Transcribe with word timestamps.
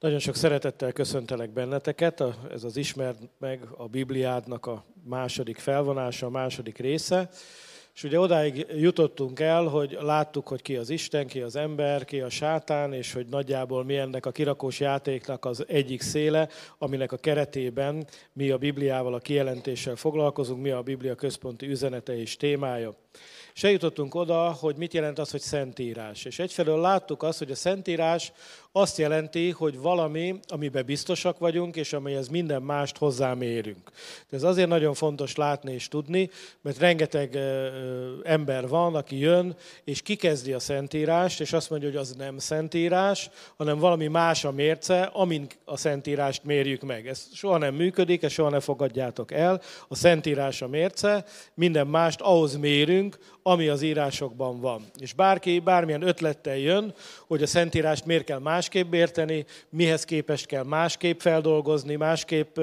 Nagyon 0.00 0.18
sok 0.18 0.34
szeretettel 0.34 0.92
köszöntelek 0.92 1.50
benneteket. 1.50 2.24
Ez 2.50 2.64
az 2.64 2.76
Ismert 2.76 3.18
meg 3.38 3.60
a 3.76 3.86
Bibliádnak 3.86 4.66
a 4.66 4.84
második 5.04 5.58
felvonása, 5.58 6.26
a 6.26 6.30
második 6.30 6.78
része. 6.78 7.28
És 7.94 8.04
ugye 8.04 8.20
odáig 8.20 8.66
jutottunk 8.76 9.40
el, 9.40 9.64
hogy 9.64 9.98
láttuk, 10.00 10.48
hogy 10.48 10.62
ki 10.62 10.76
az 10.76 10.90
Isten, 10.90 11.26
ki 11.26 11.40
az 11.40 11.56
ember, 11.56 12.04
ki 12.04 12.20
a 12.20 12.28
sátán, 12.28 12.92
és 12.92 13.12
hogy 13.12 13.26
nagyjából 13.26 13.84
mi 13.84 13.96
ennek 13.96 14.26
a 14.26 14.30
kirakós 14.30 14.80
játéknak 14.80 15.44
az 15.44 15.64
egyik 15.68 16.00
széle, 16.00 16.48
aminek 16.78 17.12
a 17.12 17.16
keretében 17.16 18.06
mi 18.32 18.50
a 18.50 18.58
Bibliával, 18.58 19.14
a 19.14 19.18
kijelentéssel 19.18 19.96
foglalkozunk, 19.96 20.62
mi 20.62 20.70
a 20.70 20.82
Biblia 20.82 21.14
központi 21.14 21.66
üzenete 21.66 22.18
és 22.18 22.36
témája. 22.36 22.94
És 23.54 23.64
eljutottunk 23.64 24.14
oda, 24.14 24.52
hogy 24.52 24.76
mit 24.76 24.94
jelent 24.94 25.18
az, 25.18 25.30
hogy 25.30 25.40
szentírás. 25.40 26.24
És 26.24 26.38
egyfelől 26.38 26.80
láttuk 26.80 27.22
azt, 27.22 27.38
hogy 27.38 27.50
a 27.50 27.54
szentírás 27.54 28.32
azt 28.72 28.98
jelenti, 28.98 29.50
hogy 29.50 29.78
valami, 29.78 30.40
amiben 30.48 30.84
biztosak 30.84 31.38
vagyunk, 31.38 31.76
és 31.76 31.92
amelyhez 31.92 32.28
minden 32.28 32.62
mást 32.62 32.96
hozzámérünk. 32.96 33.90
De 34.28 34.36
ez 34.36 34.42
azért 34.42 34.68
nagyon 34.68 34.94
fontos 34.94 35.36
látni 35.36 35.72
és 35.72 35.88
tudni, 35.88 36.30
mert 36.60 36.78
rengeteg 36.78 37.38
ember 38.22 38.68
van, 38.68 38.94
aki 38.94 39.18
jön, 39.18 39.56
és 39.84 40.02
kikezdi 40.02 40.52
a 40.52 40.58
szentírást, 40.58 41.40
és 41.40 41.52
azt 41.52 41.70
mondja, 41.70 41.88
hogy 41.88 41.98
az 41.98 42.12
nem 42.12 42.38
szentírás, 42.38 43.30
hanem 43.56 43.78
valami 43.78 44.06
más 44.06 44.44
a 44.44 44.50
mérce, 44.50 45.02
amin 45.02 45.46
a 45.64 45.76
szentírást 45.76 46.44
mérjük 46.44 46.82
meg. 46.82 47.06
Ez 47.06 47.26
soha 47.32 47.58
nem 47.58 47.74
működik, 47.74 48.22
ezt 48.22 48.34
soha 48.34 48.50
ne 48.50 48.60
fogadjátok 48.60 49.32
el. 49.32 49.60
A 49.88 49.94
szentírás 49.94 50.62
a 50.62 50.68
mérce, 50.68 51.24
minden 51.54 51.86
mást 51.86 52.20
ahhoz 52.20 52.56
mérünk, 52.56 53.18
ami 53.42 53.68
az 53.68 53.82
írásokban 53.82 54.60
van. 54.60 54.84
És 54.98 55.12
bárki 55.12 55.58
bármilyen 55.58 56.02
ötlettel 56.02 56.56
jön, 56.56 56.94
hogy 57.26 57.42
a 57.42 57.46
Szentírást 57.46 58.04
miért 58.04 58.24
kell 58.24 58.38
másképp 58.60 58.94
érteni, 58.94 59.44
mihez 59.70 60.04
képest 60.04 60.46
kell 60.46 60.64
másképp 60.64 61.20
feldolgozni, 61.20 61.96
másképp 61.96 62.58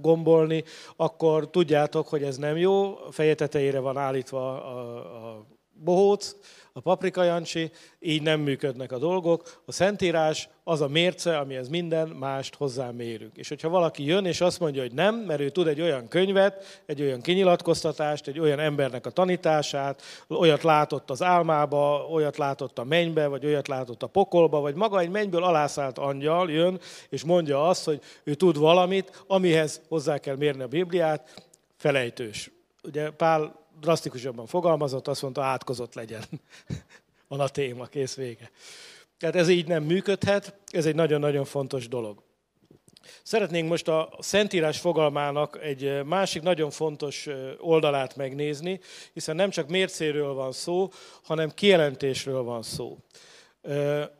gombolni, 0.00 0.64
akkor 0.96 1.50
tudjátok, 1.50 2.08
hogy 2.08 2.22
ez 2.22 2.36
nem 2.36 2.56
jó, 2.56 2.96
feje 3.10 3.34
tetejére 3.34 3.78
van 3.78 3.96
állítva 3.96 4.64
a, 4.64 4.96
a 5.28 5.46
bohóc, 5.72 6.36
a 6.76 6.80
paprika 6.80 7.22
jancsi, 7.22 7.70
így 8.00 8.22
nem 8.22 8.40
működnek 8.40 8.92
a 8.92 8.98
dolgok. 8.98 9.62
A 9.66 9.72
Szentírás 9.72 10.48
az 10.64 10.80
a 10.80 10.88
mérce, 10.88 11.38
amihez 11.38 11.68
minden 11.68 12.08
mást 12.08 12.54
hozzámérünk. 12.54 13.36
És 13.36 13.48
hogyha 13.48 13.68
valaki 13.68 14.04
jön 14.04 14.24
és 14.24 14.40
azt 14.40 14.60
mondja, 14.60 14.82
hogy 14.82 14.92
nem, 14.92 15.14
mert 15.14 15.40
ő 15.40 15.50
tud 15.50 15.66
egy 15.66 15.80
olyan 15.80 16.08
könyvet, 16.08 16.82
egy 16.86 17.02
olyan 17.02 17.20
kinyilatkoztatást, 17.20 18.26
egy 18.26 18.38
olyan 18.38 18.58
embernek 18.58 19.06
a 19.06 19.10
tanítását, 19.10 20.02
olyat 20.28 20.62
látott 20.62 21.10
az 21.10 21.22
álmába, 21.22 22.06
olyat 22.10 22.36
látott 22.36 22.78
a 22.78 22.84
mennybe, 22.84 23.26
vagy 23.26 23.44
olyat 23.46 23.68
látott 23.68 24.02
a 24.02 24.06
pokolba, 24.06 24.60
vagy 24.60 24.74
maga 24.74 25.00
egy 25.00 25.10
mennyből 25.10 25.44
alászállt 25.44 25.98
angyal 25.98 26.50
jön, 26.50 26.80
és 27.08 27.24
mondja 27.24 27.68
azt, 27.68 27.84
hogy 27.84 28.00
ő 28.24 28.34
tud 28.34 28.58
valamit, 28.58 29.24
amihez 29.26 29.80
hozzá 29.88 30.18
kell 30.18 30.36
mérni 30.36 30.62
a 30.62 30.68
Bibliát, 30.68 31.44
felejtős. 31.76 32.50
Ugye 32.82 33.10
Pál 33.10 33.63
drasztikusabban 33.80 34.46
fogalmazott, 34.46 35.08
azt 35.08 35.22
mondta, 35.22 35.42
átkozott 35.42 35.94
legyen. 35.94 36.22
Van 37.28 37.40
a 37.46 37.48
téma, 37.48 37.86
kész 37.86 38.14
vége. 38.14 38.50
Tehát 39.18 39.36
ez 39.36 39.48
így 39.48 39.66
nem 39.66 39.82
működhet, 39.82 40.54
ez 40.66 40.86
egy 40.86 40.94
nagyon-nagyon 40.94 41.44
fontos 41.44 41.88
dolog. 41.88 42.22
Szeretnénk 43.22 43.68
most 43.68 43.88
a 43.88 44.08
Szentírás 44.18 44.78
fogalmának 44.78 45.58
egy 45.62 46.04
másik 46.04 46.42
nagyon 46.42 46.70
fontos 46.70 47.28
oldalát 47.58 48.16
megnézni, 48.16 48.80
hiszen 49.12 49.36
nem 49.36 49.50
csak 49.50 49.68
mércéről 49.68 50.32
van 50.32 50.52
szó, 50.52 50.90
hanem 51.22 51.50
kijelentésről 51.50 52.42
van 52.42 52.62
szó 52.62 52.98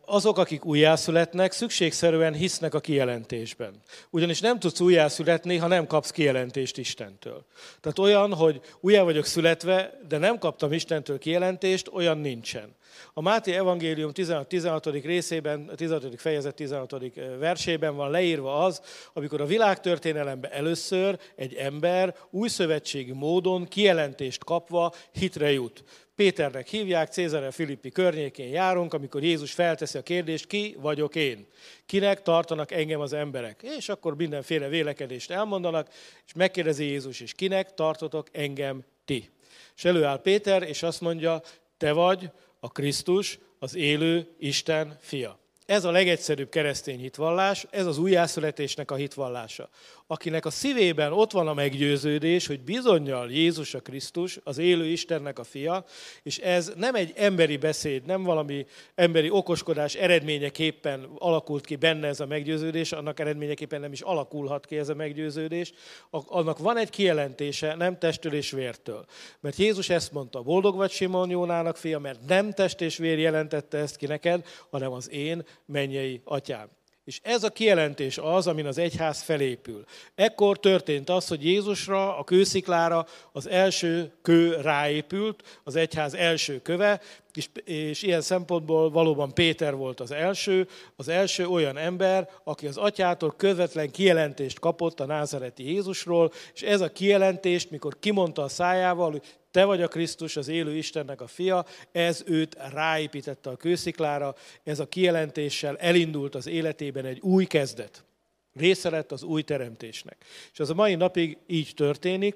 azok, 0.05 0.39
akik 0.39 0.65
újjászületnek, 0.65 1.53
szükségszerűen 1.53 2.33
hisznek 2.35 2.75
a 2.75 2.81
kijelentésben. 2.81 3.75
Ugyanis 4.11 4.41
nem 4.41 4.59
tudsz 4.59 4.81
újjászületni, 4.81 5.57
ha 5.57 5.67
nem 5.67 5.87
kapsz 5.87 6.11
kijelentést 6.11 6.79
Istentől. 6.79 7.45
Tehát 7.81 7.99
olyan, 7.99 8.35
hogy 8.35 8.61
újjá 8.81 9.03
vagyok 9.03 9.25
születve, 9.25 10.01
de 10.09 10.19
nem 10.19 10.39
kaptam 10.39 10.73
Istentől 10.73 11.19
kijelentést, 11.19 11.89
olyan 11.93 12.19
nincsen. 12.19 12.75
A 13.15 13.21
Máté 13.21 13.53
Evangélium 13.53 14.13
16, 14.13 14.49
16. 14.49 14.87
részében, 14.87 15.71
16. 15.77 16.21
fejezet 16.21 16.55
16. 16.55 16.95
versében 17.39 17.97
van 17.97 18.11
leírva 18.11 18.65
az, 18.65 18.81
amikor 19.13 19.41
a 19.41 19.47
világtörténelemben 19.47 20.51
először 20.51 21.19
egy 21.37 21.55
ember 21.55 22.15
új 22.31 22.49
szövetségi 22.49 23.13
módon 23.13 23.69
kijelentést 23.69 24.45
kapva 24.45 24.93
hitre 25.13 25.53
jut. 25.53 25.85
Péternek 26.17 26.69
hívják, 26.69 27.13
Cézare 27.13 27.51
Filippi 27.51 27.91
környékén 27.91 28.49
járunk, 28.49 28.95
amikor 28.95 29.23
Jézus 29.23 29.53
felteszi 29.53 29.99
a 29.99 30.03
kérdést, 30.03 30.47
ki 30.47 30.77
vagyok 30.81 31.15
én? 31.15 31.47
Kinek 31.87 32.23
tartanak 32.23 32.71
engem 32.71 33.01
az 33.01 33.13
emberek? 33.13 33.63
És 33.77 33.89
akkor 33.89 34.17
mindenféle 34.17 34.69
vélekedést 34.69 35.31
elmondanak, 35.31 35.89
és 36.27 36.33
megkérdezi 36.33 36.85
Jézus, 36.85 37.21
és 37.21 37.33
kinek 37.33 37.75
tartotok 37.75 38.29
engem 38.33 38.85
ti? 39.05 39.31
És 39.77 39.85
előáll 39.85 40.21
Péter, 40.21 40.63
és 40.63 40.83
azt 40.83 41.01
mondja, 41.01 41.43
te 41.77 41.93
vagy 41.93 42.31
a 42.61 42.69
Krisztus, 42.69 43.39
az 43.59 43.75
élő 43.75 44.35
Isten 44.39 44.97
fia. 45.01 45.39
Ez 45.67 45.85
a 45.85 45.91
legegyszerűbb 45.91 46.49
keresztény 46.49 46.99
hitvallás, 46.99 47.67
ez 47.71 47.87
az 47.87 47.99
újjászületésnek 47.99 48.91
a 48.91 48.95
hitvallása 48.95 49.69
akinek 50.07 50.45
a 50.45 50.51
szívében 50.51 51.13
ott 51.13 51.31
van 51.31 51.49
a 51.49 51.55
meggyőződés, 51.55 52.47
hogy 52.47 52.61
bizonyal 52.61 53.31
Jézus 53.31 53.75
a 53.75 53.81
Krisztus, 53.81 54.39
az 54.45 54.59
élő 54.59 54.87
Istennek 54.87 55.39
a 55.39 55.45
fia, 55.45 55.85
és 56.23 56.39
ez 56.39 56.73
nem 56.77 56.95
egy 56.95 57.13
emberi 57.17 57.57
beszéd, 57.57 58.05
nem 58.05 58.23
valami 58.23 58.67
emberi 58.95 59.31
okoskodás 59.31 59.95
eredményeképpen 59.95 61.11
alakult 61.19 61.67
ki 61.67 61.77
benne 61.77 62.07
ez 62.07 62.21
a 62.21 62.27
meggyőződés, 62.27 62.93
annak 62.93 63.21
eredményeképpen 63.21 63.81
nem 63.81 63.93
is 63.93 64.01
alakulhat 64.01 64.67
ki 64.67 64.79
ez 64.79 64.89
a 64.89 64.95
meggyőződés, 64.95 65.73
annak 66.11 66.59
van 66.59 66.77
egy 66.77 66.91
kijelentése, 66.91 67.75
nem 67.75 67.99
testől 67.99 68.33
és 68.33 68.51
vértől. 68.51 69.05
Mert 69.41 69.57
Jézus 69.57 69.89
ezt 69.89 70.13
mondta, 70.13 70.43
boldog 70.43 70.77
vagy 70.77 70.91
Simon 70.91 71.31
Jónának 71.31 71.77
fia, 71.77 71.99
mert 71.99 72.27
nem 72.27 72.53
test 72.53 72.81
és 72.81 72.97
vér 72.97 73.19
jelentette 73.19 73.79
ezt 73.79 73.97
ki 73.97 74.07
neked, 74.07 74.47
hanem 74.71 74.93
az 74.93 75.11
én 75.11 75.47
mennyei 75.67 76.21
atyám. 76.25 76.69
És 77.05 77.21
ez 77.23 77.45
a 77.45 77.51
kijelentés 77.51 78.19
az, 78.19 78.47
amin 78.47 78.67
az 78.67 78.79
egyház 78.79 79.23
felépül. 79.23 79.85
Ekkor 80.15 80.61
történt 80.61 81.11
az, 81.11 81.29
hogy 81.29 81.45
Jézusra, 81.45 82.19
a 82.19 82.25
kősziklára 82.25 83.07
az 83.33 83.49
első 83.49 84.13
kő 84.23 84.61
ráépült, 84.61 85.61
az 85.65 85.77
egyház 85.77 86.15
első 86.15 86.63
köve, 86.63 87.01
és, 87.37 87.49
és 87.65 88.03
ilyen 88.03 88.21
szempontból 88.21 88.91
valóban 88.91 89.35
Péter 89.35 89.75
volt 89.75 90.01
az 90.01 90.11
első, 90.11 90.69
az 90.97 91.09
első 91.09 91.47
olyan 91.47 91.77
ember, 91.77 92.29
aki 92.45 92.67
az 92.67 92.77
atyától 92.77 93.35
közvetlen 93.37 93.91
kijelentést 93.91 94.59
kapott 94.59 95.01
a 95.01 95.07
názareti 95.07 95.73
Jézusról, 95.73 96.33
és 96.55 96.63
ez 96.63 96.81
a 96.81 96.93
kijelentés, 96.93 97.69
mikor 97.69 97.99
kimondta 97.99 98.43
a 98.43 98.49
szájával, 98.49 99.11
hogy 99.11 99.23
te 99.51 99.65
vagy 99.65 99.83
a 99.83 99.89
Krisztus, 99.89 100.37
az 100.37 100.49
élő 100.49 100.77
Istennek 100.77 101.21
a 101.21 101.27
fia, 101.27 101.65
ez 101.93 102.23
őt 102.27 102.57
ráépítette 102.73 103.51
a 103.51 103.57
kősziklára, 103.57 104.35
ez 104.65 104.79
a 104.79 104.89
kijelentéssel 104.89 105.77
elindult 105.77 106.35
az 106.35 106.47
életében 106.47 107.05
egy 107.05 107.21
új 107.21 107.45
kezdet. 107.45 108.05
Része 108.53 108.91
lett 108.91 109.13
az 109.13 109.23
új 109.23 109.43
teremtésnek. 109.43 110.25
És 110.53 110.61
az 110.61 110.71
a 110.71 110.75
mai 110.75 110.95
napig 110.95 111.39
így 111.47 111.73
történik, 111.77 112.35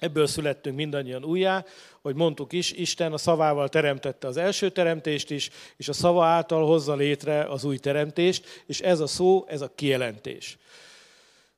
Ebből 0.00 0.26
születtünk 0.26 0.76
mindannyian 0.76 1.24
újjá, 1.24 1.64
hogy 2.02 2.14
mondtuk 2.14 2.52
is, 2.52 2.72
Isten 2.72 3.12
a 3.12 3.18
szavával 3.18 3.68
teremtette 3.68 4.26
az 4.26 4.36
első 4.36 4.70
teremtést 4.70 5.30
is, 5.30 5.50
és 5.76 5.88
a 5.88 5.92
szava 5.92 6.24
által 6.24 6.66
hozza 6.66 6.94
létre 6.94 7.44
az 7.44 7.64
új 7.64 7.78
teremtést, 7.78 8.62
és 8.66 8.80
ez 8.80 9.00
a 9.00 9.06
szó, 9.06 9.44
ez 9.48 9.60
a 9.60 9.72
kijelentés. 9.74 10.58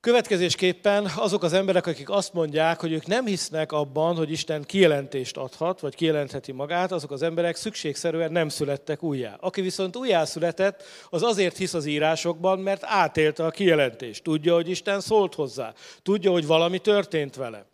Következésképpen 0.01 1.11
azok 1.17 1.43
az 1.43 1.53
emberek, 1.53 1.87
akik 1.87 2.11
azt 2.11 2.33
mondják, 2.33 2.81
hogy 2.81 2.93
ők 2.93 3.07
nem 3.07 3.27
hisznek 3.27 3.73
abban, 3.73 4.17
hogy 4.17 4.31
Isten 4.31 4.63
kijelentést 4.63 5.37
adhat, 5.37 5.81
vagy 5.81 5.95
kijelentheti 5.95 6.53
magát, 6.53 6.93
azok 6.93 7.11
az 7.11 7.23
emberek 7.23 7.57
szükségszerűen 7.57 8.33
nem 8.33 8.49
születtek 8.49 9.03
újjá. 9.03 9.37
Aki 9.41 9.61
viszont 9.61 9.97
újjá 9.97 10.25
született, 10.25 10.83
az 11.11 11.23
azért 11.23 11.57
hisz 11.57 11.75
az 11.75 11.87
írásokban, 11.87 12.59
mert 12.59 12.83
átélte 12.85 13.45
a 13.45 13.51
kijelentést. 13.51 14.23
Tudja, 14.23 14.55
hogy 14.55 14.69
Isten 14.69 15.01
szólt 15.01 15.35
hozzá. 15.35 15.75
Tudja, 16.03 16.31
hogy 16.31 16.47
valami 16.47 16.79
történt 16.79 17.37
vele. 17.37 17.72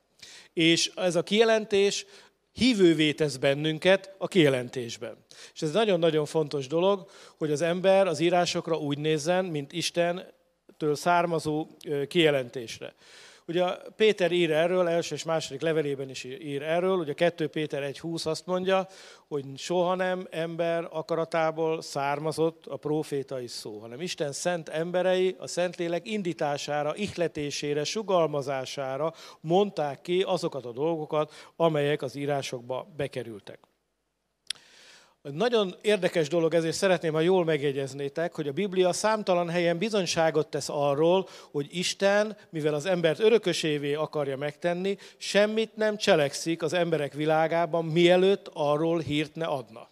És 0.59 0.91
ez 0.97 1.17
a 1.17 1.23
kijelentés 1.23 2.07
hívővé 2.53 3.13
tesz 3.13 3.37
bennünket 3.37 4.15
a 4.19 4.29
kijelentésben. 4.29 5.17
És 5.55 5.63
ez 5.63 5.73
nagyon-nagyon 5.73 6.27
fontos 6.27 6.67
dolog, 6.67 7.11
hogy 7.37 7.51
az 7.51 7.61
ember 7.61 8.07
az 8.07 8.21
írásokra 8.21 8.77
úgy 8.77 8.99
nézzen, 8.99 9.45
mint 9.45 9.73
Isten 9.73 10.27
től 10.77 10.95
származó 10.95 11.67
kijelentésre. 12.09 12.95
Ugye 13.49 13.65
Péter 13.97 14.33
ír 14.33 14.51
erről, 14.51 14.89
első 14.89 15.15
és 15.15 15.25
második 15.25 15.61
levelében 15.61 16.11
is 16.11 16.25
ír 16.25 16.63
erről, 16.63 16.99
ugye 16.99 17.13
2 17.13 17.47
Péter 17.47 17.83
1.20 17.83 18.27
azt 18.27 18.47
mondja, 18.47 18.87
hogy 19.29 19.45
soha 19.57 19.95
nem 19.95 20.27
ember 20.31 20.89
akaratából 20.91 21.83
származott 21.83 22.67
a 22.67 22.77
profétai 22.77 23.47
szó, 23.47 23.79
hanem 23.79 24.01
Isten 24.01 24.33
szent 24.33 24.69
emberei 24.69 25.37
a 25.39 25.47
Szentlélek 25.47 26.09
indítására, 26.09 26.97
ihletésére, 26.97 27.85
sugalmazására 27.85 29.15
mondták 29.41 30.01
ki 30.01 30.23
azokat 30.23 30.65
a 30.65 30.73
dolgokat, 30.73 31.33
amelyek 31.57 32.03
az 32.03 32.17
írásokba 32.17 32.87
bekerültek. 32.97 33.68
Nagyon 35.33 35.75
érdekes 35.81 36.29
dolog, 36.29 36.55
ezért 36.55 36.75
szeretném, 36.75 37.13
ha 37.13 37.21
jól 37.21 37.45
megjegyeznétek, 37.45 38.35
hogy 38.35 38.49
a 38.49 38.53
Biblia 38.53 38.93
számtalan 38.93 39.49
helyen 39.49 39.79
bizonyságot 39.79 40.47
tesz 40.47 40.69
arról, 40.69 41.29
hogy 41.51 41.67
Isten, 41.71 42.37
mivel 42.51 42.75
az 42.75 42.87
embert 42.87 43.19
örökösévé 43.19 43.95
akarja 43.95 44.37
megtenni, 44.37 44.97
semmit 45.17 45.77
nem 45.77 45.97
cselekszik 45.97 46.63
az 46.63 46.73
emberek 46.73 47.13
világában, 47.13 47.85
mielőtt 47.85 48.51
arról 48.53 48.99
hírt 48.99 49.35
ne 49.35 49.45
adna. 49.45 49.89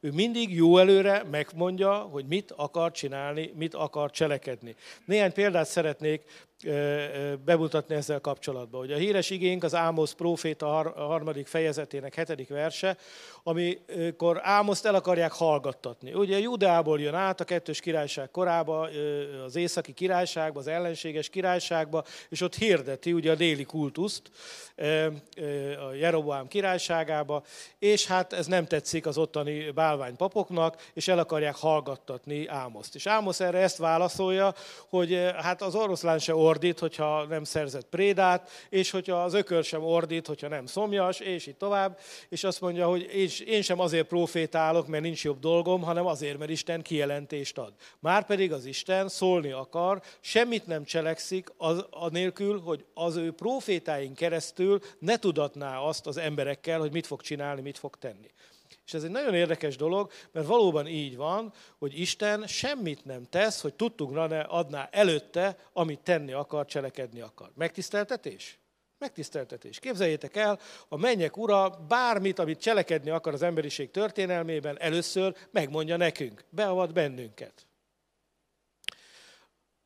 Ő 0.00 0.10
mindig 0.10 0.54
jó 0.54 0.78
előre 0.78 1.24
megmondja, 1.30 1.92
hogy 1.92 2.24
mit 2.26 2.52
akar 2.56 2.92
csinálni, 2.92 3.52
mit 3.54 3.74
akar 3.74 4.10
cselekedni. 4.10 4.74
Néhány 5.04 5.32
példát 5.32 5.66
szeretnék 5.66 6.22
bemutatni 7.44 7.94
ezzel 7.94 8.20
kapcsolatban. 8.20 8.80
Hogy 8.80 8.92
a 8.92 8.96
híres 8.96 9.30
igénk 9.30 9.64
az 9.64 9.74
Ámosz 9.74 10.12
próféta 10.12 10.78
a 10.78 11.06
harmadik 11.06 11.46
fejezetének 11.46 12.14
hetedik 12.14 12.48
verse, 12.48 12.96
amikor 13.42 14.40
Ámoszt 14.42 14.86
el 14.86 14.94
akarják 14.94 15.32
hallgattatni. 15.32 16.12
Ugye 16.12 16.38
Judeából 16.38 17.00
jön 17.00 17.14
át 17.14 17.40
a 17.40 17.44
kettős 17.44 17.80
királyság 17.80 18.30
korába, 18.30 18.88
az 19.44 19.56
északi 19.56 19.92
királyságba, 19.92 20.58
az 20.58 20.66
ellenséges 20.66 21.28
királyságba, 21.28 22.04
és 22.28 22.40
ott 22.40 22.54
hirdeti 22.54 23.12
ugye 23.12 23.30
a 23.30 23.34
déli 23.34 23.64
kultuszt 23.64 24.30
a 25.88 25.92
Jeroboám 25.94 26.48
királyságába, 26.48 27.42
és 27.78 28.06
hát 28.06 28.32
ez 28.32 28.46
nem 28.46 28.66
tetszik 28.66 29.06
az 29.06 29.18
ottani 29.18 29.70
bálványpapoknak, 29.70 30.90
és 30.94 31.08
el 31.08 31.18
akarják 31.18 31.56
hallgattatni 31.56 32.46
Ámoszt. 32.46 32.94
És 32.94 33.06
Ámosz 33.06 33.40
erre 33.40 33.58
ezt 33.58 33.76
válaszolja, 33.76 34.54
hogy 34.88 35.30
hát 35.36 35.62
az 35.62 35.74
oroszlán 35.74 36.18
se 36.18 36.34
ordít, 36.46 36.78
hogyha 36.78 37.24
nem 37.24 37.44
szerzett 37.44 37.86
prédát, 37.86 38.50
és 38.68 38.90
hogyha 38.90 39.22
az 39.22 39.34
ökör 39.34 39.64
sem 39.64 39.84
ordít, 39.84 40.26
hogyha 40.26 40.48
nem 40.48 40.66
szomjas, 40.66 41.20
és 41.20 41.46
így 41.46 41.56
tovább. 41.56 41.98
És 42.28 42.44
azt 42.44 42.60
mondja, 42.60 42.86
hogy 42.86 43.10
én, 43.46 43.62
sem 43.62 43.80
azért 43.80 44.06
profétálok, 44.06 44.86
mert 44.86 45.02
nincs 45.02 45.24
jobb 45.24 45.40
dolgom, 45.40 45.82
hanem 45.82 46.06
azért, 46.06 46.38
mert 46.38 46.50
Isten 46.50 46.82
kijelentést 46.82 47.58
ad. 47.58 47.72
Márpedig 48.00 48.52
az 48.52 48.64
Isten 48.64 49.08
szólni 49.08 49.50
akar, 49.50 50.02
semmit 50.20 50.66
nem 50.66 50.84
cselekszik 50.84 51.52
az, 51.56 51.86
anélkül, 51.90 52.60
hogy 52.60 52.84
az 52.94 53.16
ő 53.16 53.32
profétáink 53.32 54.16
keresztül 54.16 54.80
ne 54.98 55.16
tudatná 55.16 55.78
azt 55.78 56.06
az 56.06 56.16
emberekkel, 56.16 56.78
hogy 56.80 56.92
mit 56.92 57.06
fog 57.06 57.20
csinálni, 57.20 57.60
mit 57.60 57.78
fog 57.78 57.96
tenni. 57.96 58.30
És 58.86 58.94
ez 58.94 59.04
egy 59.04 59.10
nagyon 59.10 59.34
érdekes 59.34 59.76
dolog, 59.76 60.10
mert 60.32 60.46
valóban 60.46 60.86
így 60.86 61.16
van, 61.16 61.52
hogy 61.78 62.00
Isten 62.00 62.46
semmit 62.46 63.04
nem 63.04 63.24
tesz, 63.24 63.60
hogy 63.60 63.74
tudtunk 63.74 64.28
ne 64.28 64.40
adná 64.40 64.88
előtte, 64.90 65.56
amit 65.72 66.00
tenni 66.00 66.32
akar, 66.32 66.66
cselekedni 66.66 67.20
akar. 67.20 67.50
Megtiszteltetés? 67.54 68.58
Megtiszteltetés. 68.98 69.78
Képzeljétek 69.78 70.36
el, 70.36 70.58
a 70.88 70.96
mennyek 70.96 71.36
ura 71.36 71.70
bármit, 71.88 72.38
amit 72.38 72.60
cselekedni 72.60 73.10
akar 73.10 73.32
az 73.32 73.42
emberiség 73.42 73.90
történelmében, 73.90 74.80
először 74.80 75.34
megmondja 75.50 75.96
nekünk, 75.96 76.44
beavat 76.50 76.92
bennünket. 76.92 77.66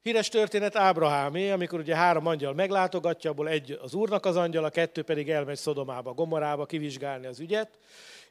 Híres 0.03 0.29
történet 0.29 0.77
Ábrahámé, 0.77 1.51
amikor 1.51 1.79
ugye 1.79 1.97
három 1.97 2.27
angyal 2.27 2.55
meglátogatja, 2.55 3.31
abból 3.31 3.49
egy 3.49 3.79
az 3.83 3.95
úrnak 3.95 4.27
az 4.27 4.37
angyal, 4.37 4.65
a 4.65 4.71
kettő 4.71 5.03
pedig 5.03 5.31
elmegy 5.31 5.57
Szodomába, 5.57 6.13
Gomorába 6.13 6.67
kivizsgálni 6.67 7.27
az 7.27 7.41
ügyet, 7.41 7.79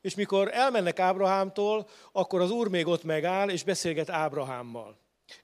és 0.02 0.16
mikor 0.16 0.50
elmennek 0.54 1.00
Ábrahámtól, 1.00 1.88
akkor 2.12 2.42
az 2.42 2.52
úr 2.52 2.68
még 2.68 2.88
ott 2.88 3.04
megáll, 3.04 3.50
és 3.50 3.64
beszélget 3.64 4.10
Ábrahámmal. 4.10 4.98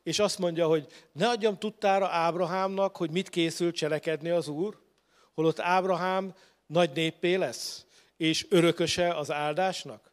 És 0.04 0.20
azt 0.20 0.40
mondja, 0.40 0.68
hogy 0.68 0.88
ne 1.12 1.30
adjam 1.30 1.58
tudtára 1.58 2.08
Ábrahámnak, 2.08 2.98
hogy 2.98 3.12
mit 3.12 3.30
készül 3.30 3.72
cselekedni 3.72 4.30
az 4.30 4.48
úr, 4.48 4.78
holott 5.34 5.60
Ábrahám 5.60 6.34
nagy 6.68 6.92
néppé 6.94 7.36
lesz, 7.36 7.86
és 8.18 8.46
örököse 8.50 9.14
az 9.14 9.32
áldásnak. 9.32 10.12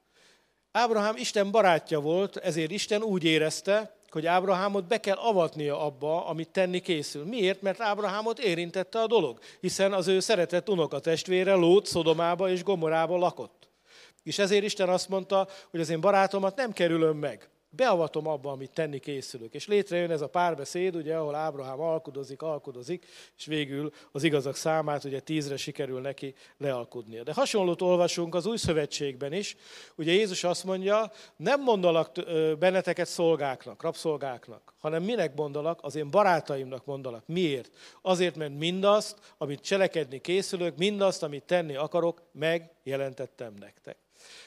Ábrahám 0.73 1.17
Isten 1.17 1.51
barátja 1.51 2.01
volt, 2.01 2.37
ezért 2.37 2.71
Isten 2.71 3.03
úgy 3.03 3.25
érezte, 3.25 3.97
hogy 4.11 4.27
Ábrahámot 4.27 4.87
be 4.87 5.01
kell 5.01 5.17
avatnia 5.17 5.81
abba, 5.81 6.27
amit 6.27 6.49
tenni 6.49 6.81
készül. 6.81 7.25
Miért? 7.25 7.63
Mert 7.63 7.81
Ábrahámot 7.81 8.39
érintette 8.39 9.01
a 9.01 9.07
dolog, 9.07 9.39
hiszen 9.61 9.93
az 9.93 10.09
ő 10.09 10.21
szeretett 10.21 10.69
unokatestvére 10.69 11.55
Lót 11.55 11.87
Szodomába 11.87 12.51
és 12.51 12.63
Gomorába 12.63 13.17
lakott. 13.17 13.62
És 14.23 14.39
ezért 14.39 14.65
Isten 14.65 14.89
azt 14.89 15.09
mondta, 15.09 15.49
hogy 15.71 15.81
az 15.81 15.89
én 15.89 16.01
barátomat 16.01 16.57
nem 16.57 16.73
kerülöm 16.73 17.17
meg. 17.17 17.47
Beavatom 17.75 18.27
abba, 18.27 18.51
amit 18.51 18.73
tenni 18.73 18.99
készülök. 18.99 19.55
És 19.55 19.67
létrejön 19.67 20.11
ez 20.11 20.21
a 20.21 20.29
párbeszéd, 20.29 20.97
ugye, 20.97 21.17
ahol 21.17 21.35
Ábrahám 21.35 21.81
alkudozik, 21.81 22.43
alkudozik, 22.43 23.07
és 23.37 23.47
végül 23.47 23.93
az 24.13 24.23
igazak 24.23 24.57
számát 24.57 25.05
ugye 25.05 25.21
tízre 25.21 25.57
sikerül 25.57 26.01
neki 26.01 26.35
lealkudnia. 26.59 27.23
De 27.23 27.33
hasonlót 27.33 27.83
olvasunk 27.83 28.35
az 28.35 28.47
új 28.47 28.57
szövetségben 28.57 29.33
is. 29.33 29.57
Ugye 29.97 30.13
Jézus 30.13 30.45
azt 30.45 30.65
mondja, 30.65 31.11
nem 31.37 31.63
mondalak 31.63 32.11
benneteket 32.59 33.09
szolgáknak, 33.09 33.83
rabszolgáknak, 33.83 34.75
hanem 34.79 35.03
minek 35.03 35.35
mondalak? 35.35 35.79
Az 35.83 35.95
én 35.95 36.11
barátaimnak 36.11 36.85
mondalak. 36.85 37.27
Miért? 37.27 37.71
Azért, 38.03 38.37
mert 38.37 38.59
mindazt, 38.59 39.19
amit 39.39 39.61
cselekedni 39.61 40.21
készülök, 40.21 40.77
mindazt, 40.77 41.23
amit 41.23 41.45
tenni 41.45 41.77
akarok, 41.77 42.23
megjelentettem 42.33 43.55
nektek. 43.61 43.97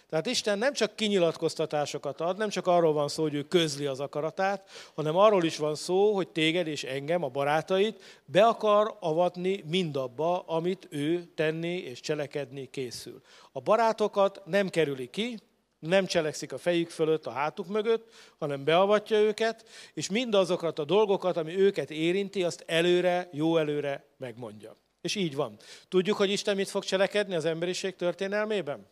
Tehát 0.10 0.26
Isten 0.26 0.58
nem 0.58 0.74
csak 0.74 0.96
kinyilatkoztatásokat 0.96 2.22
ad, 2.22 2.38
nem 2.38 2.50
csak 2.50 2.68
arról 2.68 2.94
van 2.94 3.08
szó, 3.08 3.24
hogy 3.24 3.34
ő 3.34 3.44
közli 3.44 3.86
az 3.86 4.00
akaratát, 4.00 4.70
hanem 4.96 5.16
arról 5.16 5.44
is 5.44 5.58
van 5.58 5.76
szó, 5.76 6.14
hogy 6.14 6.28
téged 6.28 6.68
és 6.68 6.84
engem, 6.84 7.24
a 7.24 7.30
barátait 7.30 8.22
be 8.26 8.46
akar 8.46 8.98
avatni 9.00 9.64
mindabba, 9.68 10.40
amit 10.40 10.88
ő 10.90 11.24
tenni 11.36 11.78
és 11.78 12.00
cselekedni 12.00 12.70
készül. 12.70 13.22
A 13.52 13.60
barátokat 13.60 14.42
nem 14.46 14.70
kerüli 14.70 15.10
ki, 15.10 15.38
nem 15.80 16.06
cselekszik 16.06 16.54
a 16.54 16.58
fejük 16.58 16.90
fölött, 16.90 17.26
a 17.26 17.32
hátuk 17.32 17.68
mögött, 17.68 18.14
hanem 18.40 18.64
beavatja 18.64 19.18
őket, 19.18 19.66
és 19.94 20.10
mindazokat 20.10 20.80
a 20.80 20.86
dolgokat, 20.86 21.38
ami 21.38 21.58
őket 21.58 21.92
érinti, 21.92 22.44
azt 22.44 22.64
előre, 22.68 23.30
jó 23.32 23.58
előre 23.58 24.06
megmondja. 24.18 24.76
És 25.02 25.16
így 25.16 25.36
van. 25.36 25.58
Tudjuk, 25.90 26.18
hogy 26.18 26.30
Isten 26.30 26.56
mit 26.56 26.70
fog 26.70 26.84
cselekedni 26.84 27.36
az 27.36 27.46
emberiség 27.46 27.96
történelmében? 27.96 28.88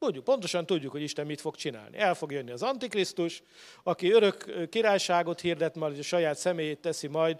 Tudjuk, 0.00 0.24
pontosan 0.24 0.66
tudjuk, 0.66 0.92
hogy 0.92 1.02
Isten 1.02 1.26
mit 1.26 1.40
fog 1.40 1.56
csinálni. 1.56 1.96
El 1.96 2.14
fog 2.14 2.32
jönni 2.32 2.50
az 2.50 2.62
Antikrisztus, 2.62 3.42
aki 3.82 4.10
örök 4.10 4.68
királyságot 4.68 5.40
hirdet, 5.40 5.74
majd 5.74 5.98
a 5.98 6.02
saját 6.02 6.38
személyét 6.38 6.80
teszi 6.80 7.06
majd 7.06 7.38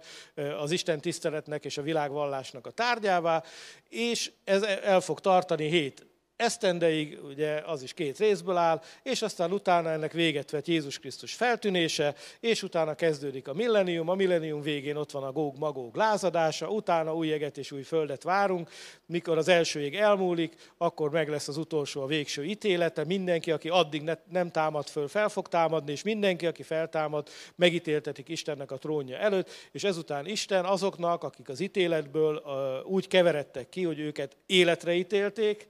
az 0.57 0.71
Isten 0.71 1.01
tiszteletnek 1.01 1.65
és 1.65 1.77
a 1.77 1.81
világvallásnak 1.81 2.67
a 2.67 2.71
tárgyává, 2.71 3.43
és 3.89 4.31
ez 4.43 4.63
el 4.63 5.01
fog 5.01 5.19
tartani 5.19 5.69
hét 5.69 6.05
esztendeig, 6.41 7.19
ugye 7.23 7.61
az 7.65 7.83
is 7.83 7.93
két 7.93 8.17
részből 8.17 8.57
áll, 8.57 8.81
és 9.03 9.21
aztán 9.21 9.51
utána 9.51 9.89
ennek 9.89 10.11
véget 10.11 10.51
vet 10.51 10.67
Jézus 10.67 10.99
Krisztus 10.99 11.33
feltűnése, 11.33 12.15
és 12.39 12.63
utána 12.63 12.95
kezdődik 12.95 13.47
a 13.47 13.53
millenium, 13.53 14.09
a 14.09 14.15
millenium 14.15 14.61
végén 14.61 14.95
ott 14.95 15.11
van 15.11 15.23
a 15.23 15.31
góg 15.31 15.57
magóg 15.57 15.95
lázadása, 15.95 16.69
utána 16.69 17.15
új 17.15 17.31
eget 17.31 17.57
és 17.57 17.71
új 17.71 17.81
földet 17.81 18.23
várunk, 18.23 18.69
mikor 19.05 19.37
az 19.37 19.47
első 19.47 19.79
ég 19.79 19.95
elmúlik, 19.95 20.55
akkor 20.77 21.09
meg 21.11 21.29
lesz 21.29 21.47
az 21.47 21.57
utolsó, 21.57 22.01
a 22.01 22.05
végső 22.05 22.43
ítélete, 22.43 23.05
mindenki, 23.05 23.51
aki 23.51 23.69
addig 23.69 24.01
ne, 24.01 24.13
nem 24.29 24.51
támad 24.51 24.87
föl, 24.87 25.07
fel 25.07 25.29
fog 25.29 25.47
támadni, 25.47 25.91
és 25.91 26.03
mindenki, 26.03 26.45
aki 26.45 26.63
feltámad, 26.63 27.29
megítéltetik 27.55 28.29
Istennek 28.29 28.71
a 28.71 28.77
trónja 28.77 29.17
előtt, 29.17 29.49
és 29.71 29.83
ezután 29.83 30.27
Isten 30.27 30.65
azoknak, 30.65 31.23
akik 31.23 31.49
az 31.49 31.59
ítéletből 31.59 32.41
úgy 32.85 33.07
keveredtek 33.07 33.69
ki, 33.69 33.83
hogy 33.83 33.99
őket 33.99 34.37
életre 34.45 34.93
ítélték, 34.93 35.67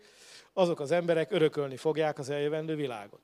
azok 0.54 0.80
az 0.80 0.92
emberek 0.92 1.32
örökölni 1.32 1.78
fogják 1.78 2.20
az 2.20 2.30
eljövendő 2.30 2.76
világot. 2.76 3.22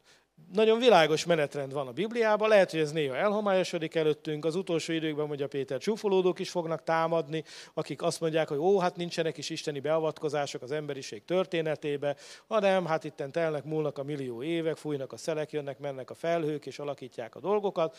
Nagyon 0.53 0.79
világos 0.79 1.25
menetrend 1.25 1.73
van 1.73 1.87
a 1.87 1.91
Bibliában, 1.91 2.49
lehet, 2.49 2.71
hogy 2.71 2.79
ez 2.79 2.91
néha 2.91 3.15
elhomályosodik 3.15 3.95
előttünk, 3.95 4.45
az 4.45 4.55
utolsó 4.55 4.93
időkben 4.93 5.27
mondja 5.27 5.47
Péter, 5.47 5.79
csúfolódók 5.79 6.39
is 6.39 6.49
fognak 6.49 6.83
támadni, 6.83 7.43
akik 7.73 8.01
azt 8.01 8.19
mondják, 8.19 8.47
hogy 8.47 8.57
ó, 8.57 8.79
hát 8.79 8.95
nincsenek 8.95 9.37
is 9.37 9.49
isteni 9.49 9.79
beavatkozások 9.79 10.61
az 10.61 10.71
emberiség 10.71 11.25
történetébe, 11.25 12.15
hanem 12.47 12.85
hát 12.85 13.03
itten 13.03 13.31
telnek, 13.31 13.63
múlnak 13.63 13.97
a 13.97 14.03
millió 14.03 14.43
évek, 14.43 14.77
fújnak 14.77 15.13
a 15.13 15.17
szelek, 15.17 15.51
jönnek, 15.51 15.79
mennek 15.79 16.09
a 16.09 16.13
felhők, 16.13 16.65
és 16.65 16.79
alakítják 16.79 17.35
a 17.35 17.39
dolgokat 17.39 17.97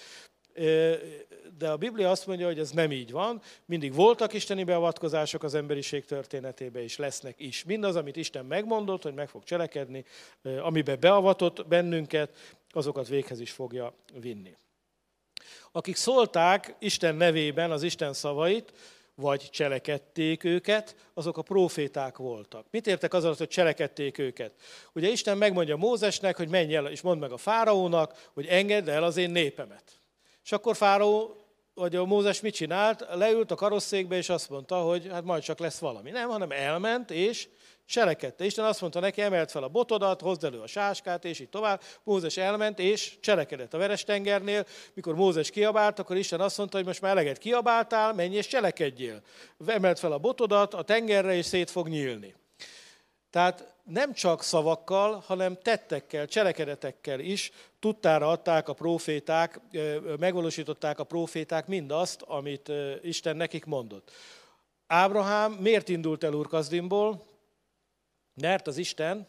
de 1.58 1.68
a 1.68 1.76
Biblia 1.76 2.10
azt 2.10 2.26
mondja, 2.26 2.46
hogy 2.46 2.58
ez 2.58 2.70
nem 2.70 2.92
így 2.92 3.10
van. 3.10 3.40
Mindig 3.64 3.94
voltak 3.94 4.32
isteni 4.32 4.64
beavatkozások 4.64 5.42
az 5.42 5.54
emberiség 5.54 6.04
történetébe, 6.04 6.82
és 6.82 6.96
lesznek 6.96 7.34
is. 7.38 7.64
Mindaz, 7.64 7.96
amit 7.96 8.16
Isten 8.16 8.44
megmondott, 8.44 9.02
hogy 9.02 9.14
meg 9.14 9.28
fog 9.28 9.44
cselekedni, 9.44 10.04
amiben 10.42 11.00
beavatott 11.00 11.66
bennünket, 11.66 12.56
azokat 12.70 13.08
véghez 13.08 13.40
is 13.40 13.50
fogja 13.50 13.94
vinni. 14.20 14.56
Akik 15.72 15.96
szólták 15.96 16.74
Isten 16.78 17.14
nevében 17.14 17.70
az 17.70 17.82
Isten 17.82 18.12
szavait, 18.12 18.72
vagy 19.14 19.50
cselekedték 19.50 20.44
őket, 20.44 20.96
azok 21.14 21.38
a 21.38 21.42
proféták 21.42 22.16
voltak. 22.16 22.66
Mit 22.70 22.86
értek 22.86 23.14
az 23.14 23.24
alatt, 23.24 23.38
hogy 23.38 23.48
cselekedték 23.48 24.18
őket? 24.18 24.52
Ugye 24.92 25.08
Isten 25.08 25.38
megmondja 25.38 25.76
Mózesnek, 25.76 26.36
hogy 26.36 26.48
menj 26.48 26.74
el, 26.74 26.86
és 26.86 27.00
mondd 27.00 27.20
meg 27.20 27.32
a 27.32 27.36
fáraónak, 27.36 28.30
hogy 28.32 28.46
engedd 28.46 28.90
el 28.90 29.02
az 29.02 29.16
én 29.16 29.30
népemet. 29.30 29.97
És 30.48 30.54
akkor 30.54 30.76
Fáraó 30.76 31.36
vagy 31.74 31.96
a 31.96 32.04
Mózes 32.04 32.40
mit 32.40 32.54
csinált? 32.54 33.06
Leült 33.14 33.50
a 33.50 33.54
karosszékbe, 33.54 34.16
és 34.16 34.28
azt 34.28 34.50
mondta, 34.50 34.76
hogy 34.76 35.08
hát 35.10 35.24
majd 35.24 35.42
csak 35.42 35.58
lesz 35.58 35.78
valami. 35.78 36.10
Nem, 36.10 36.28
hanem 36.28 36.50
elment, 36.50 37.10
és 37.10 37.48
cselekedte. 37.86 38.44
Isten 38.44 38.64
azt 38.64 38.80
mondta 38.80 39.00
neki, 39.00 39.20
emelt 39.20 39.50
fel 39.50 39.62
a 39.62 39.68
botodat, 39.68 40.20
hozd 40.20 40.44
elő 40.44 40.60
a 40.60 40.66
sáskát, 40.66 41.24
és 41.24 41.40
így 41.40 41.48
tovább. 41.48 41.82
Mózes 42.02 42.36
elment, 42.36 42.78
és 42.78 43.20
cselekedett 43.20 43.74
a 43.74 43.78
veres 43.78 44.04
tengernél. 44.04 44.64
Mikor 44.94 45.14
Mózes 45.14 45.50
kiabált, 45.50 45.98
akkor 45.98 46.16
Isten 46.16 46.40
azt 46.40 46.58
mondta, 46.58 46.76
hogy 46.76 46.86
most 46.86 47.00
már 47.00 47.10
eleget 47.10 47.38
kiabáltál, 47.38 48.14
menj 48.14 48.36
és 48.36 48.46
cselekedjél. 48.46 49.22
Emelt 49.66 49.98
fel 49.98 50.12
a 50.12 50.18
botodat 50.18 50.74
a 50.74 50.82
tengerre, 50.82 51.34
és 51.34 51.46
szét 51.46 51.70
fog 51.70 51.88
nyílni. 51.88 52.34
Tehát 53.30 53.74
nem 53.84 54.12
csak 54.12 54.42
szavakkal, 54.42 55.22
hanem 55.26 55.58
tettekkel, 55.62 56.26
cselekedetekkel 56.26 57.20
is 57.20 57.50
tudtára 57.78 58.28
adták 58.30 58.68
a 58.68 58.72
proféták, 58.72 59.60
megvalósították 60.18 60.98
a 60.98 61.04
proféták 61.04 61.66
mindazt, 61.66 62.22
amit 62.22 62.72
Isten 63.02 63.36
nekik 63.36 63.64
mondott. 63.64 64.10
Ábrahám 64.86 65.52
miért 65.52 65.88
indult 65.88 66.24
el 66.24 66.32
Urkazdimból? 66.32 67.26
Mert 68.34 68.66
az 68.66 68.76
Isten 68.76 69.28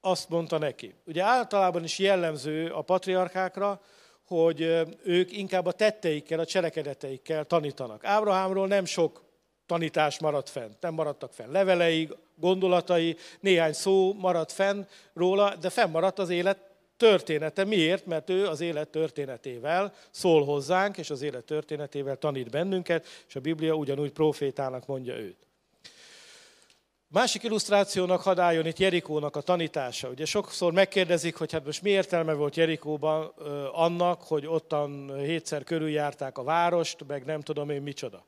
azt 0.00 0.28
mondta 0.28 0.58
neki. 0.58 0.94
Ugye 1.06 1.22
általában 1.22 1.84
is 1.84 1.98
jellemző 1.98 2.70
a 2.70 2.82
patriarkákra, 2.82 3.80
hogy 4.26 4.60
ők 5.04 5.32
inkább 5.32 5.66
a 5.66 5.72
tetteikkel, 5.72 6.38
a 6.38 6.46
cselekedeteikkel 6.46 7.44
tanítanak. 7.44 8.04
Ábrahámról 8.04 8.66
nem 8.66 8.84
sok 8.84 9.22
tanítás 9.66 10.18
maradt 10.18 10.48
fenn. 10.48 10.70
Nem 10.80 10.94
maradtak 10.94 11.32
fenn 11.32 11.50
levelei, 11.50 12.08
gondolatai, 12.40 13.16
néhány 13.40 13.72
szó 13.72 14.12
maradt 14.12 14.52
fenn 14.52 14.84
róla, 15.14 15.56
de 15.56 15.70
fennmaradt 15.70 16.18
az 16.18 16.28
élet 16.28 16.58
története. 16.96 17.64
Miért? 17.64 18.06
Mert 18.06 18.30
ő 18.30 18.46
az 18.46 18.60
élet 18.60 18.88
történetével 18.88 19.94
szól 20.10 20.44
hozzánk, 20.44 20.98
és 20.98 21.10
az 21.10 21.22
élet 21.22 21.44
történetével 21.44 22.16
tanít 22.16 22.50
bennünket, 22.50 23.06
és 23.28 23.36
a 23.36 23.40
Biblia 23.40 23.74
ugyanúgy 23.74 24.12
profétának 24.12 24.86
mondja 24.86 25.16
őt. 25.16 25.46
Másik 27.10 27.42
illusztrációnak 27.42 28.22
hadd 28.22 28.66
itt 28.66 28.78
Jerikónak 28.78 29.36
a 29.36 29.40
tanítása. 29.40 30.08
Ugye 30.08 30.24
sokszor 30.24 30.72
megkérdezik, 30.72 31.36
hogy 31.36 31.52
hát 31.52 31.64
most 31.64 31.82
mi 31.82 31.90
értelme 31.90 32.32
volt 32.32 32.56
Jerikóban 32.56 33.24
annak, 33.72 34.22
hogy 34.22 34.46
ottan 34.46 35.18
hétszer 35.18 35.64
körüljárták 35.64 36.38
a 36.38 36.42
várost, 36.42 37.06
meg 37.06 37.24
nem 37.24 37.40
tudom 37.40 37.70
én 37.70 37.82
micsoda. 37.82 38.24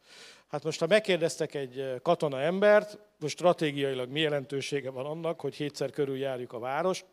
Hát 0.51 0.65
most, 0.65 0.81
ha 0.81 0.87
megkérdeztek 0.87 1.55
egy 1.55 2.01
katona 2.03 2.41
embert, 2.41 2.99
most 3.19 3.37
stratégiailag 3.37 4.09
mi 4.09 4.21
jelentősége 4.21 4.91
van 4.91 5.07
annak, 5.07 5.41
hogy 5.41 5.55
hétszer 5.55 5.91
körül 5.91 6.17
járjuk 6.17 6.53
a 6.53 6.59
város, 6.59 7.05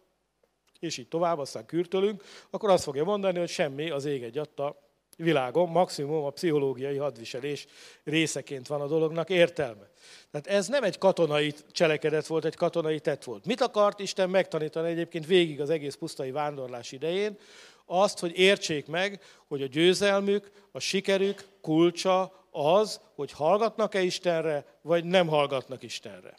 és 0.79 0.97
így 0.97 1.07
tovább, 1.07 1.39
aztán 1.39 1.65
kürtölünk, 1.65 2.23
akkor 2.49 2.69
azt 2.69 2.83
fogja 2.83 3.03
mondani, 3.03 3.39
hogy 3.39 3.49
semmi 3.49 3.89
az 3.89 4.05
ég 4.05 4.23
egy 4.23 4.37
adta 4.37 4.75
világon, 5.17 5.69
maximum 5.69 6.23
a 6.23 6.29
pszichológiai 6.29 6.97
hadviselés 6.97 7.67
részeként 8.03 8.67
van 8.67 8.81
a 8.81 8.87
dolognak 8.87 9.29
értelme. 9.29 9.89
Tehát 10.31 10.47
ez 10.47 10.67
nem 10.67 10.83
egy 10.83 10.97
katonai 10.97 11.53
cselekedet 11.71 12.27
volt, 12.27 12.45
egy 12.45 12.55
katonai 12.55 12.99
tett 12.99 13.23
volt. 13.23 13.45
Mit 13.45 13.61
akart 13.61 13.99
Isten 13.99 14.29
megtanítani 14.29 14.89
egyébként 14.89 15.25
végig 15.25 15.61
az 15.61 15.69
egész 15.69 15.95
pusztai 15.95 16.31
vándorlás 16.31 16.91
idején? 16.91 17.37
Azt, 17.85 18.19
hogy 18.19 18.37
értsék 18.37 18.87
meg, 18.87 19.21
hogy 19.47 19.61
a 19.61 19.67
győzelmük, 19.67 20.51
a 20.71 20.79
sikerük 20.79 21.43
kulcsa 21.61 22.36
az, 22.51 22.99
hogy 23.15 23.31
hallgatnak-e 23.31 24.01
Istenre, 24.01 24.65
vagy 24.81 25.03
nem 25.03 25.27
hallgatnak 25.27 25.83
Istenre. 25.83 26.33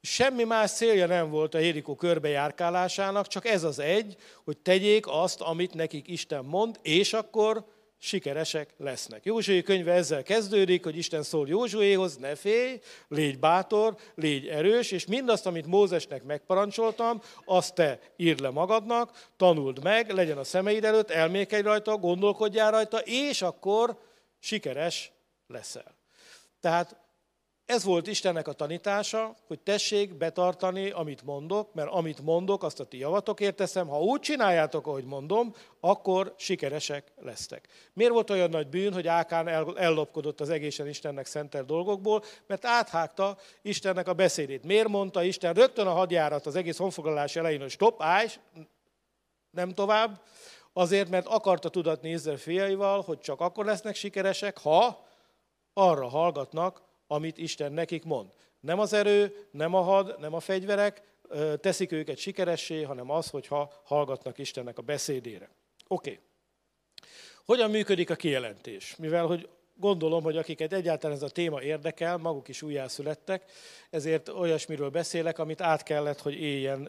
Semmi 0.00 0.44
más 0.44 0.72
célja 0.72 1.06
nem 1.06 1.30
volt 1.30 1.54
a 1.54 1.58
Jerikó 1.58 1.94
körbejárkálásának, 1.94 3.26
csak 3.26 3.46
ez 3.46 3.64
az 3.64 3.78
egy, 3.78 4.16
hogy 4.44 4.58
tegyék 4.58 5.06
azt, 5.06 5.40
amit 5.40 5.74
nekik 5.74 6.08
Isten 6.08 6.44
mond, 6.44 6.78
és 6.82 7.12
akkor 7.12 7.64
sikeresek 8.00 8.74
lesznek. 8.76 9.24
Józsué 9.24 9.62
könyve 9.62 9.92
ezzel 9.92 10.22
kezdődik, 10.22 10.84
hogy 10.84 10.96
Isten 10.96 11.22
szól 11.22 11.48
Józsuéhoz, 11.48 12.16
ne 12.16 12.34
félj, 12.34 12.80
légy 13.08 13.38
bátor, 13.38 13.96
légy 14.14 14.46
erős, 14.46 14.90
és 14.90 15.06
mindazt, 15.06 15.46
amit 15.46 15.66
Mózesnek 15.66 16.22
megparancsoltam, 16.22 17.20
azt 17.44 17.74
te 17.74 18.00
írd 18.16 18.40
le 18.40 18.50
magadnak, 18.50 19.28
tanuld 19.36 19.82
meg, 19.82 20.10
legyen 20.10 20.38
a 20.38 20.44
szemeid 20.44 20.84
előtt, 20.84 21.10
elmékedj 21.10 21.62
rajta, 21.62 21.96
gondolkodjál 21.96 22.70
rajta, 22.70 22.98
és 22.98 23.42
akkor 23.42 23.98
sikeres 24.38 25.12
leszel. 25.46 25.94
Tehát 26.60 26.96
ez 27.68 27.84
volt 27.84 28.06
Istennek 28.06 28.48
a 28.48 28.52
tanítása, 28.52 29.36
hogy 29.46 29.60
tessék 29.60 30.14
betartani, 30.14 30.90
amit 30.90 31.22
mondok, 31.22 31.74
mert 31.74 31.90
amit 31.90 32.20
mondok, 32.20 32.62
azt 32.62 32.80
a 32.80 32.84
ti 32.84 32.98
javatokért 32.98 33.56
teszem. 33.56 33.88
Ha 33.88 34.00
úgy 34.00 34.20
csináljátok, 34.20 34.86
ahogy 34.86 35.04
mondom, 35.04 35.54
akkor 35.80 36.34
sikeresek 36.36 37.12
lesztek. 37.16 37.68
Miért 37.92 38.12
volt 38.12 38.30
olyan 38.30 38.50
nagy 38.50 38.68
bűn, 38.68 38.92
hogy 38.92 39.06
Ákán 39.06 39.48
ellopkodott 39.76 40.40
az 40.40 40.50
egészen 40.50 40.88
Istennek 40.88 41.26
szentel 41.26 41.64
dolgokból? 41.64 42.22
Mert 42.46 42.64
áthágta 42.64 43.38
Istennek 43.62 44.08
a 44.08 44.14
beszédét. 44.14 44.64
Miért 44.64 44.88
mondta 44.88 45.22
Isten 45.22 45.54
rögtön 45.54 45.86
a 45.86 45.92
hadjárat 45.92 46.46
az 46.46 46.56
egész 46.56 46.76
honfoglalás 46.76 47.36
elején, 47.36 47.60
hogy 47.60 47.70
stop, 47.70 48.02
állj, 48.02 48.26
nem 49.50 49.74
tovább? 49.74 50.20
Azért, 50.78 51.08
mert 51.08 51.26
akarta 51.26 51.68
tudatni 51.68 52.10
Izrael 52.10 52.36
fiaival, 52.36 53.00
hogy 53.00 53.18
csak 53.18 53.40
akkor 53.40 53.64
lesznek 53.64 53.94
sikeresek, 53.94 54.58
ha 54.58 55.06
arra 55.72 56.08
hallgatnak, 56.08 56.82
amit 57.06 57.38
Isten 57.38 57.72
nekik 57.72 58.04
mond. 58.04 58.30
Nem 58.60 58.78
az 58.78 58.92
erő, 58.92 59.48
nem 59.50 59.74
a 59.74 59.80
had, 59.80 60.16
nem 60.18 60.34
a 60.34 60.40
fegyverek 60.40 61.02
teszik 61.60 61.92
őket 61.92 62.16
sikeressé, 62.16 62.82
hanem 62.82 63.10
az, 63.10 63.30
hogyha 63.30 63.72
hallgatnak 63.84 64.38
Istennek 64.38 64.78
a 64.78 64.82
beszédére. 64.82 65.50
Oké. 65.88 66.10
Okay. 66.10 66.22
Hogyan 67.44 67.70
működik 67.70 68.10
a 68.10 68.14
kijelentés? 68.14 68.96
Mivel, 68.96 69.26
hogy 69.26 69.48
gondolom, 69.78 70.22
hogy 70.22 70.36
akiket 70.36 70.72
egyáltalán 70.72 71.16
ez 71.16 71.22
a 71.22 71.28
téma 71.28 71.62
érdekel, 71.62 72.16
maguk 72.16 72.48
is 72.48 72.62
újjászülettek, 72.62 73.44
ezért 73.90 74.28
olyasmiről 74.28 74.88
beszélek, 74.88 75.38
amit 75.38 75.60
át 75.60 75.82
kellett, 75.82 76.20
hogy 76.20 76.34
éljen, 76.34 76.88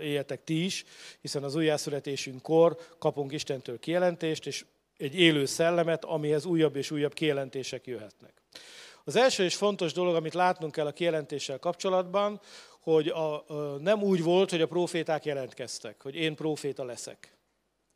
éljetek 0.00 0.44
ti 0.44 0.64
is, 0.64 0.84
hiszen 1.20 1.42
az 1.42 1.54
újjászületésünkkor 1.54 2.76
kapunk 2.98 3.32
Istentől 3.32 3.78
kijelentést, 3.78 4.46
és 4.46 4.64
egy 4.98 5.18
élő 5.18 5.44
szellemet, 5.44 6.04
amihez 6.04 6.44
újabb 6.44 6.76
és 6.76 6.90
újabb 6.90 7.12
kijelentések 7.12 7.86
jöhetnek. 7.86 8.32
Az 9.04 9.16
első 9.16 9.44
és 9.44 9.54
fontos 9.54 9.92
dolog, 9.92 10.14
amit 10.14 10.34
látnunk 10.34 10.72
kell 10.72 10.86
a 10.86 10.92
kijelentéssel 10.92 11.58
kapcsolatban, 11.58 12.40
hogy 12.80 13.08
a, 13.08 13.44
nem 13.78 14.02
úgy 14.02 14.22
volt, 14.22 14.50
hogy 14.50 14.60
a 14.60 14.66
proféták 14.66 15.24
jelentkeztek, 15.24 16.02
hogy 16.02 16.14
én 16.14 16.34
proféta 16.34 16.84
leszek. 16.84 17.35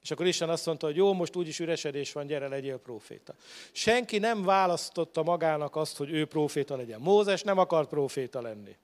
És 0.03 0.11
akkor 0.11 0.27
Isten 0.27 0.49
azt 0.49 0.67
mondta, 0.67 0.87
hogy 0.87 0.97
jó, 0.97 1.13
most 1.13 1.37
úgyis 1.37 1.59
üresedés 1.59 2.13
van, 2.13 2.27
gyere, 2.27 2.49
legyél 2.49 2.79
proféta. 2.79 3.35
Senki 3.73 4.19
nem 4.19 4.45
választotta 4.45 5.23
magának 5.23 5.77
azt, 5.77 5.97
hogy 5.97 6.11
ő 6.11 6.25
proféta 6.25 6.77
legyen. 6.77 7.01
Mózes 7.01 7.43
nem 7.43 7.59
akart 7.59 7.89
proféta 7.89 8.41
lenni. 8.41 8.77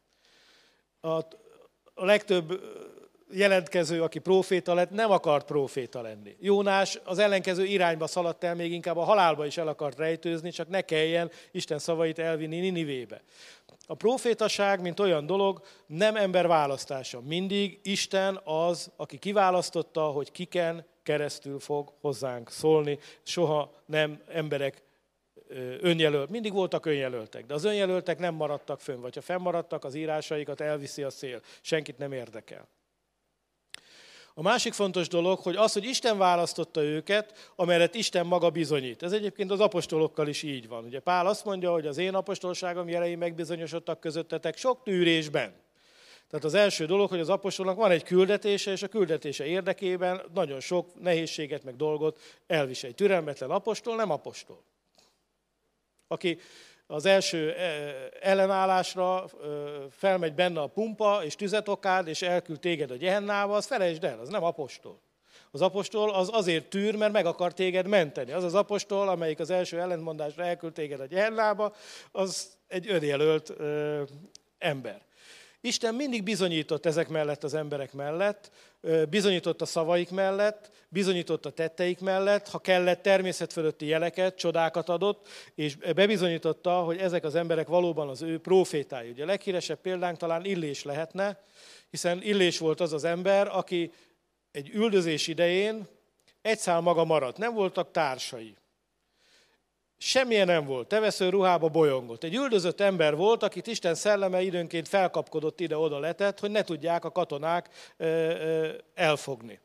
A, 1.01 1.21
legtöbb 1.95 2.61
jelentkező, 3.31 4.03
aki 4.03 4.19
proféta 4.19 4.75
lett, 4.75 4.91
nem 4.91 5.11
akart 5.11 5.47
proféta 5.47 6.01
lenni. 6.01 6.37
Jónás 6.41 6.99
az 7.05 7.19
ellenkező 7.19 7.65
irányba 7.65 8.07
szaladt 8.07 8.45
el, 8.45 8.55
még 8.55 8.73
inkább 8.73 8.97
a 8.97 9.05
halálba 9.05 9.47
is 9.47 9.57
el 9.57 9.69
akart 9.69 9.99
rejtőzni, 9.99 10.51
csak 10.51 10.69
ne 10.69 10.81
kelljen 10.81 11.31
Isten 11.51 11.79
szavait 11.79 12.19
elvinni 12.19 12.61
Ninivébe. 12.61 13.23
A 13.87 13.95
profétaság, 13.95 14.81
mint 14.81 15.01
olyan 15.01 15.27
dolog, 15.27 15.63
nem 15.87 16.17
ember 16.17 16.47
választása. 16.47 17.21
Mindig 17.21 17.81
Isten 17.83 18.41
az, 18.45 18.91
aki 18.97 19.19
kiválasztotta, 19.19 20.05
hogy 20.07 20.31
kiken 20.31 20.87
keresztül 21.03 21.59
fog 21.59 21.93
hozzánk 22.01 22.51
szólni. 22.51 22.99
Soha 23.23 23.73
nem 23.87 24.23
emberek 24.29 24.83
önjelölt. 25.81 26.31
Mindig 26.31 26.53
voltak 26.53 26.87
önjelöltek, 26.87 27.47
de 27.47 27.55
az 27.55 27.65
önjelöltek 27.65 28.19
nem 28.19 28.35
maradtak 28.35 28.81
fönn, 28.81 29.01
vagy 29.01 29.15
ha 29.15 29.21
fennmaradtak, 29.21 29.85
az 29.85 29.95
írásaikat 29.95 30.61
elviszi 30.61 31.03
a 31.03 31.11
szél. 31.11 31.41
Senkit 31.61 31.99
nem 31.99 32.13
érdekel. 32.13 32.69
A 34.39 34.43
másik 34.43 34.73
fontos 34.73 35.09
dolog, 35.09 35.39
hogy 35.39 35.57
az, 35.57 35.73
hogy 35.73 35.85
Isten 35.85 36.19
választotta 36.19 36.83
őket, 36.83 37.53
amellett 37.55 37.95
Isten 37.95 38.27
maga 38.27 38.51
bizonyít. 38.51 39.03
Ez 39.03 39.13
egyébként 39.13 39.51
az 39.51 39.61
apostolokkal 39.61 40.29
is 40.29 40.43
így 40.43 40.69
van. 40.69 40.85
Ugye 40.85 41.01
Pál 41.01 41.27
azt 41.27 41.45
mondja, 41.45 41.73
hogy 41.73 41.87
az 41.87 41.99
én 41.99 42.15
apostolságom 42.15 42.89
jelei 42.89 43.15
megbizonyosodtak 43.15 44.01
közöttetek 44.01 44.57
sok 44.57 44.83
tűrésben. 44.83 45.55
Tehát 46.31 46.45
az 46.45 46.55
első 46.55 46.87
dolog, 46.87 47.09
hogy 47.09 47.21
az 47.21 47.29
apostolnak 47.29 47.77
van 47.77 47.91
egy 47.91 48.03
küldetése, 48.03 48.71
és 48.71 48.83
a 48.83 48.89
küldetése 48.89 49.47
érdekében 49.47 50.23
nagyon 50.35 50.61
sok 50.61 51.01
nehézséget 51.01 51.65
meg 51.65 51.77
dolgot 51.77 52.21
elvisel. 52.47 52.91
Egy 52.91 52.97
türelmetlen 52.97 53.51
apostol 53.51 53.97
nem 53.97 54.11
apostol. 54.11 54.63
Aki 56.09 56.39
az 56.87 57.07
első 57.07 57.53
eh, 57.53 57.95
ellenállásra 58.21 59.25
felmegy 59.91 60.35
benne 60.35 60.61
a 60.61 60.67
pumpa, 60.67 61.21
és 61.25 61.35
tüzet 61.35 61.69
okád, 61.69 62.09
és 62.09 62.23
elküld 62.23 62.61
téged 62.61 62.91
a 62.91 62.97
gyehennába, 62.97 63.57
az 63.57 63.67
felejtsd 63.67 64.05
el, 64.05 64.19
az 64.19 64.29
nem 64.29 64.45
apostol. 64.45 65.01
Az 65.51 65.63
apostol 65.63 66.11
az 66.11 66.29
azért 66.33 66.65
tűr, 66.65 66.97
mert 66.97 67.13
meg 67.13 67.27
akar 67.27 67.53
téged 67.53 67.87
menteni. 67.87 68.33
Az 68.33 68.45
az 68.45 68.55
apostol, 68.55 69.09
amelyik 69.09 69.39
az 69.39 69.51
első 69.51 69.81
ellentmondásra 69.81 70.45
elküld 70.45 70.73
téged 70.73 71.01
a 71.01 71.07
gyehennába, 71.07 71.75
az 72.13 72.59
egy 72.69 72.91
önjelölt 72.91 73.51
ö, 73.57 74.03
ember. 74.59 75.06
Isten 75.67 75.95
mindig 75.95 76.23
bizonyított 76.23 76.87
ezek 76.87 77.09
mellett 77.09 77.45
az 77.45 77.55
emberek 77.55 77.93
mellett, 77.93 78.51
bizonyított 79.09 79.61
a 79.61 79.67
szavaik 79.67 80.11
mellett, 80.11 80.71
bizonyított 80.89 81.47
a 81.47 81.51
tetteik 81.51 82.01
mellett, 82.01 82.49
ha 82.49 82.59
kellett 82.59 83.03
természet 83.03 83.53
fölötti 83.53 83.87
jeleket, 83.87 84.37
csodákat 84.37 84.89
adott, 84.89 85.29
és 85.55 85.77
bebizonyította, 85.77 86.79
hogy 86.79 86.99
ezek 86.99 87.25
az 87.25 87.35
emberek 87.35 87.67
valóban 87.67 88.09
az 88.09 88.23
ő 88.23 88.39
profétái. 88.39 89.11
Ugye 89.11 89.23
a 89.23 89.27
leghíresebb 89.27 89.81
példánk 89.81 90.17
talán 90.17 90.45
Illés 90.45 90.83
lehetne, 90.83 91.41
hiszen 91.91 92.23
Illés 92.23 92.59
volt 92.59 92.81
az 92.81 92.93
az 92.93 93.05
ember, 93.05 93.49
aki 93.53 93.93
egy 94.53 94.71
üldözés 94.75 95.27
idején 95.27 95.87
egy 96.43 96.59
szál 96.59 96.81
maga 96.81 97.05
maradt, 97.05 97.39
nem 97.39 97.55
voltak 97.55 97.91
társai. 97.91 98.57
Semmilyen 99.99 100.47
nem 100.47 100.65
volt, 100.65 100.89
tevesző 100.89 101.29
ruhába 101.29 101.69
bolyongott. 101.69 102.25
Egy 102.25 102.35
üldözött 102.35 102.81
ember 102.81 103.17
volt, 103.17 103.43
akit 103.43 103.67
Isten 103.67 103.95
szelleme 103.95 104.43
időnként 104.43 104.89
felkapkodott 104.89 105.61
ide-oda 105.61 105.99
letett, 105.99 106.41
hogy 106.41 106.51
ne 106.51 106.63
tudják 106.63 107.05
a 107.05 107.13
katonák 107.13 107.95
elfogni. 108.95 109.61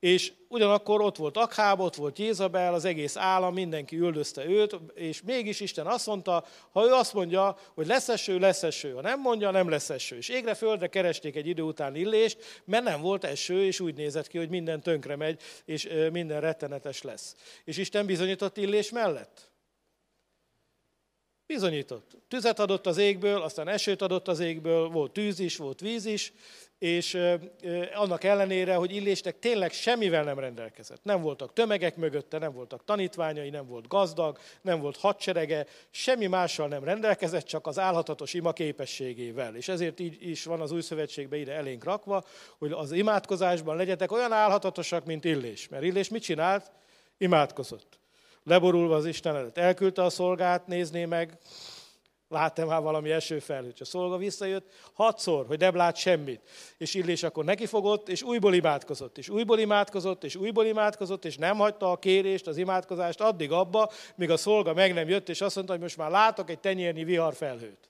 És 0.00 0.32
ugyanakkor 0.48 1.00
ott 1.00 1.16
volt 1.16 1.36
Akháb, 1.36 1.80
ott 1.80 1.94
volt 1.94 2.18
Jézabel, 2.18 2.74
az 2.74 2.84
egész 2.84 3.16
állam, 3.16 3.54
mindenki 3.54 3.96
üldözte 3.96 4.44
őt, 4.44 4.76
és 4.94 5.22
mégis 5.22 5.60
Isten 5.60 5.86
azt 5.86 6.06
mondta, 6.06 6.44
ha 6.72 6.84
ő 6.84 6.92
azt 6.92 7.14
mondja, 7.14 7.56
hogy 7.74 7.86
lesz 7.86 8.08
eső, 8.08 8.38
lesz 8.38 8.62
eső, 8.62 8.92
ha 8.92 9.00
nem 9.00 9.20
mondja, 9.20 9.50
nem 9.50 9.68
lesz 9.68 9.90
eső. 9.90 10.16
És 10.16 10.28
égre 10.28 10.54
földre 10.54 10.86
keresték 10.86 11.36
egy 11.36 11.46
idő 11.46 11.62
után 11.62 11.94
illést, 11.94 12.62
mert 12.64 12.84
nem 12.84 13.00
volt 13.00 13.24
eső, 13.24 13.64
és 13.64 13.80
úgy 13.80 13.94
nézett 13.94 14.26
ki, 14.26 14.38
hogy 14.38 14.48
minden 14.48 14.82
tönkre 14.82 15.16
megy, 15.16 15.40
és 15.64 15.88
minden 16.12 16.40
rettenetes 16.40 17.02
lesz. 17.02 17.36
És 17.64 17.76
Isten 17.76 18.06
bizonyított 18.06 18.56
illés 18.56 18.90
mellett. 18.90 19.49
Bizonyított. 21.50 22.16
Tüzet 22.28 22.58
adott 22.58 22.86
az 22.86 22.98
égből, 22.98 23.42
aztán 23.42 23.68
esőt 23.68 24.02
adott 24.02 24.28
az 24.28 24.40
égből, 24.40 24.88
volt 24.88 25.12
tűz 25.12 25.38
is, 25.38 25.56
volt 25.56 25.80
víz 25.80 26.04
is, 26.04 26.32
és 26.78 27.18
annak 27.94 28.24
ellenére, 28.24 28.74
hogy 28.74 28.94
Illésnek 28.94 29.38
tényleg 29.38 29.72
semmivel 29.72 30.24
nem 30.24 30.38
rendelkezett. 30.38 31.04
Nem 31.04 31.22
voltak 31.22 31.52
tömegek 31.52 31.96
mögötte, 31.96 32.38
nem 32.38 32.52
voltak 32.52 32.84
tanítványai, 32.84 33.50
nem 33.50 33.66
volt 33.66 33.88
gazdag, 33.88 34.38
nem 34.62 34.80
volt 34.80 34.96
hadserege, 34.96 35.66
semmi 35.90 36.26
mással 36.26 36.68
nem 36.68 36.84
rendelkezett, 36.84 37.46
csak 37.46 37.66
az 37.66 37.78
állhatatos 37.78 38.34
ima 38.34 38.52
képességével. 38.52 39.56
És 39.56 39.68
ezért 39.68 40.00
így 40.00 40.28
is 40.28 40.44
van 40.44 40.60
az 40.60 40.72
új 40.72 40.80
szövetségben 40.80 41.38
ide 41.38 41.52
elénk 41.52 41.84
rakva, 41.84 42.24
hogy 42.58 42.72
az 42.72 42.92
imádkozásban 42.92 43.76
legyetek 43.76 44.12
olyan 44.12 44.32
állhatatosak, 44.32 45.04
mint 45.04 45.24
Illés. 45.24 45.68
Mert 45.68 45.84
Illés 45.84 46.08
mit 46.08 46.22
csinált? 46.22 46.70
Imádkozott 47.18 47.99
leborulva 48.44 48.94
az 48.94 49.06
Isten 49.06 49.36
előtt. 49.36 49.58
Elküldte 49.58 50.02
a 50.02 50.10
szolgát, 50.10 50.66
nézné 50.66 51.04
meg, 51.04 51.38
lát-e 52.30 52.64
már 52.64 52.82
valami 52.82 53.10
esőfelhőt. 53.10 53.80
A 53.80 53.84
szolga 53.84 54.16
visszajött 54.16 54.70
hatszor, 54.92 55.46
hogy 55.46 55.58
nem 55.58 55.76
lát 55.76 55.96
semmit. 55.96 56.40
És 56.78 56.94
Illés 56.94 57.22
akkor 57.22 57.44
nekifogott, 57.44 58.08
és 58.08 58.22
újból 58.22 58.54
imádkozott, 58.54 59.18
és 59.18 59.28
újból 59.28 59.58
imádkozott, 59.58 60.24
és 60.24 60.36
újból 60.36 60.64
imádkozott, 60.64 61.24
és 61.24 61.36
nem 61.36 61.56
hagyta 61.56 61.90
a 61.90 61.98
kérést, 61.98 62.46
az 62.46 62.56
imádkozást 62.56 63.20
addig 63.20 63.52
abba, 63.52 63.90
míg 64.14 64.30
a 64.30 64.36
szolga 64.36 64.74
meg 64.74 64.94
nem 64.94 65.08
jött, 65.08 65.28
és 65.28 65.40
azt 65.40 65.54
mondta, 65.54 65.72
hogy 65.72 65.82
most 65.82 65.96
már 65.96 66.10
látok 66.10 66.50
egy 66.50 66.60
tenyérnyi 66.60 67.04
viharfelhőt. 67.04 67.89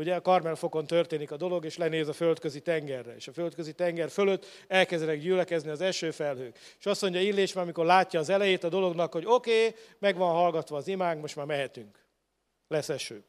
Ugye 0.00 0.14
a 0.14 0.20
Karmelfokon 0.20 0.86
történik 0.86 1.30
a 1.30 1.36
dolog, 1.36 1.64
és 1.64 1.76
lenéz 1.76 2.08
a 2.08 2.12
földközi 2.12 2.60
tengerre, 2.60 3.14
és 3.14 3.28
a 3.28 3.32
földközi 3.32 3.72
tenger 3.72 4.10
fölött 4.10 4.46
elkezdenek 4.68 5.20
gyülekezni 5.20 5.70
az 5.70 5.80
esőfelhők. 5.80 6.58
És 6.78 6.86
azt 6.86 7.02
mondja 7.02 7.20
Illés, 7.20 7.56
amikor 7.56 7.84
látja 7.84 8.20
az 8.20 8.28
elejét 8.28 8.64
a 8.64 8.68
dolognak, 8.68 9.12
hogy 9.12 9.24
oké, 9.26 9.66
okay, 9.66 9.80
meg 9.98 10.16
van 10.16 10.32
hallgatva 10.32 10.76
az 10.76 10.88
imánk, 10.88 11.20
most 11.20 11.36
már 11.36 11.46
mehetünk. 11.46 11.98
Lesz 12.68 12.88
eső. 12.88 13.24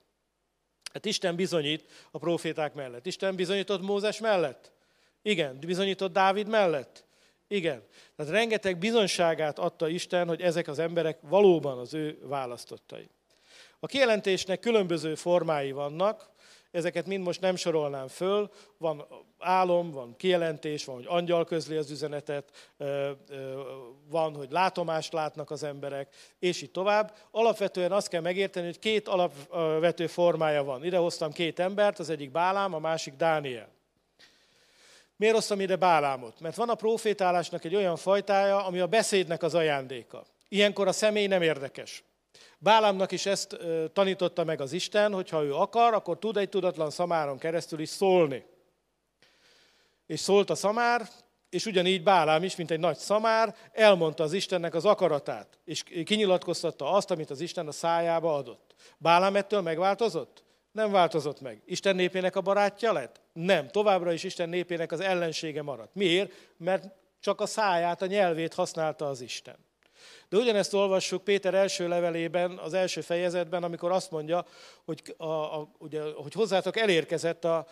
Hát 0.93 1.05
Isten 1.05 1.35
bizonyít 1.35 1.85
a 2.11 2.17
proféták 2.17 2.73
mellett. 2.73 3.05
Isten 3.05 3.35
bizonyított 3.35 3.81
Mózes 3.81 4.19
mellett. 4.19 4.71
Igen. 5.21 5.59
Bizonyított 5.59 6.13
Dávid 6.13 6.47
mellett. 6.47 7.05
Igen. 7.47 7.83
Tehát 8.15 8.31
rengeteg 8.31 8.77
bizonyságát 8.77 9.59
adta 9.59 9.87
Isten, 9.87 10.27
hogy 10.27 10.41
ezek 10.41 10.67
az 10.67 10.79
emberek 10.79 11.17
valóban 11.21 11.77
az 11.77 11.93
ő 11.93 12.19
választottai. 12.23 13.09
A 13.83 13.87
kijelentésnek 13.87 14.59
különböző 14.59 15.15
formái 15.15 15.71
vannak, 15.71 16.29
Ezeket 16.71 17.05
mind 17.05 17.23
most 17.23 17.41
nem 17.41 17.55
sorolnám 17.55 18.07
föl, 18.07 18.51
van 18.77 19.05
álom, 19.39 19.91
van 19.91 20.15
kijelentés, 20.15 20.85
van, 20.85 20.95
hogy 20.95 21.05
angyal 21.07 21.45
közli 21.45 21.75
az 21.75 21.91
üzenetet, 21.91 22.73
van, 24.09 24.35
hogy 24.35 24.51
látomást 24.51 25.13
látnak 25.13 25.51
az 25.51 25.63
emberek, 25.63 26.15
és 26.39 26.61
így 26.61 26.71
tovább. 26.71 27.15
Alapvetően 27.31 27.91
azt 27.91 28.07
kell 28.07 28.21
megérteni, 28.21 28.65
hogy 28.65 28.79
két 28.79 29.07
alapvető 29.07 30.07
formája 30.07 30.63
van. 30.63 30.85
Ide 30.85 30.97
hoztam 30.97 31.31
két 31.31 31.59
embert, 31.59 31.99
az 31.99 32.09
egyik 32.09 32.31
Bálám, 32.31 32.73
a 32.73 32.79
másik 32.79 33.13
Dániel. 33.13 33.69
Miért 35.15 35.35
hoztam 35.35 35.59
ide 35.59 35.75
Bálámot? 35.75 36.39
Mert 36.39 36.55
van 36.55 36.69
a 36.69 36.75
profétálásnak 36.75 37.63
egy 37.63 37.75
olyan 37.75 37.95
fajtája, 37.95 38.65
ami 38.65 38.79
a 38.79 38.87
beszédnek 38.87 39.43
az 39.43 39.55
ajándéka. 39.55 40.25
Ilyenkor 40.49 40.87
a 40.87 40.91
személy 40.91 41.27
nem 41.27 41.41
érdekes. 41.41 42.03
Bálámnak 42.63 43.11
is 43.11 43.25
ezt 43.25 43.57
tanította 43.93 44.43
meg 44.43 44.61
az 44.61 44.71
Isten, 44.71 45.13
hogy 45.13 45.29
ha 45.29 45.43
ő 45.43 45.53
akar, 45.53 45.93
akkor 45.93 46.19
tud 46.19 46.37
egy 46.37 46.49
tudatlan 46.49 46.89
szamáron 46.89 47.37
keresztül 47.37 47.79
is 47.79 47.89
szólni. 47.89 48.45
És 50.05 50.19
szólt 50.19 50.49
a 50.49 50.55
szamár, 50.55 51.09
és 51.49 51.65
ugyanígy 51.65 52.03
Bálám 52.03 52.43
is, 52.43 52.55
mint 52.55 52.71
egy 52.71 52.79
nagy 52.79 52.97
szamár, 52.97 53.55
elmondta 53.71 54.23
az 54.23 54.33
Istennek 54.33 54.75
az 54.75 54.85
akaratát, 54.85 55.59
és 55.65 55.83
kinyilatkoztatta 55.83 56.91
azt, 56.91 57.11
amit 57.11 57.29
az 57.29 57.41
Isten 57.41 57.67
a 57.67 57.71
szájába 57.71 58.35
adott. 58.35 58.75
Bálám 58.97 59.35
ettől 59.35 59.61
megváltozott? 59.61 60.43
Nem 60.71 60.91
változott 60.91 61.41
meg. 61.41 61.61
Isten 61.65 61.95
népének 61.95 62.35
a 62.35 62.41
barátja 62.41 62.93
lett? 62.93 63.21
Nem. 63.33 63.67
Továbbra 63.67 64.11
is 64.11 64.23
Isten 64.23 64.49
népének 64.49 64.91
az 64.91 64.99
ellensége 64.99 65.61
maradt. 65.61 65.95
Miért? 65.95 66.31
Mert 66.57 66.85
csak 67.19 67.41
a 67.41 67.45
száját, 67.45 68.01
a 68.01 68.05
nyelvét 68.05 68.53
használta 68.53 69.07
az 69.07 69.21
Isten. 69.21 69.69
De 70.31 70.37
ugyanezt 70.37 70.73
olvassuk 70.73 71.23
Péter 71.23 71.53
első 71.53 71.87
levelében, 71.87 72.57
az 72.57 72.73
első 72.73 73.01
fejezetben, 73.01 73.63
amikor 73.63 73.91
azt 73.91 74.11
mondja, 74.11 74.45
hogy, 74.85 75.15
a, 75.17 75.25
a, 75.25 75.71
ugye, 75.77 76.01
hogy 76.15 76.33
hozzátok 76.33 76.77
elérkezett 76.77 77.45
a 77.45 77.67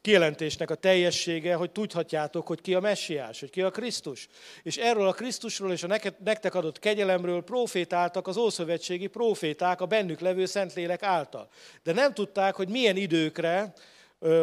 kijelentésnek 0.00 0.70
a 0.70 0.74
teljessége, 0.74 1.54
hogy 1.54 1.70
tudhatjátok, 1.70 2.46
hogy 2.46 2.60
ki 2.60 2.74
a 2.74 2.80
messiás, 2.80 3.40
hogy 3.40 3.50
ki 3.50 3.62
a 3.62 3.70
Krisztus. 3.70 4.28
És 4.62 4.76
erről 4.76 5.06
a 5.06 5.12
Krisztusról 5.12 5.72
és 5.72 5.82
a 5.82 5.98
nektek 6.24 6.54
adott 6.54 6.78
kegyelemről 6.78 7.42
profétáltak 7.42 8.26
az 8.26 8.36
ószövetségi 8.36 9.06
proféták 9.06 9.80
a 9.80 9.86
bennük 9.86 10.20
levő 10.20 10.46
Szentlélek 10.46 11.02
által. 11.02 11.48
De 11.82 11.92
nem 11.92 12.14
tudták, 12.14 12.54
hogy 12.54 12.68
milyen 12.68 12.96
időkre, 12.96 13.72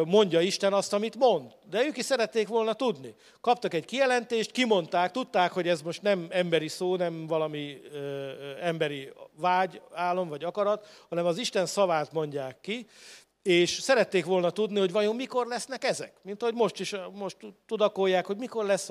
mondja 0.05 0.41
Isten 0.41 0.73
azt, 0.73 0.93
amit 0.93 1.15
mond. 1.15 1.51
De 1.69 1.85
ők 1.85 1.97
is 1.97 2.05
szerették 2.05 2.47
volna 2.47 2.73
tudni. 2.73 3.15
Kaptak 3.41 3.73
egy 3.73 3.85
kijelentést, 3.85 4.51
kimondták, 4.51 5.11
tudták, 5.11 5.51
hogy 5.51 5.67
ez 5.67 5.81
most 5.81 6.01
nem 6.01 6.27
emberi 6.29 6.67
szó, 6.67 6.95
nem 6.95 7.27
valami 7.27 7.81
ö, 7.91 8.29
emberi 8.61 9.13
vágy, 9.37 9.81
álom 9.93 10.29
vagy 10.29 10.43
akarat, 10.43 10.87
hanem 11.09 11.25
az 11.25 11.37
Isten 11.37 11.65
szavát 11.65 12.11
mondják 12.11 12.61
ki, 12.61 12.87
és 13.41 13.69
szerették 13.69 14.25
volna 14.25 14.49
tudni, 14.49 14.79
hogy 14.79 14.91
vajon 14.91 15.15
mikor 15.15 15.47
lesznek 15.47 15.83
ezek. 15.83 16.13
Mint 16.21 16.41
ahogy 16.41 16.53
most 16.53 16.79
is 16.79 16.95
most 17.13 17.37
tudakolják, 17.65 18.25
hogy 18.25 18.37
mikor 18.37 18.65
lesz 18.65 18.89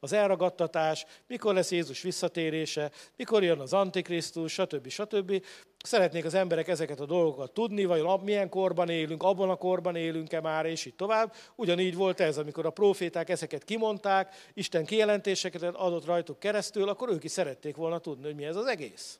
az 0.00 0.12
elragadtatás, 0.12 1.06
mikor 1.26 1.54
lesz 1.54 1.70
Jézus 1.70 2.02
visszatérése, 2.02 2.90
mikor 3.16 3.42
jön 3.42 3.58
az 3.58 3.72
Antikrisztus, 3.72 4.52
stb. 4.52 4.88
stb. 4.88 5.44
Szeretnék 5.84 6.24
az 6.24 6.34
emberek 6.34 6.68
ezeket 6.68 7.00
a 7.00 7.06
dolgokat 7.06 7.52
tudni, 7.52 7.84
vajon 7.84 8.20
milyen 8.20 8.48
korban 8.48 8.88
élünk, 8.88 9.22
abban 9.22 9.50
a 9.50 9.56
korban 9.56 9.96
élünk-e 9.96 10.40
már, 10.40 10.66
és 10.66 10.84
így 10.84 10.94
tovább. 10.94 11.34
Ugyanígy 11.56 11.94
volt 11.94 12.20
ez, 12.20 12.38
amikor 12.38 12.66
a 12.66 12.70
proféták 12.70 13.28
ezeket 13.28 13.64
kimondták, 13.64 14.34
Isten 14.54 14.84
kijelentéseket 14.84 15.62
adott 15.62 16.04
rajtuk 16.04 16.38
keresztül, 16.38 16.88
akkor 16.88 17.10
ők 17.10 17.24
is 17.24 17.30
szerették 17.30 17.76
volna 17.76 17.98
tudni, 17.98 18.24
hogy 18.24 18.34
mi 18.34 18.44
ez 18.44 18.56
az 18.56 18.66
egész. 18.66 19.18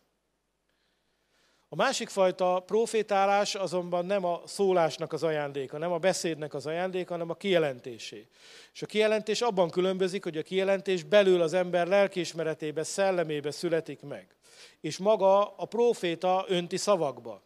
A 1.68 1.76
másik 1.76 2.08
fajta 2.08 2.62
profétálás 2.66 3.54
azonban 3.54 4.06
nem 4.06 4.24
a 4.24 4.42
szólásnak 4.46 5.12
az 5.12 5.22
ajándéka, 5.22 5.78
nem 5.78 5.92
a 5.92 5.98
beszédnek 5.98 6.54
az 6.54 6.66
ajándéka, 6.66 7.12
hanem 7.12 7.30
a 7.30 7.34
kijelentésé. 7.34 8.26
És 8.72 8.82
a 8.82 8.86
kijelentés 8.86 9.40
abban 9.40 9.70
különbözik, 9.70 10.22
hogy 10.22 10.36
a 10.36 10.42
kijelentés 10.42 11.02
belül 11.02 11.42
az 11.42 11.52
ember 11.52 11.86
lelkiismeretébe, 11.86 12.82
szellemébe 12.82 13.50
születik 13.50 14.00
meg. 14.00 14.34
És 14.80 14.98
maga 14.98 15.44
a 15.56 15.64
proféta 15.64 16.44
önti 16.48 16.76
szavakba. 16.76 17.42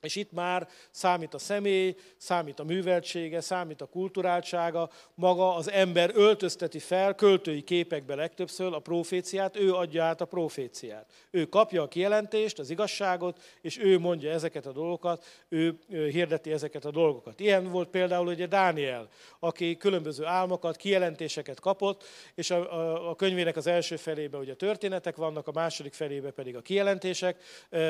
És 0.00 0.16
itt 0.16 0.32
már 0.32 0.68
számít 0.90 1.34
a 1.34 1.38
személy, 1.38 1.96
számít 2.16 2.60
a 2.60 2.64
műveltsége, 2.64 3.40
számít 3.40 3.80
a 3.80 3.86
kulturáltsága, 3.86 4.90
maga 5.14 5.54
az 5.54 5.70
ember 5.70 6.10
öltözteti 6.14 6.78
fel 6.78 7.14
költői 7.14 7.62
képekbe 7.62 8.14
legtöbbször 8.14 8.74
a 8.74 8.78
proféciát, 8.78 9.56
ő 9.56 9.74
adja 9.74 10.04
át 10.04 10.20
a 10.20 10.24
proféciát. 10.24 11.10
Ő 11.30 11.44
kapja 11.44 11.82
a 11.82 11.88
kijelentést, 11.88 12.58
az 12.58 12.70
igazságot, 12.70 13.42
és 13.60 13.78
ő 13.78 13.98
mondja 13.98 14.30
ezeket 14.30 14.66
a 14.66 14.72
dolgokat, 14.72 15.24
ő 15.48 15.78
hirdeti 15.88 16.52
ezeket 16.52 16.84
a 16.84 16.90
dolgokat. 16.90 17.40
Ilyen 17.40 17.70
volt 17.70 17.88
például 17.88 18.26
ugye 18.26 18.46
Dániel, 18.46 19.08
aki 19.38 19.76
különböző 19.76 20.24
álmokat, 20.24 20.76
kijelentéseket 20.76 21.60
kapott, 21.60 22.04
és 22.34 22.50
a, 22.50 22.72
a, 22.72 23.10
a 23.10 23.14
könyvének 23.14 23.56
az 23.56 23.66
első 23.66 23.96
felében 23.96 24.40
ugye 24.40 24.54
történetek 24.54 25.16
vannak, 25.16 25.48
a 25.48 25.52
második 25.52 25.92
felében 25.92 26.34
pedig 26.34 26.56
a 26.56 26.60
kijelentések, 26.60 27.42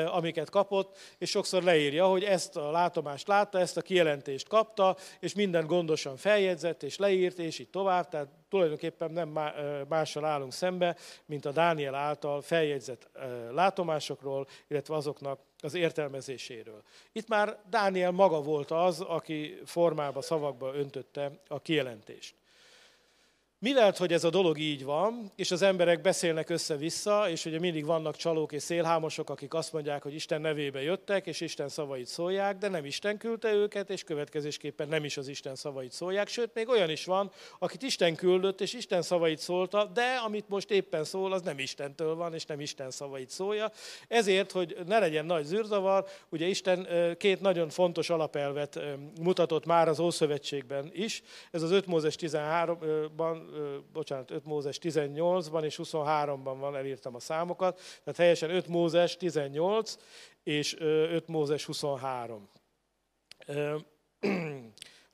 amiket 0.05 0.49
kapott, 0.49 0.97
és 1.17 1.29
sokszor 1.29 1.63
leírja 1.63 1.96
írja, 1.97 2.09
hogy 2.09 2.23
ezt 2.23 2.57
a 2.57 2.71
látomást 2.71 3.27
látta, 3.27 3.59
ezt 3.59 3.77
a 3.77 3.81
kijelentést 3.81 4.47
kapta, 4.47 4.95
és 5.19 5.33
minden 5.33 5.65
gondosan 5.65 6.17
feljegyzett, 6.17 6.83
és 6.83 6.97
leírt, 6.97 7.39
és 7.39 7.59
így 7.59 7.69
tovább. 7.69 8.07
Tehát 8.07 8.27
tulajdonképpen 8.49 9.11
nem 9.11 9.39
mással 9.87 10.25
állunk 10.25 10.53
szembe, 10.53 10.95
mint 11.25 11.45
a 11.45 11.51
Dániel 11.51 11.95
által 11.95 12.41
feljegyzett 12.41 13.09
látomásokról, 13.51 14.47
illetve 14.67 14.95
azoknak 14.95 15.39
az 15.59 15.73
értelmezéséről. 15.73 16.81
Itt 17.11 17.27
már 17.27 17.59
Dániel 17.69 18.11
maga 18.11 18.41
volt 18.41 18.71
az, 18.71 19.01
aki 19.01 19.59
formába, 19.65 20.21
szavakba 20.21 20.73
öntötte 20.73 21.31
a 21.47 21.61
kijelentést. 21.61 22.35
Mivel, 23.59 23.93
hogy 23.97 24.13
ez 24.13 24.23
a 24.23 24.29
dolog 24.29 24.57
így 24.57 24.83
van, 24.83 25.31
és 25.35 25.51
az 25.51 25.61
emberek 25.61 26.01
beszélnek 26.01 26.49
össze-vissza, 26.49 27.29
és 27.29 27.45
ugye 27.45 27.59
mindig 27.59 27.85
vannak 27.85 28.15
csalók 28.15 28.51
és 28.51 28.63
szélhámosok, 28.63 29.29
akik 29.29 29.53
azt 29.53 29.73
mondják, 29.73 30.03
hogy 30.03 30.13
Isten 30.13 30.41
nevébe 30.41 30.81
jöttek, 30.81 31.27
és 31.27 31.41
Isten 31.41 31.69
szavait 31.69 32.07
szólják, 32.07 32.57
de 32.57 32.67
nem 32.67 32.85
Isten 32.85 33.17
küldte 33.17 33.53
őket, 33.53 33.89
és 33.89 34.03
következésképpen 34.03 34.87
nem 34.87 35.03
is 35.03 35.17
az 35.17 35.27
Isten 35.27 35.55
szavait 35.55 35.91
szólják. 35.91 36.27
Sőt, 36.27 36.53
még 36.53 36.67
olyan 36.69 36.89
is 36.89 37.05
van, 37.05 37.31
akit 37.59 37.81
Isten 37.81 38.15
küldött, 38.15 38.61
és 38.61 38.73
Isten 38.73 39.01
szavait 39.01 39.39
szólta, 39.39 39.85
de 39.85 40.21
amit 40.25 40.49
most 40.49 40.71
éppen 40.71 41.03
szól, 41.03 41.33
az 41.33 41.41
nem 41.41 41.59
Istentől 41.59 42.15
van, 42.15 42.33
és 42.33 42.45
nem 42.45 42.59
Isten 42.59 42.91
szavait 42.91 43.29
szólja. 43.29 43.71
Ezért, 44.07 44.51
hogy 44.51 44.77
ne 44.85 44.99
legyen 44.99 45.25
nagy 45.25 45.45
zűrzavar, 45.45 46.05
ugye 46.29 46.45
Isten 46.45 46.87
két 47.17 47.41
nagyon 47.41 47.69
fontos 47.69 48.09
alapelvet 48.09 48.79
mutatott 49.21 49.65
már 49.65 49.87
az 49.87 49.99
Ószövetségben 49.99 50.89
is. 50.93 51.23
Ez 51.51 51.61
az 51.61 51.71
5 51.71 51.85
Mózes 51.85 52.15
13-ban 52.19 53.45
bocsánat, 53.93 54.31
5 54.31 54.45
Mózes 54.45 54.79
18-ban 54.81 55.63
és 55.63 55.79
23-ban 55.83 56.55
van, 56.59 56.75
elírtam 56.75 57.15
a 57.15 57.19
számokat, 57.19 57.79
tehát 58.03 58.19
helyesen 58.19 58.49
5 58.49 58.67
Mózes 58.67 59.17
18 59.17 59.97
és 60.43 60.75
5 60.79 61.27
Mózes 61.27 61.65
23. 61.65 62.49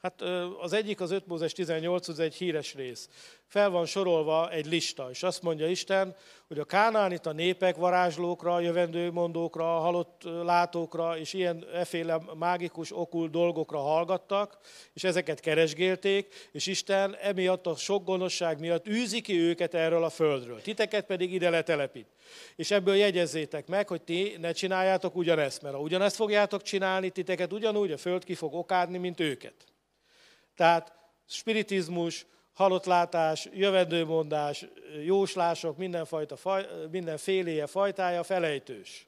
Hát 0.04 0.22
az 0.62 0.74
egyik, 0.74 1.02
az 1.02 1.12
5 1.12 1.28
Mózes 1.28 1.52
18, 1.52 2.08
az 2.08 2.20
egy 2.20 2.36
híres 2.36 2.74
rész. 2.74 3.10
Fel 3.48 3.70
van 3.70 3.86
sorolva 3.86 4.52
egy 4.52 4.66
lista, 4.66 5.10
és 5.10 5.24
azt 5.24 5.42
mondja 5.42 5.68
Isten, 5.68 6.16
hogy 6.48 6.60
a 6.60 6.63
kánánita 6.63 7.32
népek 7.32 7.76
varázslókra, 7.76 8.60
jövendőmondókra, 8.60 9.63
halott 9.63 10.22
látókra, 10.24 11.18
és 11.18 11.34
ilyen 11.34 11.66
eféle 11.74 12.20
mágikus, 12.36 12.98
okul 12.98 13.28
dolgokra 13.28 13.78
hallgattak, 13.78 14.58
és 14.94 15.04
ezeket 15.04 15.39
keresgélték, 15.39 16.50
és 16.52 16.66
Isten 16.68 17.16
emiatt 17.16 17.68
a 17.68 17.76
sok 17.76 18.04
gonoszság 18.04 18.60
miatt 18.60 18.88
űzi 18.88 19.22
ki 19.22 19.39
őket 19.39 19.74
erről 19.74 20.04
a 20.04 20.10
földről. 20.10 20.62
Titeket 20.62 21.06
pedig 21.06 21.34
ide 21.34 21.50
letelepít. 21.50 22.08
És 22.56 22.72
ebből 22.72 22.96
jegyezzétek 22.96 23.68
meg, 23.68 23.88
hogy 23.88 24.02
ti 24.02 24.36
ne 24.39 24.52
csináljátok 24.52 25.16
ugyanezt, 25.16 25.62
mert 25.62 25.76
ha 25.76 25.82
ugyanezt 25.82 26.16
fogjátok 26.16 26.62
csinálni, 26.62 27.10
titeket 27.10 27.54
ugyanúgy 27.54 27.92
a 27.92 27.98
föld 27.98 28.24
ki 28.24 28.36
fog 28.36 28.54
okádni, 28.54 28.98
mint 28.98 29.20
őket. 29.20 29.72
Tehát 30.56 30.94
spiritizmus, 31.26 32.26
halottlátás, 32.54 33.50
jövendőmondás, 33.54 34.66
jóslások, 35.06 35.78
mindenfajta, 35.78 36.36
faj, 36.36 36.68
mindenféléje, 36.92 37.68
fajtája 37.68 38.24
felejtős. 38.24 39.08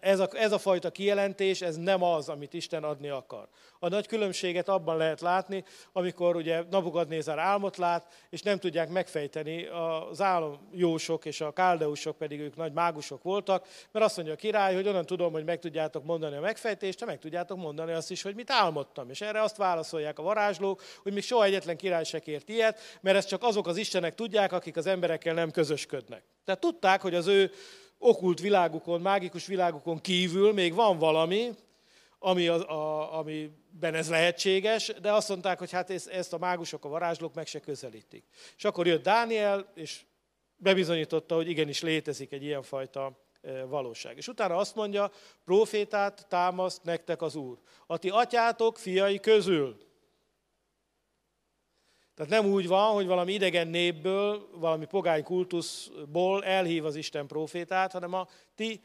Ez 0.00 0.18
a, 0.18 0.28
ez 0.32 0.52
a 0.52 0.58
fajta 0.58 0.90
kijelentés, 0.90 1.62
ez 1.62 1.76
nem 1.76 2.02
az, 2.02 2.28
amit 2.28 2.54
Isten 2.54 2.84
adni 2.84 3.08
akar. 3.08 3.48
A 3.78 3.88
nagy 3.88 4.06
különbséget 4.06 4.68
abban 4.68 4.96
lehet 4.96 5.20
látni, 5.20 5.64
amikor 5.92 6.36
ugye 6.36 6.62
Nabukadnézár 6.70 7.38
álmot 7.38 7.76
lát, 7.76 8.26
és 8.30 8.42
nem 8.42 8.58
tudják 8.58 8.88
megfejteni 8.88 9.66
az 10.10 10.20
álomjósok 10.20 11.24
és 11.24 11.40
a 11.40 11.52
káldeusok 11.52 12.16
pedig 12.16 12.40
ők 12.40 12.56
nagy 12.56 12.72
mágusok 12.72 13.22
voltak, 13.22 13.66
mert 13.92 14.04
azt 14.04 14.16
mondja 14.16 14.34
a 14.34 14.36
király, 14.36 14.74
hogy 14.74 14.88
onnan 14.88 15.06
tudom, 15.06 15.32
hogy 15.32 15.44
meg 15.44 15.58
tudjátok 15.58 16.04
mondani 16.04 16.36
a 16.36 16.40
megfejtést, 16.40 16.98
de 16.98 17.06
meg 17.06 17.18
tudjátok 17.18 17.58
mondani 17.58 17.92
azt 17.92 18.10
is, 18.10 18.22
hogy 18.22 18.34
mit 18.34 18.50
álmodtam. 18.50 19.10
És 19.10 19.20
erre 19.20 19.42
azt 19.42 19.56
válaszolják 19.56 20.18
a 20.18 20.22
varázslók, 20.22 20.82
hogy 21.02 21.12
még 21.12 21.22
soha 21.22 21.44
egyetlen 21.44 21.76
király 21.76 22.04
se 22.04 22.18
kért 22.18 22.48
ilyet, 22.48 22.80
mert 23.00 23.16
ezt 23.16 23.28
csak 23.28 23.42
azok 23.42 23.66
az 23.66 23.76
istenek 23.76 24.14
tudják, 24.14 24.52
akik 24.52 24.76
az 24.76 24.86
emberekkel 24.86 25.34
nem 25.34 25.50
közösködnek. 25.50 26.22
Tehát 26.44 26.60
tudták, 26.60 27.00
hogy 27.00 27.14
az 27.14 27.26
ő 27.26 27.50
okult 27.98 28.40
világukon, 28.40 29.00
mágikus 29.00 29.46
világukon 29.46 30.00
kívül 30.00 30.52
még 30.52 30.74
van 30.74 30.98
valami, 30.98 31.50
ami 32.18 32.48
az, 32.48 32.60
a, 32.60 33.18
amiben 33.18 33.94
ez 33.94 34.10
lehetséges, 34.10 34.92
de 35.00 35.12
azt 35.12 35.28
mondták, 35.28 35.58
hogy 35.58 35.70
hát 35.70 35.90
ezt, 35.90 36.08
ezt 36.08 36.32
a 36.32 36.38
mágusok, 36.38 36.84
a 36.84 36.88
varázslók 36.88 37.34
meg 37.34 37.46
se 37.46 37.60
közelítik. 37.60 38.24
És 38.56 38.64
akkor 38.64 38.86
jött 38.86 39.02
Dániel, 39.02 39.72
és 39.74 40.04
bebizonyította, 40.56 41.34
hogy 41.34 41.48
igenis 41.48 41.82
létezik 41.82 42.32
egy 42.32 42.42
ilyenfajta 42.42 43.20
e, 43.42 43.64
valóság. 43.64 44.16
És 44.16 44.28
utána 44.28 44.56
azt 44.56 44.74
mondja, 44.74 45.10
profétát 45.44 46.26
támaszt 46.28 46.82
nektek 46.82 47.22
az 47.22 47.34
Úr. 47.34 47.58
A 47.86 47.98
ti 47.98 48.08
atyátok 48.08 48.78
fiai 48.78 49.20
közül. 49.20 49.85
Tehát 52.16 52.32
nem 52.32 52.52
úgy 52.52 52.66
van, 52.66 52.94
hogy 52.94 53.06
valami 53.06 53.32
idegen 53.32 53.68
népből, 53.68 54.48
valami 54.52 54.84
pogány 54.84 55.22
kultuszból 55.22 56.44
elhív 56.44 56.84
az 56.84 56.96
Isten 56.96 57.26
profétát, 57.26 57.92
hanem 57.92 58.12
a 58.12 58.28
ti 58.54 58.80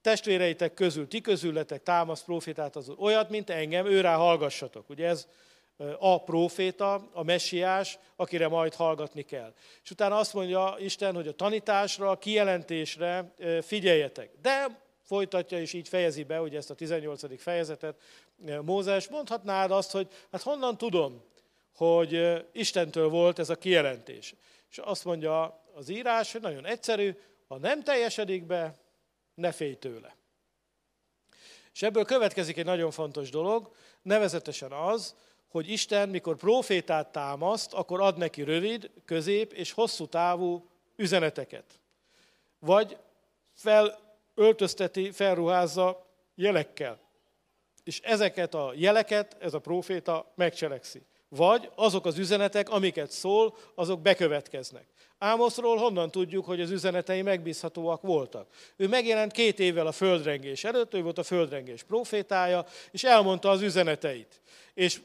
testvéreitek 0.00 0.74
közül, 0.74 1.08
ti 1.08 1.20
közületek 1.20 1.82
támaszt 1.82 2.24
profétát 2.24 2.76
az 2.76 2.88
olyat, 2.98 3.30
mint 3.30 3.50
engem, 3.50 3.86
őrá 3.86 4.16
hallgassatok. 4.16 4.88
Ugye 4.88 5.06
ez 5.06 5.28
a 5.98 6.22
proféta, 6.22 7.08
a 7.12 7.22
messiás, 7.22 7.98
akire 8.16 8.48
majd 8.48 8.74
hallgatni 8.74 9.22
kell. 9.22 9.54
És 9.82 9.90
utána 9.90 10.16
azt 10.16 10.34
mondja 10.34 10.76
Isten, 10.78 11.14
hogy 11.14 11.28
a 11.28 11.32
tanításra, 11.32 12.10
a 12.10 12.18
kijelentésre 12.18 13.34
figyeljetek. 13.62 14.30
De 14.42 14.80
folytatja, 15.02 15.60
és 15.60 15.72
így 15.72 15.88
fejezi 15.88 16.22
be, 16.22 16.40
ugye 16.40 16.56
ezt 16.56 16.70
a 16.70 16.74
18. 16.74 17.40
fejezetet 17.42 18.00
Mózes, 18.62 19.08
mondhatnád 19.08 19.70
azt, 19.70 19.90
hogy 19.90 20.08
hát 20.32 20.42
honnan 20.42 20.78
tudom, 20.78 21.22
hogy 21.76 22.44
Istentől 22.52 23.08
volt 23.08 23.38
ez 23.38 23.50
a 23.50 23.56
kijelentés. 23.56 24.34
És 24.70 24.78
azt 24.78 25.04
mondja 25.04 25.62
az 25.74 25.88
írás, 25.88 26.32
hogy 26.32 26.40
nagyon 26.40 26.66
egyszerű, 26.66 27.16
ha 27.48 27.58
nem 27.58 27.82
teljesedik 27.82 28.44
be, 28.44 28.74
ne 29.34 29.52
félj 29.52 29.74
tőle. 29.74 30.16
És 31.72 31.82
ebből 31.82 32.04
következik 32.04 32.56
egy 32.56 32.64
nagyon 32.64 32.90
fontos 32.90 33.30
dolog, 33.30 33.74
nevezetesen 34.02 34.72
az, 34.72 35.14
hogy 35.48 35.68
Isten, 35.68 36.08
mikor 36.08 36.36
profétát 36.36 37.12
támaszt, 37.12 37.72
akkor 37.72 38.00
ad 38.00 38.16
neki 38.16 38.42
rövid, 38.42 38.90
közép 39.04 39.52
és 39.52 39.72
hosszú 39.72 40.06
távú 40.06 40.70
üzeneteket. 40.96 41.80
Vagy 42.58 42.96
felöltözteti, 43.54 45.10
felruházza 45.10 46.06
jelekkel. 46.34 47.00
És 47.84 48.00
ezeket 48.00 48.54
a 48.54 48.72
jeleket 48.74 49.36
ez 49.40 49.54
a 49.54 49.58
proféta 49.58 50.32
megcselekszi. 50.34 51.06
Vagy 51.36 51.70
azok 51.74 52.06
az 52.06 52.18
üzenetek, 52.18 52.70
amiket 52.70 53.10
szól, 53.10 53.56
azok 53.74 54.00
bekövetkeznek. 54.00 54.86
Ámoszról 55.18 55.76
honnan 55.76 56.10
tudjuk, 56.10 56.44
hogy 56.44 56.60
az 56.60 56.70
üzenetei 56.70 57.22
megbízhatóak 57.22 58.02
voltak? 58.02 58.46
Ő 58.76 58.88
megjelent 58.88 59.32
két 59.32 59.58
évvel 59.58 59.86
a 59.86 59.92
földrengés 59.92 60.64
előtt, 60.64 60.94
ő 60.94 61.02
volt 61.02 61.18
a 61.18 61.22
földrengés 61.22 61.82
profétája, 61.82 62.64
és 62.90 63.04
elmondta 63.04 63.50
az 63.50 63.62
üzeneteit. 63.62 64.40
És 64.74 65.00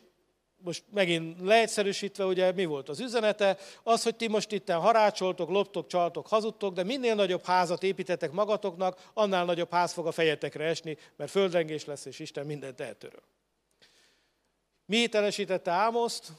most 0.64 0.84
megint 0.94 1.42
leegyszerűsítve, 1.42 2.26
ugye 2.26 2.52
mi 2.52 2.66
volt 2.66 2.90
az 2.90 3.00
üzenete? 3.00 3.58
Az, 3.84 4.04
hogy 4.04 4.16
ti 4.16 4.28
most 4.28 4.52
itten 4.52 4.80
harácsoltok, 4.80 5.50
loptok, 5.50 5.88
csaltok, 5.88 6.28
hazudtok, 6.28 6.74
de 6.74 6.84
minél 6.84 7.16
nagyobb 7.16 7.44
házat 7.44 7.84
építetek 7.84 8.32
magatoknak, 8.32 9.10
annál 9.14 9.46
nagyobb 9.46 9.72
ház 9.72 9.94
fog 9.94 10.08
a 10.08 10.12
fejetekre 10.12 10.66
esni, 10.66 10.98
mert 11.16 11.32
földrengés 11.32 11.86
lesz, 11.86 12.06
és 12.06 12.20
Isten 12.20 12.46
mindent 12.46 12.80
eltöröl. 12.82 13.24
Mi 14.92 15.08
teljesítette 15.08 15.72
Ámoszt? 15.72 16.32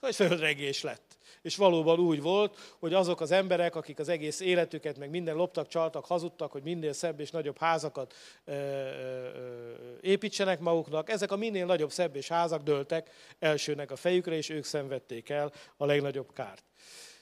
Hogy 0.00 0.14
földregés 0.14 0.82
lett. 0.82 1.18
És 1.42 1.56
valóban 1.56 1.98
úgy 1.98 2.22
volt, 2.22 2.58
hogy 2.78 2.94
azok 2.94 3.20
az 3.20 3.30
emberek, 3.30 3.74
akik 3.74 3.98
az 3.98 4.08
egész 4.08 4.40
életüket, 4.40 4.98
meg 4.98 5.10
minden 5.10 5.36
loptak, 5.36 5.68
csaltak, 5.68 6.04
hazudtak, 6.04 6.52
hogy 6.52 6.62
minél 6.62 6.92
szebb 6.92 7.20
és 7.20 7.30
nagyobb 7.30 7.58
házakat 7.58 8.14
ö, 8.44 8.52
ö, 8.52 9.72
építsenek 10.00 10.60
maguknak, 10.60 11.10
ezek 11.10 11.32
a 11.32 11.36
minél 11.36 11.66
nagyobb, 11.66 11.90
szebb 11.90 12.16
és 12.16 12.28
házak 12.28 12.62
dőltek 12.62 13.10
elsőnek 13.38 13.90
a 13.90 13.96
fejükre, 13.96 14.34
és 14.34 14.48
ők 14.48 14.64
szenvedték 14.64 15.28
el 15.28 15.52
a 15.76 15.84
legnagyobb 15.84 16.32
kárt. 16.32 16.64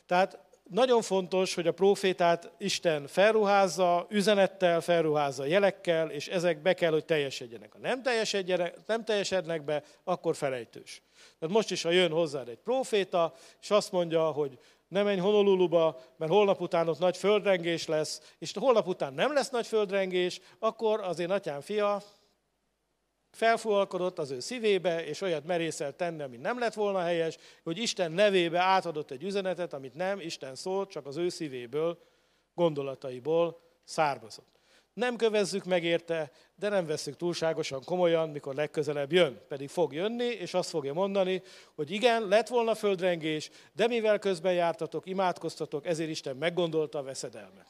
Tehát 0.06 0.38
nagyon 0.70 1.02
fontos, 1.02 1.54
hogy 1.54 1.66
a 1.66 1.72
profétát 1.72 2.50
Isten 2.58 3.06
felruházza, 3.06 4.06
üzenettel, 4.08 4.80
felruházza 4.80 5.44
jelekkel, 5.44 6.10
és 6.10 6.28
ezek 6.28 6.62
be 6.62 6.74
kell, 6.74 6.92
hogy 6.92 7.04
teljesedjenek. 7.04 7.72
Ha 7.72 7.78
nem, 7.78 8.02
nem 8.86 9.04
teljesednek 9.04 9.64
be, 9.64 9.82
akkor 10.04 10.36
felejtős. 10.36 11.02
Tehát 11.38 11.54
most 11.54 11.70
is, 11.70 11.82
ha 11.82 11.90
jön 11.90 12.10
hozzád 12.10 12.48
egy 12.48 12.58
proféta, 12.64 13.34
és 13.60 13.70
azt 13.70 13.92
mondja, 13.92 14.30
hogy 14.30 14.58
ne 14.88 15.02
menj 15.02 15.18
Honoluluba, 15.18 16.00
mert 16.16 16.32
holnap 16.32 16.60
után 16.60 16.88
ott 16.88 16.98
nagy 16.98 17.16
földrengés 17.16 17.86
lesz, 17.86 18.34
és 18.38 18.52
holnap 18.54 18.86
után 18.86 19.14
nem 19.14 19.32
lesz 19.32 19.50
nagy 19.50 19.66
földrengés, 19.66 20.40
akkor 20.58 21.00
az 21.00 21.18
én 21.18 21.30
atyám 21.30 21.60
fia 21.60 22.02
felfúvalkodott 23.30 24.18
az 24.18 24.30
ő 24.30 24.40
szívébe, 24.40 25.04
és 25.06 25.20
olyat 25.20 25.46
merészelt 25.46 25.96
tenni, 25.96 26.22
ami 26.22 26.36
nem 26.36 26.58
lett 26.58 26.74
volna 26.74 27.00
helyes, 27.00 27.36
hogy 27.62 27.78
Isten 27.78 28.12
nevébe 28.12 28.58
átadott 28.58 29.10
egy 29.10 29.22
üzenetet, 29.22 29.72
amit 29.72 29.94
nem 29.94 30.20
Isten 30.20 30.54
szólt, 30.54 30.90
csak 30.90 31.06
az 31.06 31.16
ő 31.16 31.28
szívéből, 31.28 31.98
gondolataiból 32.54 33.60
származott. 33.84 34.58
Nem 34.92 35.16
kövezzük 35.16 35.64
meg 35.64 35.84
érte, 35.84 36.30
de 36.54 36.68
nem 36.68 36.86
veszük 36.86 37.16
túlságosan 37.16 37.84
komolyan, 37.84 38.28
mikor 38.28 38.54
legközelebb 38.54 39.12
jön. 39.12 39.40
Pedig 39.48 39.68
fog 39.68 39.92
jönni, 39.92 40.24
és 40.24 40.54
azt 40.54 40.70
fogja 40.70 40.92
mondani, 40.92 41.42
hogy 41.74 41.90
igen, 41.90 42.28
lett 42.28 42.48
volna 42.48 42.74
földrengés, 42.74 43.50
de 43.72 43.86
mivel 43.86 44.18
közben 44.18 44.52
jártatok, 44.52 45.06
imádkoztatok, 45.06 45.86
ezért 45.86 46.10
Isten 46.10 46.36
meggondolta 46.36 46.98
a 46.98 47.02
veszedelmet. 47.02 47.66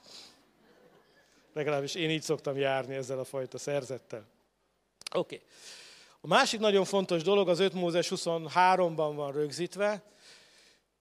Legalábbis 1.53 1.95
én 1.95 2.11
így 2.11 2.23
szoktam 2.23 2.57
járni 2.57 2.95
ezzel 2.95 3.19
a 3.19 3.25
fajta 3.25 3.59
szerzettel. 3.59 4.27
Oké. 5.15 5.35
Okay. 5.35 5.47
A 6.21 6.27
másik 6.27 6.61
nagyon 6.61 6.85
fontos 6.85 7.23
dolog 7.23 7.49
az 7.49 7.59
5 7.59 7.73
Mózes 7.73 8.13
23-ban 8.15 9.13
van 9.15 9.33
rögzítve, 9.33 10.03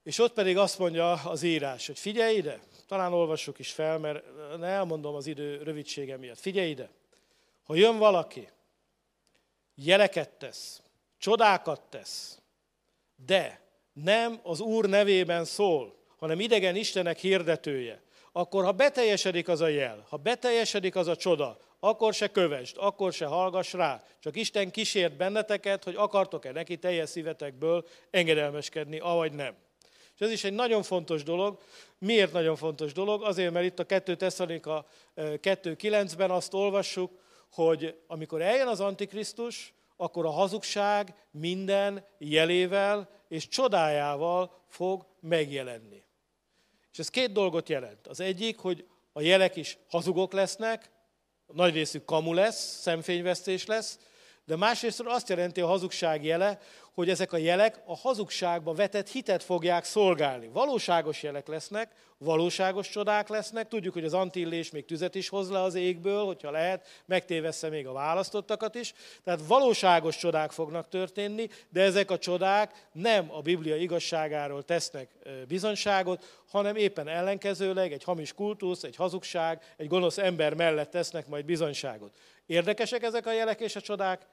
és 0.04 0.20
ott 0.20 0.34
pedig 0.34 0.58
azt 0.58 0.80
mondja 0.80 1.12
az 1.12 1.44
írás, 1.44 1.88
hogy 1.88 2.00
figyelj 2.00 2.36
ide, 2.36 2.60
talán 2.88 3.14
olvassuk 3.14 3.60
is 3.60 3.72
fel, 3.72 3.98
mert 3.98 4.24
elmondom 4.62 5.16
az 5.16 5.28
idő 5.28 5.64
rövidsége 5.64 6.18
miatt. 6.18 6.40
Figyelj 6.40 6.70
ide, 6.70 6.90
ha 7.64 7.76
jön 7.76 7.98
valaki, 7.98 8.50
jeleket 9.76 10.30
tesz, 10.30 10.82
csodákat 11.18 11.82
tesz, 11.82 12.40
de 13.26 13.62
nem 13.94 14.40
az 14.44 14.60
Úr 14.60 14.86
nevében 14.86 15.46
szól, 15.46 15.96
hanem 16.18 16.40
idegen 16.40 16.76
Istenek 16.76 17.18
hirdetője, 17.18 18.02
akkor 18.32 18.64
ha 18.64 18.72
beteljesedik 18.72 19.48
az 19.48 19.62
a 19.62 19.68
jel, 19.68 20.06
ha 20.10 20.18
beteljesedik 20.18 20.96
az 20.96 21.08
a 21.08 21.16
csoda, 21.16 21.60
akkor 21.80 22.14
se 22.14 22.28
kövesd, 22.28 22.76
akkor 22.80 23.14
se 23.14 23.26
hallgass 23.26 23.74
rá. 23.74 24.04
Csak 24.20 24.36
Isten 24.36 24.72
kísért 24.72 25.18
benneteket, 25.18 25.84
hogy 25.84 25.96
akartok-e 25.96 26.52
neki 26.52 26.78
teljes 26.78 27.10
szívetekből 27.10 27.86
engedelmeskedni, 28.10 29.00
avagy 29.00 29.32
nem. 29.32 29.56
És 30.16 30.26
ez 30.26 30.32
is 30.32 30.44
egy 30.44 30.54
nagyon 30.54 30.84
fontos 30.84 31.24
dolog. 31.24 31.60
Miért 31.98 32.32
nagyon 32.34 32.56
fontos 32.56 32.94
dolog? 32.94 33.24
Azért, 33.24 33.54
mert 33.54 33.66
itt 33.66 33.80
a 33.80 33.86
2 33.86 34.16
Tesszalonika 34.16 34.86
2.9-ben 35.16 36.32
azt 36.32 36.54
olvassuk, 36.54 37.12
hogy 37.52 38.00
amikor 38.08 38.42
eljön 38.42 38.68
az 38.68 38.80
Antikrisztus, 38.80 39.74
akkor 39.98 40.26
a 40.26 40.30
hazugság 40.30 41.14
minden 41.32 42.06
jelével 42.18 43.10
és 43.28 43.48
csodájával 43.48 44.62
fog 44.68 45.06
megjelenni. 45.20 46.04
És 46.92 47.00
ez 47.00 47.10
két 47.10 47.32
dolgot 47.32 47.70
jelent. 47.70 48.08
Az 48.08 48.20
egyik, 48.20 48.58
hogy 48.58 48.88
a 49.14 49.22
jelek 49.22 49.56
is 49.56 49.78
hazugok 49.90 50.34
lesznek, 50.34 50.90
nagy 51.54 51.74
részük 51.74 52.06
kamu 52.06 52.34
lesz, 52.34 52.80
szemfényvesztés 52.82 53.66
lesz, 53.66 54.00
de 54.50 54.56
másrészt 54.56 55.04
azt 55.06 55.30
jelenti 55.30 55.62
a 55.62 55.68
hazugság 55.68 56.26
jele, 56.26 56.60
hogy 56.94 57.10
ezek 57.10 57.34
a 57.34 57.38
jelek 57.38 57.82
a 57.86 57.96
hazugságba 57.98 58.74
vetett 58.74 59.10
hitet 59.10 59.44
fogják 59.44 59.84
szolgálni. 59.84 60.50
Valóságos 60.54 61.24
jelek 61.24 61.48
lesznek, 61.48 61.92
valóságos 62.18 62.90
csodák 62.90 63.28
lesznek. 63.28 63.68
Tudjuk, 63.68 63.94
hogy 63.94 64.04
az 64.04 64.14
antillés 64.14 64.72
még 64.72 64.86
tüzet 64.86 65.16
is 65.16 65.30
hoz 65.30 65.50
le 65.50 65.62
az 65.62 65.76
égből, 65.76 66.26
hogyha 66.26 66.52
lehet, 66.52 66.88
megtévessze 67.06 67.70
még 67.70 67.88
a 67.88 67.92
választottakat 67.92 68.76
is. 68.76 68.94
Tehát 69.24 69.40
valóságos 69.48 70.18
csodák 70.18 70.52
fognak 70.52 70.90
történni, 70.90 71.50
de 71.70 71.82
ezek 71.82 72.12
a 72.12 72.18
csodák 72.18 72.88
nem 72.92 73.32
a 73.32 73.42
Biblia 73.42 73.76
igazságáról 73.76 74.64
tesznek 74.64 75.10
bizonyságot, 75.48 76.42
hanem 76.52 76.76
éppen 76.76 77.08
ellenkezőleg 77.08 77.92
egy 77.92 78.04
hamis 78.04 78.34
kultusz, 78.34 78.84
egy 78.84 78.96
hazugság, 78.96 79.74
egy 79.78 79.88
gonosz 79.88 80.18
ember 80.18 80.54
mellett 80.54 80.92
tesznek 80.92 81.28
majd 81.28 81.46
bizonyságot. 81.46 82.14
Érdekesek 82.46 83.04
ezek 83.04 83.26
a 83.26 83.34
jelek 83.34 83.60
és 83.60 83.76
a 83.76 83.82
csodák? 83.82 84.28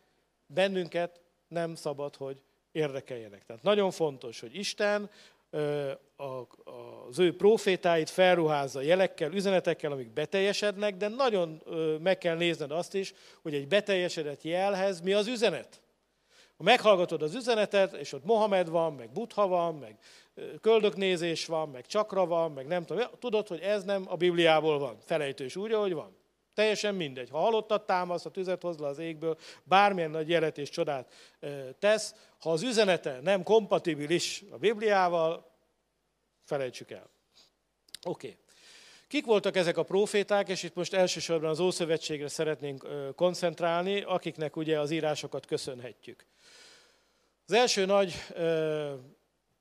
Bennünket 0.47 1.21
nem 1.49 1.75
szabad, 1.75 2.17
hogy 2.17 2.43
érdekeljenek. 2.73 3.45
Tehát 3.47 3.63
nagyon 3.63 3.91
fontos, 3.91 4.41
hogy 4.41 4.57
Isten 4.57 5.11
az 6.17 7.19
ő 7.19 7.37
profétáit 7.37 8.11
felruházza 8.11 8.81
jelekkel, 8.81 9.33
üzenetekkel, 9.33 9.93
amik 9.93 10.13
beteljesednek, 10.13 10.97
de 10.97 11.09
nagyon 11.09 11.63
meg 12.03 12.19
kell 12.19 12.37
nézned 12.37 12.71
azt 12.71 12.95
is, 12.95 13.15
hogy 13.43 13.55
egy 13.55 13.69
beteljesedett 13.69 14.43
jelhez 14.43 15.01
mi 15.01 15.13
az 15.13 15.27
üzenet. 15.27 15.81
Ha 16.57 16.63
meghallgatod 16.63 17.23
az 17.23 17.35
üzenetet, 17.35 17.93
és 17.95 18.13
ott 18.13 18.25
Mohamed 18.25 18.69
van, 18.69 18.95
meg 18.95 19.11
Buddha 19.13 19.47
van, 19.47 19.75
meg 19.75 19.99
köldöknézés 20.61 21.47
van, 21.47 21.69
meg 21.69 21.87
csakra 21.87 22.27
van, 22.27 22.53
meg 22.53 22.67
nem 22.67 22.85
tudom, 22.85 23.07
tudod, 23.19 23.49
hogy 23.49 23.61
ez 23.61 23.85
nem 23.85 24.05
a 24.09 24.17
Bibliából 24.17 24.79
van. 24.79 24.97
Felejtős 25.05 25.57
úgy, 25.57 25.73
ahogy 25.73 25.93
van. 25.93 26.17
Teljesen 26.57 26.95
mindegy. 26.95 27.31
Ha 27.31 27.39
halottat 27.39 27.87
támasz, 27.87 28.23
ha 28.23 28.31
tüzet 28.31 28.63
hoz 28.63 28.79
le 28.79 28.87
az 28.87 28.99
égből, 28.99 29.39
bármilyen 29.63 30.11
nagy 30.11 30.29
jelet 30.29 30.59
és 30.59 30.69
csodát 30.69 31.13
tesz, 31.79 32.15
ha 32.39 32.51
az 32.51 32.63
üzenete 32.63 33.21
nem 33.23 33.43
kompatibilis 33.43 34.45
a 34.51 34.57
Bibliával, 34.57 35.51
felejtsük 36.45 36.91
el. 36.91 37.11
Oké. 38.05 38.27
Okay. 38.27 38.39
Kik 39.09 39.25
voltak 39.25 39.57
ezek 39.57 39.77
a 39.77 39.83
proféták, 39.83 40.49
és 40.49 40.63
itt 40.63 40.75
most 40.75 40.95
elsősorban 40.95 41.51
az 41.51 41.61
Ószövetségre 41.61 42.29
szeretnénk 42.29 42.87
koncentrálni, 43.15 44.03
akiknek 44.03 44.57
ugye 44.57 44.81
az 44.81 44.91
írásokat 44.91 45.47
köszönhetjük. 45.47 46.27
Az 47.47 47.53
első 47.53 47.85
nagy 47.85 48.15
ö, 48.35 48.95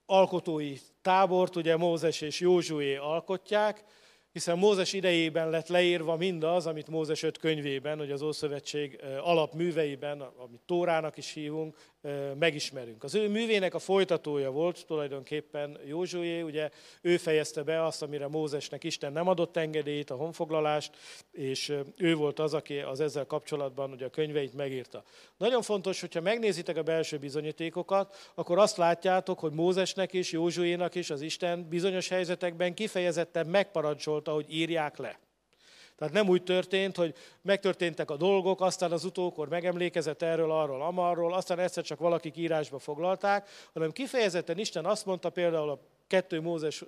alkotói 0.06 0.78
tábort 1.02 1.56
ugye 1.56 1.78
Mózes 1.78 2.22
és 2.22 2.40
Józsué 2.40 2.96
alkotják, 2.96 3.84
hiszen 4.36 4.58
Mózes 4.58 4.94
idejében 4.94 5.50
lett 5.50 5.68
leírva 5.68 6.16
mindaz, 6.16 6.68
amit 6.68 6.88
Mózes 6.88 7.24
öt 7.24 7.38
könyvében, 7.38 7.98
hogy 7.98 8.12
az 8.12 8.22
Ószövetség 8.22 9.00
alapműveiben, 9.22 10.22
amit 10.22 10.62
Tórának 10.66 11.18
is 11.18 11.34
hívunk, 11.34 11.76
megismerünk. 12.40 13.04
Az 13.04 13.16
ő 13.16 13.30
művének 13.30 13.74
a 13.74 13.80
folytatója 13.80 14.52
volt 14.52 14.86
tulajdonképpen 14.86 15.78
Józsué, 15.86 16.42
ugye 16.42 16.70
ő 17.02 17.18
fejezte 17.18 17.64
be 17.64 17.86
azt, 17.86 18.02
amire 18.02 18.28
Mózesnek 18.28 18.84
Isten 18.84 19.12
nem 19.12 19.28
adott 19.28 19.58
engedélyt, 19.58 20.10
a 20.10 20.16
honfoglalást, 20.16 20.98
és 21.32 21.74
ő 21.98 22.16
volt 22.16 22.40
az, 22.40 22.54
aki 22.54 22.78
az 22.78 23.00
ezzel 23.00 23.26
kapcsolatban 23.26 23.92
ugye 23.92 24.06
a 24.06 24.10
könyveit 24.10 24.54
megírta. 24.54 25.04
Nagyon 25.38 25.62
fontos, 25.62 26.00
hogyha 26.02 26.22
megnézitek 26.22 26.78
a 26.78 26.84
belső 26.84 27.18
bizonyítékokat, 27.18 28.32
akkor 28.36 28.58
azt 28.58 28.78
látjátok, 28.78 29.40
hogy 29.40 29.52
Mózesnek 29.52 30.14
és 30.14 30.32
Józsuénak 30.32 30.96
is 30.96 31.10
az 31.10 31.22
Isten 31.22 31.68
bizonyos 31.70 32.08
helyzetekben 32.08 32.74
kifejezetten 32.74 33.48
megparancsolta, 33.48 34.32
hogy 34.32 34.46
írják 34.50 34.98
le. 34.98 35.20
Tehát 35.98 36.14
nem 36.14 36.30
úgy 36.30 36.44
történt, 36.44 36.96
hogy 36.96 37.16
megtörténtek 37.42 38.12
a 38.12 38.18
dolgok, 38.18 38.62
aztán 38.62 38.92
az 38.92 39.06
utókor 39.06 39.50
megemlékezett 39.50 40.22
erről, 40.22 40.52
arról, 40.52 40.82
amarról, 40.82 41.34
aztán 41.34 41.60
egyszer 41.60 41.84
csak 41.84 42.00
valakik 42.00 42.38
írásba 42.38 42.80
foglalták, 42.80 43.50
hanem 43.74 43.92
kifejezetten 43.92 44.58
Isten 44.58 44.86
azt 44.86 45.06
mondta 45.06 45.30
például 45.30 45.70
a 45.70 45.80
2 46.08 46.42
Mózes 46.42 46.84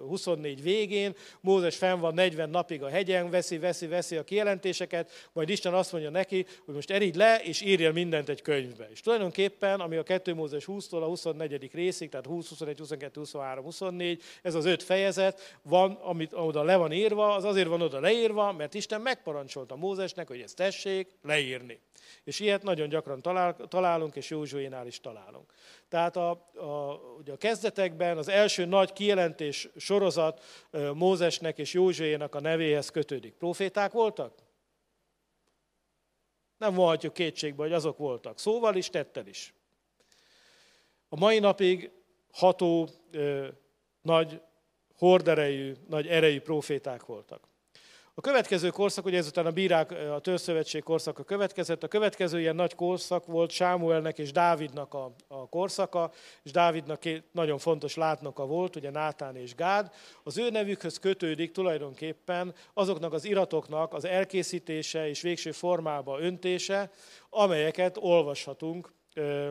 24 0.00 0.62
végén, 0.62 1.14
Mózes 1.40 1.76
fenn 1.76 2.00
van 2.00 2.14
40 2.14 2.50
napig 2.50 2.82
a 2.82 2.88
hegyen, 2.88 3.30
veszi, 3.30 3.58
veszi, 3.58 3.86
veszi 3.86 4.16
a 4.16 4.24
kijelentéseket, 4.24 5.10
majd 5.32 5.48
Isten 5.48 5.74
azt 5.74 5.92
mondja 5.92 6.10
neki, 6.10 6.46
hogy 6.64 6.74
most 6.74 6.90
erígy 6.90 7.16
le, 7.16 7.40
és 7.42 7.60
írja 7.60 7.92
mindent 7.92 8.28
egy 8.28 8.42
könyvbe. 8.42 8.88
És 8.90 9.00
tulajdonképpen, 9.00 9.80
ami 9.80 9.96
a 9.96 10.02
2 10.02 10.34
Mózes 10.34 10.64
20-tól 10.66 11.02
a 11.02 11.06
24. 11.06 11.70
részig, 11.72 12.08
tehát 12.08 12.26
20, 12.26 12.48
21, 12.48 12.78
22, 12.78 13.20
23, 13.20 13.64
24, 13.64 14.22
ez 14.42 14.54
az 14.54 14.64
öt 14.64 14.82
fejezet 14.82 15.58
van, 15.62 15.92
amit 15.92 16.32
oda 16.32 16.62
le 16.62 16.76
van 16.76 16.92
írva, 16.92 17.34
az 17.34 17.44
azért 17.44 17.68
van 17.68 17.80
oda 17.80 18.00
leírva, 18.00 18.52
mert 18.52 18.74
Isten 18.74 19.00
megparancsolta 19.00 19.76
Mózesnek, 19.76 20.28
hogy 20.28 20.40
ezt 20.40 20.56
tessék 20.56 21.08
leírni. 21.22 21.80
És 22.24 22.40
ilyet 22.40 22.62
nagyon 22.62 22.88
gyakran 22.88 23.22
talál, 23.22 23.56
találunk, 23.68 24.16
és 24.16 24.30
Józsuénál 24.30 24.86
is 24.86 25.00
találunk. 25.00 25.52
Tehát 25.88 26.16
a, 26.16 26.30
a, 26.54 27.00
ugye 27.18 27.32
a 27.32 27.36
kezdetekben 27.36 28.18
az 28.18 28.28
első 28.28 28.64
nagy 28.64 28.92
kijelentés 28.92 29.68
sorozat 29.76 30.44
Mózesnek 30.94 31.58
és 31.58 31.72
Józsuénak 31.72 32.34
a 32.34 32.40
nevéhez 32.40 32.88
kötődik. 32.88 33.34
Proféták 33.34 33.92
voltak? 33.92 34.34
Nem 36.56 36.74
vonhatjuk 36.74 37.12
kétségbe, 37.12 37.62
hogy 37.62 37.72
azok 37.72 37.98
voltak. 37.98 38.38
Szóval 38.38 38.76
is, 38.76 38.90
tettel 38.90 39.26
is. 39.26 39.54
A 41.08 41.16
mai 41.16 41.38
napig 41.38 41.90
ható, 42.32 42.88
nagy 44.02 44.40
horderejű, 44.96 45.74
nagy 45.88 46.06
erejű 46.06 46.40
proféták 46.40 47.06
voltak. 47.06 47.47
A 48.18 48.20
következő 48.20 48.70
korszak, 48.70 49.04
ugye 49.04 49.16
ezután 49.16 49.46
a 49.46 49.50
bírák, 49.50 49.90
a 49.90 50.18
törszövetség 50.18 50.82
korszaka 50.82 51.22
következett, 51.22 51.82
a 51.82 51.88
következő 51.88 52.40
ilyen 52.40 52.54
nagy 52.54 52.74
korszak 52.74 53.26
volt 53.26 53.50
Sámuelnek 53.50 54.18
és 54.18 54.32
Dávidnak 54.32 54.94
a, 54.94 55.14
a 55.28 55.48
korszaka, 55.48 56.10
és 56.42 56.50
Dávidnak 56.50 57.00
két 57.00 57.24
nagyon 57.32 57.58
fontos 57.58 57.94
látnoka 57.94 58.46
volt, 58.46 58.76
ugye 58.76 58.90
Nátán 58.90 59.36
és 59.36 59.54
Gád. 59.54 59.92
Az 60.22 60.38
ő 60.38 60.50
nevükhöz 60.50 60.98
kötődik 60.98 61.52
tulajdonképpen 61.52 62.54
azoknak 62.74 63.12
az 63.12 63.24
iratoknak 63.24 63.94
az 63.94 64.04
elkészítése 64.04 65.08
és 65.08 65.20
végső 65.20 65.50
formába 65.50 66.20
öntése, 66.20 66.90
amelyeket 67.30 67.96
olvashatunk 68.00 68.92
ö, 69.14 69.50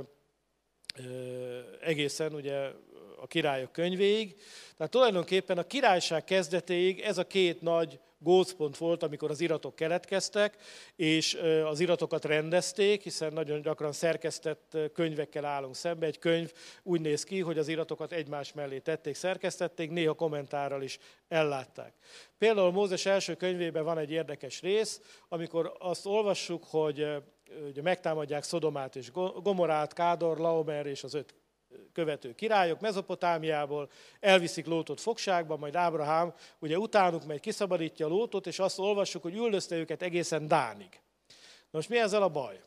ö, 0.97 1.59
egészen 1.81 2.33
ugye 2.33 2.71
a 3.21 3.27
királyok 3.27 3.71
könyvéig. 3.71 4.35
Tehát 4.77 4.91
tulajdonképpen 4.91 5.57
a 5.57 5.63
királyság 5.63 6.23
kezdetéig 6.23 6.99
ez 6.99 7.17
a 7.17 7.27
két 7.27 7.61
nagy 7.61 7.99
gócpont 8.19 8.77
volt, 8.77 9.03
amikor 9.03 9.29
az 9.29 9.41
iratok 9.41 9.75
keletkeztek, 9.75 10.57
és 10.95 11.37
az 11.65 11.79
iratokat 11.79 12.25
rendezték, 12.25 13.03
hiszen 13.03 13.33
nagyon 13.33 13.61
gyakran 13.61 13.91
szerkesztett 13.91 14.77
könyvekkel 14.93 15.45
állunk 15.45 15.75
szembe. 15.75 16.05
Egy 16.05 16.19
könyv 16.19 16.51
úgy 16.83 17.01
néz 17.01 17.23
ki, 17.23 17.39
hogy 17.39 17.57
az 17.57 17.67
iratokat 17.67 18.11
egymás 18.11 18.53
mellé 18.53 18.79
tették, 18.79 19.15
szerkesztették, 19.15 19.91
néha 19.91 20.13
kommentárral 20.13 20.81
is 20.81 20.99
ellátták. 21.27 21.93
Például 22.37 22.71
Mózes 22.71 23.05
első 23.05 23.35
könyvében 23.35 23.83
van 23.83 23.97
egy 23.97 24.11
érdekes 24.11 24.61
rész, 24.61 25.01
amikor 25.29 25.75
azt 25.79 26.05
olvassuk, 26.05 26.63
hogy 26.69 27.07
ugye 27.67 27.81
megtámadják 27.81 28.43
Szodomát 28.43 28.95
és 28.95 29.11
Gomorát, 29.41 29.93
Kádor, 29.93 30.37
Laomer 30.37 30.85
és 30.85 31.03
az 31.03 31.13
öt 31.13 31.33
követő 31.93 32.35
királyok 32.35 32.79
Mezopotámiából, 32.79 33.89
elviszik 34.19 34.65
Lótot 34.65 35.01
fogságba, 35.01 35.57
majd 35.57 35.75
Ábrahám 35.75 36.33
ugye 36.59 36.77
utánuk 36.77 37.25
megy, 37.25 37.39
kiszabadítja 37.39 38.07
Lótot, 38.07 38.47
és 38.47 38.59
azt 38.59 38.79
olvassuk, 38.79 39.21
hogy 39.21 39.35
üldözte 39.35 39.75
őket 39.75 40.01
egészen 40.01 40.47
Dánig. 40.47 41.01
Most 41.69 41.89
mi 41.89 41.97
ezzel 41.97 42.21
a 42.21 42.29
baj? 42.29 42.59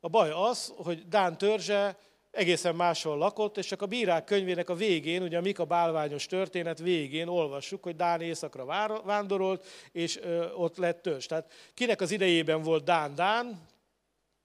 A 0.00 0.08
baj 0.08 0.30
az, 0.30 0.72
hogy 0.76 1.08
Dán 1.08 1.38
törzse 1.38 1.98
egészen 2.30 2.74
máshol 2.74 3.18
lakott, 3.18 3.56
és 3.58 3.66
csak 3.66 3.82
a 3.82 3.86
bírák 3.86 4.24
könyvének 4.24 4.70
a 4.70 4.74
végén, 4.74 5.22
ugye 5.22 5.38
a 5.38 5.40
Mika 5.40 5.64
bálványos 5.64 6.26
történet 6.26 6.78
végén 6.78 7.28
olvassuk, 7.28 7.82
hogy 7.82 7.96
Dán 7.96 8.20
északra 8.20 8.64
vándorolt, 9.04 9.66
és 9.92 10.20
ott 10.56 10.76
lett 10.76 11.02
törzs. 11.02 11.26
Tehát 11.26 11.52
kinek 11.74 12.00
az 12.00 12.10
idejében 12.10 12.62
volt 12.62 12.84
Dán 12.84 13.14
Dán? 13.14 13.68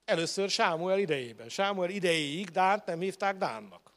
Először 0.05 0.49
Sámuel 0.49 0.99
idejében. 0.99 1.49
Sámuel 1.49 1.89
idejéig 1.89 2.49
Dánt 2.49 2.85
nem 2.85 2.99
hívták 2.99 3.37
Dánnak. 3.37 3.93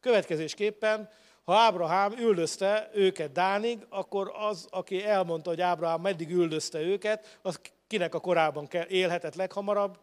Következésképpen, 0.00 1.10
ha 1.44 1.54
Ábrahám 1.54 2.12
üldözte 2.18 2.90
őket 2.92 3.32
Dánig, 3.32 3.86
akkor 3.88 4.32
az, 4.34 4.66
aki 4.70 5.04
elmondta, 5.04 5.50
hogy 5.50 5.60
Ábrahám 5.60 6.00
meddig 6.00 6.30
üldözte 6.30 6.80
őket, 6.80 7.38
az 7.42 7.60
kinek 7.86 8.14
a 8.14 8.20
korában 8.20 8.68
élhetett 8.88 9.34
leghamarabb? 9.34 9.98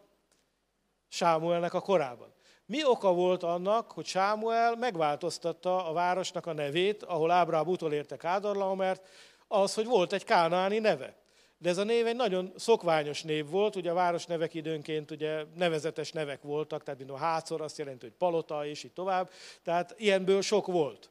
Sámuelnek 1.08 1.74
a 1.74 1.80
korában. 1.80 2.34
Mi 2.66 2.84
oka 2.84 3.12
volt 3.12 3.42
annak, 3.42 3.92
hogy 3.92 4.06
Sámuel 4.06 4.76
megváltoztatta 4.76 5.88
a 5.88 5.92
városnak 5.92 6.46
a 6.46 6.52
nevét, 6.52 7.02
ahol 7.02 7.30
Ábrahám 7.30 7.66
utolérte 7.66 8.16
Kádorlaomert, 8.16 9.06
az, 9.48 9.74
hogy 9.74 9.86
volt 9.86 10.12
egy 10.12 10.24
kánaáni 10.24 10.78
neve. 10.78 11.19
De 11.62 11.68
ez 11.68 11.78
a 11.78 11.84
név 11.84 12.06
egy 12.06 12.16
nagyon 12.16 12.52
szokványos 12.56 13.22
név 13.22 13.48
volt, 13.48 13.76
ugye 13.76 13.90
a 13.90 13.94
városnevek 13.94 14.54
időnként 14.54 15.10
ugye 15.10 15.44
nevezetes 15.56 16.12
nevek 16.12 16.42
voltak, 16.42 16.82
tehát 16.82 16.98
mint 16.98 17.10
a 17.10 17.16
Hácor 17.16 17.60
azt 17.60 17.78
jelenti, 17.78 18.06
hogy 18.06 18.14
palota, 18.14 18.66
és 18.66 18.84
így 18.84 18.92
tovább. 18.92 19.30
Tehát 19.62 19.94
ilyenből 19.98 20.42
sok 20.42 20.66
volt. 20.66 21.10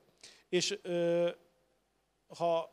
És 0.50 0.78
ö, 0.82 1.30
ha 2.38 2.72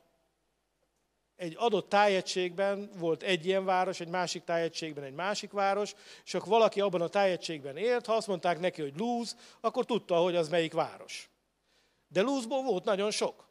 egy 1.37 1.55
adott 1.59 1.89
tájegységben 1.89 2.91
volt 2.99 3.23
egy 3.23 3.47
ilyen 3.47 3.65
város, 3.65 4.01
egy 4.01 4.09
másik 4.09 4.45
tájegységben 4.45 5.05
egy 5.05 5.15
másik 5.15 5.53
város, 5.53 5.95
és 6.25 6.35
akkor 6.35 6.49
valaki 6.49 6.81
abban 6.81 7.01
a 7.01 7.09
tájegységben 7.09 7.77
élt, 7.77 8.07
ha 8.07 8.13
azt 8.13 8.27
mondták 8.27 8.61
neki, 8.61 8.83
hogy 8.83 8.97
Lúz, 8.97 9.37
akkor 9.61 9.85
tudta, 9.85 10.17
hogy 10.17 10.37
az 10.37 10.49
melyik 10.49 10.73
város. 10.73 11.31
De 12.09 12.21
Lúzból 12.21 12.63
volt 12.63 12.85
nagyon 12.85 13.11
sok. 13.11 13.46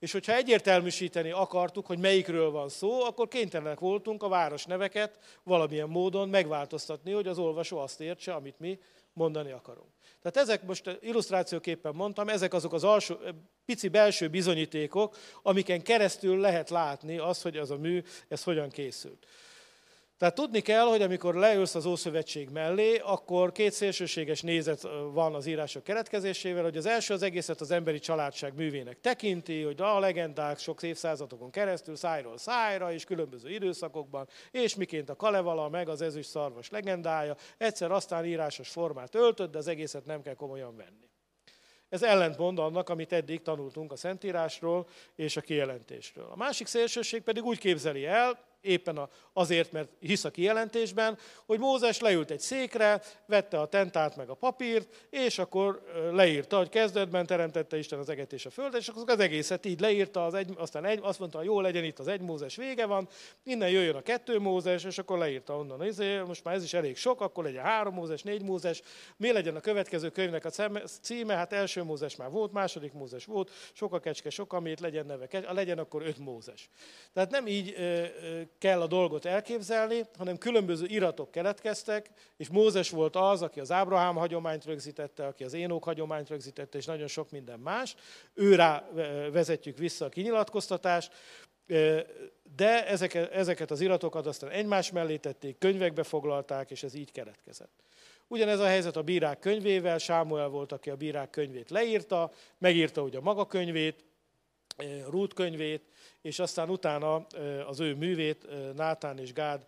És 0.00 0.12
hogyha 0.12 0.34
egyértelműsíteni 0.34 1.30
akartuk, 1.30 1.86
hogy 1.86 1.98
melyikről 1.98 2.50
van 2.50 2.68
szó, 2.68 3.04
akkor 3.04 3.28
kénytelenek 3.28 3.80
voltunk 3.80 4.22
a 4.22 4.28
város 4.28 4.64
neveket 4.64 5.18
valamilyen 5.42 5.88
módon 5.88 6.28
megváltoztatni, 6.28 7.12
hogy 7.12 7.26
az 7.26 7.38
olvasó 7.38 7.78
azt 7.78 8.00
értse, 8.00 8.32
amit 8.32 8.58
mi 8.58 8.78
mondani 9.12 9.50
akarunk. 9.50 9.88
Tehát 10.22 10.48
ezek 10.48 10.62
most 10.62 10.98
illusztrációképpen 11.00 11.94
mondtam, 11.94 12.28
ezek 12.28 12.54
azok 12.54 12.72
az 12.72 12.84
alsó, 12.84 13.16
pici 13.64 13.88
belső 13.88 14.28
bizonyítékok, 14.28 15.16
amiken 15.42 15.82
keresztül 15.82 16.40
lehet 16.40 16.70
látni 16.70 17.18
azt, 17.18 17.42
hogy 17.42 17.56
az 17.56 17.70
a 17.70 17.76
mű, 17.76 18.02
ez 18.28 18.42
hogyan 18.42 18.68
készült. 18.68 19.26
Tehát 20.20 20.34
tudni 20.34 20.60
kell, 20.60 20.84
hogy 20.84 21.02
amikor 21.02 21.34
leülsz 21.34 21.74
az 21.74 21.86
Ószövetség 21.86 22.48
mellé, 22.48 22.96
akkor 22.96 23.52
két 23.52 23.72
szélsőséges 23.72 24.40
nézet 24.40 24.82
van 25.12 25.34
az 25.34 25.46
írások 25.46 25.82
keretkezésével, 25.82 26.62
hogy 26.62 26.76
az 26.76 26.86
első 26.86 27.14
az 27.14 27.22
egészet 27.22 27.60
az 27.60 27.70
emberi 27.70 27.98
családság 27.98 28.54
művének 28.54 29.00
tekinti, 29.00 29.62
hogy 29.62 29.80
a 29.80 29.98
legendák 29.98 30.58
sok 30.58 30.82
évszázadokon 30.82 31.50
keresztül, 31.50 31.96
szájról 31.96 32.38
szájra, 32.38 32.92
és 32.92 33.04
különböző 33.04 33.50
időszakokban, 33.50 34.28
és 34.50 34.74
miként 34.74 35.10
a 35.10 35.16
Kalevala, 35.16 35.68
meg 35.68 35.88
az 35.88 36.00
ezüst 36.00 36.28
szarvas 36.28 36.70
legendája, 36.70 37.36
egyszer 37.58 37.90
aztán 37.90 38.24
írásos 38.24 38.68
formát 38.68 39.14
öltött, 39.14 39.50
de 39.50 39.58
az 39.58 39.68
egészet 39.68 40.06
nem 40.06 40.22
kell 40.22 40.34
komolyan 40.34 40.76
venni. 40.76 41.08
Ez 41.88 42.02
ellentmond 42.02 42.58
annak, 42.58 42.88
amit 42.88 43.12
eddig 43.12 43.42
tanultunk 43.42 43.92
a 43.92 43.96
Szentírásról 43.96 44.86
és 45.14 45.36
a 45.36 45.40
kijelentésről. 45.40 46.28
A 46.30 46.36
másik 46.36 46.66
szélsőség 46.66 47.22
pedig 47.22 47.44
úgy 47.44 47.58
képzeli 47.58 48.06
el, 48.06 48.49
éppen 48.60 49.08
azért, 49.32 49.72
mert 49.72 49.88
hisz 50.00 50.24
a 50.24 50.30
kijelentésben, 50.30 51.18
hogy 51.46 51.58
Mózes 51.58 52.00
leült 52.00 52.30
egy 52.30 52.40
székre, 52.40 53.02
vette 53.26 53.60
a 53.60 53.66
tentát 53.66 54.16
meg 54.16 54.28
a 54.28 54.34
papírt, 54.34 55.06
és 55.10 55.38
akkor 55.38 55.82
leírta, 56.12 56.56
hogy 56.56 56.68
kezdetben 56.68 57.26
teremtette 57.26 57.78
Isten 57.78 57.98
az 57.98 58.08
eget 58.08 58.32
és 58.32 58.46
a 58.46 58.50
földet, 58.50 58.80
és 58.80 58.88
akkor 58.88 59.10
az 59.10 59.18
egészet 59.18 59.66
így 59.66 59.80
leírta, 59.80 60.24
az 60.24 60.34
egy, 60.34 60.54
aztán 60.56 60.84
egy, 60.84 60.98
azt 61.02 61.18
mondta, 61.18 61.38
hogy 61.38 61.46
jó 61.46 61.60
legyen 61.60 61.84
itt 61.84 61.98
az 61.98 62.08
egy 62.08 62.20
Mózes 62.20 62.56
vége 62.56 62.86
van, 62.86 63.08
innen 63.42 63.70
jöjjön 63.70 63.94
a 63.94 64.02
kettő 64.02 64.38
Mózes, 64.38 64.84
és 64.84 64.98
akkor 64.98 65.18
leírta 65.18 65.56
onnan, 65.56 65.86
izé, 65.86 66.18
most 66.18 66.44
már 66.44 66.54
ez 66.54 66.62
is 66.62 66.74
elég 66.74 66.96
sok, 66.96 67.20
akkor 67.20 67.44
legyen 67.44 67.64
három 67.64 67.94
Mózes, 67.94 68.22
négy 68.22 68.42
Mózes, 68.42 68.82
mi 69.16 69.32
legyen 69.32 69.56
a 69.56 69.60
következő 69.60 70.10
könyvnek 70.10 70.44
a 70.44 70.50
címe, 71.02 71.34
hát 71.34 71.52
első 71.52 71.82
Mózes 71.82 72.16
már 72.16 72.30
volt, 72.30 72.52
második 72.52 72.92
Mózes 72.92 73.24
volt, 73.24 73.50
sok 73.72 73.94
a 73.94 73.98
kecske, 73.98 74.30
sok 74.30 74.52
a 74.52 74.60
mét, 74.60 74.80
legyen 74.80 75.06
neve, 75.06 75.28
legyen 75.52 75.78
akkor 75.78 76.02
öt 76.02 76.18
Mózes. 76.18 76.68
Tehát 77.12 77.30
nem 77.30 77.46
így 77.46 77.74
kell 78.58 78.80
a 78.80 78.86
dolgot 78.86 79.24
elképzelni, 79.24 80.06
hanem 80.18 80.38
különböző 80.38 80.86
iratok 80.86 81.30
keletkeztek, 81.30 82.10
és 82.36 82.48
Mózes 82.48 82.90
volt 82.90 83.16
az, 83.16 83.42
aki 83.42 83.60
az 83.60 83.72
Ábrahám 83.72 84.14
hagyományt 84.14 84.64
rögzítette, 84.64 85.26
aki 85.26 85.44
az 85.44 85.52
Énok 85.52 85.84
hagyományt 85.84 86.28
rögzítette, 86.28 86.78
és 86.78 86.84
nagyon 86.84 87.06
sok 87.06 87.30
minden 87.30 87.58
más. 87.58 87.94
Őrá 88.34 88.88
vezetjük 89.32 89.78
vissza 89.78 90.04
a 90.04 90.08
kinyilatkoztatást, 90.08 91.12
de 92.56 92.86
ezeket, 92.86 93.32
ezeket 93.32 93.70
az 93.70 93.80
iratokat 93.80 94.26
aztán 94.26 94.50
egymás 94.50 94.90
mellé 94.90 95.16
tették, 95.16 95.58
könyvekbe 95.58 96.02
foglalták, 96.02 96.70
és 96.70 96.82
ez 96.82 96.94
így 96.94 97.12
keletkezett. 97.12 97.82
Ugyanez 98.26 98.58
a 98.58 98.66
helyzet 98.66 98.96
a 98.96 99.02
bírák 99.02 99.38
könyvével, 99.38 99.98
Sámuel 99.98 100.48
volt, 100.48 100.72
aki 100.72 100.90
a 100.90 100.96
bírák 100.96 101.30
könyvét 101.30 101.70
leírta, 101.70 102.30
megírta 102.58 103.02
ugye 103.02 103.18
a 103.18 103.22
maga 103.22 103.46
könyvét, 103.46 104.04
Rút 105.08 105.34
könyvét, 105.34 105.82
és 106.22 106.38
aztán 106.38 106.70
utána 106.70 107.26
az 107.66 107.80
ő 107.80 107.94
művét 107.94 108.46
Nátán 108.74 109.18
és 109.18 109.32
Gád 109.32 109.64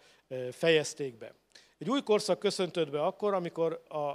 fejezték 0.51 1.19
be. 1.19 1.35
Egy 1.79 1.91
új 1.91 2.03
korszak 2.03 2.39
köszöntött 2.39 2.91
be 2.91 3.03
akkor, 3.03 3.35
amikor 3.35 3.83
a 3.89 4.13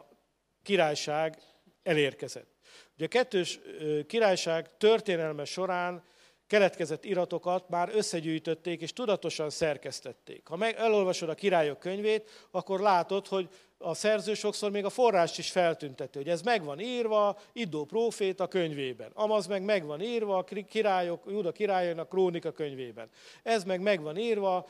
királyság 0.63 1.41
elérkezett. 1.83 2.55
Ugye 2.95 3.05
a 3.05 3.07
kettős 3.07 3.59
királyság 4.07 4.77
történelme 4.77 5.45
során 5.45 6.03
keletkezett 6.47 7.05
iratokat 7.05 7.69
már 7.69 7.89
összegyűjtötték 7.93 8.81
és 8.81 8.93
tudatosan 8.93 9.49
szerkesztették. 9.49 10.47
Ha 10.47 10.55
meg 10.55 10.75
elolvasod 10.75 11.29
a 11.29 11.35
királyok 11.35 11.79
könyvét, 11.79 12.47
akkor 12.51 12.79
látod, 12.79 13.27
hogy 13.27 13.49
a 13.79 13.93
szerző 13.93 14.33
sokszor 14.33 14.71
még 14.71 14.85
a 14.85 14.89
forrást 14.89 15.37
is 15.37 15.51
feltünteti, 15.51 16.17
hogy 16.17 16.29
ez 16.29 16.41
meg 16.41 16.63
van 16.63 16.79
írva 16.79 17.39
Idó 17.53 17.85
próféta 17.85 18.47
könyvében, 18.47 19.11
amaz 19.13 19.47
meg 19.47 19.63
meg 19.63 19.85
van 19.85 20.01
írva 20.01 20.37
a 20.37 20.43
királyok, 20.67 21.23
Júda 21.27 21.51
királyainak 21.51 22.09
krónika 22.09 22.51
könyvében. 22.51 23.09
Ez 23.43 23.63
meg 23.63 23.81
meg 23.81 24.01
van 24.01 24.17
írva, 24.17 24.67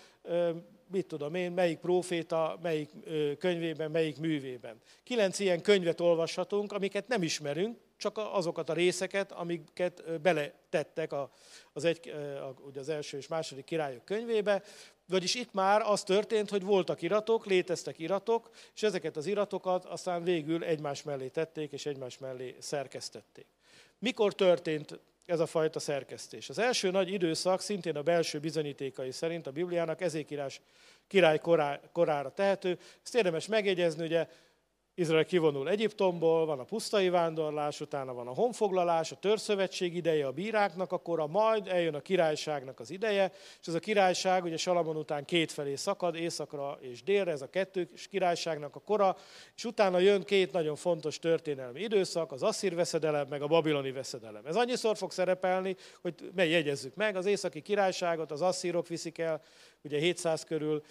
mit 0.91 1.06
tudom 1.06 1.36
én, 1.36 1.52
melyik 1.52 1.78
próféta, 1.78 2.58
melyik 2.62 2.89
könyvében, 3.39 3.91
melyik 3.91 4.17
művében. 4.17 4.82
Kilenc 5.04 5.39
ilyen 5.39 5.62
könyvet 5.62 6.02
olvashatunk, 6.02 6.72
amiket 6.72 7.08
nem 7.08 7.22
ismerünk, 7.22 7.78
csak 7.98 8.17
azokat 8.17 8.70
a 8.70 8.74
részeket, 8.74 9.32
amiket 9.32 10.22
beletettek 10.22 11.12
az, 11.74 11.86
egy, 11.86 12.13
az 12.76 12.89
első 12.89 13.17
és 13.17 13.28
második 13.28 13.65
királyok 13.65 14.06
könyvébe, 14.06 14.63
vagyis 15.08 15.36
itt 15.36 15.54
már 15.54 15.82
az 15.82 16.04
történt, 16.04 16.50
hogy 16.50 16.63
voltak 16.63 17.02
iratok, 17.02 17.46
léteztek 17.46 18.00
iratok, 18.00 18.50
és 18.76 18.84
ezeket 18.84 19.17
az 19.17 19.26
iratokat 19.26 19.86
aztán 19.86 20.24
végül 20.24 20.63
egymás 20.63 21.04
mellé 21.04 21.28
tették, 21.28 21.72
és 21.72 21.86
egymás 21.86 22.17
mellé 22.17 22.56
szerkesztették. 22.60 23.46
Mikor 24.00 24.34
történt 24.34 25.00
ez 25.26 25.39
a 25.39 25.46
fajta 25.46 25.80
szerkesztés? 25.80 26.50
Az 26.50 26.60
első 26.60 26.91
nagy 26.91 27.12
időszak 27.12 27.62
szintén 27.62 27.96
a 27.96 28.02
belső 28.02 28.39
bizonyítékai 28.39 29.12
szerint 29.12 29.48
a 29.48 29.52
Bibliának 29.52 30.02
ezékírás 30.02 30.62
király 31.08 31.39
korá, 31.39 31.80
korára 31.91 32.34
tehető. 32.34 32.80
Ezt 33.04 33.15
érdemes 33.15 33.48
megjegyezni, 33.48 34.06
ugye 34.06 34.28
Izrael 35.00 35.26
kivonul 35.26 35.70
Egyiptomból, 35.70 36.46
van 36.46 36.60
a 36.60 36.64
pusztai 36.64 37.10
vándorlás, 37.10 37.82
utána 37.82 38.14
van 38.14 38.28
a 38.28 38.34
honfoglalás, 38.34 39.12
a 39.12 39.16
törszövetség 39.16 39.96
ideje 39.96 40.28
a 40.28 40.32
bíráknak, 40.32 40.92
akkor 40.92 41.20
a 41.20 41.28
majd 41.28 41.68
eljön 41.68 41.96
a 41.96 42.00
királyságnak 42.00 42.80
az 42.80 42.92
ideje, 42.92 43.32
és 43.62 43.68
ez 43.68 43.74
a 43.74 43.80
királyság 43.80 44.44
ugye 44.44 44.58
Salamon 44.58 44.96
után 44.96 45.26
kétfelé 45.26 45.76
szakad, 45.76 46.16
északra 46.16 46.78
és 46.82 47.04
délre, 47.04 47.32
ez 47.32 47.42
a 47.42 47.50
kettős 47.50 48.08
királyságnak 48.08 48.76
a 48.76 48.80
kora, 48.80 49.18
és 49.56 49.66
utána 49.66 50.00
jön 50.00 50.24
két 50.24 50.52
nagyon 50.52 50.76
fontos 50.76 51.20
történelmi 51.20 51.82
időszak, 51.82 52.32
az 52.32 52.43
asszír 52.43 52.76
veszedelem, 52.76 53.28
meg 53.28 53.41
a 53.41 53.48
babiloni 53.48 53.91
veszedelem. 53.91 54.45
Ez 54.45 54.56
annyiszor 54.56 54.98
fog 54.98 55.12
szerepelni, 55.12 55.76
hogy 56.02 56.14
mely 56.36 56.50
jegyezzük 56.50 56.95
meg, 56.95 57.16
az 57.16 57.26
északi 57.26 57.62
királyságot 57.62 58.32
az 58.32 58.41
asszírok 58.41 58.88
viszik 58.88 59.18
el, 59.18 59.41
ugye 59.84 59.99
700 59.99 60.43
körül 60.43 60.84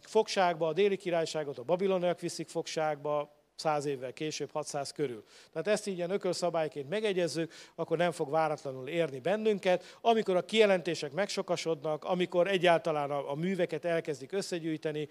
fogságba, 0.00 0.68
a 0.68 0.72
déli 0.72 0.96
királyságot 0.96 1.58
a 1.58 1.62
babiloniak 1.62 2.20
viszik 2.20 2.48
fogságba, 2.48 3.42
száz 3.56 3.84
évvel 3.84 4.12
később, 4.12 4.50
600 4.50 4.92
körül. 4.92 5.24
Tehát 5.52 5.68
ezt 5.68 5.86
így 5.86 5.96
ilyen 5.96 6.10
ökölszabályként 6.10 6.88
megegyezzük, 6.88 7.52
akkor 7.74 7.96
nem 7.96 8.10
fog 8.10 8.30
váratlanul 8.30 8.88
érni 8.88 9.18
bennünket. 9.18 9.98
Amikor 10.00 10.36
a 10.36 10.44
kijelentések 10.44 11.12
megsokasodnak, 11.12 12.04
amikor 12.04 12.48
egyáltalán 12.48 13.10
a, 13.10 13.30
a 13.30 13.34
műveket 13.34 13.84
elkezdik 13.84 14.32
összegyűjteni 14.32 15.08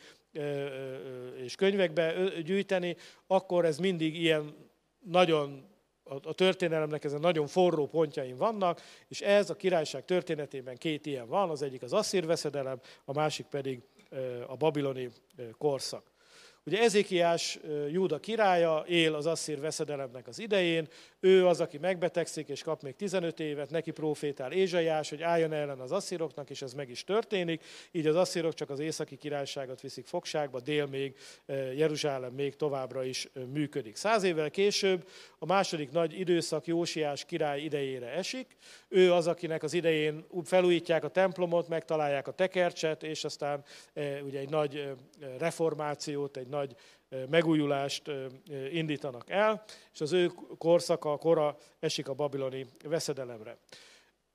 és 1.44 1.56
könyvekbe 1.56 2.14
gyűjteni, 2.42 2.96
akkor 3.28 3.66
ez 3.66 3.78
mindig 3.78 4.22
ilyen 4.22 4.56
nagyon 5.00 5.73
a 6.24 6.34
történelemnek 6.34 7.04
ezen 7.04 7.20
nagyon 7.20 7.48
forró 7.48 7.88
pontjain 7.88 8.36
vannak, 8.36 8.82
és 9.08 9.22
ez 9.22 9.50
a 9.50 9.56
királyság 9.56 10.06
történetében 10.06 10.78
két 10.78 11.06
ilyen 11.06 11.28
van, 11.28 11.50
az 11.50 11.62
egyik 11.62 11.82
az 11.82 11.94
asszír 11.94 12.26
veszedelem, 12.26 12.80
a 13.06 13.14
másik 13.14 13.46
pedig 13.46 13.82
a 14.48 14.56
babiloni 14.56 15.10
korszak. 15.58 16.13
Ugye 16.66 16.82
Ezékiás 16.82 17.60
Júda 17.90 18.20
királya 18.20 18.84
él 18.88 19.16
az 19.16 19.26
asszír 19.26 19.60
veszedelemnek 19.60 20.28
az 20.28 20.40
idején, 20.40 20.88
ő 21.20 21.48
az, 21.48 21.62
aki 21.62 21.78
megbetegszik 21.78 22.48
és 22.48 22.62
kap 22.62 22.82
még 22.82 22.96
15 22.96 23.40
évet, 23.40 23.70
neki 23.70 23.92
profétál 23.92 24.52
Ézsaiás, 24.52 25.10
hogy 25.10 25.22
álljon 25.22 25.54
ellen 25.54 25.80
az 25.80 25.92
asszíroknak, 25.92 26.50
és 26.50 26.62
ez 26.62 26.74
meg 26.74 26.90
is 26.90 27.04
történik. 27.04 27.64
Így 27.92 28.08
az 28.08 28.16
asszírok 28.16 28.54
csak 28.54 28.70
az 28.70 28.80
északi 28.80 29.16
királyságot 29.16 29.82
viszik 29.82 30.06
fogságba, 30.06 30.60
dél 30.60 30.86
még, 30.86 31.16
Jeruzsálem 31.76 32.34
még 32.34 32.56
továbbra 32.56 33.04
is 33.04 33.30
működik. 33.54 33.96
Száz 33.96 34.24
évvel 34.24 34.50
később 34.50 35.08
a 35.40 35.46
második 35.46 35.92
nagy 35.92 36.20
időszak 36.20 36.68
Jósiás 36.68 37.26
király 37.26 37.62
idejére 37.62 38.08
esik. 38.08 38.58
Ő 38.88 39.14
az, 39.14 39.28
akinek 39.28 39.64
az 39.64 39.74
idején 39.74 40.26
felújítják 40.44 41.04
a 41.04 41.10
templomot, 41.10 41.68
megtalálják 41.68 42.28
a 42.28 42.32
tekercset, 42.32 43.04
és 43.04 43.24
aztán 43.24 43.64
ugye 44.24 44.40
egy 44.40 44.50
nagy 44.50 44.92
reformációt, 45.38 46.38
egy 46.38 46.48
nagy 46.54 46.76
megújulást 47.30 48.12
indítanak 48.72 49.30
el, 49.30 49.64
és 49.94 50.02
az 50.02 50.12
ő 50.12 50.32
korszaka, 50.58 51.12
a 51.12 51.18
kora 51.18 51.58
esik 51.80 52.08
a 52.08 52.14
babiloni 52.14 52.66
veszedelemre. 52.84 53.58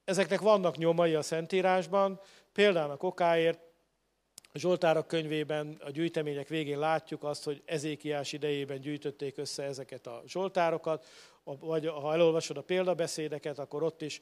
Ezeknek 0.04 0.40
vannak 0.40 0.76
nyomai 0.76 1.14
a 1.14 1.22
Szentírásban, 1.22 2.20
például 2.52 2.96
okáért 2.98 3.60
a 4.52 4.58
Zsoltárok 4.58 5.06
könyvében 5.06 5.80
a 5.84 5.90
gyűjtemények 5.90 6.48
végén 6.48 6.78
látjuk 6.78 7.24
azt, 7.24 7.44
hogy 7.44 7.62
Ezékiás 7.64 8.32
idejében 8.32 8.80
gyűjtötték 8.80 9.38
össze 9.38 9.62
ezeket 9.62 10.06
a 10.06 10.22
Zsoltárokat, 10.26 11.06
vagy 11.60 11.86
ha 11.86 12.12
elolvasod 12.12 12.56
a 12.56 12.62
példabeszédeket, 12.62 13.58
akkor 13.58 13.82
ott 13.82 14.02
is 14.02 14.20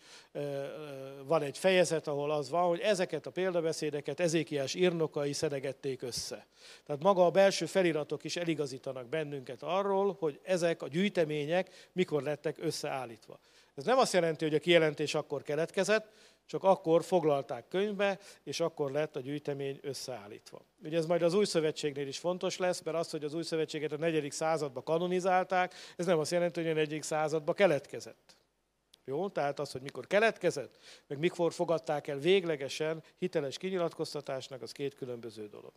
van 1.24 1.43
egy 1.43 1.59
fejezet, 1.59 2.07
ahol 2.07 2.31
az 2.31 2.51
van, 2.51 2.66
hogy 2.68 2.81
ezeket 2.81 3.27
a 3.27 3.31
példabeszédeket 3.31 4.20
Ezékiás 4.20 4.74
írnokai 4.74 5.33
szedegették 5.33 6.03
össze. 6.03 6.47
Tehát 6.87 7.03
maga 7.03 7.27
a 7.27 7.31
belső 7.31 7.66
feliratok 7.66 8.24
is 8.24 8.37
eligazítanak 8.37 9.09
bennünket 9.09 9.62
arról, 9.62 10.16
hogy 10.18 10.41
ezek 10.43 10.83
a 10.83 10.89
gyűjtemények 10.89 11.89
mikor 11.93 12.22
lettek 12.22 12.57
összeállítva. 12.61 13.39
Ez 13.74 13.85
nem 13.85 13.99
azt 13.99 14.12
jelenti, 14.12 14.45
hogy 14.45 14.55
a 14.55 14.59
kijelentés 14.59 15.14
akkor 15.14 15.43
keletkezett, 15.43 16.12
csak 16.47 16.64
akkor 16.64 17.05
foglalták 17.05 17.68
könyvbe, 17.68 18.18
és 18.42 18.61
akkor 18.61 18.90
lett 18.90 19.16
a 19.16 19.20
gyűjtemény 19.20 19.78
összeállítva. 19.82 20.64
Ugye 20.84 20.97
ez 20.97 21.07
majd 21.07 21.22
az 21.22 21.34
új 21.34 21.44
szövetségnél 21.44 22.07
is 22.07 22.18
fontos 22.18 22.57
lesz, 22.57 22.82
mert 22.82 22.97
az, 22.97 23.11
hogy 23.11 23.24
az 23.24 23.34
új 23.34 23.42
szövetséget 23.42 23.92
a 23.92 23.97
negyedik 23.97 24.32
században 24.32 24.82
kanonizálták, 24.82 25.74
ez 25.97 26.07
nem 26.07 26.18
azt 26.18 26.30
jelenti, 26.30 26.61
hogy 26.61 26.70
a 26.70 26.74
negyedik 26.74 27.03
században 27.03 27.55
keletkezett. 27.55 28.36
Jó? 29.05 29.28
Tehát 29.28 29.59
az, 29.59 29.72
hogy 29.72 29.82
mikor 29.82 30.07
keletkezett, 30.07 30.78
meg 31.07 31.18
mikor 31.18 31.53
fogadták 31.53 32.07
el 32.07 32.18
véglegesen 32.18 33.03
hiteles 33.18 33.59
kinyilatkoztatásnak, 33.59 34.62
az 34.62 34.72
két 34.72 34.94
különböző 34.94 35.49
dolog 35.49 35.72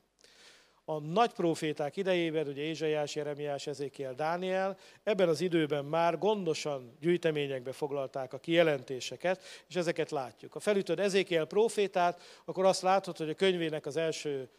a 0.90 1.00
nagy 1.00 1.32
proféták 1.32 1.98
idejében, 1.98 2.48
ugye 2.48 2.62
Ézsaiás, 2.62 3.16
Jeremiás, 3.16 3.68
Ezékiel, 3.68 4.14
Dániel, 4.14 4.78
ebben 5.04 5.30
az 5.30 5.42
időben 5.42 5.86
már 5.86 6.18
gondosan 6.18 6.98
gyűjteményekbe 7.00 7.72
foglalták 7.72 8.34
a 8.34 8.40
kijelentéseket, 8.40 9.42
és 9.68 9.76
ezeket 9.76 10.12
látjuk. 10.12 10.54
Ha 10.54 10.60
felütöd 10.60 11.00
Ezékiel 11.00 11.46
profétát, 11.46 12.22
akkor 12.46 12.66
azt 12.66 12.82
látod, 12.82 13.18
hogy 13.18 13.30
a 13.30 13.34
könyvének 13.34 13.86
az 13.86 13.98
első 13.98 14.50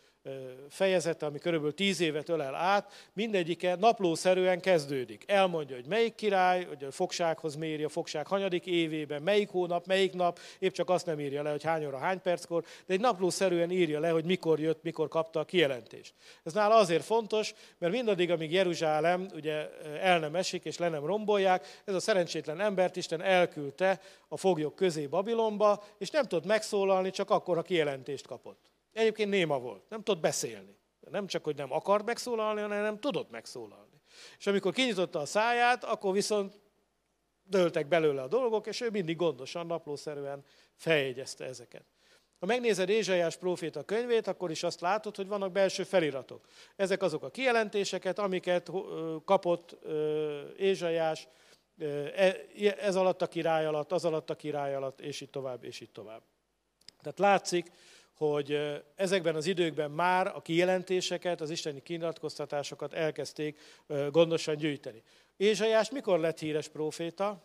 fejezete, 0.68 1.26
ami 1.26 1.38
körülbelül 1.38 1.74
tíz 1.74 2.00
évet 2.00 2.28
ölel 2.28 2.54
át, 2.54 3.10
mindegyike 3.12 3.74
naplószerűen 3.74 4.60
kezdődik. 4.60 5.24
Elmondja, 5.26 5.76
hogy 5.76 5.86
melyik 5.86 6.14
király, 6.14 6.64
hogy 6.64 6.84
a 6.84 6.90
fogsághoz 6.90 7.56
méri, 7.56 7.84
a 7.84 7.88
fogság 7.88 8.26
hanyadik 8.26 8.66
évében, 8.66 9.22
melyik 9.22 9.48
hónap, 9.48 9.86
melyik 9.86 10.12
nap, 10.12 10.38
épp 10.58 10.72
csak 10.72 10.90
azt 10.90 11.06
nem 11.06 11.20
írja 11.20 11.42
le, 11.42 11.50
hogy 11.50 11.62
hány 11.62 11.86
óra, 11.86 11.98
hány 11.98 12.20
perckor, 12.22 12.64
de 12.86 12.94
egy 12.94 13.00
naplószerűen 13.00 13.70
írja 13.70 14.00
le, 14.00 14.08
hogy 14.08 14.24
mikor 14.24 14.60
jött, 14.60 14.82
mikor 14.82 15.08
kapta 15.08 15.40
a 15.40 15.44
kijelentést. 15.44 16.14
Ez 16.42 16.52
nála 16.52 16.74
azért 16.74 17.04
fontos, 17.04 17.54
mert 17.78 17.92
mindaddig, 17.92 18.30
amíg 18.30 18.52
Jeruzsálem 18.52 19.26
ugye 19.34 19.68
el 20.00 20.18
nem 20.18 20.34
esik 20.34 20.64
és 20.64 20.78
le 20.78 20.88
nem 20.88 21.06
rombolják, 21.06 21.80
ez 21.84 21.94
a 21.94 22.00
szerencsétlen 22.00 22.60
embert 22.60 22.96
Isten 22.96 23.22
elküldte 23.22 24.00
a 24.28 24.36
foglyok 24.36 24.74
közé 24.74 25.06
Babilonba, 25.06 25.84
és 25.98 26.10
nem 26.10 26.22
tudott 26.22 26.46
megszólalni, 26.46 27.10
csak 27.10 27.30
akkor, 27.30 27.56
ha 27.56 27.62
kijelentést 27.62 28.26
kapott. 28.26 28.69
Egyébként 28.92 29.30
néma 29.30 29.58
volt, 29.58 29.88
nem 29.88 30.02
tudott 30.02 30.22
beszélni. 30.22 30.78
Nem 31.00 31.26
csak, 31.26 31.44
hogy 31.44 31.56
nem 31.56 31.72
akart 31.72 32.04
megszólalni, 32.04 32.60
hanem 32.60 32.82
nem 32.82 33.00
tudott 33.00 33.30
megszólalni. 33.30 34.00
És 34.38 34.46
amikor 34.46 34.72
kinyitotta 34.72 35.18
a 35.18 35.26
száját, 35.26 35.84
akkor 35.84 36.12
viszont 36.12 36.58
dőltek 37.42 37.88
belőle 37.88 38.22
a 38.22 38.28
dolgok, 38.28 38.66
és 38.66 38.80
ő 38.80 38.90
mindig 38.90 39.16
gondosan, 39.16 39.66
naplószerűen 39.66 40.44
feljegyezte 40.74 41.44
ezeket. 41.44 41.84
Ha 42.38 42.46
megnézed 42.46 42.88
Ézsaiás 42.88 43.36
próféta 43.36 43.82
könyvét, 43.82 44.26
akkor 44.26 44.50
is 44.50 44.62
azt 44.62 44.80
látod, 44.80 45.16
hogy 45.16 45.26
vannak 45.26 45.52
belső 45.52 45.82
feliratok. 45.82 46.46
Ezek 46.76 47.02
azok 47.02 47.22
a 47.22 47.30
kijelentéseket, 47.30 48.18
amiket 48.18 48.70
kapott 49.24 49.78
Ézsaiás 50.56 51.28
e, 51.78 52.36
ez 52.78 52.96
alatt 52.96 53.22
a 53.22 53.26
király 53.26 53.66
alatt, 53.66 53.92
az 53.92 54.04
alatt 54.04 54.30
a 54.30 54.36
király 54.36 54.74
alatt, 54.74 55.00
és 55.00 55.20
így 55.20 55.30
tovább, 55.30 55.64
és 55.64 55.80
így 55.80 55.90
tovább. 55.90 56.22
Tehát 57.02 57.18
látszik, 57.18 57.70
hogy 58.26 58.82
ezekben 58.94 59.34
az 59.34 59.46
időkben 59.46 59.90
már 59.90 60.26
a 60.26 60.42
kijelentéseket, 60.42 61.40
az 61.40 61.50
isteni 61.50 61.82
kinyilatkoztatásokat 61.82 62.92
elkezdték 62.92 63.60
gondosan 64.10 64.56
gyűjteni. 64.56 65.02
Ézsaiás 65.36 65.90
mikor 65.90 66.18
lett 66.18 66.38
híres 66.38 66.68
próféta? 66.68 67.42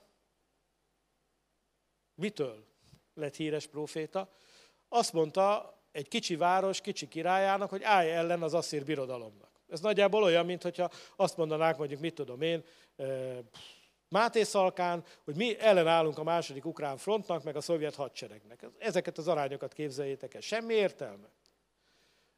Mitől 2.16 2.66
lett 3.14 3.36
híres 3.36 3.68
próféta? 3.68 4.30
Azt 4.90 5.14
mondta 5.14 5.78
egy 5.92 6.08
kicsi 6.08 6.36
város, 6.36 6.82
kicsi 6.82 7.08
királyának, 7.08 7.70
hogy 7.70 7.84
állj 7.84 8.12
ellen 8.12 8.42
az 8.42 8.54
asszír 8.54 8.86
birodalomnak. 8.86 9.50
Ez 9.68 9.80
nagyjából 9.80 10.24
olyan, 10.24 10.46
mintha 10.46 10.90
azt 11.16 11.38
mondanák, 11.38 11.78
mondjuk, 11.78 12.00
mit 12.00 12.16
tudom 12.16 12.42
én, 12.42 12.64
Máté 14.16 14.44
Szalkán, 14.44 15.04
hogy 15.24 15.36
mi 15.36 15.60
ellenállunk 15.60 16.18
a 16.18 16.24
második 16.24 16.66
ukrán 16.66 16.98
frontnak, 16.98 17.44
meg 17.44 17.56
a 17.56 17.62
szovjet 17.62 17.96
hadseregnek. 17.96 18.66
Ezeket 18.78 19.18
az 19.18 19.28
arányokat 19.28 19.74
képzeljétek 19.74 20.34
el. 20.34 20.42
Semmi 20.42 20.74
értelme 20.74 21.28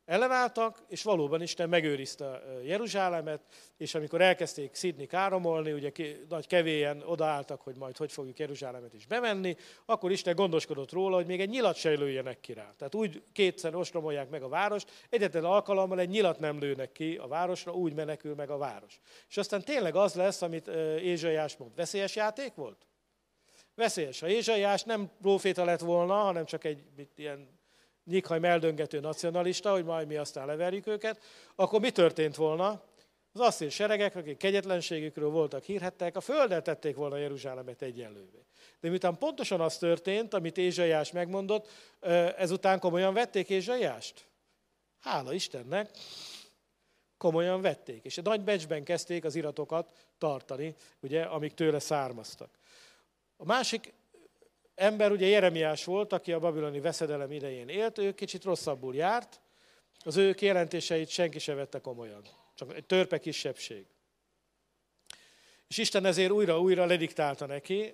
ellenálltak, 0.08 0.84
és 0.88 1.04
valóban 1.04 1.42
Isten 1.42 1.70
megőrizte 1.70 2.44
Jeruzsálemet, 2.64 3.42
és 3.78 3.96
amikor 3.96 4.22
elkezdték 4.22 4.76
szidni, 4.76 5.06
káromolni, 5.06 5.72
ugye 5.72 5.92
nagy 6.30 6.48
kevélyen 6.48 7.02
odaálltak, 7.06 7.62
hogy 7.62 7.78
majd 7.78 7.98
hogy 7.98 8.12
fogjuk 8.12 8.40
Jeruzsálemet 8.40 8.94
is 8.94 9.06
bevenni, 9.06 9.56
akkor 9.86 10.12
Isten 10.12 10.36
gondoskodott 10.36 10.92
róla, 10.92 11.16
hogy 11.16 11.26
még 11.26 11.42
egy 11.42 11.50
nyilat 11.50 11.76
se 11.76 11.90
lőjenek 11.90 12.40
ki 12.40 12.54
rá. 12.54 12.74
Tehát 12.78 12.96
úgy 12.96 13.24
kétszer 13.32 13.76
ostromolják 13.76 14.30
meg 14.30 14.44
a 14.44 14.48
várost, 14.48 14.92
egyetlen 15.10 15.44
alkalommal 15.44 16.00
egy 16.00 16.10
nyilat 16.10 16.40
nem 16.40 16.60
lőnek 16.60 16.92
ki 16.92 17.16
a 17.16 17.28
városra, 17.28 17.74
úgy 17.74 17.94
menekül 17.94 18.36
meg 18.36 18.50
a 18.50 18.58
város. 18.58 19.00
És 19.30 19.38
aztán 19.38 19.64
tényleg 19.64 19.96
az 19.96 20.14
lesz, 20.14 20.42
amit 20.42 20.68
Ézsaiás 21.02 21.58
mond. 21.58 21.76
Veszélyes 21.76 22.16
játék 22.16 22.56
volt? 22.56 22.88
Veszélyes. 23.76 24.20
Ha 24.20 24.30
Ézsaiás 24.30 24.84
nem 24.84 25.12
proféta 25.22 25.66
lett 25.66 25.80
volna, 25.80 26.14
hanem 26.14 26.46
csak 26.46 26.64
egy 26.64 26.84
ilyen 27.16 27.57
nyikhaj 28.08 28.40
meldöngető 28.40 29.00
nacionalista, 29.00 29.72
hogy 29.72 29.84
majd 29.84 30.08
mi 30.08 30.16
aztán 30.16 30.46
leverjük 30.46 30.88
őket, 30.88 31.22
akkor 31.56 31.80
mi 31.80 31.92
történt 31.92 32.36
volna? 32.36 32.84
Az 33.34 33.40
asszír 33.40 33.72
seregek, 33.72 34.16
akik 34.16 34.38
kegyetlenségükről 34.38 35.30
voltak 35.30 35.64
hírhettek, 35.64 36.16
a 36.16 36.22
földet 36.22 36.64
tették 36.64 36.96
volna 36.96 37.18
Jeruzsálemet 37.18 37.82
egyenlővé. 37.82 38.46
De 38.80 38.90
miután 38.90 39.18
pontosan 39.18 39.62
az 39.62 39.78
történt, 39.78 40.34
amit 40.34 40.58
Ézsaiás 40.58 41.12
megmondott, 41.12 41.70
ezután 42.38 42.80
komolyan 42.80 43.14
vették 43.14 43.50
Ézsaiást? 43.50 44.28
Hála 45.00 45.34
Istennek, 45.34 45.90
komolyan 47.18 47.62
vették. 47.62 48.04
És 48.04 48.16
nagy 48.16 48.42
becsben 48.42 48.84
kezdték 48.84 49.26
az 49.26 49.36
iratokat 49.36 49.92
tartani, 50.18 50.76
ugye, 51.00 51.22
amik 51.22 51.54
tőle 51.54 51.80
származtak. 51.80 52.50
A 53.38 53.46
másik 53.46 53.94
ember 54.78 55.12
ugye 55.12 55.28
Jeremiás 55.28 55.84
volt, 55.84 56.14
aki 56.14 56.32
a 56.32 56.40
babiloni 56.40 56.80
veszedelem 56.80 57.32
idején 57.32 57.70
élt, 57.70 57.98
ő 57.98 58.14
kicsit 58.14 58.44
rosszabbul 58.44 58.96
járt, 58.96 59.42
az 60.04 60.18
ő 60.18 60.34
kijelentéseit 60.34 61.10
senki 61.10 61.40
se 61.40 61.54
vette 61.54 61.80
komolyan. 61.80 62.28
Csak 62.56 62.76
egy 62.76 62.86
törpe 62.86 63.20
kisebbség. 63.20 63.86
És 65.68 65.78
Isten 65.78 66.06
ezért 66.06 66.32
újra-újra 66.32 66.86
lediktálta 66.86 67.46
neki 67.46 67.94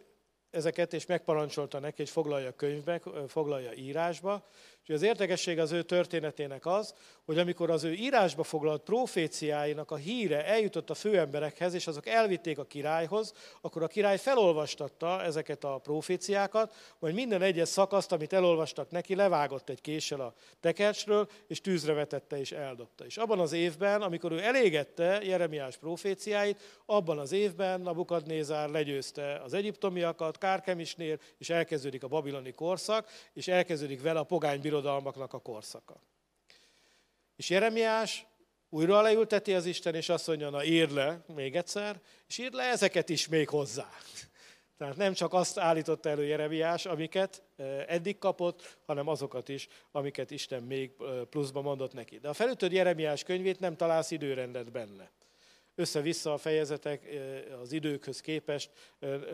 ezeket, 0.49 0.93
és 0.93 1.05
megparancsolta 1.05 1.79
neki, 1.79 1.95
hogy 1.97 2.09
foglalja 2.09 2.55
könyvbe, 2.55 3.01
foglalja 3.27 3.73
írásba, 3.73 4.47
és 4.86 4.93
az 4.93 5.01
érdekesség 5.01 5.59
az 5.59 5.71
ő 5.71 5.81
történetének 5.81 6.65
az, 6.65 6.93
hogy 7.25 7.38
amikor 7.38 7.69
az 7.69 7.84
ő 7.84 7.93
írásba 7.93 8.43
foglalt 8.43 8.81
proféciáinak 8.81 9.91
a 9.91 9.95
híre 9.95 10.45
eljutott 10.45 10.89
a 10.89 10.93
főemberekhez, 10.93 11.73
és 11.73 11.88
azok 11.88 12.07
elvitték 12.07 12.59
a 12.59 12.65
királyhoz, 12.65 13.34
akkor 13.61 13.84
a 13.84 13.88
király 13.88 14.17
felolvastatta 14.17 15.21
ezeket 15.21 15.63
a 15.63 15.77
proféciákat, 15.77 16.75
majd 16.99 17.13
minden 17.13 17.41
egyes 17.41 17.67
szakaszt, 17.67 18.11
amit 18.11 18.34
elolvastak 18.34 18.91
neki, 18.91 19.15
levágott 19.15 19.69
egy 19.69 19.81
késsel 19.81 20.19
a 20.19 20.34
tekercsről, 20.59 21.27
és 21.47 21.61
tűzre 21.61 21.93
vetette 21.93 22.39
és 22.39 22.51
eldobta. 22.51 23.05
És 23.05 23.17
abban 23.17 23.39
az 23.39 23.51
évben, 23.51 24.01
amikor 24.01 24.31
ő 24.31 24.39
elégette 24.39 25.21
Jeremiás 25.23 25.77
proféciáit, 25.77 26.59
abban 26.86 27.19
az 27.19 27.31
évben 27.31 27.81
Nabukadnézár 27.81 28.69
legyőzte 28.69 29.41
az 29.43 29.53
egyiptomiakat, 29.53 30.38
Kárkemisnél, 30.38 31.19
és 31.38 31.49
elkezdődik 31.49 32.03
a 32.03 32.07
babiloni 32.07 32.51
korszak, 32.51 33.09
és 33.34 33.47
elkezdődik 33.47 34.01
vele 34.01 34.19
a 34.19 34.23
pogány 34.23 34.61
birodalmaknak 34.74 35.34
a 35.34 35.39
korszaka. 35.39 36.01
És 37.36 37.49
Jeremiás 37.49 38.26
újra 38.69 39.01
leülteti 39.01 39.53
az 39.53 39.65
Isten, 39.65 39.95
és 39.95 40.09
azt 40.09 40.28
mondja, 40.28 40.49
na 40.49 40.63
írd 40.63 40.91
le 40.91 41.24
még 41.36 41.55
egyszer, 41.55 42.01
és 42.28 42.38
írd 42.38 42.53
le 42.53 42.63
ezeket 42.63 43.09
is 43.09 43.28
még 43.28 43.49
hozzá. 43.49 43.89
Tehát 44.78 44.95
nem 44.95 45.13
csak 45.13 45.34
azt 45.34 45.59
állította 45.59 46.09
elő 46.09 46.26
Jeremiás, 46.26 46.86
amiket 46.86 47.41
eddig 47.88 48.17
kapott, 48.17 48.78
hanem 48.86 49.07
azokat 49.07 49.49
is, 49.49 49.67
amiket 49.91 50.32
Isten 50.32 50.63
még 50.63 50.91
pluszba 51.30 51.61
mondott 51.61 51.93
neki. 51.93 52.17
De 52.17 52.30
a 52.30 52.34
felütött 52.34 52.71
Jeremiás 52.71 53.24
könyvét 53.24 53.59
nem 53.59 53.76
találsz 53.76 54.11
időrendet 54.11 54.71
benne. 54.71 55.11
Össze-vissza 55.76 56.34
a 56.34 56.38
fejezetek 56.38 57.09
az 57.61 57.71
időkhöz 57.71 58.21
képest 58.21 58.71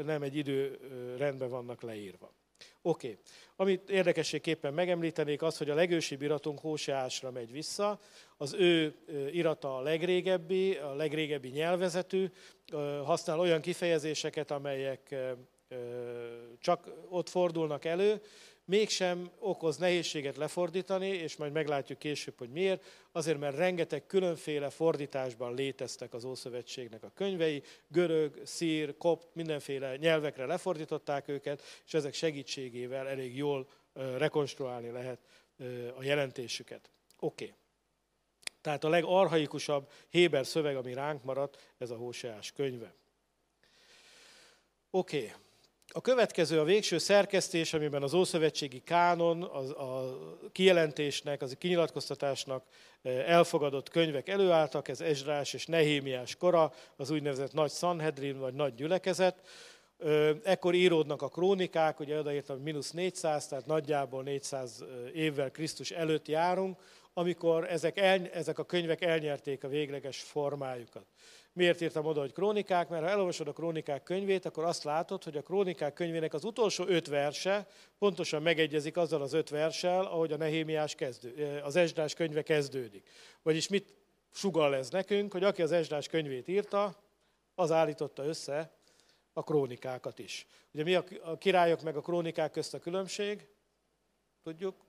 nem 0.05 0.21
egy 0.21 0.35
időrendben 0.35 1.49
vannak 1.49 1.81
leírva. 1.81 2.38
Oké. 2.82 3.07
Okay. 3.07 3.20
Amit 3.55 3.89
érdekességképpen 3.89 4.74
megemlítenék 4.74 5.41
az, 5.41 5.57
hogy 5.57 5.70
a 5.70 5.76
legősibb 5.76 6.22
iratunk 6.22 6.60
Hóseásra 6.60 7.32
megy 7.32 7.51
vissza. 7.51 7.99
Az 8.38 8.53
ő 8.53 8.95
irata 9.32 9.78
a 9.78 9.82
legrégebbi, 9.82 10.76
a 10.76 10.93
legrégebbi 10.93 11.49
nyelvezetű, 11.49 12.32
használ 13.03 13.39
olyan 13.39 13.62
kifejezéseket, 13.62 14.51
amelyek 14.51 15.16
csak 16.60 16.89
ott 17.10 17.30
fordulnak 17.30 17.86
elő, 17.86 18.22
mégsem 18.70 19.32
okoz 19.39 19.78
nehézséget 19.78 20.38
lefordítani, 20.38 21.07
és 21.07 21.36
majd 21.36 21.51
meglátjuk 21.51 21.99
később, 21.99 22.38
hogy 22.38 22.49
miért. 22.49 22.86
Azért, 23.11 23.39
mert 23.39 23.55
rengeteg 23.55 24.05
különféle 24.05 24.70
fordításban 24.70 25.53
léteztek 25.53 26.13
az 26.13 26.24
Ószövetségnek 26.24 27.03
a 27.03 27.11
könyvei, 27.13 27.63
görög, 27.88 28.41
szír, 28.43 28.97
kopt, 28.97 29.36
mindenféle 29.36 29.95
nyelvekre 29.95 30.45
lefordították 30.45 31.28
őket, 31.28 31.61
és 31.86 31.93
ezek 31.93 32.13
segítségével 32.13 33.07
elég 33.07 33.36
jól 33.36 33.67
rekonstruálni 33.93 34.89
lehet 34.89 35.20
a 35.97 36.03
jelentésüket. 36.03 36.89
Oké. 37.20 37.43
Okay. 37.43 37.55
Tehát 38.61 38.84
a 38.84 38.89
legarhaikusabb 38.89 39.91
Héber 40.09 40.45
szöveg, 40.45 40.76
ami 40.76 40.93
ránk 40.93 41.24
maradt, 41.24 41.74
ez 41.78 41.89
a 41.89 41.95
Hóseás 41.95 42.51
könyve. 42.51 42.93
Oké. 44.89 45.17
Okay. 45.17 45.32
A 45.91 46.01
következő, 46.01 46.59
a 46.59 46.63
végső 46.63 46.97
szerkesztés, 46.97 47.73
amiben 47.73 48.03
az 48.03 48.13
Ószövetségi 48.13 48.81
kánon, 48.83 49.43
az, 49.43 49.69
a 49.69 50.17
kijelentésnek, 50.51 51.41
az 51.41 51.51
a 51.51 51.57
kinyilatkoztatásnak 51.57 52.63
eh, 53.01 53.29
elfogadott 53.29 53.89
könyvek 53.89 54.29
előálltak, 54.29 54.87
ez 54.87 55.01
Ezrás 55.01 55.53
és 55.53 55.65
Nehémiás 55.65 56.35
kora, 56.35 56.73
az 56.95 57.09
úgynevezett 57.09 57.53
nagy 57.53 57.71
Sanhedrin, 57.71 58.39
vagy 58.39 58.53
nagy 58.53 58.75
gyülekezet. 58.75 59.47
Ekkor 60.43 60.73
íródnak 60.73 61.21
a 61.21 61.27
krónikák, 61.27 61.99
ugye 61.99 62.19
odaírtam, 62.19 62.55
hogy 62.55 62.65
mínusz 62.65 62.91
400, 62.91 63.47
tehát 63.47 63.65
nagyjából 63.65 64.23
400 64.23 64.83
évvel 65.13 65.51
Krisztus 65.51 65.91
előtt 65.91 66.27
járunk, 66.27 66.79
amikor 67.13 67.69
ezek, 67.69 67.97
el, 67.97 68.27
ezek 68.27 68.59
a 68.59 68.65
könyvek 68.65 69.01
elnyerték 69.01 69.63
a 69.63 69.67
végleges 69.67 70.17
formájukat. 70.21 71.05
Miért 71.60 71.82
írtam 71.82 72.05
oda, 72.05 72.20
hogy 72.20 72.34
krónikák? 72.34 72.89
Mert 72.89 73.03
ha 73.03 73.10
elolvasod 73.10 73.47
a 73.47 73.53
krónikák 73.53 74.03
könyvét, 74.03 74.45
akkor 74.45 74.64
azt 74.64 74.84
látod, 74.84 75.24
hogy 75.24 75.38
a 75.38 75.41
krónikák 75.41 75.93
könyvének 75.93 76.34
az 76.34 76.43
utolsó 76.43 76.86
öt 76.88 77.07
verse 77.07 77.68
pontosan 77.97 78.41
megegyezik 78.41 78.97
azzal 78.97 79.22
az 79.22 79.34
öt 79.34 79.49
verssel, 79.49 80.05
ahogy 80.05 80.32
a 80.32 80.38
Nehémiás 80.38 80.95
kezdő, 80.95 81.60
az 81.64 81.76
Esdrás 81.76 82.14
könyve 82.14 82.41
kezdődik. 82.41 83.10
Vagyis 83.41 83.68
mit 83.68 83.93
sugal 84.32 84.76
ez 84.76 84.89
nekünk, 84.89 85.32
hogy 85.32 85.43
aki 85.43 85.62
az 85.62 85.72
Esdrás 85.72 86.07
könyvét 86.07 86.47
írta, 86.47 86.95
az 87.55 87.72
állította 87.72 88.24
össze 88.24 88.72
a 89.34 89.43
krónikákat 89.43 90.20
is. 90.20 90.47
Ugye 90.74 90.84
mi 90.84 90.95
a 91.24 91.38
királyok 91.38 91.82
meg 91.82 91.95
a 91.95 92.01
krónikák 92.01 92.51
közt 92.51 92.74
a 92.74 92.80
különbség? 92.80 93.47
Tudjuk? 94.43 94.88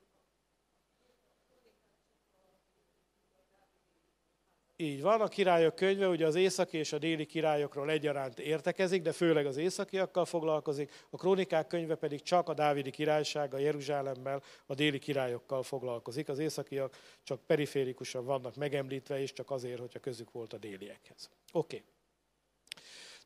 Így 4.81 5.01
van, 5.01 5.21
a 5.21 5.27
királyok 5.27 5.75
könyve 5.75 6.07
ugye 6.07 6.25
az 6.25 6.35
északi 6.35 6.77
és 6.77 6.93
a 6.93 6.97
déli 6.97 7.25
királyokról 7.25 7.89
egyaránt 7.89 8.39
értekezik, 8.39 9.01
de 9.01 9.11
főleg 9.11 9.45
az 9.45 9.57
északiakkal 9.57 10.25
foglalkozik, 10.25 10.91
a 11.09 11.17
krónikák 11.17 11.67
könyve 11.67 11.95
pedig 11.95 12.21
csak 12.21 12.49
a 12.49 12.53
dávidi 12.53 12.89
királysága 12.89 13.57
Jeruzsálemmel, 13.57 14.43
a 14.65 14.73
déli 14.73 14.99
királyokkal 14.99 15.63
foglalkozik. 15.63 16.29
Az 16.29 16.39
északiak 16.39 16.97
csak 17.23 17.39
periférikusan 17.45 18.25
vannak 18.25 18.55
megemlítve, 18.55 19.21
és 19.21 19.33
csak 19.33 19.51
azért, 19.51 19.79
hogyha 19.79 19.99
közük 19.99 20.31
volt 20.31 20.53
a 20.53 20.57
déliekhez. 20.57 21.29
Oké. 21.51 21.75
Okay. 21.75 21.83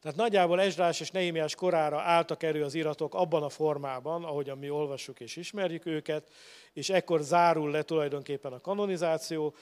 Tehát 0.05 0.19
nagyjából 0.19 0.61
Esdrás 0.61 0.99
és 0.99 1.11
Nehémiás 1.11 1.55
korára 1.55 2.01
álltak 2.01 2.43
elő 2.43 2.63
az 2.63 2.73
iratok 2.73 3.13
abban 3.13 3.43
a 3.43 3.49
formában, 3.49 4.23
ahogyan 4.23 4.57
mi 4.57 4.69
olvassuk 4.69 5.19
és 5.19 5.35
ismerjük 5.35 5.85
őket, 5.85 6.31
és 6.73 6.89
ekkor 6.89 7.21
zárul 7.21 7.71
le 7.71 7.81
tulajdonképpen 7.81 8.53
a 8.53 8.61
kanonizáció, 8.61 9.55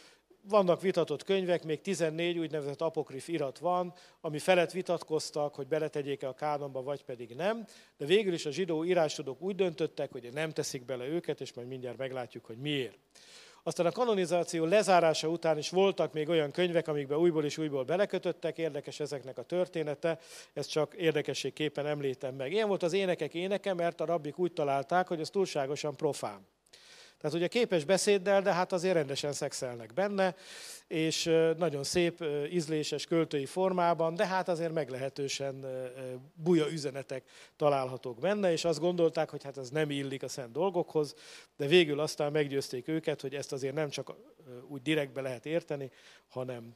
vannak 0.50 0.82
vitatott 0.82 1.24
könyvek, 1.24 1.64
még 1.64 1.82
14 1.82 2.38
úgynevezett 2.38 2.82
apokrif 2.82 3.28
irat 3.28 3.58
van, 3.60 3.94
ami 4.22 4.39
felett 4.39 4.72
vitatkoztak, 4.72 5.56
hogy 5.56 5.68
beletegyék-e 5.68 6.28
a 6.28 6.34
kánonba, 6.34 6.82
vagy 6.82 7.04
pedig 7.04 7.36
nem, 7.36 7.66
de 7.98 8.06
végül 8.06 8.34
is 8.34 8.46
a 8.46 8.52
zsidó 8.52 8.86
írástudók 8.86 9.41
úgy 9.41 9.56
döntöttek, 9.56 10.12
hogy 10.12 10.30
nem 10.34 10.52
teszik 10.52 10.86
bele 10.86 11.08
őket, 11.08 11.41
és 11.41 11.54
majd 11.54 11.68
mindjárt 11.68 11.98
meglátjuk, 11.98 12.46
hogy 12.46 12.58
miért. 12.58 12.98
Aztán 13.66 13.86
a 13.86 13.91
kanonizáció 13.91 14.66
lezárása 14.66 15.28
után 15.28 15.58
is 15.58 15.70
voltak 15.70 16.14
még 16.14 16.30
olyan 16.30 16.52
könyvek, 16.52 16.88
amikbe 16.88 17.18
újból 17.18 17.46
és 17.46 17.58
újból 17.58 17.84
belekötöttek, 17.84 18.58
érdekes 18.58 19.00
ezeknek 19.00 19.38
a 19.38 19.44
története, 19.44 20.20
ezt 20.54 20.70
csak 20.70 20.94
érdekességképpen 20.94 21.86
említem 21.86 22.36
meg. 22.36 22.52
Ilyen 22.52 22.68
volt 22.68 22.84
az 22.84 22.94
énekek 22.94 23.34
éneke, 23.34 23.74
mert 23.74 24.02
a 24.02 24.06
rabbik 24.06 24.38
úgy 24.38 24.54
találták, 24.54 25.08
hogy 25.08 25.20
ez 25.20 25.30
túlságosan 25.30 25.96
profán. 25.96 26.48
Tehát 27.24 27.38
ugye 27.38 27.47
képes 27.47 27.86
beszéddel, 27.86 28.41
de 28.41 28.53
hát 28.53 28.71
azért 28.71 28.93
rendesen 28.93 29.34
szexelnek 29.34 29.93
benne, 29.93 30.36
és 30.88 31.24
nagyon 31.57 31.84
szép, 31.84 32.26
ízléses 32.51 33.05
költői 33.05 33.45
formában, 33.45 34.15
de 34.15 34.28
hát 34.28 34.47
azért 34.47 34.74
meglehetősen 34.74 35.65
buja 36.34 36.67
üzenetek 36.71 37.24
találhatók 37.55 38.19
benne, 38.19 38.51
és 38.51 38.65
azt 38.65 38.80
gondolták, 38.80 39.30
hogy 39.30 39.43
hát 39.43 39.57
ez 39.57 39.69
nem 39.69 39.89
illik 39.89 40.24
a 40.24 40.28
szent 40.28 40.51
dolgokhoz, 40.51 41.15
de 41.57 41.67
végül 41.67 41.99
aztán 41.99 42.32
meggyőzték 42.32 42.88
őket, 42.88 43.21
hogy 43.21 43.36
ezt 43.36 43.51
azért 43.51 43.76
nem 43.76 43.89
csak 43.89 44.13
úgy 44.67 44.82
direktbe 44.82 45.21
lehet 45.21 45.45
érteni, 45.45 45.91
hanem 46.28 46.76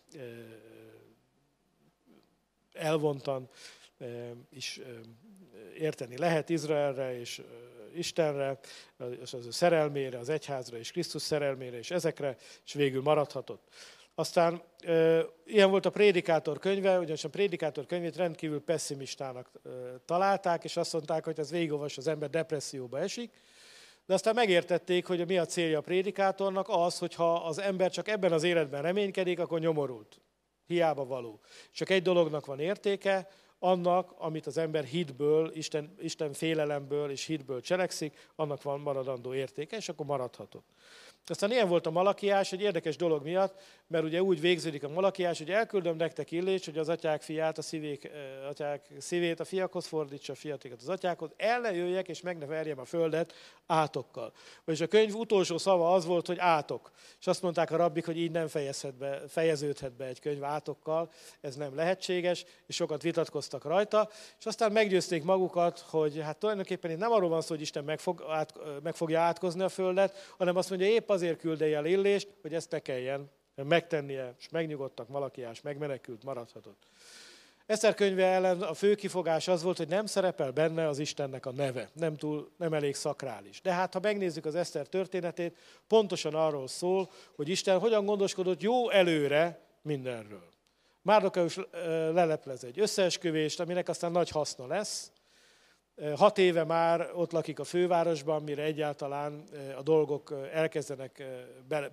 elvontan 2.74 3.50
is 4.50 4.80
érteni 5.78 6.18
lehet 6.18 6.50
Izraelre, 6.50 7.20
és 7.20 7.42
Istenre, 7.98 8.60
és 9.22 9.34
az 9.34 9.46
ő 9.46 9.52
szerelmére, 9.52 10.18
az 10.18 10.30
egyházra 10.30 10.78
és 10.78 10.92
Krisztus 10.92 11.22
szerelmére, 11.22 11.78
és 11.78 11.92
ezekre, 11.92 12.38
és 12.66 12.74
végül 12.74 13.02
maradhatott. 13.02 13.68
Aztán 14.16 14.62
ilyen 15.46 15.70
volt 15.70 15.86
a 15.86 15.90
Prédikátor 15.90 16.60
könyve, 16.60 17.00
ugyanis 17.00 17.24
a 17.24 17.30
Prédikátor 17.30 17.86
könyvét 17.86 18.16
rendkívül 18.16 18.62
pessimistának 18.62 19.52
találták, 20.06 20.64
és 20.64 20.78
azt 20.78 20.94
mondták, 20.94 21.24
hogy 21.24 21.40
ez 21.40 21.52
végigolvas, 21.52 21.98
az 21.98 22.08
ember 22.08 22.30
depresszióba 22.30 23.00
esik. 23.00 23.32
De 24.06 24.14
aztán 24.14 24.36
megértették, 24.36 25.06
hogy 25.06 25.28
mi 25.28 25.38
a 25.38 25.46
célja 25.46 25.78
a 25.78 25.82
prédikátornak, 25.82 26.66
az, 26.70 26.98
hogyha 26.98 27.34
az 27.34 27.60
ember 27.60 27.92
csak 27.92 28.08
ebben 28.08 28.32
az 28.32 28.44
életben 28.44 28.82
reménykedik, 28.82 29.40
akkor 29.40 29.60
nyomorult. 29.60 30.22
Hiába 30.66 31.06
való. 31.06 31.40
Csak 31.72 31.90
egy 31.90 32.02
dolognak 32.02 32.46
van 32.46 32.60
értéke, 32.60 33.30
annak, 33.60 34.14
amit 34.18 34.46
az 34.46 34.58
ember 34.58 34.84
hitből, 34.84 35.52
Isten, 35.54 35.96
Isten 36.00 36.34
félelemből 36.34 37.12
és 37.12 37.26
hitből 37.26 37.62
cselekszik, 37.62 38.30
annak 38.36 38.62
van 38.62 38.80
maradandó 38.80 39.34
értéke, 39.34 39.78
és 39.78 39.90
akkor 39.90 40.06
maradhatott. 40.06 40.66
Aztán 41.30 41.52
ilyen 41.52 41.68
volt 41.68 41.86
a 41.86 41.92
malakiás, 41.92 42.52
egy 42.52 42.62
érdekes 42.62 42.96
dolog 42.96 43.24
miatt, 43.24 43.62
mert 43.88 44.04
ugye 44.04 44.22
úgy 44.22 44.42
végződik 44.42 44.84
a 44.84 44.90
malakiás, 44.90 45.38
hogy 45.38 45.52
elküldöm 45.52 45.96
nektek 45.96 46.32
illés, 46.32 46.66
hogy 46.66 46.78
az 46.78 46.90
atyák 46.90 47.22
fiát, 47.22 47.58
a 47.58 47.62
szívék, 47.62 48.12
atyák 48.50 48.86
szívét 49.00 49.40
a 49.40 49.46
fiakhoz 49.46 49.88
fordítsa, 49.88 50.34
a 50.34 50.36
fiatikat 50.36 50.82
az 50.82 50.90
atyákhoz, 50.90 51.30
el 51.38 51.60
ne 51.60 51.74
jöjjek 51.74 52.08
és 52.08 52.22
meg 52.22 52.38
ne 52.38 52.46
verjem 52.46 52.80
a 52.80 52.86
földet 52.86 53.34
átokkal. 53.66 54.34
Vagyis 54.66 54.82
a 54.82 54.88
könyv 54.88 55.16
utolsó 55.16 55.58
szava 55.58 55.94
az 55.94 56.06
volt, 56.06 56.28
hogy 56.28 56.38
átok. 56.40 56.92
És 57.20 57.28
azt 57.28 57.42
mondták 57.42 57.72
a 57.72 57.76
rabbik, 57.76 58.06
hogy 58.06 58.18
így 58.18 58.32
nem 58.32 58.48
fejezhet 58.48 58.96
be, 58.96 59.22
fejeződhet 59.28 59.94
be 59.94 60.06
egy 60.06 60.20
könyv 60.20 60.44
átokkal, 60.44 61.12
ez 61.42 61.56
nem 61.56 61.76
lehetséges, 61.76 62.46
és 62.68 62.76
sokat 62.76 63.02
vitatkoztak 63.02 63.64
rajta, 63.64 64.10
és 64.40 64.46
aztán 64.46 64.72
meggyőzték 64.72 65.24
magukat, 65.24 65.80
hogy 65.90 66.20
hát 66.22 66.38
tulajdonképpen 66.38 66.92
itt 66.92 66.98
nem 66.98 67.12
arról 67.12 67.30
van 67.30 67.42
szó, 67.42 67.48
hogy 67.48 67.62
Isten 67.62 67.84
meg, 67.84 68.00
fog, 68.00 68.26
át, 68.30 68.54
meg 68.84 68.96
fogja 68.96 69.20
átkozni 69.20 69.62
a 69.62 69.70
földet, 69.70 70.34
hanem 70.38 70.56
azt 70.56 70.70
mondja, 70.70 70.88
épp 70.88 71.10
azért 71.18 71.40
küldje 71.40 71.76
el 71.76 71.86
illést, 71.86 72.28
hogy 72.42 72.54
ezt 72.54 72.72
ne 72.72 72.80
kelljen 72.80 73.32
megtennie, 73.56 74.36
és 74.40 74.50
megnyugodtak, 74.50 75.08
Malakiás 75.08 75.62
megmenekült, 75.62 76.24
maradhatott. 76.24 76.84
Eszter 77.66 77.94
könyve 77.94 78.26
ellen 78.26 78.62
a 78.62 78.74
fő 78.74 78.96
kifogás 78.96 79.48
az 79.48 79.64
volt, 79.64 79.78
hogy 79.78 79.88
nem 79.88 80.06
szerepel 80.06 80.52
benne 80.52 80.88
az 80.88 81.00
Istennek 81.00 81.46
a 81.46 81.52
neve, 81.52 81.90
nem, 81.94 82.16
túl, 82.16 82.52
nem 82.58 82.74
elég 82.74 82.96
szakrális. 82.96 83.62
De 83.62 83.72
hát, 83.72 83.94
ha 83.94 84.00
megnézzük 84.00 84.46
az 84.46 84.56
Eszter 84.56 84.88
történetét, 84.88 85.58
pontosan 85.88 86.34
arról 86.34 86.68
szól, 86.68 87.12
hogy 87.36 87.50
Isten 87.50 87.80
hogyan 87.80 88.06
gondoskodott 88.06 88.62
jó 88.62 88.90
előre 88.90 89.60
mindenről. 89.82 90.50
Márdokeus 91.02 91.60
leleplez 92.14 92.64
egy 92.64 92.80
összeesküvést, 92.80 93.60
aminek 93.60 93.90
aztán 93.90 94.12
nagy 94.12 94.30
haszna 94.30 94.68
lesz. 94.68 95.12
Hat 96.16 96.38
éve 96.38 96.64
már 96.64 97.10
ott 97.14 97.32
lakik 97.32 97.60
a 97.60 97.64
fővárosban, 97.64 98.44
mire 98.44 98.64
egyáltalán 98.64 99.44
a 99.78 99.82
dolgok 99.82 100.34
elkezdenek 100.54 101.24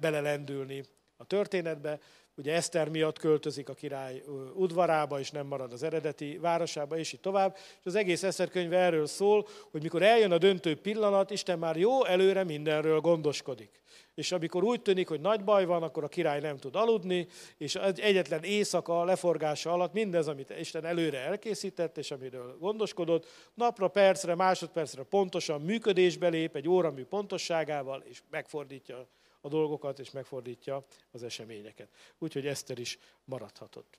belelendülni 0.01 0.85
a 1.17 1.25
történetbe. 1.25 1.99
Ugye 2.37 2.55
Eszter 2.55 2.89
miatt 2.89 3.19
költözik 3.19 3.69
a 3.69 3.75
király 3.75 4.23
udvarába, 4.55 5.21
és 5.21 5.31
nem 5.31 5.47
marad 5.47 5.73
az 5.73 5.83
eredeti 5.83 6.39
városába, 6.39 6.99
és 6.99 7.13
így 7.13 7.21
tovább. 7.21 7.57
És 7.57 7.85
az 7.85 7.95
egész 7.95 8.23
Eszter 8.23 8.49
könyve 8.49 8.79
erről 8.79 9.07
szól, 9.07 9.47
hogy 9.71 9.83
mikor 9.83 10.03
eljön 10.03 10.33
a 10.33 10.39
döntő 10.39 10.77
pillanat, 10.77 11.31
Isten 11.31 11.59
már 11.59 11.77
jó 11.77 12.05
előre 12.05 12.45
mindenről 12.45 13.01
gondoskodik. 13.01 13.81
És 14.15 14.33
amikor 14.33 14.65
úgy 14.65 14.83
tűnik, 14.83 15.09
hogy 15.09 15.21
nagy 15.21 15.45
baj 15.45 15.65
van, 15.65 15.83
akkor 15.83 16.05
a 16.05 16.09
király 16.09 16.41
nem 16.41 16.57
tud 16.57 16.77
aludni, 16.77 17.27
és 17.57 17.75
egyetlen 17.75 18.43
éjszaka 18.43 19.05
leforgása 19.05 19.73
alatt 19.73 19.93
mindez, 19.93 20.29
amit 20.29 20.55
Isten 20.59 20.85
előre 20.85 21.19
elkészített, 21.19 21.99
és 21.99 22.11
amiről 22.11 22.57
gondoskodott, 22.59 23.27
napra, 23.55 23.89
percre, 23.89 24.35
másodpercre 24.35 25.03
pontosan 25.03 25.61
működésbe 25.61 26.29
lép, 26.29 26.57
egy 26.57 26.69
óramű 26.69 27.05
pontosságával, 27.05 28.03
és 28.09 28.23
megfordítja 28.31 29.09
a 29.45 29.49
dolgokat, 29.49 29.99
és 29.99 30.11
megfordítja 30.11 30.85
az 31.11 31.23
eseményeket. 31.23 31.89
Úgyhogy 32.19 32.47
Eszter 32.47 32.79
is 32.79 32.99
maradhatott. 33.25 33.97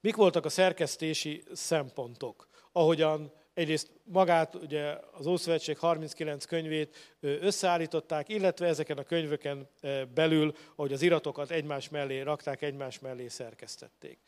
Mik 0.00 0.16
voltak 0.16 0.44
a 0.44 0.48
szerkesztési 0.48 1.42
szempontok? 1.52 2.48
Ahogyan 2.72 3.32
egyrészt 3.54 3.90
magát, 4.04 4.54
ugye 4.54 4.98
az 5.12 5.26
Ószövetség 5.26 5.78
39 5.78 6.44
könyvét 6.44 7.16
összeállították, 7.20 8.28
illetve 8.28 8.66
ezeken 8.66 8.98
a 8.98 9.04
könyveken 9.04 9.68
belül, 10.14 10.54
ahogy 10.74 10.92
az 10.92 11.02
iratokat 11.02 11.50
egymás 11.50 11.88
mellé 11.88 12.20
rakták, 12.20 12.62
egymás 12.62 12.98
mellé 12.98 13.28
szerkesztették. 13.28 14.18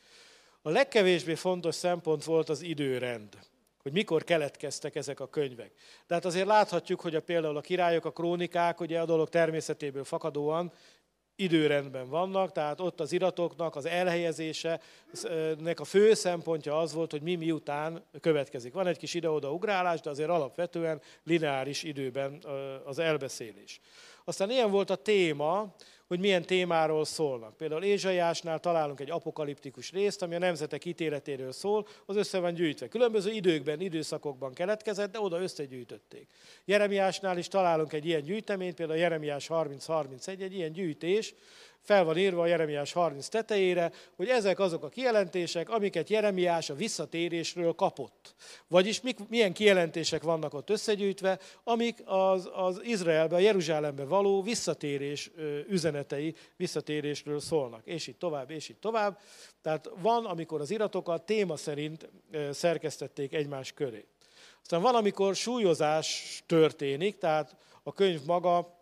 A 0.63 0.71
legkevésbé 0.71 1.35
fontos 1.35 1.75
szempont 1.75 2.25
volt 2.25 2.49
az 2.49 2.63
időrend 2.63 3.39
hogy 3.83 3.93
mikor 3.93 4.25
keletkeztek 4.25 4.95
ezek 4.95 5.21
a 5.21 5.29
könyvek. 5.29 5.73
De 6.07 6.15
hát 6.15 6.25
azért 6.25 6.47
láthatjuk, 6.47 7.01
hogy 7.01 7.15
a, 7.15 7.21
például 7.21 7.57
a 7.57 7.61
királyok, 7.61 8.05
a 8.05 8.13
krónikák, 8.13 8.81
ugye 8.81 9.01
a 9.01 9.05
dolog 9.05 9.29
természetéből 9.29 10.05
fakadóan 10.05 10.73
időrendben 11.37 12.09
vannak, 12.09 12.53
tehát 12.53 12.81
ott 12.81 13.01
az 13.01 13.13
iratoknak 13.13 13.77
az 13.77 13.87
elhelyezése, 13.87 14.81
nek 15.59 15.81
a 15.81 15.85
fő 15.85 16.15
szempontja 16.15 16.79
az 16.79 16.93
volt, 16.93 17.11
hogy 17.11 17.23
mi 17.23 17.35
miután 17.35 18.05
következik. 18.21 18.73
Van 18.73 18.87
egy 18.87 18.99
kis 18.99 19.15
ide-oda 19.15 19.53
ugrálás, 19.53 20.01
de 20.01 20.11
azért 20.11 20.29
alapvetően 20.29 21.01
lineáris 21.25 21.83
időben 21.83 22.45
az 22.85 22.99
elbeszélés. 22.99 23.81
Aztán 24.25 24.51
ilyen 24.51 24.71
volt 24.71 24.91
a 24.91 24.97
téma, 24.97 25.75
hogy 26.13 26.21
milyen 26.21 26.43
témáról 26.43 27.05
szólnak. 27.05 27.57
Például 27.57 27.83
Ézsaiásnál 27.83 28.59
találunk 28.59 29.01
egy 29.01 29.11
apokaliptikus 29.11 29.93
részt, 29.93 30.23
ami 30.23 30.35
a 30.35 30.39
nemzetek 30.39 30.85
ítéletéről 30.85 31.53
szól, 31.53 31.87
az 32.07 32.17
össze 32.17 32.39
van 32.39 32.55
gyűjtve. 32.55 32.89
Különböző 32.89 33.31
időkben, 33.31 33.81
időszakokban 33.81 34.53
keletkezett, 34.53 35.13
de 35.13 35.21
oda 35.21 35.41
összegyűjtötték. 35.41 36.29
Jeremiásnál 36.65 37.39
is 37.39 37.49
találunk 37.49 37.93
egy 37.93 38.07
ilyen 38.07 38.23
gyűjteményt, 38.23 38.75
például 38.75 38.99
Jeremiás 38.99 39.47
30-31, 39.49 40.41
egy 40.41 40.55
ilyen 40.55 40.73
gyűjtés, 40.73 41.35
fel 41.83 42.05
van 42.05 42.19
írva 42.19 42.43
a 42.43 42.47
Jeremiás 42.47 42.93
30 42.93 43.29
tetejére, 43.29 43.93
hogy 44.17 44.29
ezek 44.29 44.59
azok 44.59 44.85
a 44.85 44.89
kijelentések, 44.89 45.71
amiket 45.71 46.09
Jeremiás 46.09 46.71
a 46.71 46.75
visszatérésről 46.75 47.73
kapott. 47.73 48.35
Vagyis 48.69 49.01
mik, 49.01 49.29
milyen 49.29 49.53
kijelentések 49.53 50.23
vannak 50.23 50.55
ott 50.55 50.71
összegyűjtve, 50.71 51.39
amik 51.65 52.03
az, 52.05 52.51
az 52.55 52.81
Izraelbe, 52.83 53.35
a 53.35 53.39
Jeruzsálembe 53.39 54.05
való 54.05 54.43
visszatérés 54.43 55.31
üzenetei, 55.69 56.35
visszatérésről 56.57 57.41
szólnak. 57.41 57.81
És 57.85 58.07
így 58.07 58.17
tovább, 58.17 58.51
és 58.51 58.69
így 58.69 58.79
tovább. 58.79 59.19
Tehát 59.63 59.91
van, 60.01 60.25
amikor 60.25 60.61
az 60.61 60.71
iratokat 60.71 61.27
téma 61.27 61.57
szerint 61.57 62.09
szerkesztették 62.51 63.33
egymás 63.33 63.73
köré. 63.73 64.05
Aztán 64.63 64.83
van, 64.83 64.95
amikor 64.95 65.35
súlyozás 65.35 66.43
történik, 66.47 67.19
tehát 67.19 67.57
a 67.83 67.93
könyv 67.93 68.21
maga 68.27 68.82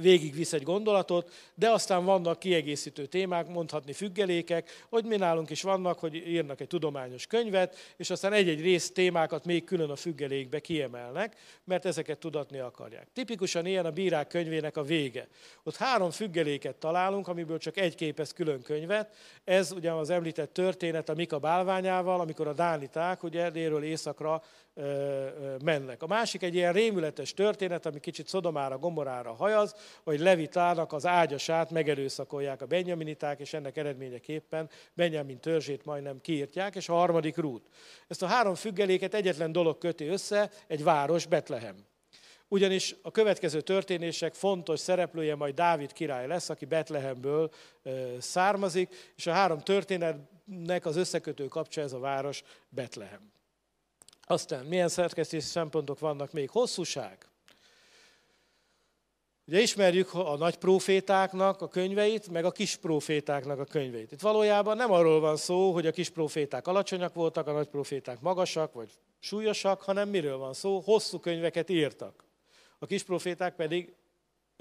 végigvisz 0.00 0.52
egy 0.52 0.62
gondolatot, 0.62 1.32
de 1.54 1.70
aztán 1.70 2.04
vannak 2.04 2.38
kiegészítő 2.38 3.06
témák, 3.06 3.48
mondhatni 3.48 3.92
függelékek, 3.92 4.86
hogy 4.88 5.04
mi 5.04 5.16
nálunk 5.16 5.50
is 5.50 5.62
vannak, 5.62 5.98
hogy 5.98 6.14
írnak 6.14 6.60
egy 6.60 6.66
tudományos 6.66 7.26
könyvet, 7.26 7.76
és 7.96 8.10
aztán 8.10 8.32
egy-egy 8.32 8.60
rész 8.60 8.90
témákat 8.90 9.44
még 9.44 9.64
külön 9.64 9.90
a 9.90 9.96
függelékbe 9.96 10.60
kiemelnek, 10.60 11.36
mert 11.64 11.84
ezeket 11.84 12.18
tudatni 12.18 12.58
akarják. 12.58 13.08
Tipikusan 13.12 13.66
ilyen 13.66 13.86
a 13.86 13.90
bírák 13.90 14.26
könyvének 14.26 14.76
a 14.76 14.82
vége. 14.82 15.28
Ott 15.62 15.76
három 15.76 16.10
függeléket 16.10 16.76
találunk, 16.76 17.28
amiből 17.28 17.58
csak 17.58 17.76
egy 17.76 17.94
képez 17.94 18.32
külön 18.32 18.62
könyvet. 18.62 19.14
Ez 19.44 19.72
ugye 19.72 19.92
az 19.92 20.10
említett 20.10 20.52
történet 20.52 21.08
a 21.08 21.14
Mika 21.14 21.38
bálványával, 21.38 22.20
amikor 22.20 22.46
a 22.46 22.52
dániták 22.52 23.22
ugye 23.22 23.50
délről 23.50 23.84
északra 23.84 24.42
mennek. 25.64 26.02
A 26.02 26.06
másik 26.06 26.42
egy 26.42 26.54
ilyen 26.54 26.72
rémületes 26.72 27.34
történet, 27.34 27.86
ami 27.86 28.00
kicsit 28.00 28.28
Szodomára, 28.28 28.78
Gomorára 28.78 29.34
hajaz, 29.34 29.74
hogy 30.04 30.20
Levitának 30.20 30.92
az 30.92 31.06
ágyasát 31.06 31.70
megerőszakolják 31.70 32.62
a 32.62 32.66
benyaminiták, 32.66 33.40
és 33.40 33.54
ennek 33.54 33.76
eredményeképpen 33.76 34.70
Benjamin 34.94 35.40
törzsét 35.40 35.84
majdnem 35.84 36.20
kiírtják, 36.20 36.74
és 36.74 36.88
a 36.88 36.94
harmadik 36.94 37.36
rút. 37.36 37.68
Ezt 38.08 38.22
a 38.22 38.26
három 38.26 38.54
függeléket 38.54 39.14
egyetlen 39.14 39.52
dolog 39.52 39.78
köti 39.78 40.06
össze, 40.06 40.50
egy 40.66 40.82
város, 40.82 41.26
Betlehem. 41.26 41.76
Ugyanis 42.48 42.96
a 43.02 43.10
következő 43.10 43.60
történések 43.60 44.34
fontos 44.34 44.80
szereplője 44.80 45.34
majd 45.34 45.54
Dávid 45.54 45.92
király 45.92 46.26
lesz, 46.26 46.48
aki 46.48 46.64
Betlehemből 46.64 47.50
származik, 48.18 49.12
és 49.16 49.26
a 49.26 49.32
három 49.32 49.58
történetnek 49.58 50.86
az 50.86 50.96
összekötő 50.96 51.46
kapcsa 51.46 51.80
ez 51.80 51.92
a 51.92 51.98
város 51.98 52.42
Betlehem. 52.68 53.31
Aztán 54.26 54.64
milyen 54.64 54.88
szerkesztési 54.88 55.46
szempontok 55.46 55.98
vannak 55.98 56.32
még? 56.32 56.50
Hosszúság. 56.50 57.26
Ugye 59.46 59.60
ismerjük 59.60 60.14
a 60.14 60.36
nagy 60.36 60.56
profétáknak 60.56 61.60
a 61.60 61.68
könyveit, 61.68 62.28
meg 62.28 62.44
a 62.44 62.50
kis 62.50 62.76
profétáknak 62.76 63.58
a 63.58 63.64
könyveit. 63.64 64.12
Itt 64.12 64.20
valójában 64.20 64.76
nem 64.76 64.92
arról 64.92 65.20
van 65.20 65.36
szó, 65.36 65.72
hogy 65.72 65.86
a 65.86 65.90
kis 65.90 66.10
proféták 66.10 66.66
alacsonyak 66.66 67.14
voltak, 67.14 67.46
a 67.46 67.52
nagy 67.52 67.68
proféták 67.68 68.20
magasak 68.20 68.72
vagy 68.72 68.90
súlyosak, 69.20 69.82
hanem 69.82 70.08
miről 70.08 70.36
van 70.36 70.52
szó? 70.52 70.80
Hosszú 70.80 71.18
könyveket 71.18 71.70
írtak. 71.70 72.24
A 72.78 72.86
kis 72.86 73.02
proféták 73.02 73.54
pedig 73.54 73.94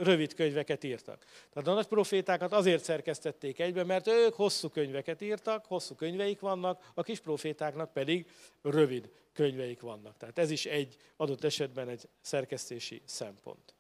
rövid 0.04 0.34
könyveket 0.34 0.84
írtak. 0.84 1.26
Tehát 1.54 1.68
a 1.68 1.74
nagy 1.74 1.88
profétákat 1.88 2.52
azért 2.52 2.84
szerkesztették 2.84 3.60
egybe, 3.60 3.84
mert 3.84 4.08
ők 4.08 4.34
hosszú 4.34 4.70
könyveket 4.70 5.22
írtak, 5.22 5.66
hosszú 5.66 5.96
könyveik 5.96 6.40
vannak, 6.40 6.92
a 6.94 7.04
kis 7.04 7.20
profétáknak 7.20 7.94
pedig 7.94 8.28
rövid 8.62 9.10
könyveik 9.34 9.82
vannak. 9.82 10.18
Tehát 10.18 10.40
ez 10.40 10.52
is 10.52 10.66
egy 10.66 10.96
adott 11.18 11.44
esetben 11.44 11.90
egy 11.90 12.08
szerkesztési 12.22 13.02
szempont. 13.06 13.74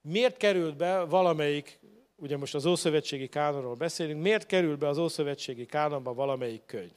Miért 0.00 0.36
került 0.36 0.76
be 0.76 1.04
valamelyik, 1.04 1.78
ugye 2.16 2.36
most 2.36 2.54
az 2.54 2.66
Ószövetségi 2.66 3.28
Kánonról 3.28 3.74
beszélünk, 3.74 4.22
miért 4.22 4.46
kerül 4.46 4.76
be 4.76 4.88
az 4.88 4.98
Ószövetségi 4.98 5.66
Kánonba 5.66 6.14
valamelyik 6.14 6.64
könyv? 6.66 6.92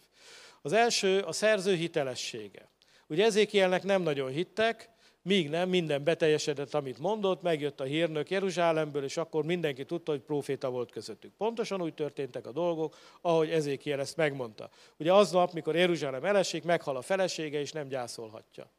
Az 0.61 0.73
első 0.73 1.19
a 1.19 1.31
szerző 1.31 1.75
hitelessége. 1.75 2.69
Ugye 3.07 3.25
ezékielnek 3.25 3.83
nem 3.83 4.01
nagyon 4.01 4.31
hittek, 4.31 4.89
míg 5.25 5.49
nem, 5.49 5.69
minden 5.69 6.03
beteljesedett, 6.03 6.73
amit 6.73 6.99
mondott, 6.99 7.41
megjött 7.41 7.79
a 7.79 7.83
hírnök 7.83 8.29
Jeruzsálemből, 8.29 9.03
és 9.03 9.17
akkor 9.17 9.45
mindenki 9.45 9.85
tudta, 9.85 10.11
hogy 10.11 10.21
proféta 10.21 10.69
volt 10.69 10.91
közöttük. 10.91 11.31
Pontosan 11.37 11.81
úgy 11.81 11.93
történtek 11.93 12.47
a 12.47 12.51
dolgok, 12.51 12.97
ahogy 13.21 13.49
Ezékiel 13.49 13.99
ezt 13.99 14.17
megmondta. 14.17 14.69
Ugye 14.97 15.13
aznap, 15.13 15.53
mikor 15.53 15.75
Jeruzsálem 15.75 16.25
elesik, 16.25 16.63
meghal 16.63 16.97
a 16.97 17.01
felesége, 17.01 17.59
és 17.59 17.71
nem 17.71 17.87
gyászolhatja. 17.87 18.69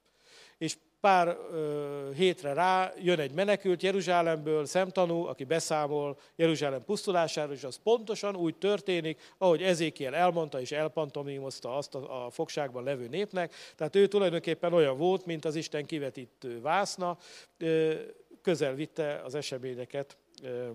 És 0.59 0.76
pár 1.01 1.36
ö, 1.53 2.11
hétre 2.14 2.53
rá 2.53 2.92
jön 2.99 3.18
egy 3.18 3.32
menekült 3.32 3.82
Jeruzsálemből, 3.82 4.66
szemtanú, 4.66 5.24
aki 5.24 5.44
beszámol 5.44 6.18
Jeruzsálem 6.36 6.84
pusztulásáról, 6.84 7.55
és 7.55 7.64
az 7.64 7.80
pontosan 7.82 8.36
úgy 8.36 8.57
történik, 8.57 9.34
ahogy 9.38 9.62
Ezékiel 9.62 10.14
elmondta 10.14 10.61
és 10.61 10.72
elpantomimozta 10.72 11.76
azt 11.76 11.94
a, 11.94 12.26
a 12.26 12.30
fogságban 12.30 12.84
levő 12.84 13.09
népnek. 13.09 13.55
Tehát 13.76 13.97
ő 13.97 14.07
tulajdonképpen 14.07 14.72
olyan 14.72 14.97
volt, 14.97 15.26
mint 15.26 15.44
az 15.44 15.55
Isten 15.55 15.86
kivetítő 15.86 16.61
vászna, 16.61 17.18
ö, 17.59 17.94
közel 18.42 18.74
vitte 18.74 19.20
az 19.24 19.34
eseményeket 19.34 20.16
ö, 20.42 20.68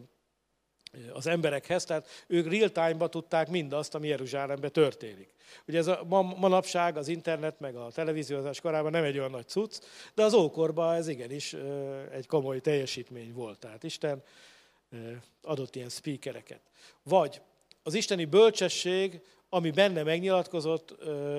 az 1.13 1.27
emberekhez, 1.27 1.85
tehát 1.85 2.07
ők 2.27 2.49
real-time-ba 2.51 3.07
tudták 3.07 3.49
mindazt, 3.49 3.95
ami 3.95 4.07
Jeruzsálemben 4.07 4.71
történik. 4.71 5.33
Ugye 5.67 5.77
ez 5.77 5.87
a 5.87 6.03
manapság 6.37 6.97
az 6.97 7.07
internet 7.07 7.59
meg 7.59 7.75
a 7.75 7.91
televíziózás 7.91 8.61
korában 8.61 8.91
nem 8.91 9.03
egy 9.03 9.17
olyan 9.17 9.31
nagy 9.31 9.47
cucc, 9.47 9.79
de 10.13 10.23
az 10.23 10.33
ókorban 10.33 10.95
ez 10.95 11.07
igenis 11.07 11.55
egy 12.11 12.27
komoly 12.27 12.59
teljesítmény 12.59 13.33
volt. 13.33 13.59
Tehát 13.59 13.83
Isten 13.83 14.23
adott 15.41 15.75
ilyen 15.75 15.89
speakereket. 15.89 16.61
Vagy 17.03 17.41
az 17.83 17.93
isteni 17.93 18.25
bölcsesség 18.25 19.21
ami 19.53 19.71
benne 19.71 20.03
megnyilatkozott, 20.03 20.95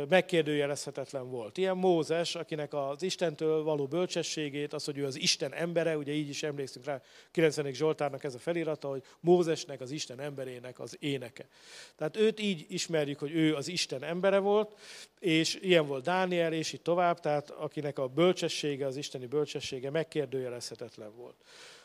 megkérdőjelezhetetlen 0.08 1.30
volt. 1.30 1.58
Ilyen 1.58 1.76
Mózes, 1.76 2.34
akinek 2.34 2.74
az 2.74 3.02
Istentől 3.02 3.62
való 3.62 3.86
bölcsességét, 3.86 4.72
az, 4.72 4.84
hogy 4.84 4.98
ő 4.98 5.04
az 5.04 5.18
Isten 5.18 5.54
embere, 5.54 5.96
ugye 5.96 6.12
így 6.12 6.28
is 6.28 6.42
emlékszünk 6.42 6.84
rá, 6.84 7.02
90. 7.30 7.72
Zsoltárnak 7.72 8.24
ez 8.24 8.34
a 8.34 8.38
felirata, 8.38 8.88
hogy 8.88 9.02
Mózesnek, 9.20 9.80
az 9.80 9.90
Isten 9.90 10.20
emberének 10.20 10.80
az 10.80 10.96
éneke. 11.00 11.48
Tehát 11.96 12.16
őt 12.16 12.40
így 12.40 12.66
ismerjük, 12.68 13.18
hogy 13.18 13.34
ő 13.34 13.54
az 13.54 13.68
Isten 13.68 14.02
embere 14.02 14.38
volt, 14.38 14.78
és 15.18 15.58
ilyen 15.62 15.86
volt 15.86 16.04
Dániel, 16.04 16.52
és 16.52 16.72
így 16.72 16.82
tovább, 16.82 17.20
tehát 17.20 17.50
akinek 17.50 17.98
a 17.98 18.08
bölcsessége, 18.08 18.86
az 18.86 18.96
isteni 18.96 19.26
bölcsessége 19.26 19.90
megkérdőjelezhetetlen 19.90 21.14
volt. 21.16 21.36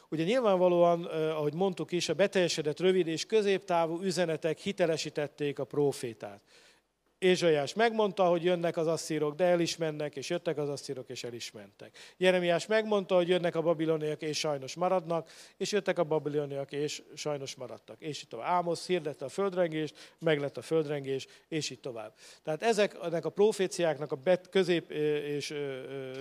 Ugye 0.10 0.24
nyilvánvalóan, 0.24 1.04
ahogy 1.06 1.54
mondtuk 1.54 1.92
is, 1.92 2.10
a 2.10 2.14
beteljesedett 2.14 2.80
rövid 2.80 3.08
és 3.08 3.26
középtávú 3.26 4.02
üzenetek 4.02 4.58
hitelesítették 4.58 5.60
a 5.60 5.64
profétát. 5.64 6.42
Ézsaiás 7.20 7.74
megmondta, 7.74 8.24
hogy 8.26 8.44
jönnek 8.44 8.78
az 8.78 8.88
asszírok, 8.88 9.36
de 9.36 9.46
el 9.46 9.60
is 9.60 9.78
mennek, 9.78 10.16
és 10.16 10.30
jöttek 10.30 10.58
az 10.58 10.70
asszírok, 10.70 11.10
és 11.10 11.24
el 11.24 11.34
is 11.34 11.52
mentek. 11.52 11.98
Jeremiás 12.18 12.66
megmondta, 12.66 13.16
hogy 13.16 13.28
jönnek 13.28 13.56
a 13.56 13.62
babiloniak, 13.62 14.22
és 14.22 14.38
sajnos 14.38 14.76
maradnak, 14.76 15.30
és 15.58 15.72
jöttek 15.72 16.00
a 16.00 16.04
babiloniak, 16.04 16.72
és 16.72 17.02
sajnos 17.16 17.56
maradtak. 17.56 18.02
És 18.02 18.22
itt 18.22 18.30
tovább. 18.30 18.48
Ámosz 18.48 18.88
hirdette 18.88 19.26
a 19.26 19.30
földrengést, 19.30 20.14
meg 20.20 20.40
lett 20.40 20.58
a 20.58 20.62
földrengés, 20.62 21.28
és 21.48 21.70
itt 21.70 21.82
tovább. 21.82 22.14
Tehát 22.44 22.64
ezeknek 22.64 23.26
a 23.26 23.30
proféciáknak 23.30 24.12
a 24.12 24.16
bet, 24.16 24.50
közép 24.50 24.92
és 24.92 25.54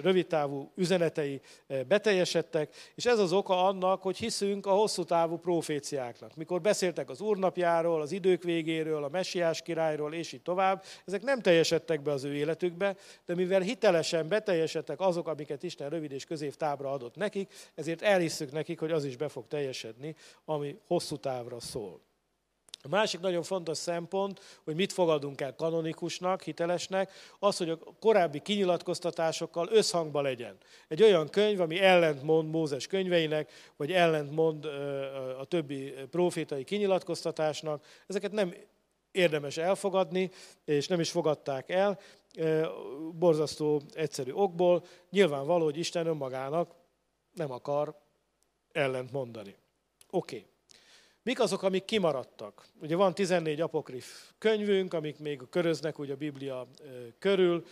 rövidtávú 0.03 0.72
üzenetei 0.74 1.40
beteljesedtek, 1.88 2.74
és 2.94 3.07
ez 3.07 3.18
az 3.18 3.32
oka 3.32 3.64
annak, 3.66 4.03
hogy 4.03 4.16
hiszünk 4.16 4.66
a 4.66 4.70
hosszú 4.70 5.05
távú 5.05 5.36
proféciáknak. 5.36 6.36
Mikor 6.36 6.61
beszéltek 6.61 7.11
az 7.11 7.20
úrnapjáról, 7.20 8.01
az 8.01 8.12
idők 8.12 8.42
végéről, 8.42 9.05
a 9.05 9.09
messiás 9.09 9.62
királyról, 9.62 10.14
és 10.14 10.32
így 10.32 10.42
tovább, 10.42 10.84
ezek 11.05 11.22
nem 11.22 11.41
teljesedtek 11.41 12.03
be 12.03 12.12
az 12.12 12.24
ő 12.24 12.34
életükbe, 12.34 12.97
de 13.26 13.34
mivel 13.34 13.61
hitelesen 13.61 14.28
beteljesedtek 14.28 15.01
azok, 15.01 15.28
amiket 15.28 15.62
Isten 15.62 15.89
rövid 15.89 16.12
és 16.12 16.24
középtávra 16.24 16.93
adott 16.93 17.16
nekik, 17.16 17.53
ezért 17.74 18.03
elhisszük 18.03 18.53
nekik, 18.53 18.78
hogy 18.78 18.93
az 18.93 19.05
is 19.05 19.16
be 19.16 19.28
fog 19.28 19.47
teljesedni, 19.49 20.16
ami 20.45 20.78
hosszú 20.87 21.16
távra 21.16 21.61
szól. 21.61 22.01
A 22.87 22.89
másik 22.89 23.20
nagyon 23.20 23.43
fontos 23.43 23.78
szempont, 23.78 24.41
hogy 24.64 24.74
mit 24.74 24.93
fogadunk 24.93 25.41
el 25.41 25.55
kanonikusnak, 25.55 26.43
hitelesnek, 26.43 27.12
az, 27.39 27.57
hogy 27.57 27.70
a 27.70 27.78
korábbi 28.01 28.41
kinyilatkoztatásokkal 28.41 29.68
összhangba 29.70 30.20
legyen. 30.20 30.57
Egy 30.89 31.03
olyan 31.03 31.28
könyv, 31.28 31.61
ami 31.61 31.80
ellentmond 31.80 32.51
Mózes 32.51 32.87
könyveinek, 32.87 33.53
vagy 33.76 33.93
ellentmond 33.93 34.64
a 35.39 35.45
többi 35.45 35.95
profétai 36.11 36.64
kinyilatkoztatásnak, 36.64 37.84
ezeket 38.07 38.32
nem 38.32 38.55
érdemes 39.17 39.57
elfogadni, 39.57 40.31
és 40.64 40.87
nem 40.87 41.01
is 41.01 41.11
fogadták 41.11 41.71
el, 41.71 41.99
borzasztó 43.12 43.83
egyszerű 43.95 44.33
okból. 44.33 44.85
Nyilvánvaló, 45.11 45.64
hogy 45.64 45.79
Isten 45.79 46.07
önmagának 46.07 46.75
nem 47.33 47.51
akar 47.51 47.95
ellent 48.73 49.12
mondani. 49.12 49.57
Oké. 50.11 50.37
Okay. 50.37 50.49
Mik 51.23 51.41
azok, 51.41 51.62
amik 51.62 51.85
kimaradtak? 51.85 52.67
Ugye 52.81 52.97
van 52.97 53.14
14 53.14 53.61
apokrif 53.61 54.31
könyvünk, 54.39 54.95
amik 54.95 55.19
még 55.19 55.41
köröznek 55.51 55.99
úgy 56.01 56.11
a 56.11 56.17
Biblia 56.17 56.67
körül, 57.19 57.64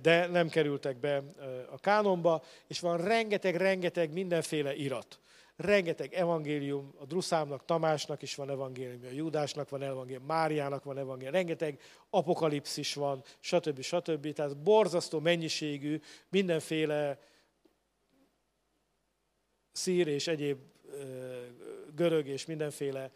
de 0.00 0.26
nem 0.26 0.48
kerültek 0.48 0.96
be 0.96 1.22
a 1.70 1.78
kánonba, 1.78 2.42
és 2.66 2.80
van 2.80 2.96
rengeteg-rengeteg 2.96 4.12
mindenféle 4.12 4.74
irat 4.74 5.18
rengeteg 5.60 6.14
evangélium, 6.14 6.94
a 6.98 7.04
Druszámnak, 7.04 7.64
Tamásnak 7.64 8.22
is 8.22 8.34
van 8.34 8.50
evangélium, 8.50 9.00
a 9.04 9.14
Júdásnak 9.14 9.68
van 9.68 9.82
evangélium, 9.82 10.24
Máriának 10.24 10.84
van 10.84 10.98
evangélium, 10.98 11.34
rengeteg 11.34 11.80
apokalipszis 12.10 12.94
van, 12.94 13.22
stb. 13.38 13.80
stb. 13.80 14.32
Tehát 14.32 14.56
borzasztó 14.56 15.20
mennyiségű 15.20 16.00
mindenféle 16.28 17.18
szír 19.72 20.06
és 20.06 20.26
egyéb 20.26 20.58
görög 21.94 22.26
és 22.26 22.46
mindenféle 22.46 23.10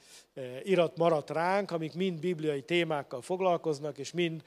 irat 0.62 0.96
maradt 0.96 1.30
ránk, 1.30 1.70
amik 1.70 1.94
mind 1.94 2.20
bibliai 2.20 2.62
témákkal 2.62 3.20
foglalkoznak, 3.20 3.98
és 3.98 4.12
mind 4.12 4.42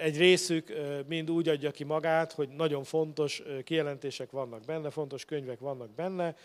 egy 0.00 0.16
részük 0.16 0.72
mind 1.06 1.30
úgy 1.30 1.48
adja 1.48 1.70
ki 1.70 1.84
magát, 1.84 2.32
hogy 2.32 2.48
nagyon 2.48 2.84
fontos 2.84 3.42
kijelentések 3.64 4.30
vannak 4.30 4.64
benne, 4.64 4.90
fontos 4.90 5.24
könyvek 5.24 5.58
vannak 5.58 5.90
benne, 5.90 6.36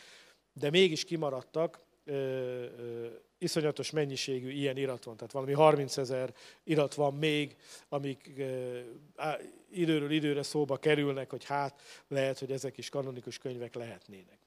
de 0.59 0.69
mégis 0.69 1.03
kimaradtak, 1.03 1.79
ö, 2.05 2.13
ö, 2.13 3.07
iszonyatos 3.37 3.91
mennyiségű 3.91 4.49
ilyen 4.49 4.77
irat 4.77 5.03
van, 5.03 5.17
tehát 5.17 5.31
valami 5.31 5.53
30 5.53 5.97
ezer 5.97 6.33
irat 6.63 6.93
van 6.93 7.13
még, 7.13 7.55
amik 7.89 8.31
ö, 8.37 8.79
á, 9.15 9.37
időről 9.71 10.11
időre 10.11 10.43
szóba 10.43 10.77
kerülnek, 10.77 11.29
hogy 11.29 11.45
hát 11.45 11.81
lehet, 12.07 12.39
hogy 12.39 12.51
ezek 12.51 12.77
is 12.77 12.89
kanonikus 12.89 13.37
könyvek 13.37 13.75
lehetnének. 13.75 14.37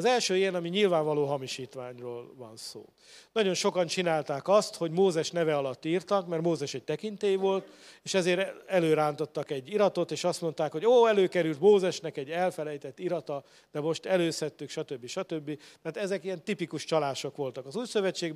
Az 0.00 0.06
első 0.06 0.36
ilyen, 0.36 0.54
ami 0.54 0.68
nyilvánvaló 0.68 1.24
hamisítványról 1.24 2.34
van 2.36 2.56
szó. 2.56 2.84
Nagyon 3.32 3.54
sokan 3.54 3.86
csinálták 3.86 4.48
azt, 4.48 4.76
hogy 4.76 4.90
Mózes 4.90 5.30
neve 5.30 5.56
alatt 5.56 5.84
írtak, 5.84 6.26
mert 6.26 6.42
Mózes 6.42 6.74
egy 6.74 6.82
tekintély 6.82 7.34
volt, 7.34 7.66
és 8.02 8.14
ezért 8.14 8.54
előrántottak 8.66 9.50
egy 9.50 9.72
iratot, 9.72 10.10
és 10.10 10.24
azt 10.24 10.40
mondták, 10.40 10.72
hogy 10.72 10.86
ó, 10.86 11.06
előkerült 11.06 11.60
Mózesnek 11.60 12.16
egy 12.16 12.30
elfelejtett 12.30 12.98
irata, 12.98 13.44
de 13.72 13.80
most 13.80 14.06
előszedtük, 14.06 14.68
stb. 14.68 15.06
stb. 15.06 15.58
Mert 15.82 15.96
ezek 15.96 16.24
ilyen 16.24 16.44
tipikus 16.44 16.84
csalások 16.84 17.36
voltak. 17.36 17.66
Az 17.66 17.76
új 17.76 17.86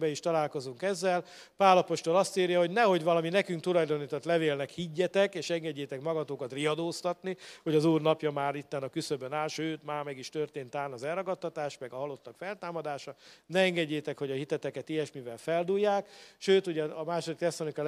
is 0.00 0.20
találkozunk 0.20 0.82
ezzel. 0.82 1.24
Pálapostól 1.56 2.16
azt 2.16 2.36
írja, 2.36 2.58
hogy 2.58 2.70
nehogy 2.70 3.02
valami 3.02 3.28
nekünk 3.28 3.60
tulajdonított 3.60 4.24
levélnek 4.24 4.70
higgyetek, 4.70 5.34
és 5.34 5.50
engedjétek 5.50 6.00
magatokat 6.00 6.52
riadóztatni, 6.52 7.36
hogy 7.62 7.74
az 7.74 7.84
Úr 7.84 8.00
napja 8.00 8.30
már 8.30 8.54
itten 8.54 8.82
a 8.82 8.88
küszöbön 8.88 9.32
áll, 9.32 9.48
sőt, 9.48 9.84
már 9.84 10.04
meg 10.04 10.18
is 10.18 10.28
történt 10.28 10.74
án 10.74 10.92
az 10.92 11.02
elragadt 11.04 11.52
elragadtatás, 11.54 11.78
meg 11.78 11.92
a 11.92 11.96
halottak 11.96 12.36
feltámadása. 12.36 13.14
Ne 13.46 13.60
engedjétek, 13.60 14.18
hogy 14.18 14.30
a 14.30 14.34
hiteteket 14.34 14.88
ilyesmivel 14.88 15.36
feldúlják. 15.36 16.08
Sőt, 16.38 16.66
ugye 16.66 16.84
a 16.84 17.04
második 17.04 17.38
Tesszalonika 17.38 17.82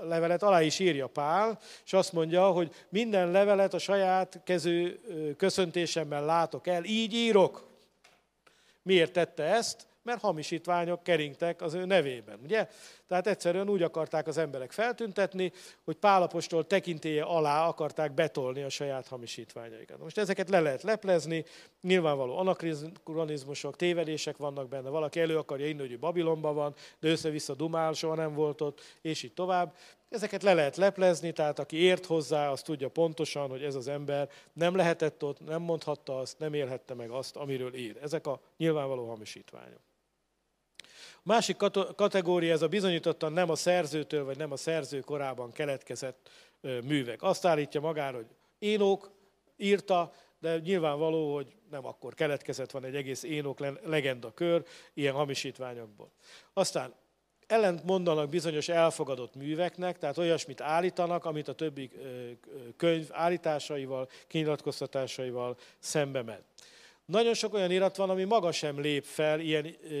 levelet 0.00 0.42
alá 0.42 0.62
is 0.62 0.78
írja 0.78 1.06
Pál, 1.06 1.58
és 1.84 1.92
azt 1.92 2.12
mondja, 2.12 2.50
hogy 2.50 2.74
minden 2.88 3.30
levelet 3.30 3.74
a 3.74 3.78
saját 3.78 4.40
kezű 4.44 4.98
köszöntésemmel 5.36 6.24
látok 6.24 6.66
el, 6.66 6.84
így 6.84 7.12
írok. 7.14 7.68
Miért 8.82 9.12
tette 9.12 9.42
ezt? 9.42 9.86
Mert 10.02 10.20
hamisítványok 10.20 11.02
keringtek 11.02 11.62
az 11.62 11.74
ő 11.74 11.84
nevében, 11.84 12.38
ugye? 12.42 12.68
Tehát 13.06 13.26
egyszerűen 13.26 13.68
úgy 13.68 13.82
akarták 13.82 14.26
az 14.26 14.36
emberek 14.36 14.72
feltüntetni, 14.72 15.52
hogy 15.84 15.96
Pálapostól 15.96 16.66
tekintéje 16.66 17.22
alá 17.22 17.66
akarták 17.66 18.12
betolni 18.12 18.62
a 18.62 18.68
saját 18.68 19.08
hamisítványaikat. 19.08 19.98
Most 19.98 20.18
ezeket 20.18 20.48
le 20.48 20.60
lehet 20.60 20.82
leplezni, 20.82 21.44
nyilvánvaló 21.82 22.38
anakronizmusok, 22.38 23.76
tévedések 23.76 24.36
vannak 24.36 24.68
benne, 24.68 24.88
valaki 24.88 25.20
elő 25.20 25.38
akarja 25.38 25.66
inni, 25.66 25.80
hogy 25.80 25.98
Babilonban 25.98 26.54
van, 26.54 26.74
de 27.00 27.08
össze-vissza 27.08 27.54
dumál, 27.54 27.92
soha 27.92 28.14
nem 28.14 28.34
volt 28.34 28.60
ott, 28.60 28.80
és 29.00 29.22
így 29.22 29.34
tovább. 29.34 29.74
Ezeket 30.08 30.42
le 30.42 30.54
lehet 30.54 30.76
leplezni, 30.76 31.32
tehát 31.32 31.58
aki 31.58 31.76
ért 31.76 32.06
hozzá, 32.06 32.50
az 32.50 32.62
tudja 32.62 32.88
pontosan, 32.88 33.48
hogy 33.48 33.62
ez 33.62 33.74
az 33.74 33.88
ember 33.88 34.28
nem 34.52 34.76
lehetett 34.76 35.24
ott, 35.24 35.40
nem 35.40 35.62
mondhatta 35.62 36.18
azt, 36.18 36.38
nem 36.38 36.54
élhette 36.54 36.94
meg 36.94 37.10
azt, 37.10 37.36
amiről 37.36 37.74
ír. 37.74 37.96
Ezek 38.02 38.26
a 38.26 38.40
nyilvánvaló 38.56 39.08
hamisítványok. 39.08 39.89
A 41.22 41.28
másik 41.32 41.56
kategória, 41.96 42.52
ez 42.52 42.62
a 42.62 42.68
bizonyítottan 42.68 43.32
nem 43.32 43.50
a 43.50 43.54
szerzőtől, 43.54 44.24
vagy 44.24 44.36
nem 44.36 44.52
a 44.52 44.56
szerző 44.56 45.00
korában 45.00 45.52
keletkezett 45.52 46.30
művek. 46.60 47.22
Azt 47.22 47.44
állítja 47.44 47.80
magára, 47.80 48.16
hogy 48.16 48.26
Énok 48.58 49.10
írta, 49.56 50.12
de 50.38 50.58
nyilvánvaló, 50.58 51.34
hogy 51.34 51.54
nem 51.70 51.86
akkor 51.86 52.14
keletkezett, 52.14 52.70
van 52.70 52.84
egy 52.84 52.94
egész 52.94 53.22
Énok 53.22 53.58
legenda 53.84 54.34
kör 54.34 54.64
ilyen 54.94 55.14
hamisítványokból. 55.14 56.10
Aztán 56.52 56.94
ellent 57.46 57.84
mondanak 57.84 58.28
bizonyos 58.28 58.68
elfogadott 58.68 59.34
műveknek, 59.34 59.98
tehát 59.98 60.18
olyasmit 60.18 60.60
állítanak, 60.60 61.24
amit 61.24 61.48
a 61.48 61.52
többi 61.52 61.90
könyv 62.76 63.08
állításaival, 63.10 64.08
kinyilatkoztatásaival 64.26 65.56
szembe 65.78 66.22
ment. 66.22 66.44
Nagyon 67.10 67.34
sok 67.34 67.54
olyan 67.54 67.70
irat 67.70 67.96
van, 67.96 68.10
ami 68.10 68.24
maga 68.24 68.52
sem 68.52 68.80
lép 68.80 69.04
fel 69.04 69.40
ilyen 69.40 69.76
ö, 69.90 69.96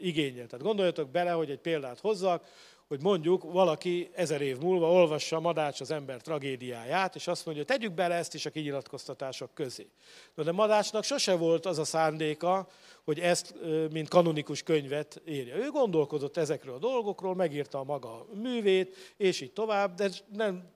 igényel. 0.00 0.46
Tehát 0.46 0.64
gondoljatok 0.64 1.10
bele, 1.10 1.30
hogy 1.30 1.50
egy 1.50 1.58
példát 1.58 2.00
hozzak, 2.00 2.44
hogy 2.88 3.02
mondjuk 3.02 3.42
valaki 3.52 4.10
ezer 4.14 4.40
év 4.40 4.58
múlva 4.58 4.90
olvassa 4.90 5.40
Madács 5.40 5.80
az 5.80 5.90
ember 5.90 6.20
tragédiáját, 6.20 7.14
és 7.14 7.26
azt 7.26 7.46
mondja, 7.46 7.64
tegyük 7.64 7.92
bele 7.92 8.14
ezt 8.14 8.34
is 8.34 8.46
a 8.46 8.50
kinyilatkoztatások 8.50 9.54
közé. 9.54 9.86
No, 10.34 10.42
de 10.42 10.52
Madácsnak 10.52 11.04
sose 11.04 11.34
volt 11.34 11.66
az 11.66 11.78
a 11.78 11.84
szándéka, 11.84 12.68
hogy 13.04 13.20
ezt, 13.20 13.54
mint 13.92 14.08
kanonikus 14.08 14.62
könyvet 14.62 15.22
írja. 15.28 15.56
Ő 15.56 15.70
gondolkozott 15.70 16.36
ezekről 16.36 16.74
a 16.74 16.78
dolgokról, 16.78 17.34
megírta 17.34 17.78
a 17.78 17.84
maga 17.84 18.26
művét, 18.34 19.14
és 19.16 19.40
így 19.40 19.52
tovább, 19.52 19.94
de 19.94 20.10
nem 20.32 20.74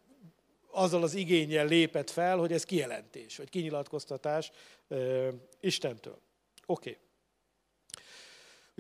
azzal 0.71 1.03
az 1.03 1.15
igényel 1.15 1.67
lépett 1.67 2.11
fel, 2.11 2.39
hogy 2.39 2.53
ez 2.53 2.65
kijelentés, 2.65 3.37
vagy 3.37 3.49
kinyilatkoztatás 3.49 4.51
Istentől. 5.61 6.19
Oké. 6.67 6.91
Okay. 6.91 7.09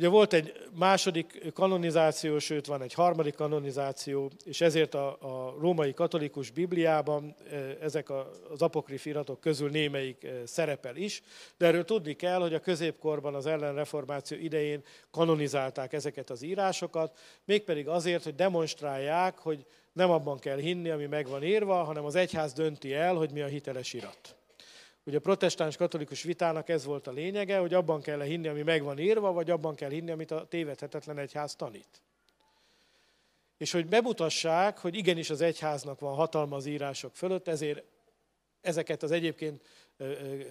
Ugye 0.01 0.09
volt 0.09 0.33
egy 0.33 0.53
második 0.79 1.53
kanonizáció, 1.53 2.39
sőt 2.39 2.67
van 2.67 2.83
egy 2.83 2.95
harmadik 2.95 3.35
kanonizáció, 3.35 4.31
és 4.45 4.61
ezért 4.61 4.95
a, 4.95 5.17
a 5.21 5.57
római 5.59 5.95
katolikus 5.95 6.51
Bibliában 6.51 7.35
ezek 7.81 8.11
az 8.51 8.63
apokrif 8.63 9.07
iratok 9.07 9.41
közül 9.41 9.71
némelyik 9.71 10.27
szerepel 10.45 10.97
is, 10.97 11.23
de 11.57 11.67
erről 11.67 11.85
tudni 11.85 12.17
kell, 12.17 12.41
hogy 12.41 12.55
a 12.55 12.61
középkorban 12.61 13.35
az 13.35 13.47
ellenreformáció 13.47 14.39
idején 14.39 14.83
kanonizálták 15.11 15.93
ezeket 15.93 16.31
az 16.31 16.43
írásokat, 16.43 17.19
mégpedig 17.45 17.89
azért, 17.89 18.25
hogy 18.25 18.35
demonstrálják, 18.35 19.39
hogy 19.39 19.67
nem 19.93 20.11
abban 20.11 20.39
kell 20.39 20.59
hinni, 20.59 20.91
ami 20.91 21.07
meg 21.07 21.29
van 21.29 21.45
írva, 21.45 21.83
hanem 21.83 22.05
az 22.05 22.15
egyház 22.15 22.53
dönti 22.53 22.95
el, 22.95 23.15
hogy 23.15 23.31
mi 23.31 23.41
a 23.41 23.47
hiteles 23.47 23.93
irat. 23.93 24.40
Ugye 25.05 25.17
a 25.17 25.21
protestáns 25.21 25.77
katolikus 25.77 26.23
vitának 26.23 26.69
ez 26.69 26.85
volt 26.85 27.07
a 27.07 27.11
lényege, 27.13 27.59
hogy 27.59 27.75
abban 27.75 28.01
kell 28.01 28.23
hinni, 28.23 28.49
ami 28.49 28.63
meg 28.63 28.83
van 28.83 28.99
írva, 28.99 29.33
vagy 29.33 29.51
abban 29.51 29.75
kell 29.75 29.91
hinni, 29.91 30.11
amit 30.11 30.31
a 30.31 30.47
tévedhetetlen 30.47 31.19
egyház 31.19 31.55
tanít. 31.55 32.03
És 33.57 33.73
hogy 33.73 33.87
bemutassák, 33.87 34.79
hogy 34.79 34.95
igenis 34.95 35.31
az 35.31 35.41
egyháznak 35.41 36.01
van 36.01 36.15
hatalma 36.15 36.57
az 36.57 36.67
írások 36.67 37.15
fölött, 37.15 37.49
ezért 37.49 37.83
ezeket 38.61 39.03
az 39.03 39.11
egyébként 39.11 39.63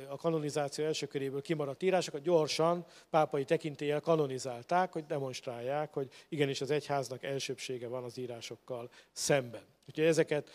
a 0.08 0.16
kanonizáció 0.16 0.86
első 0.86 1.06
köréből 1.06 1.42
kimaradt 1.42 1.84
írásokat 1.84 2.22
gyorsan 2.22 2.86
pápai 3.10 3.44
tekintéllyel 3.46 4.00
kanonizálták, 4.00 4.92
hogy 4.92 5.06
demonstrálják, 5.06 5.94
hogy 5.94 6.12
igenis 6.30 6.62
az 6.62 6.72
egyháznak 6.72 7.24
elsőbsége 7.24 7.88
van 7.88 8.04
az 8.04 8.18
írásokkal 8.18 8.90
szemben. 9.12 9.64
Úgyhogy 9.88 10.06
ezeket 10.06 10.50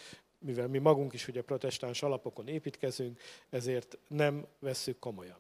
mivel 0.45 0.69
mi 0.69 0.79
magunk 0.79 1.13
is 1.13 1.29
ugye 1.29 1.43
protestáns 1.43 2.03
alapokon 2.03 2.49
építkezünk, 2.49 3.21
ezért 3.51 3.99
nem 4.09 4.47
vesszük 4.59 4.99
komolyan. 4.99 5.39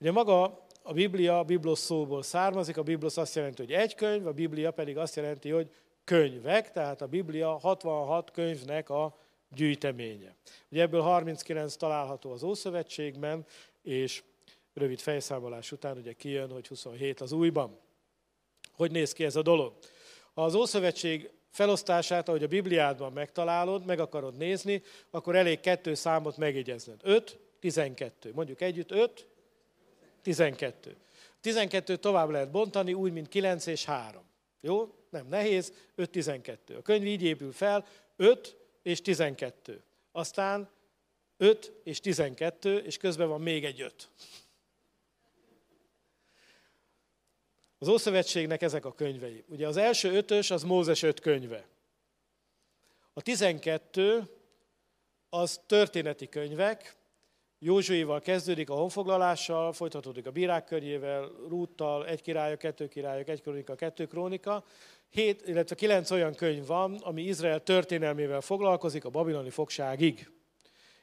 Ugye 0.00 0.12
maga 0.12 0.66
a 0.82 0.92
Biblia 0.92 1.38
a 1.38 1.44
biblos 1.44 1.78
szóból 1.78 2.22
származik, 2.22 2.76
a 2.76 2.82
biblos 2.82 3.16
azt 3.16 3.34
jelenti, 3.34 3.62
hogy 3.62 3.72
egy 3.72 3.94
könyv, 3.94 4.26
a 4.26 4.32
Biblia 4.32 4.70
pedig 4.70 4.98
azt 4.98 5.16
jelenti, 5.16 5.50
hogy 5.50 5.70
könyvek, 6.04 6.72
tehát 6.72 7.00
a 7.00 7.06
Biblia 7.06 7.58
66 7.58 8.30
könyvnek 8.30 8.90
a 8.90 9.18
gyűjteménye. 9.48 10.34
Ugye 10.70 10.82
ebből 10.82 11.00
39 11.00 11.76
található 11.76 12.32
az 12.32 12.42
Ószövetségben, 12.42 13.46
és 13.82 14.22
rövid 14.74 15.00
fejszámolás 15.00 15.72
után 15.72 15.96
ugye 15.96 16.12
kijön, 16.12 16.50
hogy 16.50 16.68
27 16.68 17.20
az 17.20 17.32
újban. 17.32 17.78
Hogy 18.72 18.90
néz 18.90 19.12
ki 19.12 19.24
ez 19.24 19.36
a 19.36 19.42
dolog? 19.42 19.72
Az 20.34 20.54
Ószövetség 20.54 21.30
felosztását, 21.54 22.28
ahogy 22.28 22.42
a 22.42 22.48
Bibliádban 22.48 23.12
megtalálod, 23.12 23.84
meg 23.84 24.00
akarod 24.00 24.36
nézni, 24.36 24.82
akkor 25.10 25.36
elég 25.36 25.60
kettő 25.60 25.94
számot 25.94 26.36
megjegyezned. 26.36 27.00
5, 27.02 27.38
12. 27.60 28.32
Mondjuk 28.34 28.60
együtt 28.60 28.90
5, 28.90 29.26
12. 30.22 30.96
12 31.40 31.96
tovább 31.96 32.30
lehet 32.30 32.50
bontani, 32.50 32.92
úgy, 32.92 33.12
mint 33.12 33.28
9 33.28 33.66
és 33.66 33.84
3. 33.84 34.22
Jó? 34.60 34.94
Nem 35.10 35.26
nehéz, 35.28 35.72
5, 35.94 36.10
12. 36.10 36.76
A 36.76 36.82
könyv 36.82 37.06
így 37.06 37.22
épül 37.22 37.52
fel, 37.52 37.86
5 38.16 38.56
és 38.82 39.00
12. 39.00 39.82
Aztán 40.12 40.68
5 41.36 41.72
és 41.84 42.00
12, 42.00 42.78
és 42.78 42.96
közben 42.96 43.28
van 43.28 43.40
még 43.40 43.64
egy 43.64 43.80
5. 43.80 44.08
Az 47.78 47.88
Ószövetségnek 47.88 48.62
ezek 48.62 48.84
a 48.84 48.92
könyvei. 48.92 49.44
Ugye 49.48 49.66
az 49.66 49.76
első 49.76 50.12
ötös 50.12 50.50
az 50.50 50.62
Mózes 50.62 51.02
öt 51.02 51.20
könyve. 51.20 51.66
A 53.12 53.22
tizenkettő 53.22 54.22
az 55.28 55.60
történeti 55.66 56.28
könyvek, 56.28 56.96
Józsuival 57.58 58.20
kezdődik 58.20 58.70
a 58.70 58.74
honfoglalással, 58.74 59.72
folytatódik 59.72 60.26
a 60.26 60.30
bírák 60.30 60.64
körjével, 60.64 61.30
Rúttal, 61.48 62.06
egy 62.06 62.22
királyok, 62.22 62.58
kettő 62.58 62.88
királyok, 62.88 63.28
egy 63.28 63.42
krónika, 63.42 63.74
kettő 63.74 64.06
krónika. 64.06 64.64
Hét, 65.10 65.48
illetve 65.48 65.74
kilenc 65.74 66.10
olyan 66.10 66.34
könyv 66.34 66.66
van, 66.66 66.94
ami 66.94 67.22
Izrael 67.22 67.62
történelmével 67.62 68.40
foglalkozik 68.40 69.04
a 69.04 69.10
babiloni 69.10 69.50
fogságig. 69.50 70.30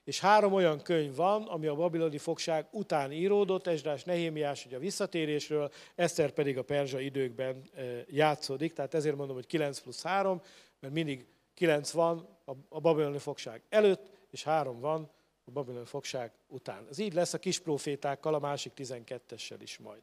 És 0.03 0.19
három 0.19 0.53
olyan 0.53 0.81
könyv 0.81 1.15
van, 1.15 1.43
ami 1.43 1.67
a 1.67 1.75
babiloni 1.75 2.17
fogság 2.17 2.67
után 2.71 3.11
íródott, 3.11 3.67
Esdrás 3.67 4.03
Nehémiás 4.03 4.65
ugye 4.65 4.75
a 4.75 4.79
visszatérésről, 4.79 5.71
Eszter 5.95 6.31
pedig 6.31 6.57
a 6.57 6.63
perzsa 6.63 6.99
időkben 6.99 7.69
játszódik, 8.07 8.73
tehát 8.73 8.93
ezért 8.93 9.15
mondom, 9.15 9.35
hogy 9.35 9.47
9 9.47 9.79
plusz 9.79 10.03
3, 10.03 10.41
mert 10.79 10.93
mindig 10.93 11.25
9 11.53 11.91
van 11.91 12.37
a 12.69 12.79
babiloni 12.79 13.17
fogság 13.17 13.63
előtt, 13.69 14.11
és 14.29 14.43
3 14.43 14.79
van 14.79 15.11
a 15.43 15.51
babiloni 15.51 15.85
fogság 15.85 16.31
után. 16.47 16.87
Ez 16.89 16.97
így 16.97 17.13
lesz 17.13 17.33
a 17.33 17.39
kis 17.39 17.59
profétákkal, 17.59 18.33
a 18.33 18.39
másik 18.39 18.71
12-essel 18.75 19.57
is 19.59 19.77
majd. 19.77 20.01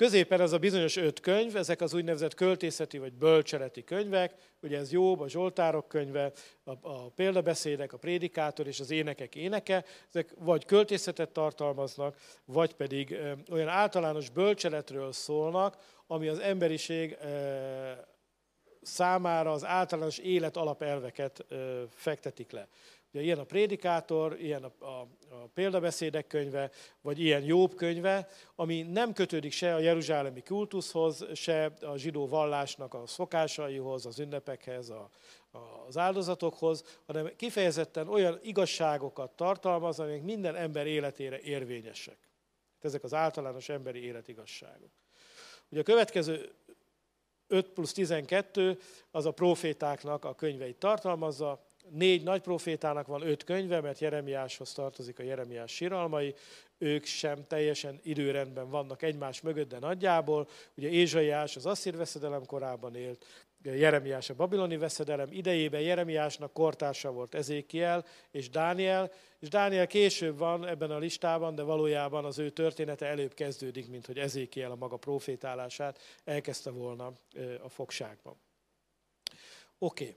Középen 0.00 0.40
ez 0.40 0.52
a 0.52 0.58
bizonyos 0.58 0.96
öt 0.96 1.20
könyv, 1.20 1.56
ezek 1.56 1.80
az 1.80 1.94
úgynevezett 1.94 2.34
költészeti 2.34 2.98
vagy 2.98 3.12
bölcseleti 3.12 3.84
könyvek, 3.84 4.34
ugye 4.62 4.78
ez 4.78 4.92
Jobb, 4.92 5.20
a 5.20 5.28
Zsoltárok 5.28 5.88
könyve, 5.88 6.32
a, 6.64 6.70
a 6.70 7.10
példabeszédek, 7.10 7.92
a 7.92 7.96
prédikátor 7.96 8.66
és 8.66 8.80
az 8.80 8.90
énekek 8.90 9.34
éneke, 9.34 9.84
ezek 10.08 10.32
vagy 10.38 10.64
költészetet 10.64 11.30
tartalmaznak, 11.30 12.16
vagy 12.44 12.74
pedig 12.74 13.10
ö, 13.10 13.32
olyan 13.50 13.68
általános 13.68 14.30
bölcseletről 14.30 15.12
szólnak, 15.12 15.76
ami 16.06 16.28
az 16.28 16.38
emberiség 16.38 17.16
ö, 17.22 17.90
számára 18.82 19.52
az 19.52 19.64
általános 19.64 20.18
élet 20.18 20.56
alapelveket 20.56 21.44
ö, 21.48 21.82
fektetik 21.90 22.50
le. 22.50 22.68
Ugye 23.12 23.22
ilyen 23.22 23.38
a 23.38 23.44
prédikátor, 23.44 24.40
ilyen 24.40 24.64
a, 24.64 24.84
a, 24.84 25.00
a 25.28 25.48
példabeszédek 25.54 26.26
könyve, 26.26 26.70
vagy 27.00 27.20
ilyen 27.20 27.42
Jobb 27.42 27.74
könyve, 27.74 28.28
ami 28.54 28.82
nem 28.82 29.12
kötődik 29.12 29.52
se 29.52 29.74
a 29.74 29.78
jeruzsálemi 29.78 30.42
kultuszhoz, 30.42 31.26
se 31.34 31.72
a 31.80 31.96
zsidó 31.96 32.26
vallásnak 32.26 32.94
a 32.94 33.06
szokásaihoz, 33.06 34.06
az 34.06 34.18
ünnepekhez, 34.18 34.90
a, 34.90 35.10
az 35.86 35.96
áldozatokhoz, 35.96 37.00
hanem 37.06 37.30
kifejezetten 37.36 38.08
olyan 38.08 38.38
igazságokat 38.42 39.30
tartalmaz, 39.30 40.00
amik 40.00 40.22
minden 40.22 40.56
ember 40.56 40.86
életére 40.86 41.40
érvényesek. 41.40 42.18
Ezek 42.80 43.04
az 43.04 43.14
általános 43.14 43.68
emberi 43.68 44.04
életigazságok. 44.04 44.90
Ugye 45.68 45.80
a 45.80 45.84
következő 45.84 46.52
5 47.46 47.68
plusz 47.68 47.92
12 47.92 48.78
az 49.10 49.26
a 49.26 49.30
profétáknak 49.30 50.24
a 50.24 50.34
könyveit 50.34 50.76
tartalmazza, 50.76 51.69
négy 51.88 52.22
nagy 52.22 52.40
profétának 52.40 53.06
van 53.06 53.22
öt 53.22 53.44
könyve, 53.44 53.80
mert 53.80 53.98
Jeremiáshoz 53.98 54.72
tartozik 54.72 55.18
a 55.18 55.22
Jeremiás 55.22 55.74
síralmai, 55.74 56.34
ők 56.78 57.04
sem 57.04 57.46
teljesen 57.46 58.00
időrendben 58.02 58.70
vannak 58.70 59.02
egymás 59.02 59.40
mögött, 59.40 59.68
de 59.68 59.78
nagyjából. 59.78 60.48
Ugye 60.74 60.88
Ézsaiás 60.88 61.56
az 61.56 61.66
asszír 61.66 61.96
veszedelem 61.96 62.46
korában 62.46 62.94
élt, 62.94 63.26
Jeremiás 63.62 64.30
a 64.30 64.34
babiloni 64.34 64.76
veszedelem 64.76 65.32
idejében, 65.32 65.80
Jeremiásnak 65.80 66.52
kortársa 66.52 67.10
volt 67.10 67.34
Ezékiel 67.34 68.04
és 68.30 68.50
Dániel, 68.50 69.12
és 69.38 69.48
Dániel 69.48 69.86
később 69.86 70.38
van 70.38 70.66
ebben 70.66 70.90
a 70.90 70.98
listában, 70.98 71.54
de 71.54 71.62
valójában 71.62 72.24
az 72.24 72.38
ő 72.38 72.50
története 72.50 73.06
előbb 73.06 73.34
kezdődik, 73.34 73.88
mint 73.88 74.06
hogy 74.06 74.18
Ezékiel 74.18 74.70
a 74.70 74.76
maga 74.76 74.96
profétálását 74.96 75.98
elkezdte 76.24 76.70
volna 76.70 77.12
a 77.62 77.68
fogságban. 77.68 78.36
Oké. 79.78 80.04
Okay. 80.04 80.16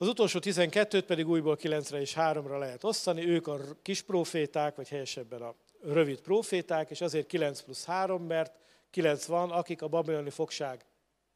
Az 0.00 0.08
utolsó 0.08 0.38
12-t 0.42 1.04
pedig 1.06 1.28
újból 1.28 1.58
9-re 1.60 2.00
és 2.00 2.14
3-ra 2.16 2.58
lehet 2.58 2.84
osztani, 2.84 3.28
ők 3.28 3.46
a 3.46 3.58
kis 3.82 4.02
proféták, 4.02 4.76
vagy 4.76 4.88
helyesebben 4.88 5.42
a 5.42 5.54
rövid 5.82 6.20
proféták, 6.20 6.90
és 6.90 7.00
azért 7.00 7.26
9 7.26 7.60
plusz 7.60 7.84
3, 7.84 8.22
mert 8.22 8.58
9 8.90 9.24
van, 9.24 9.50
akik 9.50 9.82
a 9.82 9.88
babiloni 9.88 10.30
fogság 10.30 10.84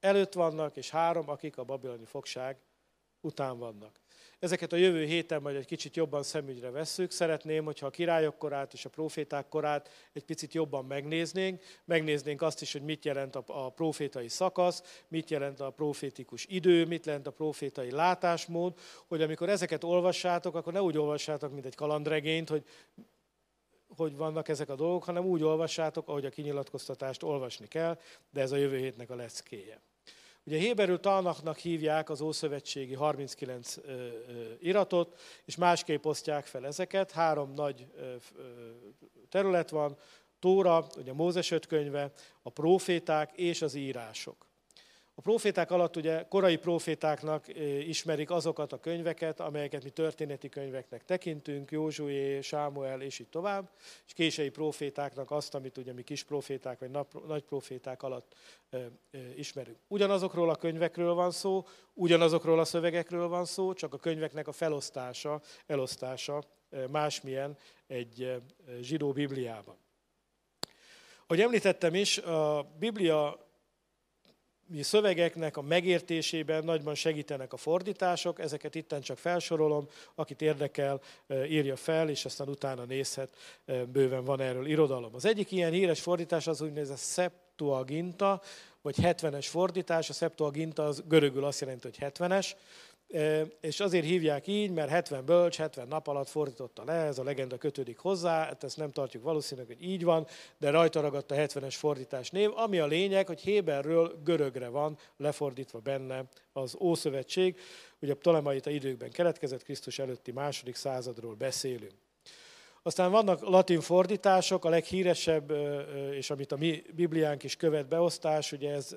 előtt 0.01 0.33
vannak, 0.33 0.77
és 0.77 0.91
3, 0.91 1.29
akik 1.29 1.59
a 1.59 1.65
babiloni 1.65 2.05
fogság 2.05 2.59
után 3.21 3.59
vannak. 3.59 4.01
Ezeket 4.45 4.73
a 4.73 4.77
jövő 4.77 5.05
héten 5.05 5.43
majd 5.43 5.57
egy 5.57 5.67
kicsit 5.67 5.97
jobban 5.97 6.23
szemügyre 6.23 6.71
vesszük. 6.71 7.11
Szeretném, 7.11 7.65
hogyha 7.65 7.87
a 7.87 7.91
királyok 7.91 8.39
korát 8.39 8.73
és 8.73 8.85
a 8.85 8.89
proféták 8.89 9.49
korát 9.49 9.91
egy 10.13 10.25
picit 10.25 10.55
jobban 10.55 10.85
megnéznénk. 10.85 11.63
Megnéznénk 11.85 12.43
azt 12.43 12.63
is, 12.63 12.73
hogy 12.73 12.83
mit 12.83 13.05
jelent 13.05 13.37
a, 13.37 13.73
profétai 13.75 14.29
szakasz, 14.29 15.03
mit 15.09 15.31
jelent 15.31 15.61
a 15.61 15.71
profétikus 15.71 16.47
idő, 16.49 16.87
mit 16.87 17.07
jelent 17.07 17.27
a 17.27 17.31
profétai 17.31 17.91
látásmód, 17.91 18.79
hogy 19.07 19.23
amikor 19.23 19.49
ezeket 19.49 19.85
olvassátok, 19.85 20.55
akkor 20.55 20.73
ne 20.73 20.83
úgy 20.83 20.99
olvassátok, 20.99 21.53
mint 21.53 21.67
egy 21.67 21.75
kalandregényt, 21.75 22.49
hogy 22.49 22.65
hogy 23.97 24.17
vannak 24.17 24.49
ezek 24.49 24.69
a 24.69 24.75
dolgok, 24.75 25.05
hanem 25.05 25.25
úgy 25.25 25.43
olvassátok, 25.43 26.09
ahogy 26.09 26.25
a 26.25 26.31
kinyilatkoztatást 26.31 27.23
olvasni 27.23 27.69
kell, 27.69 27.99
de 28.31 28.41
ez 28.41 28.53
a 28.53 28.57
jövő 28.57 28.79
hétnek 28.79 29.11
a 29.11 29.15
leckéje. 29.15 29.81
Ugye 30.47 30.59
Héberül 30.59 31.01
Talnaknak 31.01 31.59
hívják 31.59 32.11
az 32.11 32.21
Ószövetségi 32.21 32.95
39 32.95 33.77
iratot, 34.59 35.21
és 35.45 35.57
másképp 35.57 36.05
osztják 36.05 36.45
fel 36.45 36.67
ezeket. 36.67 37.11
Három 37.11 37.53
nagy 37.53 37.87
terület 39.29 39.71
van, 39.71 39.97
Tóra, 40.39 40.87
ugye 40.97 41.13
Mózes 41.13 41.51
öt 41.51 41.67
könyve, 41.67 42.13
a 42.43 42.51
proféták 42.51 43.33
és 43.33 43.63
az 43.63 43.75
írások. 43.75 44.47
A 45.17 45.21
proféták 45.21 45.71
alatt 45.71 45.97
ugye 45.97 46.27
korai 46.29 46.57
profétáknak 46.57 47.49
ismerik 47.87 48.31
azokat 48.31 48.73
a 48.73 48.81
könyveket, 48.81 49.41
amelyeket 49.41 49.85
mi 49.85 49.91
történeti 49.91 50.49
könyveknek 50.49 51.05
tekintünk, 51.05 51.71
Józsué, 51.71 52.41
Sámuel 52.41 53.01
és 53.01 53.19
így 53.19 53.29
tovább, 53.29 53.71
és 54.07 54.13
késői 54.13 54.51
profétáknak 54.51 55.31
azt, 55.31 55.55
amit 55.55 55.79
ugye 55.79 55.93
mi 55.93 56.03
kis 56.03 56.25
proféták 56.25 56.79
vagy 56.79 56.91
nagy 57.27 57.43
proféták 57.43 58.03
alatt 58.03 58.35
ismerünk. 59.37 59.79
Ugyanazokról 59.89 60.51
a 60.51 60.57
könyvekről 60.57 61.15
van 61.15 61.31
szó, 61.31 61.67
ugyanazokról 61.93 62.61
a 62.61 62.65
szövegekről 62.65 63.29
van 63.29 63.45
szó, 63.45 63.73
csak 63.73 63.95
a 63.95 63.99
könyveknek 63.99 64.49
a 64.49 64.53
felosztása, 64.53 65.41
elosztása 65.67 66.43
másmilyen 66.91 67.59
egy 67.87 68.43
zsidó 68.81 69.13
Bibliában. 69.13 69.77
Ahogy 71.27 71.41
említettem 71.41 71.95
is, 71.95 72.19
a 72.19 72.73
Biblia 72.79 73.43
mi 74.67 74.83
szövegeknek 74.83 75.57
a 75.57 75.63
megértésében 75.63 76.65
nagyban 76.65 76.95
segítenek 76.95 77.53
a 77.53 77.57
fordítások, 77.57 78.39
ezeket 78.39 78.75
itten 78.75 79.01
csak 79.01 79.19
felsorolom, 79.19 79.89
akit 80.15 80.43
érdekel, 80.43 81.01
írja 81.49 81.77
fel, 81.77 82.09
és 82.09 82.25
aztán 82.25 82.49
utána 82.49 82.85
nézhet, 82.85 83.37
bőven 83.93 84.25
van 84.25 84.41
erről 84.41 84.67
irodalom. 84.67 85.15
Az 85.15 85.25
egyik 85.25 85.53
ilyen 85.53 85.73
híres 85.73 86.01
fordítás 86.01 86.47
az 86.47 86.61
úgynevezett 86.61 86.99
Septuaginta, 86.99 88.43
vagy 88.83 88.97
70-es 89.03 89.47
fordítás, 89.49 90.09
a 90.09 90.13
Septuaginta 90.13 90.85
az 90.85 91.03
görögül 91.09 91.45
azt 91.45 91.61
jelenti, 91.61 91.89
hogy 91.89 92.13
70-es, 92.13 92.51
és 93.61 93.81
azért 93.81 94.05
hívják 94.05 94.47
így, 94.47 94.71
mert 94.71 94.91
70 94.91 95.25
bölcs, 95.25 95.57
70 95.57 95.89
nap 95.89 96.07
alatt 96.07 96.29
fordította 96.29 96.85
le, 96.85 96.93
ez 96.93 97.19
a 97.19 97.25
legenda 97.25 97.57
kötődik 97.57 97.99
hozzá, 97.99 98.45
hát 98.45 98.65
ezt 98.65 98.77
nem 98.77 98.91
tartjuk 98.91 99.23
valószínűleg, 99.23 99.77
hogy 99.77 99.83
így 99.83 100.05
van, 100.05 100.27
de 100.59 100.71
rajta 100.71 101.01
ragadt 101.01 101.31
a 101.31 101.35
70-es 101.35 101.75
fordítás 101.77 102.31
név, 102.31 102.51
ami 102.55 102.79
a 102.79 102.87
lényeg, 102.87 103.27
hogy 103.27 103.41
Héberről 103.41 104.21
görögre 104.25 104.69
van 104.69 104.99
lefordítva 105.17 105.79
benne 105.79 106.25
az 106.53 106.77
Ószövetség. 106.81 107.61
Ugye 108.01 108.13
a 108.13 108.17
Ptolemaita 108.17 108.71
időkben 108.71 109.11
keletkezett, 109.11 109.63
Krisztus 109.63 109.99
előtti 109.99 110.33
második 110.33 110.75
századról 110.75 111.35
beszélünk. 111.35 111.95
Aztán 112.83 113.11
vannak 113.11 113.41
latin 113.41 113.81
fordítások, 113.81 114.65
a 114.65 114.69
leghíresebb, 114.69 115.53
és 116.13 116.31
amit 116.31 116.53
a 116.53 116.57
mi 116.57 116.83
Bibliánk 116.95 117.43
is 117.43 117.57
követ 117.57 117.89
beosztás, 117.89 118.53
ugye 118.53 118.71
ez 118.71 118.97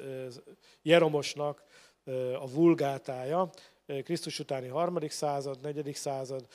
Jeromosnak 0.81 1.63
a 2.39 2.49
vulgátája, 2.49 3.49
Krisztus 4.03 4.39
utáni 4.39 4.67
harmadik 4.67 5.11
század, 5.11 5.61
negyedik 5.61 5.95
század, 5.95 6.47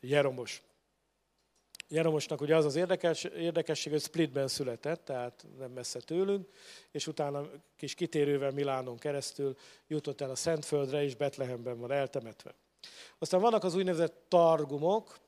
Jeromos. 0.00 0.62
Jeromosnak 1.88 2.40
ugye 2.40 2.56
az 2.56 2.64
az 2.64 2.76
érdekes, 2.76 3.24
érdekesség, 3.24 3.92
hogy 3.92 4.02
Splitben 4.02 4.48
született, 4.48 5.04
tehát 5.04 5.46
nem 5.58 5.70
messze 5.70 6.00
tőlünk, 6.00 6.48
és 6.90 7.06
utána 7.06 7.48
kis 7.76 7.94
kitérővel 7.94 8.50
Milánon 8.50 8.96
keresztül 8.96 9.56
jutott 9.86 10.20
el 10.20 10.30
a 10.30 10.34
Szentföldre, 10.34 11.02
és 11.02 11.14
Betlehemben 11.14 11.78
van 11.78 11.92
eltemetve. 11.92 12.54
Aztán 13.18 13.40
vannak 13.40 13.64
az 13.64 13.74
úgynevezett 13.74 14.24
targumok, 14.28 15.18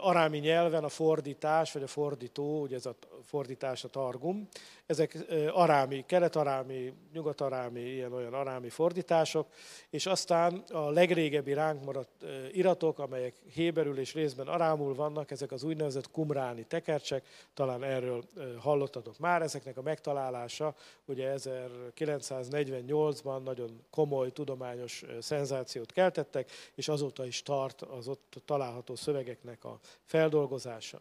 arámi 0.00 0.38
nyelven 0.38 0.84
a 0.84 0.88
fordítás, 0.88 1.72
vagy 1.72 1.82
a 1.82 1.86
fordító, 1.86 2.60
ugye 2.60 2.76
ez 2.76 2.86
a 2.86 2.94
fordítás 3.24 3.84
a 3.84 3.88
targum, 3.88 4.48
ezek 4.86 5.18
arámi, 5.52 6.04
kelet-arámi, 6.06 6.92
nyugat-arámi, 7.12 7.80
ilyen-olyan 7.80 8.34
arámi 8.34 8.68
fordítások, 8.68 9.46
és 9.90 10.06
aztán 10.06 10.62
a 10.70 10.90
legrégebbi 10.90 11.52
ránk 11.52 11.84
maradt 11.84 12.24
iratok, 12.52 12.98
amelyek 12.98 13.34
héberül 13.52 13.98
és 13.98 14.14
részben 14.14 14.46
arámul 14.46 14.94
vannak, 14.94 15.30
ezek 15.30 15.52
az 15.52 15.62
úgynevezett 15.62 16.10
kumráni 16.10 16.64
tekercsek, 16.64 17.26
talán 17.54 17.82
erről 17.82 18.22
hallottatok 18.58 19.18
már, 19.18 19.42
ezeknek 19.42 19.76
a 19.76 19.82
megtalálása 19.82 20.74
ugye 21.04 21.34
1948-ban 21.36 23.42
nagyon 23.42 23.80
komoly 23.90 24.30
tudományos 24.30 25.04
szenzációt 25.20 25.92
keltettek, 25.92 26.50
és 26.74 26.88
azóta 26.88 27.26
is 27.26 27.42
tart 27.42 27.82
az 27.82 28.08
ott 28.08 28.42
található 28.44 28.94
szövegeknek 28.94 29.64
a 29.64 29.71
feldolgozása. 30.04 31.00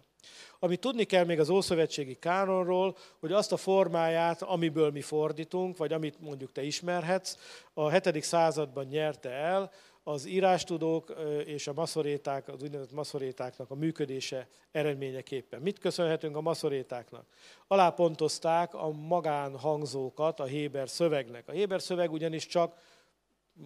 Amit 0.60 0.80
tudni 0.80 1.04
kell 1.04 1.26
még 1.26 1.40
az 1.40 1.50
Ószövetségi 1.50 2.16
Kánonról, 2.16 2.98
hogy 3.20 3.32
azt 3.32 3.52
a 3.52 3.58
formáját, 3.58 4.42
amiből 4.42 4.92
mi 4.92 5.02
fordítunk, 5.02 5.78
vagy 5.78 5.94
amit 5.94 6.20
mondjuk 6.20 6.52
te 6.52 6.64
ismerhetsz, 6.64 7.38
a 7.74 7.90
7. 7.90 8.24
században 8.24 8.86
nyerte 8.86 9.30
el 9.30 9.72
az 10.04 10.26
írástudók 10.26 11.14
és 11.46 11.68
a 11.68 11.74
maszoréták, 11.74 12.48
az 12.48 12.64
úgynevezett 12.64 12.94
maszorétáknak 12.94 13.72
a 13.72 13.76
működése 13.76 14.48
eredményeképpen. 14.72 15.62
Mit 15.62 15.80
köszönhetünk 15.80 16.36
a 16.36 16.42
maszorétáknak? 16.42 17.26
Alápontozták 17.68 18.74
a 18.74 18.92
magánhangzókat 18.92 20.40
a 20.40 20.44
Héber 20.44 20.90
szövegnek. 20.90 21.48
A 21.48 21.52
Héber 21.52 21.82
szöveg 21.82 22.12
ugyanis 22.12 22.46
csak 22.46 22.78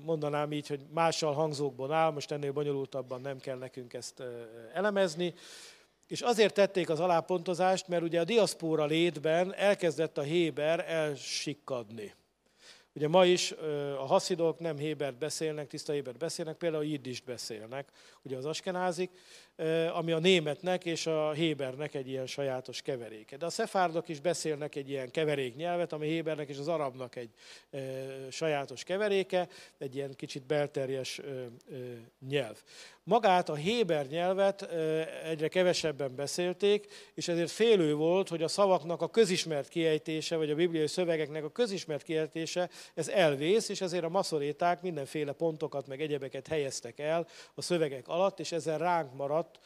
mondanám 0.04 0.52
így, 0.52 0.68
hogy 0.68 0.86
mással 0.94 1.34
hangzókból 1.34 1.92
áll, 1.92 2.12
most 2.12 2.32
ennél 2.32 2.52
bonyolultabban 2.52 3.22
nem 3.22 3.40
kell 3.40 3.58
nekünk 3.58 3.94
ezt 3.94 4.24
elemezni. 4.74 5.34
És 6.08 6.22
azért 6.22 6.54
tették 6.54 6.90
az 6.90 7.00
alápontozást, 7.00 7.88
mert 7.88 8.04
ugye 8.04 8.20
a 8.20 8.24
diaszpóra 8.24 8.86
létben 8.86 9.54
elkezdett 9.54 10.18
a 10.18 10.22
Héber 10.22 10.92
elsikkadni. 10.92 12.14
Ugye 12.94 13.08
ma 13.08 13.26
is 13.26 13.52
a 13.98 14.06
haszidok 14.06 14.60
nem 14.60 14.78
Hébert 14.78 15.18
beszélnek, 15.18 15.68
tiszta 15.68 15.94
Hébert 15.94 16.18
beszélnek, 16.18 16.56
például 16.56 16.86
jiddist 16.86 17.26
beszélnek, 17.26 17.92
ugye 18.22 18.38
az 18.38 18.46
askenázik, 18.46 19.12
ami 19.94 20.12
a 20.12 20.20
németnek 20.20 20.86
és 20.86 21.08
a 21.08 21.32
hébernek 21.32 21.94
egy 21.94 22.08
ilyen 22.08 22.28
sajátos 22.28 22.82
keveréke. 22.82 23.38
De 23.38 23.46
a 23.46 23.50
szefárdok 23.50 24.10
is 24.10 24.20
beszélnek 24.20 24.76
egy 24.76 24.90
ilyen 24.90 25.12
keverék 25.12 25.56
nyelvet, 25.56 25.94
ami 25.94 26.08
hébernek 26.08 26.50
és 26.50 26.58
az 26.58 26.68
arabnak 26.68 27.16
egy 27.16 27.30
sajátos 28.30 28.84
keveréke, 28.84 29.48
egy 29.78 29.96
ilyen 29.96 30.14
kicsit 30.16 30.46
belterjes 30.46 31.22
nyelv. 32.30 32.62
Magát 33.04 33.50
a 33.50 33.56
héber 33.56 34.08
nyelvet 34.08 34.62
egyre 35.24 35.48
kevesebben 35.48 36.16
beszélték, 36.16 36.86
és 37.14 37.28
ezért 37.28 37.52
félő 37.52 37.94
volt, 37.94 38.30
hogy 38.30 38.44
a 38.44 38.48
szavaknak 38.48 39.02
a 39.02 39.10
közismert 39.10 39.68
kiejtése, 39.68 40.36
vagy 40.36 40.50
a 40.50 40.56
bibliai 40.56 40.88
szövegeknek 40.88 41.44
a 41.44 41.52
közismert 41.52 42.04
kiejtése, 42.04 42.70
ez 42.94 43.08
elvész, 43.08 43.70
és 43.70 43.82
ezért 43.82 44.04
a 44.04 44.10
maszoréták 44.10 44.82
mindenféle 44.82 45.32
pontokat, 45.32 45.88
meg 45.88 46.02
egyebeket 46.02 46.48
helyeztek 46.48 47.00
el 47.00 47.28
a 47.54 47.62
szövegek 47.62 48.08
alatt, 48.08 48.40
és 48.40 48.52
ezzel 48.52 48.78
ránk 48.78 49.14
maradt 49.14 49.45
alatt 49.46 49.60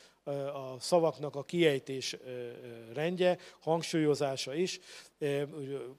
a 0.54 0.80
szavaknak 0.80 1.36
a 1.36 1.44
kiejtés 1.44 2.18
rendje, 2.94 3.38
hangsúlyozása 3.60 4.54
is, 4.54 4.80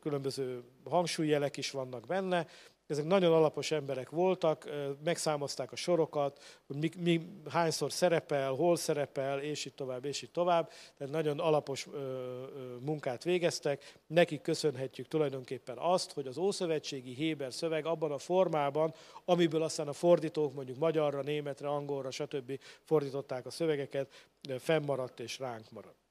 különböző 0.01 0.63
hangsúlyjelek 0.85 1.57
is 1.57 1.71
vannak 1.71 2.07
benne, 2.07 2.47
ezek 2.91 3.05
nagyon 3.05 3.33
alapos 3.33 3.71
emberek 3.71 4.11
voltak, 4.11 4.71
megszámozták 5.05 5.73
a 5.73 5.77
sorokat, 5.77 6.61
hogy 6.67 6.77
mi, 6.77 6.91
mi, 6.99 7.21
hányszor 7.49 7.93
szerepel, 7.93 8.53
hol 8.53 8.77
szerepel, 8.77 9.41
és 9.41 9.65
így 9.65 9.75
tovább, 9.75 10.05
és 10.05 10.23
így 10.23 10.31
tovább. 10.31 10.71
Tehát 10.99 11.13
nagyon 11.13 11.39
alapos 11.39 11.87
ö, 11.93 11.99
ö, 11.99 12.77
munkát 12.81 13.25
végeztek. 13.25 13.99
Nekik 14.07 14.41
köszönhetjük 14.41 15.09
tulajdonképpen 15.09 15.79
azt, 15.79 16.13
hogy 16.13 16.27
az 16.27 16.39
Ószövetségi 16.39 17.15
Héber 17.15 17.53
szöveg 17.53 17.87
abban 17.87 18.13
a 18.13 18.19
formában, 18.19 18.95
amiből 19.25 19.63
aztán 19.63 19.89
a 19.89 19.93
fordítók 19.93 20.55
mondjuk 20.55 20.79
magyarra, 20.79 21.23
németre, 21.23 21.69
angolra, 21.69 22.11
stb. 22.11 22.61
fordították 22.85 23.47
a 23.47 23.51
szövegeket, 23.51 24.29
fennmaradt 24.59 25.21
és 25.21 25.39
ránk 25.39 25.71
maradt. 25.71 26.10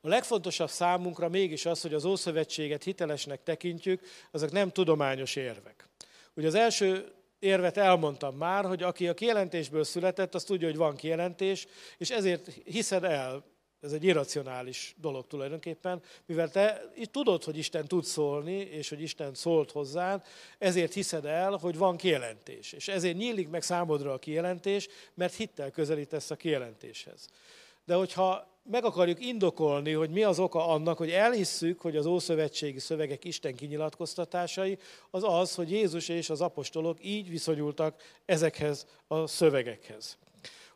A 0.00 0.08
legfontosabb 0.08 0.68
számunkra 0.68 1.28
mégis 1.28 1.66
az, 1.66 1.80
hogy 1.80 1.94
az 1.94 2.04
Ószövetséget 2.04 2.84
hitelesnek 2.84 3.42
tekintjük, 3.42 4.00
azok 4.30 4.50
nem 4.50 4.70
tudományos 4.70 5.36
érvek. 5.36 5.88
Ugye 6.34 6.46
az 6.46 6.54
első 6.54 7.12
érvet 7.38 7.76
elmondtam 7.76 8.36
már, 8.36 8.64
hogy 8.64 8.82
aki 8.82 9.08
a 9.08 9.14
kijelentésből 9.14 9.84
született, 9.84 10.34
az 10.34 10.44
tudja, 10.44 10.68
hogy 10.68 10.76
van 10.76 10.96
kijelentés, 10.96 11.66
és 11.98 12.10
ezért 12.10 12.52
hiszed 12.64 13.04
el 13.04 13.44
Ez 13.80 13.92
egy 13.92 14.04
irracionális 14.04 14.94
dolog 15.00 15.26
tulajdonképpen, 15.26 16.02
mivel 16.26 16.50
te 16.50 16.90
tudod, 17.10 17.44
hogy 17.44 17.58
Isten 17.58 17.86
tud 17.86 18.04
szólni, 18.04 18.56
és 18.56 18.88
hogy 18.88 19.00
Isten 19.00 19.34
szólt 19.34 19.70
hozzád, 19.70 20.22
ezért 20.58 20.92
hiszed 20.92 21.24
el, 21.24 21.52
hogy 21.52 21.76
van 21.76 21.96
kijelentés. 21.96 22.72
És 22.72 22.88
ezért 22.88 23.16
nyílik 23.16 23.48
meg 23.48 23.62
számodra 23.62 24.12
a 24.12 24.18
kijelentés, 24.18 24.88
mert 25.14 25.34
hittel 25.34 25.70
közelítesz 25.70 26.30
a 26.30 26.36
kijelentéshez. 26.36 27.28
De 27.84 27.94
hogyha 27.94 28.57
meg 28.70 28.84
akarjuk 28.84 29.24
indokolni, 29.24 29.92
hogy 29.92 30.10
mi 30.10 30.22
az 30.22 30.38
oka 30.38 30.66
annak, 30.66 30.98
hogy 30.98 31.10
elhisszük, 31.10 31.80
hogy 31.80 31.96
az 31.96 32.06
ószövetségi 32.06 32.78
szövegek 32.78 33.24
Isten 33.24 33.54
kinyilatkoztatásai, 33.54 34.78
az 35.10 35.22
az, 35.24 35.54
hogy 35.54 35.70
Jézus 35.70 36.08
és 36.08 36.30
az 36.30 36.40
apostolok 36.40 37.04
így 37.04 37.28
viszonyultak 37.28 38.02
ezekhez 38.24 38.86
a 39.06 39.26
szövegekhez. 39.26 40.18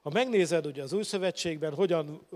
Ha 0.02 0.10
megnézed 0.10 0.66
ugye 0.66 0.82
az 0.82 0.92
új 0.92 1.02
szövetségben, 1.02 1.74
hogyan 1.74 2.26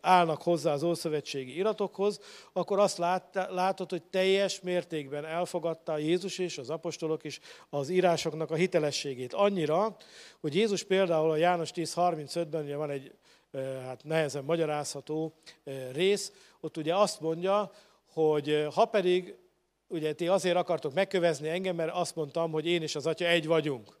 állnak 0.00 0.42
hozzá 0.42 0.72
az 0.72 0.82
ószövetségi 0.82 1.56
iratokhoz, 1.56 2.20
akkor 2.52 2.78
azt 2.78 2.98
látod, 3.32 3.90
hogy 3.90 4.02
teljes 4.02 4.60
mértékben 4.60 5.24
elfogadta 5.24 5.98
Jézus 5.98 6.38
és 6.38 6.58
az 6.58 6.70
apostolok 6.70 7.24
is 7.24 7.40
az 7.70 7.88
írásoknak 7.88 8.50
a 8.50 8.54
hitelességét. 8.54 9.32
Annyira, 9.32 9.96
hogy 10.40 10.54
Jézus 10.54 10.82
például 10.82 11.30
a 11.30 11.36
János 11.36 11.70
10.35-ben 11.74 12.64
ugye 12.64 12.76
van 12.76 12.90
egy 12.90 13.12
hát 13.84 14.04
nehezen 14.04 14.44
magyarázható 14.44 15.34
rész, 15.92 16.32
ott 16.60 16.76
ugye 16.76 16.94
azt 16.94 17.20
mondja, 17.20 17.72
hogy 18.12 18.66
ha 18.74 18.84
pedig 18.84 19.36
ugye 19.88 20.12
ti 20.12 20.28
azért 20.28 20.56
akartok 20.56 20.94
megkövezni 20.94 21.48
engem, 21.48 21.76
mert 21.76 21.92
azt 21.94 22.14
mondtam, 22.14 22.50
hogy 22.50 22.66
én 22.66 22.82
és 22.82 22.94
az 22.94 23.06
Atya 23.06 23.26
egy 23.26 23.46
vagyunk. 23.46 23.98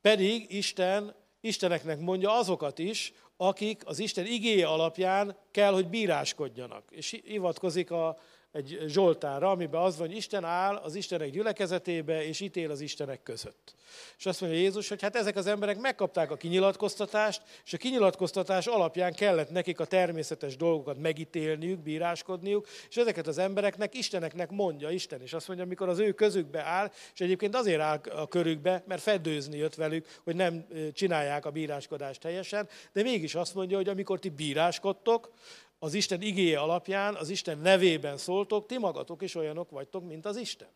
Pedig 0.00 0.52
Isten 0.54 1.14
Isteneknek 1.40 1.98
mondja 2.00 2.32
azokat 2.38 2.78
is, 2.78 3.12
akik 3.36 3.82
az 3.86 3.98
Isten 3.98 4.26
igéje 4.26 4.66
alapján 4.66 5.36
kell, 5.50 5.72
hogy 5.72 5.88
bíráskodjanak. 5.88 6.84
És 6.90 7.20
hivatkozik 7.24 7.90
a, 7.90 8.18
egy 8.58 8.78
Zsoltárra, 8.86 9.50
amiben 9.50 9.80
az 9.80 9.96
van, 9.98 10.06
hogy 10.06 10.16
Isten 10.16 10.44
áll 10.44 10.76
az 10.76 10.94
Istenek 10.94 11.30
gyülekezetébe, 11.30 12.24
és 12.24 12.40
ítél 12.40 12.70
az 12.70 12.80
Istenek 12.80 13.22
között. 13.22 13.74
És 14.18 14.26
azt 14.26 14.40
mondja 14.40 14.58
Jézus, 14.58 14.88
hogy 14.88 15.02
hát 15.02 15.16
ezek 15.16 15.36
az 15.36 15.46
emberek 15.46 15.78
megkapták 15.78 16.30
a 16.30 16.36
kinyilatkoztatást, 16.36 17.42
és 17.64 17.72
a 17.72 17.76
kinyilatkoztatás 17.76 18.66
alapján 18.66 19.14
kellett 19.14 19.50
nekik 19.50 19.80
a 19.80 19.84
természetes 19.84 20.56
dolgokat 20.56 20.98
megítélniük, 20.98 21.78
bíráskodniuk, 21.78 22.66
és 22.88 22.96
ezeket 22.96 23.26
az 23.26 23.38
embereknek 23.38 23.94
Isteneknek 23.94 24.50
mondja 24.50 24.90
Isten. 24.90 25.22
És 25.22 25.32
azt 25.32 25.46
mondja, 25.46 25.64
amikor 25.64 25.88
az 25.88 25.98
ő 25.98 26.12
közükbe 26.12 26.62
áll, 26.62 26.90
és 27.14 27.20
egyébként 27.20 27.54
azért 27.54 27.80
áll 27.80 28.00
a 28.10 28.26
körükbe, 28.26 28.82
mert 28.86 29.02
fedőzni 29.02 29.56
jött 29.56 29.74
velük, 29.74 30.06
hogy 30.24 30.36
nem 30.36 30.66
csinálják 30.92 31.46
a 31.46 31.50
bíráskodást 31.50 32.22
helyesen, 32.22 32.68
de 32.92 33.02
mégis 33.02 33.34
azt 33.34 33.54
mondja, 33.54 33.76
hogy 33.76 33.88
amikor 33.88 34.18
ti 34.18 34.28
bíráskodtok, 34.28 35.30
az 35.78 35.94
Isten 35.94 36.22
igéje 36.22 36.58
alapján, 36.58 37.14
az 37.14 37.28
Isten 37.28 37.58
nevében 37.58 38.16
szóltok, 38.16 38.66
ti 38.66 38.78
magatok 38.78 39.22
is 39.22 39.34
olyanok 39.34 39.70
vagytok, 39.70 40.04
mint 40.04 40.26
az 40.26 40.36
Isten. 40.36 40.68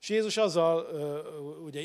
És 0.00 0.08
Jézus 0.08 0.36
azzal 0.36 0.86
ugye, 1.64 1.82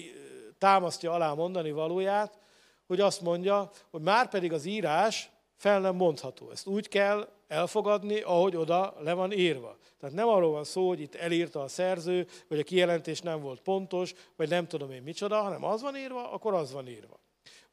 támasztja 0.57 1.12
alá 1.12 1.34
mondani 1.34 1.72
valóját, 1.72 2.39
hogy 2.88 2.99
azt 2.99 3.22
mondja, 3.22 3.72
hogy 3.89 4.01
már 4.01 4.30
pedig 4.30 4.53
az 4.53 4.66
írás 4.66 5.30
fel 5.55 5.80
nem 5.80 5.95
mondható. 5.95 6.49
Ezt 6.51 6.68
úgy 6.68 6.88
kell 6.88 7.28
elfogadni, 7.47 8.20
ahogy 8.22 8.55
oda 8.55 8.95
le 8.99 9.14
van 9.14 9.32
írva. 9.32 9.78
Tehát 9.99 10.16
nem 10.16 10.28
arról 10.28 10.51
van 10.51 10.64
szó, 10.64 10.88
hogy 10.88 10.99
itt 10.99 11.16
elírta 11.16 11.62
a 11.62 11.68
szerző, 11.68 12.28
vagy 12.47 12.59
a 12.59 12.64
kijelentés 12.64 13.22
nem 13.22 13.41
volt 13.41 13.62
pontos, 13.62 14.14
vagy 14.36 14.49
nem 14.49 14.68
tudom 14.68 14.91
én 14.91 15.01
micsoda, 15.01 15.41
hanem 15.41 15.64
az 15.64 15.82
van 15.82 15.97
írva, 15.97 16.32
akkor 16.32 16.53
az 16.53 16.72
van 16.72 16.88
írva. 16.88 17.20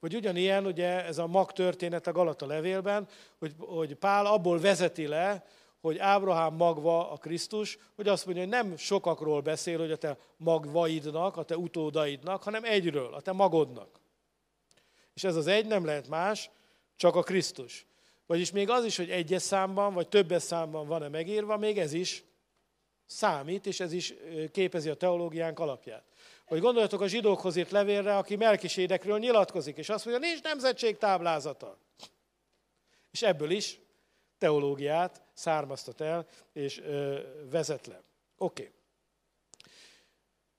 Vagy 0.01 0.15
ugyanilyen, 0.15 0.67
ugye 0.67 1.05
ez 1.05 1.19
a 1.19 1.27
mag 1.27 1.53
történet 1.53 2.07
a 2.07 2.13
Galata 2.13 2.47
levélben, 2.47 3.09
hogy, 3.39 3.55
hogy 3.59 3.95
Pál 3.95 4.27
abból 4.27 4.61
vezeti 4.61 5.07
le, 5.07 5.45
hogy 5.81 5.99
Ábrahám 5.99 6.55
magva 6.55 7.11
a 7.11 7.17
Krisztus, 7.17 7.79
hogy 7.97 8.09
azt 8.09 8.25
mondja, 8.27 8.43
hogy 8.43 8.53
nem 8.53 8.77
sokakról 8.77 9.41
beszél, 9.41 9.79
hogy 9.79 9.91
a 9.91 9.97
te 9.97 10.19
magvaidnak, 10.37 11.37
a 11.37 11.43
te 11.43 11.57
utódaidnak, 11.57 12.43
hanem 12.43 12.65
egyről, 12.65 13.15
a 13.15 13.21
te 13.21 13.33
magodnak. 13.33 14.01
És 15.15 15.25
ez 15.25 15.37
az 15.37 15.47
egy 15.47 15.67
nem 15.67 15.85
lehet 15.85 16.09
más, 16.09 16.51
csak 16.97 17.17
a 17.17 17.23
Krisztus. 17.23 17.87
Vagyis 18.27 18.51
még 18.51 18.71
az 18.71 18.85
is, 18.85 18.97
hogy 18.97 19.11
egyes 19.11 19.43
számban, 19.43 19.95
vagy 19.95 20.09
többes 20.09 20.43
számban 20.43 20.87
van-e 20.87 21.09
megírva, 21.09 21.57
még 21.57 21.79
ez 21.79 21.93
is 21.93 22.25
számít, 23.07 23.67
és 23.67 23.81
ez 23.81 23.93
is 23.93 24.15
képezi 24.53 24.89
a 24.89 24.95
teológiánk 24.95 25.59
alapját. 25.59 26.05
Vagy 26.49 26.61
gondoljatok 26.61 27.01
a 27.01 27.07
zsidókhoz 27.07 27.57
írt 27.57 27.71
levélre, 27.71 28.17
aki 28.17 28.37
Melkisédekről 28.37 29.19
nyilatkozik, 29.19 29.77
és 29.77 29.89
azt 29.89 30.05
mondja, 30.05 30.29
nincs 30.29 30.43
nemzetség 30.43 30.97
táblázata. 30.97 31.79
És 33.11 33.23
ebből 33.23 33.51
is 33.51 33.79
teológiát 34.39 35.23
származtat 35.33 36.01
el, 36.01 36.27
és 36.53 36.79
ö, 36.81 37.21
vezet 37.51 37.87
le. 37.87 38.03
Oké. 38.37 38.63
Okay. 38.63 38.75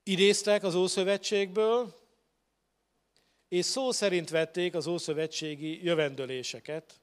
Idéztek 0.02 0.62
az 0.62 0.74
Ószövetségből, 0.74 1.98
és 3.48 3.64
szó 3.64 3.90
szerint 3.92 4.30
vették 4.30 4.74
az 4.74 4.86
ószövetségi 4.86 5.84
jövendöléseket. 5.84 7.00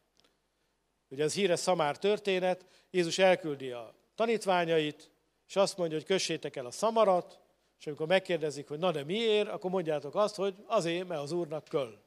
Ugye 1.07 1.23
ez 1.23 1.33
híres 1.33 1.59
szamár 1.59 1.97
történet, 1.97 2.65
Jézus 2.91 3.17
elküldi 3.17 3.71
a 3.71 3.93
tanítványait, 4.15 5.09
és 5.47 5.55
azt 5.55 5.77
mondja, 5.77 5.97
hogy 5.97 6.05
kössétek 6.05 6.55
el 6.55 6.65
a 6.65 6.71
szamarat, 6.71 7.39
és 7.79 7.87
amikor 7.87 8.07
megkérdezik, 8.07 8.67
hogy 8.67 8.79
na 8.79 8.91
de 8.91 9.03
miért, 9.03 9.47
akkor 9.47 9.71
mondjátok 9.71 10.15
azt, 10.15 10.35
hogy 10.35 10.55
azért, 10.65 11.07
mert 11.07 11.21
az 11.21 11.31
Úrnak 11.31 11.63
köl. 11.63 12.05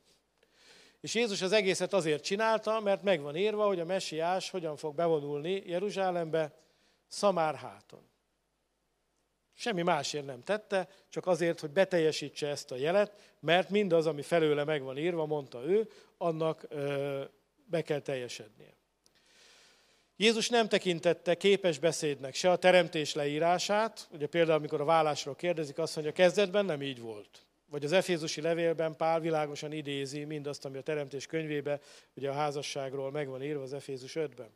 És 1.00 1.14
Jézus 1.14 1.42
az 1.42 1.52
egészet 1.52 1.92
azért 1.92 2.24
csinálta, 2.24 2.80
mert 2.80 3.02
megvan 3.02 3.36
írva, 3.36 3.66
hogy 3.66 3.80
a 3.80 3.84
messiás 3.84 4.50
hogyan 4.50 4.76
fog 4.76 4.94
bevonulni 4.94 5.62
Jeruzsálembe, 5.66 6.54
szamárháton. 7.06 8.08
Semmi 9.54 9.82
másért 9.82 10.26
nem 10.26 10.42
tette, 10.42 10.88
csak 11.08 11.26
azért, 11.26 11.60
hogy 11.60 11.70
beteljesítse 11.70 12.48
ezt 12.48 12.70
a 12.70 12.76
jelet, 12.76 13.34
mert 13.40 13.70
mindaz, 13.70 14.06
ami 14.06 14.22
felőle 14.22 14.64
megvan 14.64 14.98
írva, 14.98 15.26
mondta 15.26 15.64
ő, 15.64 15.90
annak 16.18 16.64
ö, 16.68 17.24
be 17.64 17.82
kell 17.82 18.00
teljesednie. 18.00 18.79
Jézus 20.20 20.48
nem 20.48 20.68
tekintette 20.68 21.34
képes 21.34 21.78
beszédnek 21.78 22.34
se 22.34 22.50
a 22.50 22.56
teremtés 22.56 23.14
leírását, 23.14 24.08
ugye 24.12 24.26
például 24.26 24.58
amikor 24.58 24.80
a 24.80 24.84
vállásról 24.84 25.34
kérdezik, 25.34 25.78
azt 25.78 25.94
mondja, 25.94 26.12
kezdetben 26.12 26.64
nem 26.64 26.82
így 26.82 27.00
volt. 27.00 27.44
Vagy 27.66 27.84
az 27.84 27.92
Efézusi 27.92 28.40
levélben 28.40 28.96
Pál 28.96 29.20
világosan 29.20 29.72
idézi 29.72 30.24
mindazt, 30.24 30.64
ami 30.64 30.78
a 30.78 30.82
teremtés 30.82 31.26
könyvébe, 31.26 31.80
ugye 32.14 32.30
a 32.30 32.32
házasságról 32.32 33.10
megvan 33.10 33.42
írva 33.42 33.62
az 33.62 33.72
Efézus 33.72 34.12
5-ben. 34.14 34.50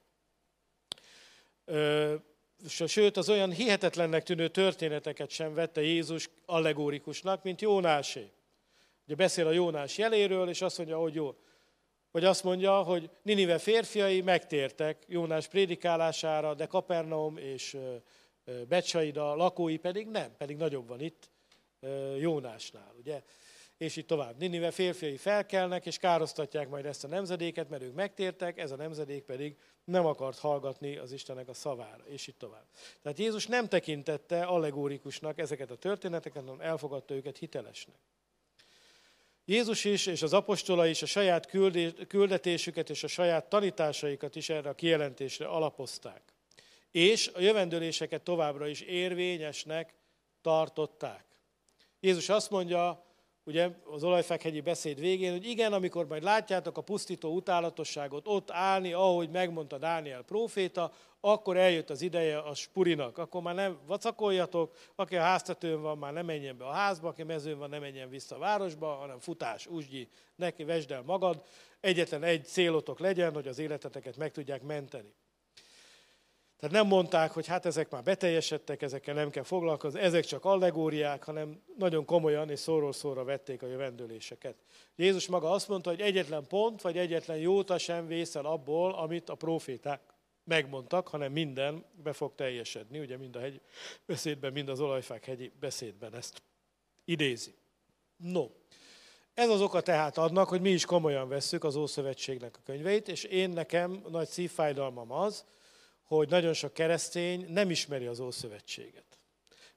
Sőt, 2.86 3.16
az 3.16 3.28
olyan 3.28 3.52
hihetetlennek 3.52 4.22
tűnő 4.22 4.48
történeteket 4.48 5.30
sem 5.30 5.54
vette 5.54 5.82
Jézus 5.82 6.30
allegórikusnak, 6.46 7.42
mint 7.42 7.60
Jónásé. 7.60 8.30
Ugye 9.06 9.14
beszél 9.14 9.46
a 9.46 9.52
Jónás 9.52 9.98
jeléről, 9.98 10.48
és 10.48 10.62
azt 10.62 10.78
mondja, 10.78 10.98
hogy 10.98 11.14
jó, 11.14 11.34
vagy 12.14 12.24
azt 12.24 12.44
mondja, 12.44 12.82
hogy 12.82 13.10
Ninive 13.22 13.58
férfiai 13.58 14.20
megtértek 14.20 15.04
Jónás 15.06 15.48
prédikálására, 15.48 16.54
de 16.54 16.66
Kapernaum 16.66 17.36
és 17.36 17.76
Becsaida 18.68 19.34
lakói 19.34 19.76
pedig 19.76 20.06
nem, 20.08 20.36
pedig 20.36 20.56
nagyobb 20.56 20.88
van 20.88 21.00
itt 21.00 21.30
Jónásnál, 22.18 22.94
ugye? 22.98 23.22
És 23.76 23.96
így 23.96 24.06
tovább. 24.06 24.38
Ninive 24.38 24.70
férfiai 24.70 25.16
felkelnek, 25.16 25.86
és 25.86 25.96
károsztatják 25.96 26.68
majd 26.68 26.86
ezt 26.86 27.04
a 27.04 27.08
nemzedéket, 27.08 27.68
mert 27.68 27.82
ők 27.82 27.94
megtértek, 27.94 28.58
ez 28.58 28.70
a 28.70 28.76
nemzedék 28.76 29.22
pedig 29.22 29.56
nem 29.84 30.06
akart 30.06 30.38
hallgatni 30.38 30.96
az 30.96 31.12
Istenek 31.12 31.48
a 31.48 31.54
szavára, 31.54 32.04
és 32.04 32.26
így 32.26 32.36
tovább. 32.36 32.66
Tehát 33.02 33.18
Jézus 33.18 33.46
nem 33.46 33.68
tekintette 33.68 34.42
allegórikusnak 34.44 35.38
ezeket 35.38 35.70
a 35.70 35.76
történeteket, 35.76 36.42
hanem 36.44 36.60
elfogadta 36.60 37.14
őket 37.14 37.38
hitelesnek. 37.38 37.98
Jézus 39.44 39.84
is 39.84 40.06
és 40.06 40.22
az 40.22 40.32
apostola 40.32 40.86
is 40.86 41.02
a 41.02 41.06
saját 41.06 41.50
küldetésüket 42.08 42.90
és 42.90 43.02
a 43.04 43.06
saját 43.06 43.48
tanításaikat 43.48 44.36
is 44.36 44.48
erre 44.48 44.68
a 44.68 44.74
kijelentésre 44.74 45.46
alapozták. 45.46 46.22
És 46.90 47.30
a 47.34 47.40
jövendőléseket 47.40 48.22
továbbra 48.22 48.66
is 48.66 48.80
érvényesnek 48.80 49.94
tartották. 50.42 51.24
Jézus 52.00 52.28
azt 52.28 52.50
mondja, 52.50 53.04
ugye 53.44 53.70
az 53.90 54.04
olajfekhegyi 54.04 54.60
beszéd 54.60 55.00
végén, 55.00 55.32
hogy 55.32 55.46
igen, 55.46 55.72
amikor 55.72 56.06
majd 56.06 56.22
látjátok 56.22 56.76
a 56.76 56.82
pusztító 56.82 57.34
utálatosságot 57.34 58.26
ott 58.28 58.50
állni, 58.50 58.92
ahogy 58.92 59.30
megmondta 59.30 59.78
Dániel 59.78 60.22
próféta, 60.22 60.92
akkor 61.20 61.56
eljött 61.56 61.90
az 61.90 62.02
ideje 62.02 62.38
a 62.38 62.54
spurinak. 62.54 63.18
Akkor 63.18 63.42
már 63.42 63.54
nem 63.54 63.78
vacakoljatok, 63.86 64.76
aki 64.94 65.16
a 65.16 65.22
háztetőn 65.22 65.80
van, 65.80 65.98
már 65.98 66.12
nem 66.12 66.26
menjen 66.26 66.56
be 66.56 66.64
a 66.64 66.72
házba, 66.72 67.08
aki 67.08 67.22
mezőn 67.22 67.58
van, 67.58 67.70
nem 67.70 67.80
menjen 67.80 68.08
vissza 68.08 68.36
a 68.36 68.38
városba, 68.38 68.94
hanem 68.94 69.18
futás, 69.18 69.66
úsgyi, 69.66 70.08
neki 70.36 70.64
vesd 70.64 70.90
el 70.90 71.02
magad. 71.02 71.42
Egyetlen 71.80 72.22
egy 72.22 72.44
célotok 72.44 72.98
legyen, 72.98 73.34
hogy 73.34 73.48
az 73.48 73.58
életeteket 73.58 74.16
meg 74.16 74.30
tudják 74.30 74.62
menteni. 74.62 75.14
Tehát 76.64 76.78
nem 76.78 76.88
mondták, 76.96 77.30
hogy 77.30 77.46
hát 77.46 77.66
ezek 77.66 77.90
már 77.90 78.02
beteljesedtek, 78.02 78.82
ezekkel 78.82 79.14
nem 79.14 79.30
kell 79.30 79.42
foglalkozni, 79.42 80.00
ezek 80.00 80.24
csak 80.24 80.44
allegóriák, 80.44 81.24
hanem 81.24 81.62
nagyon 81.78 82.04
komolyan 82.04 82.50
és 82.50 82.58
szóról 82.58 82.92
szóra 82.92 83.24
vették 83.24 83.62
a 83.62 83.66
jövendőléseket. 83.66 84.54
Jézus 84.96 85.26
maga 85.26 85.50
azt 85.50 85.68
mondta, 85.68 85.90
hogy 85.90 86.00
egyetlen 86.00 86.46
pont, 86.46 86.82
vagy 86.82 86.98
egyetlen 86.98 87.36
jóta 87.36 87.78
sem 87.78 88.06
vészel 88.06 88.44
abból, 88.44 88.94
amit 88.94 89.28
a 89.28 89.34
proféták 89.34 90.00
megmondtak, 90.44 91.08
hanem 91.08 91.32
minden 91.32 91.84
be 92.02 92.12
fog 92.12 92.34
teljesedni. 92.34 92.98
Ugye 92.98 93.16
mind 93.16 93.36
a 93.36 93.40
hegy 93.40 93.60
beszédben, 94.06 94.52
mind 94.52 94.68
az 94.68 94.80
olajfák 94.80 95.24
hegyi 95.24 95.52
beszédben 95.60 96.14
ezt 96.14 96.42
idézi. 97.04 97.54
No, 98.16 98.46
ez 99.34 99.48
az 99.48 99.60
oka 99.60 99.80
tehát 99.80 100.18
adnak, 100.18 100.48
hogy 100.48 100.60
mi 100.60 100.70
is 100.70 100.84
komolyan 100.84 101.28
vesszük 101.28 101.64
az 101.64 101.76
Ószövetségnek 101.76 102.56
a 102.56 102.62
könyveit, 102.64 103.08
és 103.08 103.24
én 103.24 103.50
nekem 103.50 104.04
nagy 104.08 104.28
szívfájdalmam 104.28 105.12
az, 105.12 105.44
hogy 106.04 106.28
nagyon 106.28 106.52
sok 106.52 106.72
keresztény 106.72 107.46
nem 107.48 107.70
ismeri 107.70 108.06
az 108.06 108.20
Ószövetséget. 108.20 109.18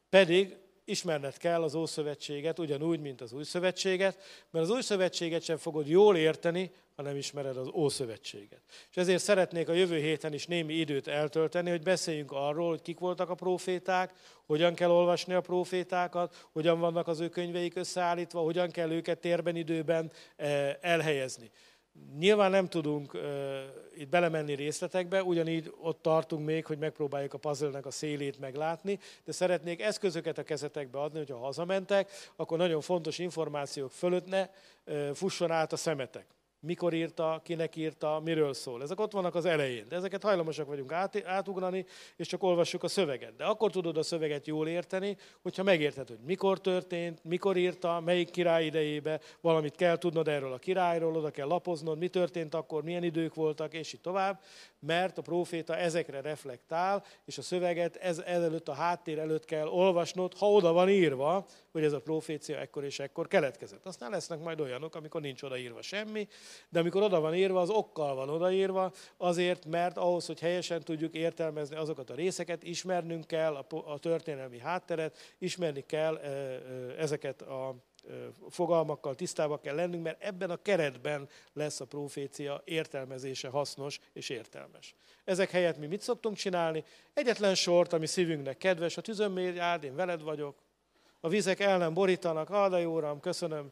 Pedig 0.10 0.58
ismerned 0.88 1.38
kell 1.38 1.64
az 1.64 1.76
Ószövetséget, 1.76 2.60
ugyanúgy, 2.60 3.00
mint 3.00 3.22
az 3.22 3.34
Új 3.34 3.44
Szövetséget, 3.44 4.18
mert 4.50 4.66
az 4.66 4.72
Új 4.72 4.82
Szövetséget 4.82 5.44
sem 5.44 5.58
fogod 5.58 5.88
jól 5.88 6.18
érteni, 6.18 6.72
ha 6.96 7.02
nem 7.02 7.16
ismered 7.16 7.58
az 7.58 7.68
Ószövetséget. 7.74 8.62
És 8.90 8.98
ezért 8.98 9.24
szeretnék 9.24 9.70
a 9.70 9.74
jövő 9.74 9.98
héten 9.98 10.34
is 10.34 10.46
némi 10.46 10.74
időt 10.74 11.08
eltölteni, 11.08 11.70
hogy 11.70 11.84
beszéljünk 11.84 12.32
arról, 12.32 12.70
hogy 12.70 12.82
kik 12.82 13.00
voltak 13.00 13.30
a 13.30 13.36
proféták, 13.36 14.14
hogyan 14.46 14.74
kell 14.74 14.90
olvasni 14.90 15.34
a 15.34 15.42
profétákat, 15.42 16.48
hogyan 16.52 16.80
vannak 16.80 17.08
az 17.08 17.20
ő 17.20 17.30
könyveik 17.30 17.76
összeállítva, 17.76 18.40
hogyan 18.40 18.72
kell 18.72 18.92
őket 18.92 19.20
térben, 19.20 19.56
időben 19.56 20.12
eh, 20.36 20.76
elhelyezni. 20.82 21.52
Nyilván 22.18 22.52
nem 22.52 22.68
tudunk 22.68 23.14
uh, 23.14 23.22
itt 23.96 24.10
belemenni 24.10 24.54
részletekbe, 24.54 25.24
ugyanígy 25.24 25.74
ott 25.82 26.02
tartunk 26.02 26.46
még, 26.46 26.66
hogy 26.66 26.78
megpróbáljuk 26.78 27.34
a 27.34 27.38
puzzle 27.38 27.80
a 27.84 27.92
szélét 27.92 28.40
meglátni, 28.40 29.00
de 29.24 29.32
szeretnék 29.32 29.82
eszközöket 29.82 30.38
a 30.38 30.44
kezetekbe 30.44 31.00
adni, 31.00 31.18
hogyha 31.18 31.38
hazamentek, 31.38 32.12
akkor 32.36 32.58
nagyon 32.58 32.82
fontos 32.82 33.20
információk 33.20 33.92
fölött 33.92 34.26
ne 34.26 34.50
uh, 34.86 35.10
fusson 35.14 35.52
át 35.52 35.74
a 35.74 35.78
szemetek 35.78 36.37
mikor 36.68 36.94
írta, 36.94 37.42
kinek 37.44 37.76
írta, 37.76 38.22
miről 38.24 38.54
szól. 38.54 38.82
Ezek 38.82 39.00
ott 39.00 39.12
vannak 39.12 39.36
az 39.36 39.46
elején, 39.46 39.86
de 39.90 39.96
ezeket 39.96 40.24
hajlamosak 40.24 40.68
vagyunk 40.68 40.92
át, 40.92 41.26
átugrani, 41.26 41.86
és 42.16 42.28
csak 42.28 42.44
olvassuk 42.44 42.84
a 42.84 42.88
szöveget. 42.88 43.36
De 43.36 43.46
akkor 43.46 43.72
tudod 43.72 43.98
a 43.98 44.04
szöveget 44.04 44.48
jól 44.48 44.68
érteni, 44.68 45.18
hogyha 45.42 45.64
megérted, 45.64 46.08
hogy 46.08 46.20
mikor 46.26 46.62
történt, 46.62 47.24
mikor 47.24 47.58
írta, 47.58 48.00
melyik 48.00 48.30
király 48.30 48.66
idejébe, 48.66 49.20
valamit 49.42 49.76
kell 49.76 49.98
tudnod 49.98 50.28
erről 50.28 50.54
a 50.54 50.58
királyról, 50.58 51.16
oda 51.16 51.32
kell 51.32 51.48
lapoznod, 51.48 51.98
mi 51.98 52.08
történt 52.08 52.54
akkor, 52.54 52.84
milyen 52.84 53.04
idők 53.04 53.34
voltak, 53.34 53.74
és 53.74 53.94
így 53.94 54.02
tovább, 54.02 54.42
mert 54.80 55.18
a 55.18 55.22
próféta 55.22 55.76
ezekre 55.76 56.22
reflektál, 56.22 57.04
és 57.26 57.38
a 57.38 57.42
szöveget 57.42 57.96
ez, 57.96 58.20
ezelőtt 58.20 58.68
a 58.68 58.74
háttér 58.74 59.20
előtt 59.20 59.46
kell 59.46 59.68
olvasnod, 59.68 60.38
ha 60.38 60.52
oda 60.52 60.72
van 60.72 60.90
írva, 60.90 61.46
hogy 61.72 61.84
ez 61.84 61.94
a 61.94 62.00
profécia 62.00 62.58
ekkor 62.60 62.84
és 62.84 63.00
ekkor 63.00 63.28
keletkezett. 63.28 63.86
Aztán 63.86 64.12
lesznek 64.12 64.40
majd 64.40 64.60
olyanok, 64.60 64.96
amikor 64.96 65.22
nincs 65.22 65.44
odaírva 65.44 65.82
semmi, 65.82 66.28
de 66.70 66.80
amikor 66.80 67.02
oda 67.02 67.20
van 67.20 67.36
írva, 67.36 67.62
az 67.62 67.70
okkal 67.70 68.16
van 68.16 68.30
odaírva, 68.30 68.92
azért, 69.18 69.66
mert 69.66 69.98
ahhoz, 69.98 70.26
hogy 70.26 70.40
helyesen 70.40 70.84
tudjuk 70.84 71.14
értelmezni 71.14 71.76
azokat 71.76 72.10
a 72.10 72.16
részeket, 72.16 72.64
ismernünk 72.64 73.28
kell 73.28 73.56
a, 73.86 73.98
történelmi 74.00 74.60
hátteret, 74.60 75.18
ismerni 75.38 75.86
kell 75.86 76.18
ezeket 76.98 77.42
a 77.42 77.76
fogalmakkal 78.50 79.16
tisztába 79.16 79.60
kell 79.60 79.76
lennünk, 79.76 80.04
mert 80.04 80.24
ebben 80.24 80.50
a 80.50 80.62
keretben 80.62 81.30
lesz 81.54 81.80
a 81.80 81.86
profécia 81.86 82.62
értelmezése 82.66 83.48
hasznos 83.48 84.00
és 84.14 84.30
értelmes. 84.30 84.96
Ezek 85.24 85.52
helyett 85.52 85.78
mi 85.78 85.86
mit 85.86 86.02
szoktunk 86.02 86.36
csinálni? 86.36 86.84
Egyetlen 87.14 87.56
sort, 87.56 87.94
ami 87.94 88.06
szívünknek 88.06 88.58
kedves, 88.58 88.98
a 88.98 89.02
tüzön 89.02 89.60
áld, 89.60 89.84
én 89.84 89.96
veled 89.96 90.22
vagyok, 90.22 90.56
a 91.20 91.30
vizek 91.30 91.60
el 91.60 91.78
nem 91.78 91.94
borítanak, 91.94 92.52
áldai 92.52 92.86
Uram, 92.86 93.20
köszönöm, 93.20 93.72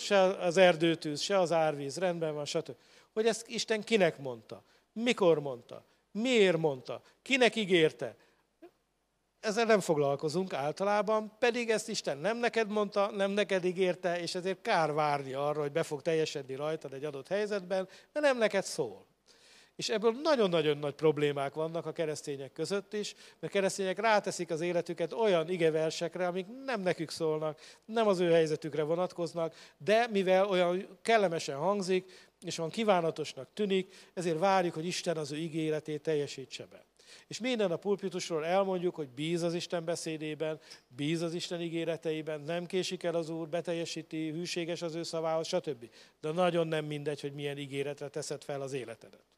se 0.00 0.20
az 0.20 0.56
erdőtűz, 0.56 1.20
se 1.20 1.38
az 1.38 1.52
árvíz, 1.52 1.98
rendben 1.98 2.34
van, 2.34 2.44
stb. 2.44 2.76
Hogy 3.12 3.26
ezt 3.26 3.48
Isten 3.48 3.82
kinek 3.82 4.18
mondta? 4.18 4.62
Mikor 4.92 5.40
mondta? 5.40 5.84
Miért 6.12 6.56
mondta? 6.56 7.02
Kinek 7.22 7.56
ígérte? 7.56 8.16
Ezzel 9.40 9.64
nem 9.64 9.80
foglalkozunk 9.80 10.52
általában, 10.52 11.36
pedig 11.38 11.70
ezt 11.70 11.88
Isten 11.88 12.18
nem 12.18 12.36
neked 12.36 12.68
mondta, 12.68 13.10
nem 13.10 13.30
neked 13.30 13.64
ígérte, 13.64 14.20
és 14.20 14.34
ezért 14.34 14.62
kár 14.62 14.92
várni 14.92 15.32
arra, 15.32 15.60
hogy 15.60 15.72
be 15.72 15.82
fog 15.82 16.02
teljesedni 16.02 16.54
rajtad 16.54 16.92
egy 16.92 17.04
adott 17.04 17.28
helyzetben, 17.28 17.88
mert 18.12 18.26
nem 18.26 18.38
neked 18.38 18.64
szól. 18.64 19.06
És 19.80 19.88
ebből 19.88 20.16
nagyon-nagyon 20.22 20.78
nagy 20.78 20.94
problémák 20.94 21.54
vannak 21.54 21.86
a 21.86 21.92
keresztények 21.92 22.52
között 22.52 22.92
is, 22.92 23.14
mert 23.38 23.52
keresztények 23.52 23.98
ráteszik 23.98 24.50
az 24.50 24.60
életüket 24.60 25.12
olyan 25.12 25.50
igeversekre, 25.50 26.26
amik 26.26 26.46
nem 26.64 26.80
nekük 26.80 27.10
szólnak, 27.10 27.60
nem 27.84 28.06
az 28.06 28.20
ő 28.20 28.30
helyzetükre 28.30 28.82
vonatkoznak, 28.82 29.54
de 29.78 30.06
mivel 30.10 30.46
olyan 30.46 30.98
kellemesen 31.02 31.56
hangzik, 31.56 32.28
és 32.40 32.56
van 32.56 32.70
kívánatosnak 32.70 33.48
tűnik, 33.54 33.94
ezért 34.14 34.38
várjuk, 34.38 34.74
hogy 34.74 34.86
Isten 34.86 35.16
az 35.16 35.32
ő 35.32 35.36
ígéretét 35.36 36.02
teljesítse 36.02 36.66
be. 36.70 36.84
És 37.26 37.38
minden 37.38 37.70
a 37.70 37.76
pulpitusról 37.76 38.46
elmondjuk, 38.46 38.94
hogy 38.94 39.08
bíz 39.08 39.42
az 39.42 39.54
Isten 39.54 39.84
beszédében, 39.84 40.60
bíz 40.88 41.22
az 41.22 41.34
Isten 41.34 41.60
ígéreteiben, 41.60 42.40
nem 42.40 42.66
késik 42.66 43.02
el 43.02 43.14
az 43.14 43.28
Úr, 43.28 43.48
beteljesíti, 43.48 44.30
hűséges 44.30 44.82
az 44.82 44.94
ő 44.94 45.02
szavához, 45.02 45.46
stb. 45.46 45.90
De 46.20 46.32
nagyon 46.32 46.66
nem 46.66 46.84
mindegy, 46.84 47.20
hogy 47.20 47.32
milyen 47.32 47.58
ígéretre 47.58 48.08
teszed 48.08 48.44
fel 48.44 48.60
az 48.60 48.72
életedet 48.72 49.30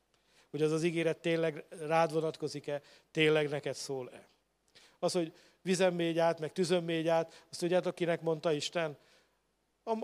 hogy 0.53 0.63
az 0.63 0.73
az 0.73 0.83
ígéret 0.83 1.19
tényleg 1.19 1.65
rád 1.87 2.13
vonatkozik-e, 2.13 2.83
tényleg 3.11 3.49
neked 3.49 3.75
szól-e. 3.75 4.29
Az, 4.99 5.13
hogy 5.13 5.33
vizen 5.63 5.93
mégy 5.93 6.19
át, 6.19 6.41
meg 6.41 6.53
tüzön 6.53 6.85
mégy 6.85 7.09
át, 7.09 7.47
azt 7.51 7.61
tudjátok, 7.61 7.95
kinek 7.95 8.21
mondta 8.21 8.53
Isten? 8.53 8.97
A 9.85 9.95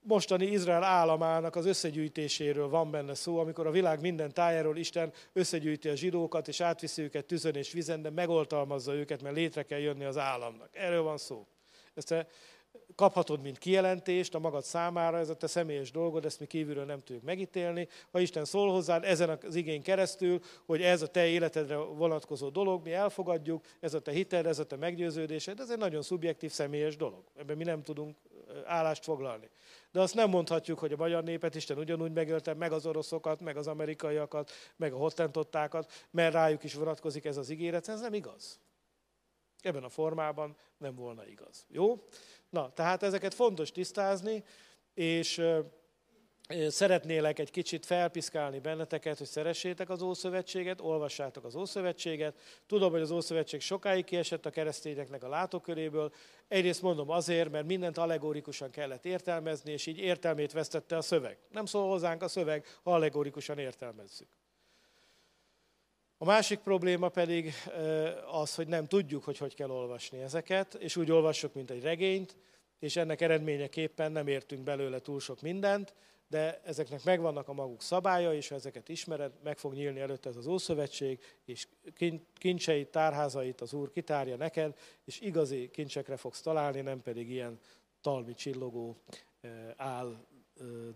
mostani 0.00 0.46
Izrael 0.46 0.82
államának 0.82 1.56
az 1.56 1.66
összegyűjtéséről 1.66 2.68
van 2.68 2.90
benne 2.90 3.14
szó, 3.14 3.38
amikor 3.38 3.66
a 3.66 3.70
világ 3.70 4.00
minden 4.00 4.32
tájáról 4.32 4.76
Isten 4.76 5.12
összegyűjti 5.32 5.88
a 5.88 5.96
zsidókat, 5.96 6.48
és 6.48 6.60
átviszi 6.60 7.02
őket 7.02 7.26
tüzön 7.26 7.54
és 7.54 7.72
vizen, 7.72 8.02
de 8.02 8.10
megoltalmazza 8.10 8.94
őket, 8.94 9.22
mert 9.22 9.34
létre 9.34 9.62
kell 9.62 9.78
jönni 9.78 10.04
az 10.04 10.16
államnak. 10.16 10.68
Erről 10.72 11.02
van 11.02 11.18
szó. 11.18 11.46
Ezt 11.94 12.26
kaphatod, 12.94 13.42
mint 13.42 13.58
kijelentést 13.58 14.34
a 14.34 14.38
magad 14.38 14.62
számára, 14.62 15.18
ez 15.18 15.28
a 15.28 15.36
te 15.36 15.46
személyes 15.46 15.90
dolgod, 15.90 16.24
ezt 16.24 16.40
mi 16.40 16.46
kívülről 16.46 16.84
nem 16.84 16.98
tudjuk 16.98 17.24
megítélni. 17.24 17.88
Ha 18.10 18.20
Isten 18.20 18.44
szól 18.44 18.72
hozzád 18.72 19.04
ezen 19.04 19.38
az 19.46 19.54
igény 19.54 19.82
keresztül, 19.82 20.40
hogy 20.66 20.82
ez 20.82 21.02
a 21.02 21.06
te 21.06 21.26
életedre 21.26 21.76
vonatkozó 21.76 22.48
dolog, 22.48 22.82
mi 22.84 22.92
elfogadjuk, 22.92 23.64
ez 23.80 23.94
a 23.94 24.00
te 24.00 24.10
hited, 24.10 24.46
ez 24.46 24.58
a 24.58 24.66
te 24.66 24.76
meggyőződésed, 24.76 25.60
ez 25.60 25.70
egy 25.70 25.78
nagyon 25.78 26.02
szubjektív, 26.02 26.50
személyes 26.50 26.96
dolog. 26.96 27.24
Ebben 27.36 27.56
mi 27.56 27.64
nem 27.64 27.82
tudunk 27.82 28.16
állást 28.64 29.04
foglalni. 29.04 29.50
De 29.92 30.00
azt 30.00 30.14
nem 30.14 30.30
mondhatjuk, 30.30 30.78
hogy 30.78 30.92
a 30.92 30.96
magyar 30.96 31.24
népet 31.24 31.54
Isten 31.54 31.78
ugyanúgy 31.78 32.12
megölte, 32.12 32.54
meg 32.54 32.72
az 32.72 32.86
oroszokat, 32.86 33.40
meg 33.40 33.56
az 33.56 33.66
amerikaiakat, 33.66 34.50
meg 34.76 34.92
a 34.92 34.96
hottentottákat, 34.96 35.92
mert 36.10 36.32
rájuk 36.32 36.64
is 36.64 36.74
vonatkozik 36.74 37.24
ez 37.24 37.36
az 37.36 37.50
ígéret, 37.50 37.88
ez 37.88 38.00
nem 38.00 38.14
igaz. 38.14 38.60
Ebben 39.62 39.84
a 39.84 39.88
formában 39.88 40.56
nem 40.78 40.94
volna 40.94 41.26
igaz. 41.26 41.66
Jó? 41.68 42.02
Na, 42.56 42.72
tehát 42.74 43.02
ezeket 43.02 43.34
fontos 43.34 43.72
tisztázni, 43.72 44.44
és 44.94 45.42
szeretnélek 46.68 47.38
egy 47.38 47.50
kicsit 47.50 47.86
felpiszkálni 47.86 48.58
benneteket, 48.58 49.18
hogy 49.18 49.26
szeressétek 49.26 49.90
az 49.90 50.02
Ószövetséget, 50.02 50.80
olvassátok 50.80 51.44
az 51.44 51.54
Ószövetséget. 51.54 52.38
Tudom, 52.66 52.90
hogy 52.90 53.00
az 53.00 53.10
Ószövetség 53.10 53.60
sokáig 53.60 54.04
kiesett 54.04 54.46
a 54.46 54.50
keresztényeknek 54.50 55.24
a 55.24 55.28
látóköréből. 55.28 56.12
Egyrészt 56.48 56.82
mondom 56.82 57.10
azért, 57.10 57.50
mert 57.50 57.66
mindent 57.66 57.98
allegórikusan 57.98 58.70
kellett 58.70 59.04
értelmezni, 59.04 59.72
és 59.72 59.86
így 59.86 59.98
értelmét 59.98 60.52
vesztette 60.52 60.96
a 60.96 61.02
szöveg. 61.02 61.38
Nem 61.50 61.66
szól 61.66 61.88
hozzánk 61.88 62.22
a 62.22 62.28
szöveg, 62.28 62.66
ha 62.82 62.94
allegórikusan 62.94 63.58
értelmezzük. 63.58 64.28
A 66.18 66.24
másik 66.24 66.58
probléma 66.58 67.08
pedig 67.08 67.52
az, 68.30 68.54
hogy 68.54 68.68
nem 68.68 68.86
tudjuk, 68.86 69.24
hogy 69.24 69.38
hogy 69.38 69.54
kell 69.54 69.70
olvasni 69.70 70.20
ezeket, 70.20 70.74
és 70.74 70.96
úgy 70.96 71.10
olvassuk, 71.10 71.54
mint 71.54 71.70
egy 71.70 71.82
regényt, 71.82 72.36
és 72.78 72.96
ennek 72.96 73.20
eredményeképpen 73.20 74.12
nem 74.12 74.26
értünk 74.26 74.62
belőle 74.62 74.98
túl 74.98 75.20
sok 75.20 75.40
mindent, 75.40 75.94
de 76.28 76.60
ezeknek 76.64 77.04
megvannak 77.04 77.48
a 77.48 77.52
maguk 77.52 77.82
szabálya, 77.82 78.34
és 78.34 78.48
ha 78.48 78.54
ezeket 78.54 78.88
ismered, 78.88 79.32
meg 79.42 79.58
fog 79.58 79.72
nyílni 79.72 80.00
előtt 80.00 80.26
ez 80.26 80.36
az 80.36 80.46
Ószövetség, 80.46 81.20
és 81.44 81.68
kincseit, 82.34 82.90
tárházait 82.90 83.60
az 83.60 83.72
Úr 83.72 83.90
kitárja 83.90 84.36
neked, 84.36 84.78
és 85.04 85.20
igazi 85.20 85.70
kincsekre 85.70 86.16
fogsz 86.16 86.40
találni, 86.40 86.80
nem 86.80 87.02
pedig 87.02 87.30
ilyen 87.30 87.58
talmi 88.00 88.34
csillogó 88.34 88.96
áll 89.76 90.26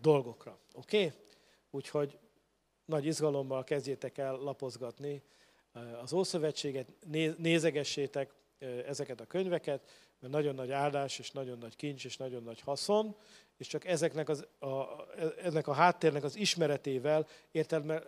dolgokra. 0.01 0.59
Oké? 0.75 1.05
Okay? 1.05 1.19
Úgyhogy 1.71 2.19
nagy 2.91 3.07
izgalommal 3.07 3.65
kezdjétek 3.65 4.19
el 4.19 4.37
lapozgatni 4.37 5.23
az 6.03 6.13
Ószövetséget, 6.13 6.93
nézegessétek, 7.37 8.33
ezeket 8.87 9.21
a 9.21 9.27
könyveket, 9.27 9.89
mert 10.21 10.33
nagyon 10.33 10.55
nagy 10.55 10.71
áldás, 10.71 11.19
és 11.19 11.31
nagyon 11.31 11.59
nagy 11.59 11.77
kincs, 11.77 12.05
és 12.05 12.17
nagyon 12.17 12.43
nagy 12.43 12.61
haszon, 12.61 13.17
és 13.61 13.67
csak 13.67 13.85
ezeknek, 13.85 14.29
az, 14.29 14.47
a, 14.59 14.85
ennek 15.43 15.67
a 15.67 15.73
háttérnek 15.73 16.25
az 16.25 16.37
ismeretével 16.37 17.27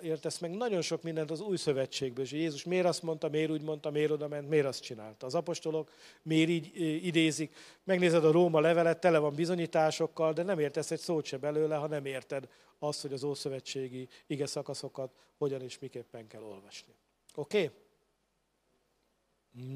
értesz 0.03 0.39
meg 0.39 0.51
nagyon 0.51 0.81
sok 0.81 1.03
mindent 1.03 1.31
az 1.31 1.41
új 1.41 1.57
szövetségből. 1.57 2.25
És 2.25 2.33
Jézus 2.33 2.65
miért 2.65 2.87
azt 2.87 3.03
mondta, 3.03 3.29
miért 3.29 3.51
úgy 3.51 3.63
mondta, 3.63 3.91
miért 3.91 4.11
oda 4.11 4.29
ment, 4.29 4.49
miért 4.49 4.67
azt 4.67 4.83
csinálta. 4.83 5.27
Az 5.27 5.35
apostolok 5.35 5.91
miért 6.23 6.49
így 6.49 6.71
idézik. 7.07 7.55
Megnézed 7.85 8.25
a 8.25 8.31
Róma 8.31 8.61
levelet, 8.61 9.01
tele 9.01 9.19
van 9.19 9.35
bizonyításokkal, 9.35 10.33
de 10.33 10.43
nem 10.43 10.59
értesz 10.59 10.91
egy 10.91 11.01
szót 11.01 11.25
se 11.25 11.37
belőle, 11.37 11.77
ha 11.77 11.87
nem 11.87 12.05
érted 12.05 12.49
azt, 12.79 13.01
hogy 13.03 13.13
az 13.13 13.25
ószövetségi 13.25 14.09
ige 14.27 14.47
szakaszokat 14.47 15.11
hogyan 15.39 15.63
és 15.63 15.79
miképpen 15.79 16.27
kell 16.27 16.43
olvasni. 16.43 16.95
Oké? 17.35 17.63
Okay? 17.63 17.71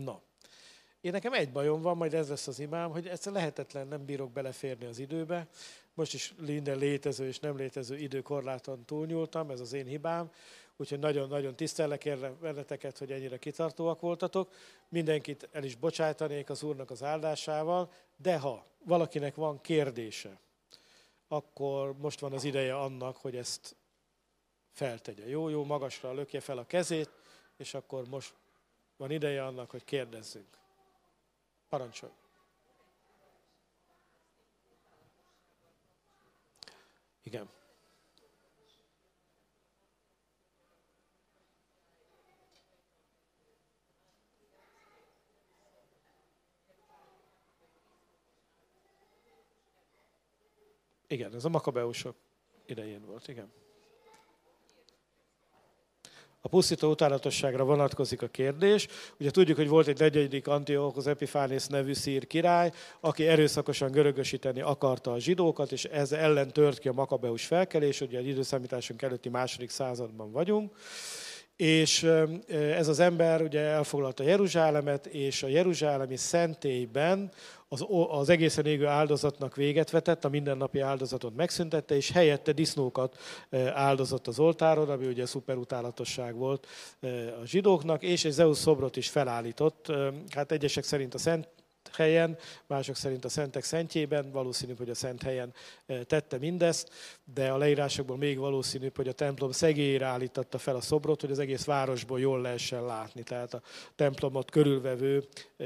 No. 0.04 0.16
Én 1.06 1.12
nekem 1.12 1.32
egy 1.32 1.52
bajom 1.52 1.82
van, 1.82 1.96
majd 1.96 2.14
ez 2.14 2.28
lesz 2.28 2.46
az 2.46 2.58
imám, 2.58 2.90
hogy 2.90 3.06
egyszer 3.06 3.32
lehetetlen, 3.32 3.86
nem 3.86 4.04
bírok 4.04 4.32
beleférni 4.32 4.86
az 4.86 4.98
időbe. 4.98 5.46
Most 5.94 6.14
is 6.14 6.34
minden 6.46 6.78
létező 6.78 7.26
és 7.26 7.38
nem 7.38 7.56
létező 7.56 7.96
időkorláton 7.96 8.84
túlnyúltam, 8.84 9.50
ez 9.50 9.60
az 9.60 9.72
én 9.72 9.86
hibám. 9.86 10.30
Úgyhogy 10.76 10.98
nagyon-nagyon 10.98 11.56
tisztellek 11.56 12.18
benneteket, 12.40 12.98
hogy 12.98 13.12
ennyire 13.12 13.38
kitartóak 13.38 14.00
voltatok. 14.00 14.52
Mindenkit 14.88 15.48
el 15.52 15.64
is 15.64 15.76
bocsájtanék 15.76 16.50
az 16.50 16.62
Úrnak 16.62 16.90
az 16.90 17.02
áldásával, 17.02 17.92
de 18.16 18.38
ha 18.38 18.66
valakinek 18.84 19.34
van 19.34 19.60
kérdése, 19.60 20.38
akkor 21.28 21.96
most 21.98 22.20
van 22.20 22.32
az 22.32 22.44
ideje 22.44 22.76
annak, 22.76 23.16
hogy 23.16 23.36
ezt 23.36 23.76
feltegye. 24.72 25.28
Jó, 25.28 25.48
jó, 25.48 25.64
magasra 25.64 26.12
lökje 26.12 26.40
fel 26.40 26.58
a 26.58 26.66
kezét, 26.66 27.10
és 27.56 27.74
akkor 27.74 28.08
most 28.08 28.34
van 28.96 29.10
ideje 29.10 29.44
annak, 29.44 29.70
hogy 29.70 29.84
kérdezzünk. 29.84 30.64
Parancsolj! 31.68 32.12
Igen. 37.22 37.48
Igen, 51.06 51.34
ez 51.34 51.44
a 51.44 51.48
makabeusok 51.48 52.16
idején 52.66 53.04
volt, 53.04 53.28
igen. 53.28 53.52
A 56.46 56.48
pusztító 56.48 56.90
utálatosságra 56.90 57.64
vonatkozik 57.64 58.22
a 58.22 58.26
kérdés. 58.26 58.86
Ugye 59.20 59.30
tudjuk, 59.30 59.56
hogy 59.56 59.68
volt 59.68 59.86
egy 59.86 59.98
negyedik 59.98 60.48
Antiochus 60.48 61.06
Epiphanes 61.06 61.66
nevű 61.66 61.92
szír 61.92 62.26
király, 62.26 62.72
aki 63.00 63.26
erőszakosan 63.26 63.90
görögösíteni 63.90 64.60
akarta 64.60 65.12
a 65.12 65.18
zsidókat, 65.18 65.72
és 65.72 65.84
ez 65.84 66.12
ellen 66.12 66.52
tört 66.52 66.78
ki 66.78 66.88
a 66.88 66.92
makabeus 66.92 67.46
felkelés, 67.46 68.00
ugye 68.00 68.18
egy 68.18 68.26
időszámításunk 68.26 69.02
előtti 69.02 69.28
második 69.28 69.70
században 69.70 70.32
vagyunk 70.32 70.72
és 71.56 72.02
ez 72.48 72.88
az 72.88 73.00
ember 73.00 73.42
ugye 73.42 73.60
elfoglalta 73.60 74.22
Jeruzsálemet, 74.22 75.06
és 75.06 75.42
a 75.42 75.46
jeruzsálemi 75.48 76.16
szentélyben 76.16 77.30
az, 77.68 77.84
az 78.08 78.28
egészen 78.28 78.66
égő 78.66 78.86
áldozatnak 78.86 79.56
véget 79.56 79.90
vetett, 79.90 80.24
a 80.24 80.28
mindennapi 80.28 80.80
áldozatot 80.80 81.36
megszüntette, 81.36 81.96
és 81.96 82.10
helyette 82.10 82.52
disznókat 82.52 83.16
áldozott 83.72 84.26
az 84.26 84.38
oltáron, 84.38 84.90
ami 84.90 85.06
ugye 85.06 85.26
szuperutálatosság 85.26 86.34
volt 86.34 86.66
a 87.42 87.44
zsidóknak, 87.44 88.02
és 88.02 88.24
egy 88.24 88.32
Zeus 88.32 88.58
szobrot 88.58 88.96
is 88.96 89.08
felállított. 89.08 89.92
Hát 90.34 90.52
egyesek 90.52 90.84
szerint 90.84 91.14
a 91.14 91.18
Szent 91.18 91.48
helyen, 91.96 92.38
mások 92.66 92.96
szerint 92.96 93.24
a 93.24 93.28
szentek 93.28 93.64
szentjében, 93.64 94.30
valószínűbb, 94.30 94.78
hogy 94.78 94.90
a 94.90 94.94
szent 94.94 95.22
helyen 95.22 95.54
e, 95.86 96.04
tette 96.04 96.38
mindezt, 96.38 96.90
de 97.34 97.50
a 97.50 97.56
leírásokból 97.56 98.16
még 98.16 98.38
valószínűbb, 98.38 98.96
hogy 98.96 99.08
a 99.08 99.12
templom 99.12 99.50
szegélyére 99.50 100.06
állította 100.06 100.58
fel 100.58 100.76
a 100.76 100.80
szobrot, 100.80 101.20
hogy 101.20 101.30
az 101.30 101.38
egész 101.38 101.64
városból 101.64 102.20
jól 102.20 102.40
lehessen 102.40 102.84
látni. 102.84 103.22
Tehát 103.22 103.54
a 103.54 103.62
templomot 103.94 104.50
körülvevő 104.50 105.24
e, 105.56 105.64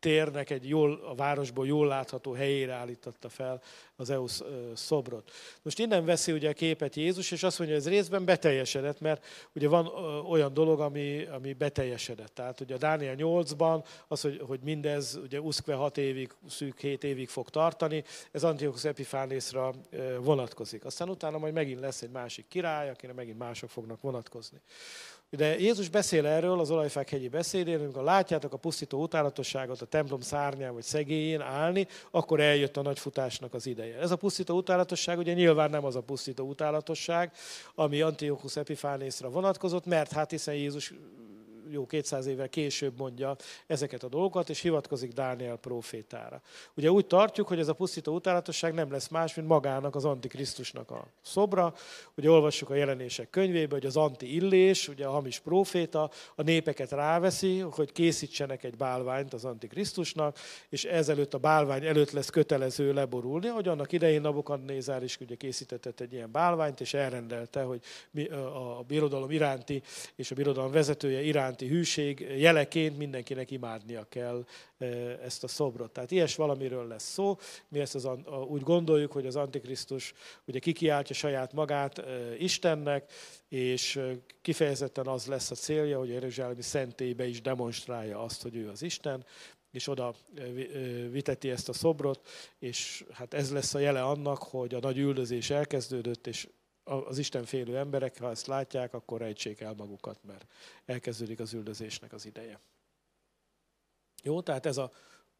térnek 0.00 0.50
egy 0.50 0.68
jól, 0.68 1.00
a 1.04 1.14
városból 1.14 1.66
jól 1.66 1.86
látható 1.86 2.32
helyére 2.32 2.72
állította 2.72 3.28
fel 3.28 3.62
az 3.96 4.10
EU 4.10 4.26
szobrot. 4.74 5.30
Most 5.62 5.78
innen 5.78 6.04
veszi 6.04 6.32
ugye 6.32 6.48
a 6.48 6.52
képet 6.52 6.96
Jézus, 6.96 7.30
és 7.30 7.42
azt 7.42 7.58
mondja, 7.58 7.76
hogy 7.76 7.86
ez 7.86 7.92
részben 7.92 8.24
beteljesedett, 8.24 9.00
mert 9.00 9.24
ugye 9.54 9.68
van 9.68 9.86
olyan 10.28 10.54
dolog, 10.54 10.80
ami, 10.80 11.24
ami 11.24 11.52
beteljesedett. 11.52 12.34
Tehát 12.34 12.60
ugye 12.60 12.74
a 12.74 12.78
Dániel 12.78 13.14
8-ban 13.18 13.84
az, 14.08 14.20
hogy, 14.20 14.42
hogy 14.46 14.60
mindez 14.62 15.18
ugye 15.22 15.40
uszkve 15.40 15.74
6 15.74 15.98
évig, 15.98 16.30
szűk 16.48 16.80
7 16.80 17.04
évig 17.04 17.28
fog 17.28 17.48
tartani, 17.48 18.04
ez 18.30 18.44
Antiochus 18.44 18.84
Epiphanesra 18.84 19.74
vonatkozik. 20.20 20.84
Aztán 20.84 21.08
utána 21.08 21.38
majd 21.38 21.52
megint 21.52 21.80
lesz 21.80 22.02
egy 22.02 22.10
másik 22.10 22.48
király, 22.48 22.90
akire 22.90 23.12
megint 23.12 23.38
mások 23.38 23.70
fognak 23.70 24.00
vonatkozni. 24.00 24.60
De 25.30 25.58
Jézus 25.58 25.88
beszél 25.88 26.26
erről 26.26 26.60
az 26.60 26.70
olajfák 26.70 27.10
hegyi 27.10 27.28
beszédén, 27.28 27.80
amikor 27.80 28.02
látjátok 28.02 28.52
a 28.52 28.56
pusztító 28.56 29.02
utálatosságot 29.02 29.80
a 29.80 29.86
templom 29.86 30.20
szárnyán 30.20 30.74
vagy 30.74 30.82
szegélyén 30.82 31.40
állni, 31.40 31.86
akkor 32.10 32.40
eljött 32.40 32.76
a 32.76 32.82
nagy 32.82 32.98
futásnak 32.98 33.54
az 33.54 33.66
ideje. 33.66 33.98
Ez 33.98 34.10
a 34.10 34.16
pusztító 34.16 34.56
utálatosság 34.56 35.18
ugye 35.18 35.32
nyilván 35.32 35.70
nem 35.70 35.84
az 35.84 35.96
a 35.96 36.02
pusztító 36.02 36.46
utálatosság, 36.46 37.32
ami 37.74 38.00
Antiochus 38.00 38.56
Epiphanesra 38.56 39.30
vonatkozott, 39.30 39.86
mert 39.86 40.12
hát 40.12 40.30
hiszen 40.30 40.54
Jézus 40.54 40.92
jó 41.70 41.86
200 41.86 42.26
évvel 42.26 42.48
később 42.48 42.98
mondja 42.98 43.36
ezeket 43.66 44.02
a 44.02 44.08
dolgokat, 44.08 44.48
és 44.48 44.60
hivatkozik 44.60 45.12
Dániel 45.12 45.56
profétára. 45.56 46.42
Ugye 46.74 46.90
úgy 46.90 47.06
tartjuk, 47.06 47.48
hogy 47.48 47.58
ez 47.58 47.68
a 47.68 47.72
pusztító 47.72 48.14
utálatosság 48.14 48.74
nem 48.74 48.90
lesz 48.90 49.08
más, 49.08 49.34
mint 49.34 49.48
magának 49.48 49.94
az 49.94 50.04
Antikrisztusnak 50.04 50.90
a 50.90 51.06
szobra. 51.22 51.74
Ugye 52.16 52.30
olvassuk 52.30 52.70
a 52.70 52.74
jelenések 52.74 53.30
könyvébe, 53.30 53.74
hogy 53.74 53.86
az 53.86 53.96
anti-illés, 53.96 54.88
ugye 54.88 55.06
a 55.06 55.10
hamis 55.10 55.38
proféta 55.38 56.10
a 56.34 56.42
népeket 56.42 56.90
ráveszi, 56.90 57.58
hogy 57.58 57.92
készítsenek 57.92 58.64
egy 58.64 58.76
bálványt 58.76 59.32
az 59.32 59.44
Antikrisztusnak, 59.44 60.38
és 60.68 60.84
ezelőtt 60.84 61.34
a 61.34 61.38
bálvány 61.38 61.84
előtt 61.84 62.10
lesz 62.10 62.30
kötelező 62.30 62.92
leborulni, 62.92 63.46
hogy 63.46 63.68
annak 63.68 63.92
idején 63.92 64.20
Nabokadnézár 64.20 65.02
is 65.02 65.20
ugye 65.20 65.34
készített 65.34 66.00
egy 66.00 66.12
ilyen 66.12 66.30
bálványt, 66.32 66.80
és 66.80 66.94
elrendelte, 66.94 67.62
hogy 67.62 67.80
a 68.78 68.82
birodalom 68.82 69.30
iránti 69.30 69.82
és 70.14 70.30
a 70.30 70.34
birodalom 70.34 70.70
vezetője 70.70 71.20
iránti 71.20 71.57
iránti 71.62 71.76
hűség 71.76 72.20
jeleként 72.20 72.98
mindenkinek 72.98 73.50
imádnia 73.50 74.06
kell 74.08 74.44
ezt 75.22 75.44
a 75.44 75.48
szobrot. 75.48 75.92
Tehát 75.92 76.10
ilyes 76.10 76.36
valamiről 76.36 76.86
lesz 76.86 77.12
szó. 77.12 77.36
Mi 77.68 77.80
ezt 77.80 77.94
az, 77.94 78.08
úgy 78.48 78.62
gondoljuk, 78.62 79.12
hogy 79.12 79.26
az 79.26 79.36
Antikrisztus 79.36 80.12
ugye 80.46 80.58
kikiáltja 80.58 81.14
saját 81.14 81.52
magát 81.52 82.02
Istennek, 82.38 83.12
és 83.48 84.00
kifejezetten 84.42 85.06
az 85.06 85.26
lesz 85.26 85.50
a 85.50 85.54
célja, 85.54 85.98
hogy 85.98 86.10
a 86.10 86.12
Jeruzsálemi 86.12 86.62
szentélybe 86.62 87.26
is 87.26 87.40
demonstrálja 87.40 88.22
azt, 88.22 88.42
hogy 88.42 88.56
ő 88.56 88.68
az 88.68 88.82
Isten, 88.82 89.24
és 89.70 89.88
oda 89.88 90.14
viteti 91.10 91.50
ezt 91.50 91.68
a 91.68 91.72
szobrot, 91.72 92.28
és 92.58 93.04
hát 93.12 93.34
ez 93.34 93.52
lesz 93.52 93.74
a 93.74 93.78
jele 93.78 94.02
annak, 94.02 94.42
hogy 94.42 94.74
a 94.74 94.80
nagy 94.80 94.98
üldözés 94.98 95.50
elkezdődött, 95.50 96.26
és 96.26 96.48
az 96.88 97.18
Isten 97.18 97.44
félő 97.44 97.76
emberek, 97.76 98.18
ha 98.18 98.30
ezt 98.30 98.46
látják, 98.46 98.94
akkor 98.94 99.20
rejtsék 99.20 99.60
el 99.60 99.74
magukat, 99.74 100.18
mert 100.24 100.46
elkezdődik 100.84 101.40
az 101.40 101.52
üldözésnek 101.52 102.12
az 102.12 102.26
ideje. 102.26 102.60
Jó, 104.22 104.40
tehát 104.40 104.66
ez 104.66 104.76
a 104.76 104.92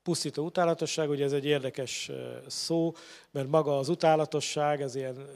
pusztító 0.02 0.44
utálatosság, 0.44 1.10
ugye 1.10 1.24
ez 1.24 1.32
egy 1.32 1.44
érdekes 1.44 2.10
szó, 2.46 2.92
mert 3.30 3.48
maga 3.48 3.78
az 3.78 3.88
utálatosság, 3.88 4.80
ez 4.80 4.94
ilyen 4.94 5.26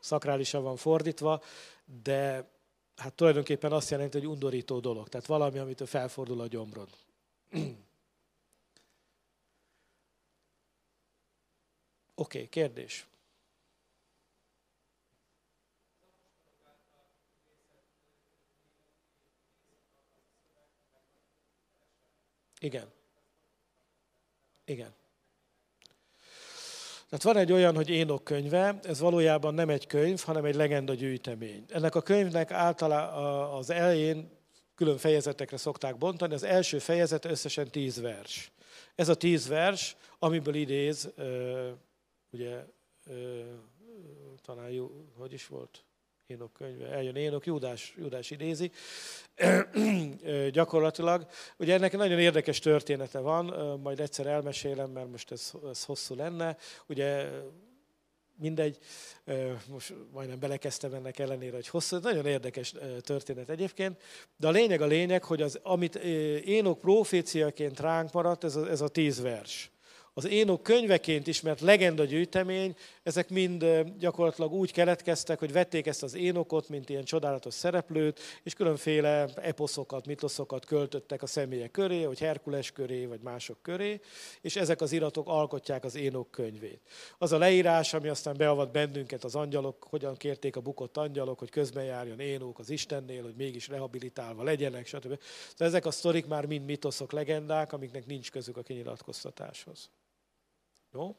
szakrálisan 0.00 0.62
van 0.62 0.76
fordítva, 0.76 1.42
de 2.02 2.50
hát 2.96 3.14
tulajdonképpen 3.14 3.72
azt 3.72 3.90
jelenti, 3.90 4.18
hogy 4.18 4.26
undorító 4.26 4.80
dolog. 4.80 5.08
Tehát 5.08 5.26
valami, 5.26 5.58
amitől 5.58 5.86
felfordul 5.86 6.40
a 6.40 6.46
gyomrod. 6.46 6.88
Oké, 12.14 12.38
okay, 12.38 12.48
kérdés. 12.48 13.09
Igen. 22.60 22.92
Igen. 24.64 24.94
Tehát 27.08 27.24
van 27.24 27.36
egy 27.36 27.52
olyan, 27.52 27.74
hogy 27.74 27.88
Énok 27.88 28.24
könyve, 28.24 28.78
ez 28.82 29.00
valójában 29.00 29.54
nem 29.54 29.68
egy 29.68 29.86
könyv, 29.86 30.20
hanem 30.20 30.44
egy 30.44 30.54
legenda 30.54 30.94
gyűjtemény. 30.94 31.64
Ennek 31.68 31.94
a 31.94 32.02
könyvnek 32.02 32.50
általában 32.50 33.58
az 33.58 33.70
elején 33.70 34.30
külön 34.74 34.98
fejezetekre 34.98 35.56
szokták 35.56 35.96
bontani, 35.96 36.34
az 36.34 36.42
első 36.42 36.78
fejezet 36.78 37.24
összesen 37.24 37.70
tíz 37.70 38.00
vers. 38.00 38.52
Ez 38.94 39.08
a 39.08 39.14
tíz 39.14 39.48
vers, 39.48 39.96
amiből 40.18 40.54
idéz, 40.54 41.10
ugye 42.30 42.64
talán 44.42 44.70
jó, 44.70 44.90
hogy 45.16 45.32
is 45.32 45.46
volt? 45.46 45.84
Énok 46.30 46.52
könyve, 46.52 46.86
eljön 46.86 47.16
Énok, 47.16 47.46
Júdás, 47.46 47.94
Júdás 47.98 48.30
idézi. 48.30 48.70
Gyakorlatilag, 50.50 51.26
ugye 51.56 51.74
ennek 51.74 51.96
nagyon 51.96 52.18
érdekes 52.18 52.58
története 52.58 53.18
van, 53.18 53.44
majd 53.80 54.00
egyszer 54.00 54.26
elmesélem, 54.26 54.90
mert 54.90 55.10
most 55.10 55.30
ez, 55.30 55.52
ez 55.70 55.84
hosszú 55.84 56.14
lenne. 56.14 56.56
Ugye 56.86 57.28
mindegy, 58.36 58.78
most 59.68 59.94
majdnem 60.12 60.38
belekezdtem 60.38 60.94
ennek 60.94 61.18
ellenére, 61.18 61.54
hogy 61.54 61.68
hosszú, 61.68 61.96
nagyon 61.96 62.26
érdekes 62.26 62.74
történet 63.00 63.50
egyébként, 63.50 64.02
de 64.36 64.46
a 64.46 64.50
lényeg 64.50 64.80
a 64.80 64.86
lényeg, 64.86 65.24
hogy 65.24 65.42
az, 65.42 65.58
amit 65.62 65.94
Énok 66.44 66.78
proféciaként 66.78 67.80
ránk 67.80 68.12
maradt, 68.12 68.44
ez 68.44 68.56
a, 68.56 68.68
ez 68.68 68.80
a 68.80 68.88
tíz 68.88 69.20
vers 69.20 69.70
az 70.14 70.28
Énok 70.28 70.62
könyveként 70.62 71.26
ismert 71.26 71.60
legenda 71.60 72.04
gyűjtemény, 72.04 72.74
ezek 73.02 73.28
mind 73.28 73.66
gyakorlatilag 73.98 74.52
úgy 74.52 74.72
keletkeztek, 74.72 75.38
hogy 75.38 75.52
vették 75.52 75.86
ezt 75.86 76.02
az 76.02 76.14
Énokot, 76.14 76.68
mint 76.68 76.88
ilyen 76.88 77.04
csodálatos 77.04 77.54
szereplőt, 77.54 78.20
és 78.42 78.54
különféle 78.54 79.28
eposzokat, 79.34 80.06
mitoszokat 80.06 80.64
költöttek 80.64 81.22
a 81.22 81.26
személyek 81.26 81.70
köré, 81.70 82.04
vagy 82.04 82.18
Herkules 82.18 82.70
köré, 82.72 83.06
vagy 83.06 83.20
mások 83.20 83.62
köré, 83.62 84.00
és 84.40 84.56
ezek 84.56 84.80
az 84.80 84.92
iratok 84.92 85.28
alkotják 85.28 85.84
az 85.84 85.94
Énok 85.94 86.30
könyvét. 86.30 86.80
Az 87.18 87.32
a 87.32 87.38
leírás, 87.38 87.94
ami 87.94 88.08
aztán 88.08 88.36
beavat 88.36 88.72
bennünket 88.72 89.24
az 89.24 89.34
angyalok, 89.34 89.86
hogyan 89.90 90.16
kérték 90.16 90.56
a 90.56 90.60
bukott 90.60 90.96
angyalok, 90.96 91.38
hogy 91.38 91.50
közben 91.50 91.84
járjon 91.84 92.20
Énok 92.20 92.58
az 92.58 92.70
Istennél, 92.70 93.22
hogy 93.22 93.34
mégis 93.36 93.68
rehabilitálva 93.68 94.42
legyenek, 94.42 94.86
stb. 94.86 95.18
Szóval 95.50 95.66
ezek 95.66 95.86
a 95.86 95.90
sztorik 95.90 96.26
már 96.26 96.46
mind 96.46 96.64
mitoszok, 96.64 97.12
legendák, 97.12 97.72
amiknek 97.72 98.06
nincs 98.06 98.30
közük 98.30 98.56
a 98.56 98.62
kinyilatkoztatáshoz. 98.62 99.90
Jó? 100.92 101.16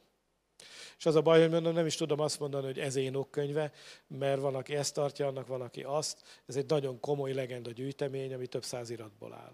És 0.98 1.06
az 1.06 1.14
a 1.14 1.22
baj, 1.22 1.40
hogy 1.40 1.50
mondom, 1.50 1.74
nem 1.74 1.86
is 1.86 1.96
tudom 1.96 2.20
azt 2.20 2.38
mondani, 2.38 2.64
hogy 2.64 2.78
ez 2.78 2.96
én 2.96 3.26
könyve, 3.30 3.72
mert 4.06 4.40
van, 4.40 4.54
aki 4.54 4.74
ezt 4.74 4.94
tartja, 4.94 5.26
annak 5.26 5.46
van, 5.46 5.60
aki 5.60 5.82
azt. 5.82 6.42
Ez 6.46 6.56
egy 6.56 6.68
nagyon 6.68 7.00
komoly 7.00 7.32
legenda 7.32 7.70
gyűjtemény, 7.70 8.34
ami 8.34 8.46
több 8.46 8.64
száz 8.64 8.90
iratból 8.90 9.32
áll. 9.32 9.52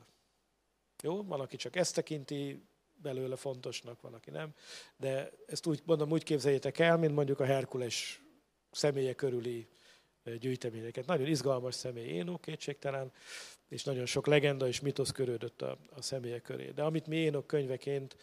Jó? 1.02 1.22
Van, 1.22 1.40
aki 1.40 1.56
csak 1.56 1.76
ezt 1.76 1.94
tekinti 1.94 2.62
belőle 3.02 3.36
fontosnak, 3.36 4.00
van, 4.00 4.14
aki 4.14 4.30
nem. 4.30 4.54
De 4.96 5.30
ezt 5.46 5.66
úgy 5.66 5.82
mondom, 5.84 6.10
úgy 6.10 6.22
képzeljétek 6.22 6.78
el, 6.78 6.96
mint 6.96 7.14
mondjuk 7.14 7.40
a 7.40 7.44
Herkules 7.44 8.22
személye 8.70 9.14
körüli 9.14 9.68
gyűjteményeket. 10.38 11.06
Nagyon 11.06 11.26
izgalmas 11.26 11.74
személy 11.74 12.06
Énok, 12.06 12.40
kétségtelen, 12.40 13.12
és 13.68 13.84
nagyon 13.84 14.06
sok 14.06 14.26
legenda 14.26 14.66
és 14.66 14.80
mitosz 14.80 15.10
körődött 15.10 15.62
a, 15.62 15.78
a 15.90 16.02
személyek 16.02 16.42
köré. 16.42 16.70
De 16.74 16.82
amit 16.82 17.06
mi 17.06 17.16
Énok 17.16 17.46
könyveként 17.46 18.16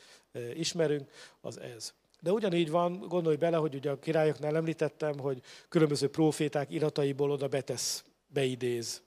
ismerünk, 0.53 1.09
az 1.41 1.59
ez. 1.59 1.93
De 2.21 2.31
ugyanígy 2.31 2.69
van, 2.69 2.99
gondolj 2.99 3.35
bele, 3.35 3.57
hogy 3.57 3.75
ugye 3.75 3.91
a 3.91 3.99
királyoknál 3.99 4.55
említettem, 4.55 5.19
hogy 5.19 5.41
különböző 5.69 6.09
proféták 6.09 6.71
irataiból 6.71 7.31
oda 7.31 7.47
betesz, 7.47 8.03
beidéz 8.27 9.03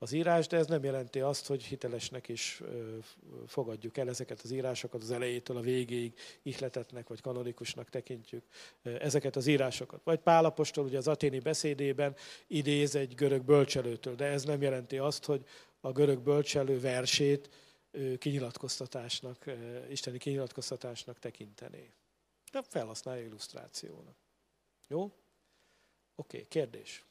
az 0.00 0.12
írás, 0.12 0.46
de 0.46 0.56
ez 0.56 0.66
nem 0.66 0.84
jelenti 0.84 1.20
azt, 1.20 1.46
hogy 1.46 1.62
hitelesnek 1.62 2.28
is 2.28 2.62
fogadjuk 3.46 3.96
el 3.96 4.08
ezeket 4.08 4.40
az 4.40 4.50
írásokat 4.50 5.02
az 5.02 5.10
elejétől 5.10 5.56
a 5.56 5.60
végéig 5.60 6.14
ihletetnek 6.42 7.08
vagy 7.08 7.20
kanonikusnak 7.20 7.90
tekintjük 7.90 8.42
ezeket 8.82 9.36
az 9.36 9.46
írásokat. 9.46 10.00
Vagy 10.04 10.18
Pálapostól 10.18 10.84
ugye 10.84 10.98
az 10.98 11.08
aténi 11.08 11.38
beszédében 11.38 12.16
idéz 12.46 12.94
egy 12.94 13.14
görög 13.14 13.42
bölcselőtől, 13.42 14.14
de 14.14 14.24
ez 14.24 14.44
nem 14.44 14.62
jelenti 14.62 14.98
azt, 14.98 15.24
hogy 15.24 15.44
a 15.80 15.92
görög 15.92 16.20
bölcselő 16.20 16.80
versét 16.80 17.50
kinyilatkoztatásnak, 18.18 19.44
isteni 19.88 20.18
kinyilatkoztatásnak 20.18 21.18
tekintené. 21.18 21.92
De 22.52 22.62
felhasználja 22.62 23.24
illusztrációnak. 23.24 24.16
Jó? 24.88 25.02
Oké, 25.02 25.12
okay, 26.14 26.48
kérdés. 26.48 27.04